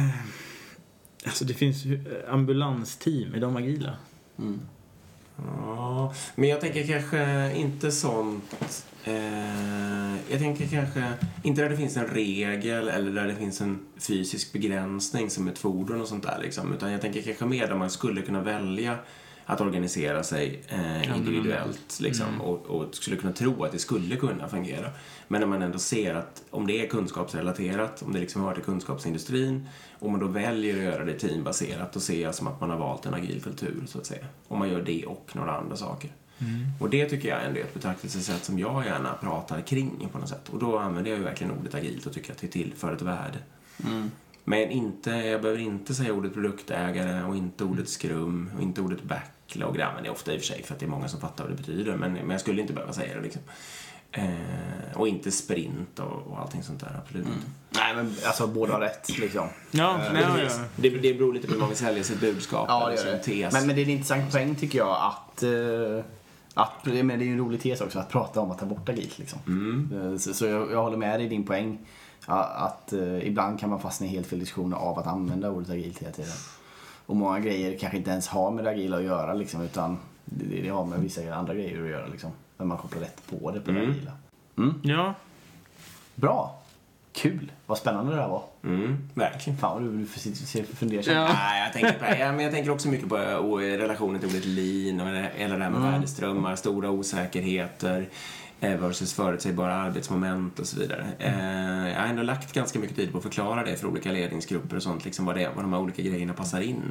Alltså 1.26 1.46
det 1.46 1.54
finns 1.54 1.86
ju, 1.86 1.94
eh, 1.96 2.34
ambulansteam, 2.34 3.34
är 3.34 3.40
de 3.40 3.56
agila? 3.56 3.92
Mm. 4.40 4.60
Ja, 5.38 6.14
men 6.36 6.50
jag 6.50 6.62
tänker 6.62 6.88
kanske 6.88 7.52
inte 7.56 7.92
sånt... 7.92 8.86
Eh, 9.06 10.16
jag 10.32 10.40
tänker 10.40 10.68
kanske 10.68 11.14
inte 11.44 11.62
där 11.62 11.70
det 11.70 11.78
finns 11.78 11.98
en 11.98 12.08
regel 12.08 12.88
eller 12.88 13.12
där 13.12 13.28
det 13.28 13.36
finns 13.36 13.62
en 13.62 13.80
fysisk 14.00 14.54
begränsning 14.54 15.30
som 15.30 15.48
ett 15.48 15.58
fordon 15.58 16.02
och 16.02 16.08
sånt 16.08 16.24
där 16.24 16.40
liksom. 16.42 16.74
Utan 16.74 16.92
jag 16.92 17.02
tänker 17.02 17.22
kanske 17.22 17.46
mer 17.46 17.68
där 17.68 17.76
man 17.76 17.90
skulle 17.90 18.22
kunna 18.22 18.42
välja 18.42 18.98
att 19.46 19.62
organisera 19.62 20.24
sig 20.24 20.64
eh, 20.70 21.18
individuellt 21.18 22.00
liksom, 22.00 22.42
och, 22.42 22.66
och 22.66 22.96
skulle 22.96 23.16
kunna 23.18 23.34
tro 23.34 23.64
att 23.64 23.72
det 23.72 23.80
skulle 23.80 24.16
kunna 24.16 24.50
fungera. 24.50 24.90
Men 25.28 25.42
när 25.42 25.48
man 25.48 25.62
ändå 25.62 25.80
ser 25.80 26.16
att 26.16 26.44
om 26.50 26.68
det 26.68 26.86
är 26.86 26.88
kunskapsrelaterat, 26.88 28.02
om 28.02 28.14
det 28.14 28.20
liksom 28.20 28.42
hör 28.42 28.54
till 28.54 28.64
kunskapsindustrin 28.64 29.68
och 30.00 30.12
man 30.12 30.20
då 30.20 30.28
väljer 30.28 30.78
att 30.78 30.84
göra 30.84 31.06
det 31.06 31.20
teambaserat, 31.20 31.94
då 31.94 32.00
ser 32.00 32.22
jag 32.22 32.36
som 32.36 32.48
att 32.48 32.62
man 32.62 32.70
har 32.70 32.78
valt 32.78 33.06
en 33.06 33.14
agil 33.14 33.42
kultur 33.42 33.84
så 33.88 34.00
att 34.00 34.06
säga. 34.06 34.26
Om 34.48 34.60
man 34.60 34.70
gör 34.70 34.82
det 34.82 35.06
och 35.06 35.30
några 35.34 35.58
andra 35.58 35.76
saker. 35.76 36.12
Och 36.80 36.90
det 36.90 37.06
tycker 37.06 37.30
jag 37.30 37.46
ändå 37.46 37.60
är 37.60 37.64
ett 37.64 37.74
betraktelsesätt 37.74 38.44
som 38.44 38.60
jag 38.60 38.86
gärna 38.86 39.14
pratar 39.14 39.62
kring 39.62 40.08
på 40.12 40.18
något 40.18 40.30
sätt. 40.30 40.50
Och 40.50 40.60
då 40.60 40.78
använder 40.78 41.12
jag 41.12 41.18
ju 41.18 41.26
verkligen 41.26 41.54
ordet 41.54 41.76
agilt 41.76 42.06
och 42.06 42.14
tycker 42.14 42.32
att 42.32 42.38
det 42.38 42.48
tillför 42.48 42.94
ett 42.94 43.02
värde. 43.02 43.38
Men 44.44 44.70
inte, 44.72 45.10
jag 45.12 45.42
behöver 45.42 45.62
inte 45.62 45.94
säga 45.94 46.14
ordet 46.14 46.34
produktägare 46.34 47.24
och 47.24 47.36
inte 47.36 47.64
ordet 47.64 47.90
skrum 47.90 48.52
och 48.58 48.62
inte 48.64 48.82
ordet 48.82 49.04
backlog. 49.04 49.78
Det 49.78 49.86
använder 49.86 50.06
jag 50.10 50.14
ofta 50.14 50.34
i 50.34 50.38
och 50.38 50.42
för 50.42 50.48
sig 50.48 50.64
för 50.64 50.74
att 50.74 50.80
det 50.80 50.86
är 50.86 50.90
många 50.90 51.08
som 51.08 51.20
fattar 51.20 51.44
vad 51.44 51.54
det 51.54 51.58
betyder. 51.58 51.96
Men, 51.98 52.14
men 52.14 52.30
jag 52.30 52.40
skulle 52.42 52.62
inte 52.62 52.74
behöva 52.74 52.94
säga 52.94 53.16
det 53.16 53.22
liksom. 53.22 53.42
Eh, 54.12 54.96
och 54.98 55.08
inte 55.08 55.32
sprint 55.32 56.00
och, 56.00 56.28
och 56.32 56.40
allting 56.40 56.64
sånt 56.64 56.80
där, 56.80 57.00
absolut 57.04 57.28
inte. 57.28 57.48
Nej, 57.70 57.96
men 57.96 58.16
alltså 58.26 58.48
båda 58.48 58.74
har 58.74 58.80
rätt 58.80 59.18
liksom. 59.20 59.48
Ja, 59.72 60.00
Eh, 60.06 60.14
nej, 60.14 60.24
ja. 60.50 60.50
Det, 60.76 60.90
det 60.90 61.14
beror 61.14 61.34
lite 61.34 61.48
på 61.48 61.54
hur 61.54 61.60
man 61.60 61.70
vill 61.70 61.78
sälja 61.78 62.04
sitt 62.04 62.20
budskap. 62.20 62.66
Ja, 62.70 62.88
eller 62.88 62.98
sin 62.98 63.12
det. 63.12 63.20
tes. 63.20 63.54
Men, 63.54 63.68
men 63.68 63.76
det 63.76 63.82
är 63.82 63.84
en 63.84 63.90
intressant 63.90 64.32
poäng 64.32 64.56
tycker 64.56 64.80
jag 64.80 64.98
att, 65.02 65.44
eh, 65.44 66.06
att 66.54 66.86
men 66.86 67.08
det 67.08 67.14
är 67.14 67.26
ju 67.26 67.32
en 67.32 67.38
rolig 67.40 67.62
tes 67.62 67.82
också 67.82 68.00
att 68.00 68.10
prata 68.10 68.40
om 68.40 68.52
att 68.52 68.60
ta 68.60 68.66
bort 68.66 68.90
agilt 68.90 69.20
liksom. 69.20 69.40
Mm. 69.48 70.12
Eh, 70.14 70.18
Så, 70.18 70.34
så 70.34 70.46
jag, 70.46 70.72
jag 70.72 70.84
håller 70.84 70.98
med 70.98 71.20
dig 71.20 71.26
i 71.26 71.30
din 71.30 71.46
poäng. 71.46 71.78
Att 72.28 72.94
eh, 72.94 73.28
ibland 73.28 73.60
kan 73.60 73.70
man 73.70 73.80
fastna 73.80 74.08
i 74.08 74.10
helt 74.10 74.28
fel 74.28 74.40
diskussioner 74.40 74.78
av 74.78 75.00
att 75.00 75.08
använda 75.08 75.50
ordet 75.52 75.70
agilt 75.70 76.00
hela 76.02 76.12
tiden. 76.12 76.32
Och 77.06 77.16
många 77.16 77.40
grejer 77.40 77.78
kanske 77.78 77.98
inte 77.98 78.12
ens 78.12 78.28
har 78.28 78.52
med 78.52 78.64
det 78.64 78.70
agila 78.70 78.98
att 78.98 79.04
göra 79.04 79.34
liksom, 79.34 79.62
utan 79.62 79.98
det, 80.26 80.62
det 80.62 80.70
har 80.70 80.86
med 80.86 81.00
vissa 81.00 81.34
andra 81.36 81.54
grejer 81.54 81.84
att 81.84 81.90
göra 81.90 82.08
liksom. 82.08 82.32
Men 82.58 82.68
man 82.68 82.78
kopplar 82.78 83.02
rätt 83.02 83.22
på 83.30 83.52
det 83.52 83.60
på 83.60 83.72
det 83.72 83.80
Mm. 83.80 83.92
agila. 83.92 84.12
ja. 84.96 85.14
Bra! 86.16 86.60
Kul! 87.14 87.52
Vad 87.66 87.78
spännande 87.78 88.16
det 88.16 88.22
här 88.22 88.30
var. 88.30 88.44
Mm, 88.64 88.98
verkligen. 89.14 89.58
Fan 89.60 89.74
vad 89.84 89.92
du, 90.00 90.06
ser- 90.08 90.32
ser 90.46 90.64
fundersam 90.64 91.14
Ja. 91.16 91.28
Nej, 91.34 91.64
jag 91.64 91.74
tänker, 91.74 92.00
på, 92.00 92.06
ja, 92.20 92.32
men 92.32 92.40
jag 92.40 92.52
tänker 92.54 92.72
också 92.72 92.88
mycket 92.88 93.10
på 93.10 93.18
eh, 93.18 93.78
relationen 93.78 94.20
till 94.20 94.30
ordet 94.30 94.46
lean 94.46 95.00
och 95.00 95.06
det- 95.14 95.30
eller 95.30 95.58
det 95.58 95.64
här 95.64 95.72
med 95.72 95.82
värdeströmmar, 95.82 96.56
stora 96.56 96.90
osäkerheter 96.90 98.10
versus 98.70 99.14
förutsägbara 99.14 99.74
arbetsmoment 99.74 100.60
och 100.60 100.68
så 100.68 100.80
vidare. 100.80 101.08
Eh, 101.20 101.90
Jag 101.94 102.00
har 102.02 102.08
ändå 102.08 102.24
lagt 102.24 102.54
ganska 102.54 102.80
mycket 102.80 102.96
tid 102.96 103.12
på 103.12 103.18
att 103.18 103.24
förklara 103.24 103.64
det 103.64 103.76
för 103.76 103.88
olika 103.88 104.12
ledningsgrupper 104.12 104.76
och 104.76 104.84
sånt, 104.84 105.06
liksom 105.06 105.26
vad, 105.26 105.36
det, 105.36 105.50
vad 105.56 105.64
de 105.64 105.74
här 105.74 105.80
olika 105.80 106.02
grejerna 106.02 106.34
passar 106.34 106.62
in. 106.62 106.82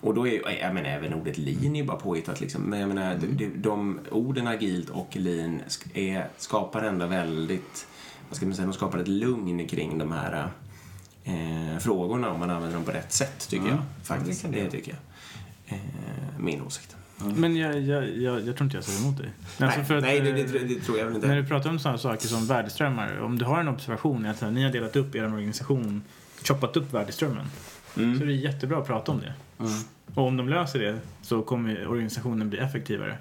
Och 0.00 0.14
då 0.14 0.28
är 0.28 0.58
jag 0.60 0.74
menar, 0.74 0.88
även 0.88 1.14
ordet 1.14 1.38
lean 1.38 1.76
är 1.76 1.84
bara 1.84 1.96
påhittat 1.96 2.40
liksom. 2.40 2.62
Men 2.62 2.80
jag 2.80 2.88
menar, 2.88 3.16
de, 3.16 3.50
de, 3.56 4.00
orden 4.10 4.46
agilt 4.46 4.90
och 4.90 5.16
lean 5.16 5.60
är, 5.94 6.28
skapar 6.38 6.82
ändå 6.82 7.06
väldigt, 7.06 7.86
vad 8.28 8.36
ska 8.36 8.46
man 8.46 8.54
säga, 8.54 8.66
de 8.66 8.72
skapar 8.74 8.98
ett 8.98 9.08
lugn 9.08 9.68
kring 9.68 9.98
de 9.98 10.12
här 10.12 10.48
eh, 11.24 11.78
frågorna 11.78 12.30
om 12.30 12.40
man 12.40 12.50
använder 12.50 12.76
dem 12.76 12.84
på 12.84 12.92
rätt 12.92 13.12
sätt, 13.12 13.48
tycker 13.48 13.68
jag. 13.68 13.78
Faktiskt, 14.02 14.42
det, 14.42 14.48
det 14.62 14.70
tycker 14.70 14.90
jag. 14.92 15.00
Eh, 15.76 15.84
min 16.38 16.62
åsikt. 16.62 16.96
Men 17.18 17.56
jag, 17.56 17.80
jag, 17.80 18.08
jag, 18.16 18.34
jag 18.46 18.56
tror 18.56 18.62
inte 18.64 18.76
jag 18.76 18.84
säger 18.84 19.00
emot 19.00 19.18
dig. 19.18 19.30
Alltså 19.58 19.78
nej, 19.78 19.86
för 19.86 19.96
att, 19.96 20.02
nej 20.02 20.20
det, 20.20 20.30
eh, 20.30 20.34
det, 20.52 20.58
det 20.58 20.80
tror 20.80 20.98
jag 20.98 21.06
väl 21.06 21.14
inte. 21.14 21.26
När 21.26 21.36
du 21.36 21.46
pratar 21.46 21.70
om 21.70 21.78
sådana 21.78 21.98
saker 21.98 22.28
som 22.28 22.46
värdeströmmar, 22.46 23.20
om 23.20 23.38
du 23.38 23.44
har 23.44 23.60
en 23.60 23.68
observation 23.68 24.26
att 24.26 24.40
ni 24.52 24.62
har 24.64 24.70
delat 24.72 24.96
upp 24.96 25.14
er 25.14 25.24
organisation, 25.24 26.02
choppat 26.42 26.76
upp 26.76 26.94
värdeströmmen, 26.94 27.46
Mm. 27.96 28.18
så 28.18 28.22
är 28.22 28.26
det 28.26 28.32
jättebra 28.32 28.78
att 28.78 28.86
prata 28.86 29.12
om 29.12 29.20
det. 29.20 29.32
Och 30.14 30.26
om 30.26 30.36
de 30.36 30.48
löser 30.48 30.78
det 30.78 30.98
så 31.22 31.42
kommer 31.42 31.86
organisationen 31.86 32.50
bli 32.50 32.58
effektivare. 32.58 33.18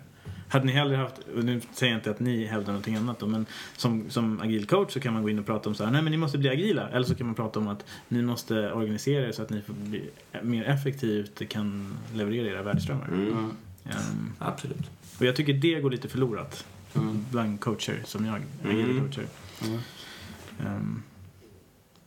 Hade 0.49 0.65
ni 0.65 0.71
hellre 0.71 0.95
haft, 0.95 1.17
och 1.37 1.43
nu 1.43 1.61
säger 1.73 1.93
jag 1.93 1.99
inte 1.99 2.11
att 2.11 2.19
ni 2.19 2.45
hävdar 2.45 2.67
någonting 2.67 2.95
annat 2.95 3.19
då, 3.19 3.27
men 3.27 3.45
som, 3.77 4.09
som 4.09 4.41
agil 4.41 4.65
coach 4.65 4.93
så 4.93 4.99
kan 4.99 5.13
man 5.13 5.23
gå 5.23 5.29
in 5.29 5.39
och 5.39 5.45
prata 5.45 5.69
om 5.69 5.75
så 5.75 5.83
här, 5.83 5.91
nej 5.91 6.01
men 6.01 6.11
ni 6.11 6.17
måste 6.17 6.37
bli 6.37 6.49
agila. 6.49 6.89
Eller 6.89 7.05
så 7.05 7.15
kan 7.15 7.25
man 7.25 7.35
prata 7.35 7.59
om 7.59 7.67
att 7.67 7.85
ni 8.07 8.21
måste 8.21 8.71
organisera 8.71 9.27
er 9.27 9.31
så 9.31 9.41
att 9.41 9.49
ni 9.49 9.61
får 9.61 9.73
bli 9.73 10.09
mer 10.41 10.63
effektivt 10.63 11.49
kan 11.49 11.97
leverera 12.13 12.47
era 12.47 12.63
värdeströmmar. 12.63 13.07
Mm. 13.07 13.51
Ehm, 13.85 14.33
Absolut. 14.39 14.89
och 15.19 15.25
jag 15.25 15.35
tycker 15.35 15.53
det 15.53 15.79
går 15.81 15.89
lite 15.91 16.09
förlorat 16.09 16.65
Mm. 16.95 17.25
bland 17.31 17.59
coacher 17.61 18.01
som 18.05 18.25
jag, 18.25 18.35
Mm. 18.35 18.75
agila 18.83 18.99
coacher. 19.01 19.27
Mm. 19.65 19.79
Ehm, 20.65 21.03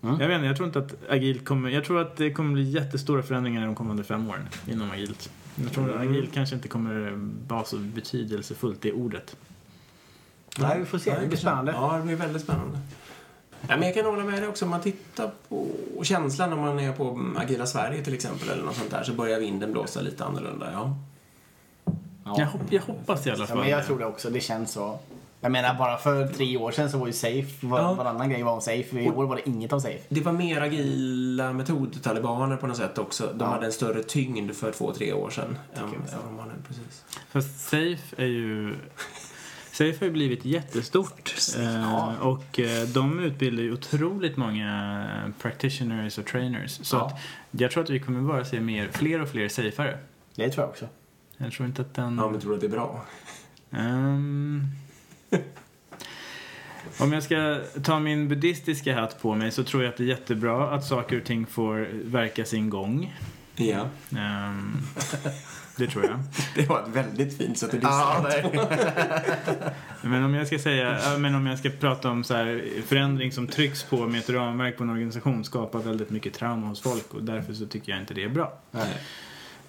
Mm. 0.02 0.20
Jag 0.20 0.28
vet 0.28 0.34
inte, 0.34 0.46
jag 0.46 0.56
tror 0.56 0.66
inte 0.66 0.78
att 0.78 0.94
agilt 1.10 1.44
kommer, 1.44 1.70
jag 1.70 1.84
tror 1.84 2.00
att 2.00 2.16
det 2.16 2.30
kommer 2.32 2.52
bli 2.52 2.62
jättestora 2.70 3.22
förändringar 3.22 3.66
de 3.66 3.74
kommande 3.74 4.04
fem 4.04 4.30
åren 4.30 4.48
inom 4.68 4.90
agilt. 4.90 5.30
Jag 5.56 5.72
tror 5.72 5.90
att 5.94 6.00
agilt 6.00 6.32
kanske 6.34 6.54
inte 6.56 6.68
kommer 6.68 7.12
vara 7.48 7.64
så 7.64 7.76
betydelsefullt, 7.76 8.80
det 8.82 8.92
ordet. 8.92 9.36
Nej, 10.58 10.78
vi 10.80 10.84
får 10.84 10.98
se. 10.98 11.20
Det 11.20 11.26
blir 11.26 11.38
spännande. 11.38 11.72
Ja, 11.72 11.96
det 11.98 12.02
blir 12.04 12.16
väldigt 12.16 12.42
spännande. 12.42 12.78
Ja, 13.68 13.76
men 13.76 13.82
jag 13.82 13.94
kan 13.94 14.04
hålla 14.04 14.24
med 14.24 14.42
dig 14.42 14.48
också. 14.48 14.64
Om 14.64 14.70
man 14.70 14.80
tittar 14.80 15.30
på 15.48 15.68
känslan 16.02 16.52
om 16.52 16.60
man 16.60 16.78
är 16.78 16.92
på 16.92 17.32
Agila 17.36 17.66
Sverige 17.66 18.04
till 18.04 18.14
exempel 18.14 18.48
eller 18.48 18.62
något 18.64 18.76
sånt 18.76 18.90
där 18.90 19.02
så 19.02 19.12
börjar 19.12 19.40
vinden 19.40 19.72
blåsa 19.72 20.00
lite 20.00 20.24
annorlunda. 20.24 20.72
Ja. 20.72 20.96
Ja. 22.26 22.34
Jag, 22.38 22.46
hopp, 22.46 22.62
jag 22.70 22.82
hoppas 22.82 23.26
i 23.26 23.30
alla 23.30 23.38
Ja, 23.40 23.46
fall 23.46 23.58
men 23.58 23.68
jag 23.68 23.86
tror 23.86 23.98
det 23.98 24.06
också. 24.06 24.30
Det 24.30 24.40
känns 24.40 24.72
så. 24.72 24.98
Jag 25.40 25.52
menar, 25.52 25.74
bara 25.74 25.96
för 25.98 26.28
tre 26.28 26.56
år 26.56 26.70
sedan 26.70 26.90
så 26.90 26.98
var 26.98 27.06
ju 27.06 27.12
safe, 27.12 27.66
var, 27.66 27.80
Ja. 27.80 27.94
varannan 27.94 28.30
grej 28.30 28.42
var 28.42 28.52
om 28.52 28.60
safe. 28.60 29.00
I 29.00 29.10
år 29.10 29.26
var 29.26 29.36
det 29.36 29.48
inget 29.48 29.72
om 29.72 29.80
safe. 29.80 29.98
Det 30.08 30.20
var 30.20 30.32
mer 30.32 30.60
agila 30.60 31.52
metodtalibaner 31.52 32.56
på 32.56 32.66
något 32.66 32.76
sätt 32.76 32.98
också. 32.98 33.26
De 33.34 33.44
Ja. 33.44 33.46
hade 33.46 33.66
en 33.66 33.72
större 33.72 34.02
tyngd 34.02 34.52
för 34.54 34.72
två, 34.72 34.92
tre 34.92 35.12
år 35.12 35.30
sedan. 35.30 35.58
än- 35.74 35.90
nu, 35.90 36.52
precis. 36.68 37.04
Fast 37.30 37.60
Safe 37.60 37.98
är 38.22 38.26
ju... 38.26 38.74
Safe 39.72 39.96
har 40.00 40.04
ju 40.06 40.10
blivit 40.10 40.44
jättestort 40.44 41.34
eh, 41.58 41.74
Ja. 41.82 42.14
och 42.22 42.60
eh, 42.60 42.82
de 42.88 43.20
utbildar 43.20 43.62
ju 43.62 43.72
otroligt 43.72 44.36
många 44.36 45.06
practitioners 45.42 46.18
och 46.18 46.26
trainers. 46.26 46.70
Så 46.82 46.96
Ja. 46.96 47.06
att 47.06 47.12
jag 47.50 47.70
tror 47.70 47.82
att 47.84 47.90
vi 47.90 48.00
kommer 48.00 48.20
bara 48.20 48.44
se 48.44 48.60
mer, 48.60 48.88
fler 48.92 49.22
och 49.22 49.28
fler 49.28 49.48
safeare. 49.48 49.98
Det 50.34 50.50
tror 50.50 50.62
jag 50.64 50.70
också. 50.70 50.86
Jag 51.36 51.52
tror 51.52 51.68
inte 51.68 51.82
att 51.82 51.94
den... 51.94 52.18
Ja, 52.18 52.30
men 52.30 52.40
tror 52.40 52.50
du 52.50 52.54
att 52.54 52.60
det 52.60 52.66
är 52.66 52.70
bra? 52.70 53.04
Ehm, 53.70 54.64
om 57.00 57.12
jag 57.12 57.22
ska 57.22 57.60
ta 57.82 57.98
min 57.98 58.28
buddhistiska 58.28 59.00
hatt 59.00 59.22
på 59.22 59.34
mig 59.34 59.50
så 59.50 59.64
tror 59.64 59.82
jag 59.82 59.90
att 59.90 59.96
det 59.96 60.02
är 60.02 60.08
jättebra 60.08 60.70
att 60.70 60.84
saker 60.84 61.20
och 61.20 61.24
ting 61.24 61.46
får 61.46 61.88
verka 62.04 62.44
sin 62.44 62.70
gång. 62.70 63.14
Ja. 63.56 63.88
Ehm, 64.18 64.76
det 65.76 65.86
tror 65.86 66.04
jag. 66.04 66.18
Det 66.54 66.68
var 66.68 66.82
ett 66.82 66.88
väldigt 66.88 67.38
fint 67.38 67.58
sätt 67.58 67.74
att 67.74 67.82
Ja, 67.82 68.26
Men 70.02 70.24
om 70.24 70.34
jag 70.34 70.46
ska 70.46 70.58
säga, 70.58 70.98
men 71.18 71.34
om 71.34 71.46
jag 71.46 71.58
ska 71.58 71.70
prata 71.70 72.10
om 72.10 72.24
så 72.24 72.34
här, 72.34 72.64
förändring 72.86 73.32
som 73.32 73.46
trycks 73.46 73.82
på 73.82 73.96
med 74.06 74.20
ett 74.20 74.30
ramverk 74.30 74.76
på 74.76 74.82
en 74.84 74.90
organisation 74.90 75.44
skapar 75.44 75.78
väldigt 75.78 76.10
mycket 76.10 76.34
trauma 76.34 76.66
hos 76.66 76.80
folk 76.80 77.14
och 77.14 77.22
därför 77.22 77.52
så 77.52 77.66
tycker 77.66 77.92
jag 77.92 78.00
inte 78.00 78.14
det 78.14 78.24
är 78.24 78.28
bra. 78.28 78.58
Nej. 78.70 78.98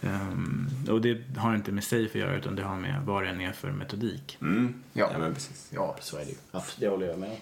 Ehm, 0.02 0.70
och 0.90 1.02
det 1.02 1.38
har 1.38 1.56
inte 1.56 1.72
med 1.72 1.84
safe 1.84 2.06
att 2.10 2.16
göra 2.16 2.36
utan 2.36 2.56
det 2.56 2.64
har 2.64 2.76
med 2.76 3.02
vad 3.06 3.24
det 3.24 3.30
än 3.30 3.42
är 3.42 3.52
för 3.52 3.72
metodik. 3.72 4.38
Mm. 4.42 4.74
Ja. 4.94 5.10
ja, 5.14 5.20
men 5.20 5.34
precis. 5.34 5.70
Ja, 5.74 5.96
så 6.00 6.18
är 6.18 6.26
det 6.26 6.32
ju. 6.32 6.38
Absolut, 6.52 6.80
det 6.80 6.88
håller 6.88 7.08
jag 7.08 7.20
med. 7.20 7.38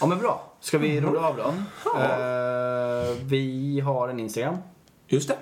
Ja, 0.00 0.06
men 0.06 0.18
bra. 0.18 0.52
Ska 0.60 0.78
vi 0.78 1.00
runda 1.00 1.20
av 1.20 1.36
då? 1.36 1.54
Eh, 2.00 3.16
vi 3.24 3.80
har 3.80 4.08
en 4.08 4.20
Instagram 4.20 4.56
Just 5.08 5.28
det. 5.28 5.36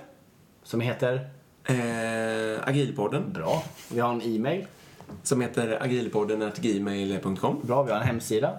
som 0.63 0.81
heter... 0.81 1.31
Eh, 1.65 2.69
agilpodden, 2.69 3.33
Bra. 3.33 3.65
Vi 3.91 4.01
har 4.01 4.13
en 4.13 4.23
e-mail. 4.23 4.67
Som 5.23 5.41
heter 5.41 5.79
agilpodden.gmail.com, 5.83 7.61
Bra. 7.63 7.83
Vi 7.83 7.93
har 7.93 8.01
en 8.01 8.07
hemsida. 8.07 8.53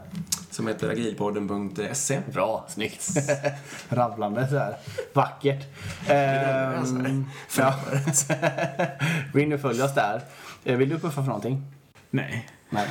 som 0.50 0.68
heter 0.68 0.90
agilpodden.se. 0.90 2.20
Bra. 2.34 2.66
Snyggt. 2.70 3.08
Rabblande 3.90 4.48
så 4.48 4.58
här. 4.58 4.76
Vackert. 5.14 5.66
alltså. 6.78 6.96
Ehm, 6.96 7.26
ja. 7.58 7.76
Gå 9.34 9.40
in 9.40 9.54
och 9.54 9.60
följ 9.60 9.82
oss 9.84 9.94
där. 9.96 10.22
Eh, 10.64 10.78
Vill 10.78 10.90
du 10.90 11.00
puffa 11.00 11.22
för 11.22 11.28
någonting? 11.28 11.64
Nej. 12.10 12.50
Nej. 12.70 12.88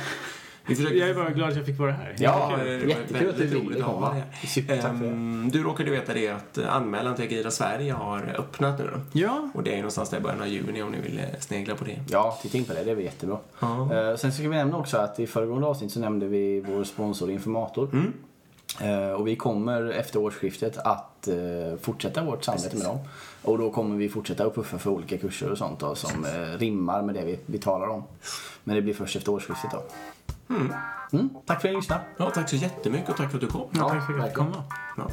Vi 0.67 0.75
försöker... 0.75 0.95
Jag 0.95 1.09
är 1.09 1.13
bara 1.13 1.29
glad 1.29 1.49
att 1.49 1.55
jag 1.55 1.65
fick 1.65 1.79
vara 1.79 1.91
här. 1.91 2.15
Ja, 2.19 2.51
det 2.57 2.63
var 2.63 2.65
jättekul 2.71 2.95
att 3.01 3.07
du 3.07 3.13
väldigt 3.25 3.39
ville 3.51 3.59
roligt 3.65 3.77
att 3.79 3.83
ha 3.85 3.93
komma. 3.93 4.23
Ehm, 4.67 5.49
Du 5.53 5.63
råkade 5.63 5.91
veta 5.91 6.13
det 6.13 6.29
att 6.29 6.57
anmälan 6.57 7.15
till 7.15 7.25
Agila 7.25 7.51
Sverige 7.51 7.93
har 7.93 8.35
öppnat 8.39 8.79
nu 8.79 8.89
då. 8.93 9.19
Ja. 9.19 9.49
Och 9.53 9.63
det 9.63 9.71
är 9.73 9.77
någonstans 9.77 10.09
där 10.09 10.17
i 10.17 10.21
början 10.21 10.41
av 10.41 10.47
juni 10.47 10.81
om 10.81 10.91
ni 10.91 11.01
vill 11.01 11.19
eh, 11.19 11.25
snegla 11.39 11.75
på 11.75 11.85
det. 11.85 11.99
Ja, 12.09 12.39
titta 12.41 12.57
in 12.57 12.65
på 12.65 12.73
det. 12.73 12.83
Det 12.83 12.91
är 12.91 12.95
väl 12.95 13.05
jättebra. 13.05 13.37
Ja. 13.59 13.93
Eh, 13.95 14.15
sen 14.15 14.33
ska 14.33 14.43
vi 14.43 14.49
nämna 14.49 14.77
också 14.77 14.97
att 14.97 15.19
i 15.19 15.27
föregående 15.27 15.67
avsnitt 15.67 15.91
så 15.91 15.99
nämnde 15.99 16.27
vi 16.27 16.59
vår 16.67 16.83
sponsor 16.83 17.31
Informator. 17.31 17.89
Mm. 17.93 18.13
Eh, 18.81 19.11
och 19.11 19.27
vi 19.27 19.35
kommer 19.35 19.89
efter 19.89 20.19
årsskiftet 20.19 20.77
att 20.77 21.27
fortsätta 21.81 22.23
vårt 22.23 22.43
samarbete 22.43 22.77
med 22.77 22.85
dem. 22.85 22.99
Och 23.41 23.57
då 23.57 23.71
kommer 23.71 23.97
vi 23.97 24.09
fortsätta 24.09 24.45
att 24.45 24.55
puffa 24.55 24.77
för 24.79 24.89
olika 24.89 25.17
kurser 25.17 25.51
och 25.51 25.57
sånt 25.57 25.79
då, 25.79 25.95
som 25.95 26.25
rimmar 26.57 27.01
med 27.01 27.15
det 27.15 27.25
vi, 27.25 27.39
vi 27.45 27.57
talar 27.57 27.87
om. 27.87 28.03
Men 28.63 28.75
det 28.75 28.81
blir 28.81 28.93
först 28.93 29.15
efter 29.15 29.31
årsskiftet 29.31 29.71
då. 29.71 29.83
Mm, 31.13 31.29
tack 31.45 31.61
för 31.61 31.67
att 31.67 31.73
ni 31.73 31.75
lyssnade. 31.79 32.01
Ja, 32.17 32.29
tack 32.29 32.49
så 32.49 32.55
jättemycket 32.55 33.09
och 33.09 33.17
tack 33.17 33.29
för 33.29 33.37
att 33.37 33.41
du 33.41 33.47
kom. 33.47 33.69
Ja, 33.71 33.89
tack 33.89 34.05
för 34.05 34.13
att 34.13 34.19
jag 34.19 34.27
fick 34.27 34.37
komma. 34.37 34.63
Ja. 34.97 35.07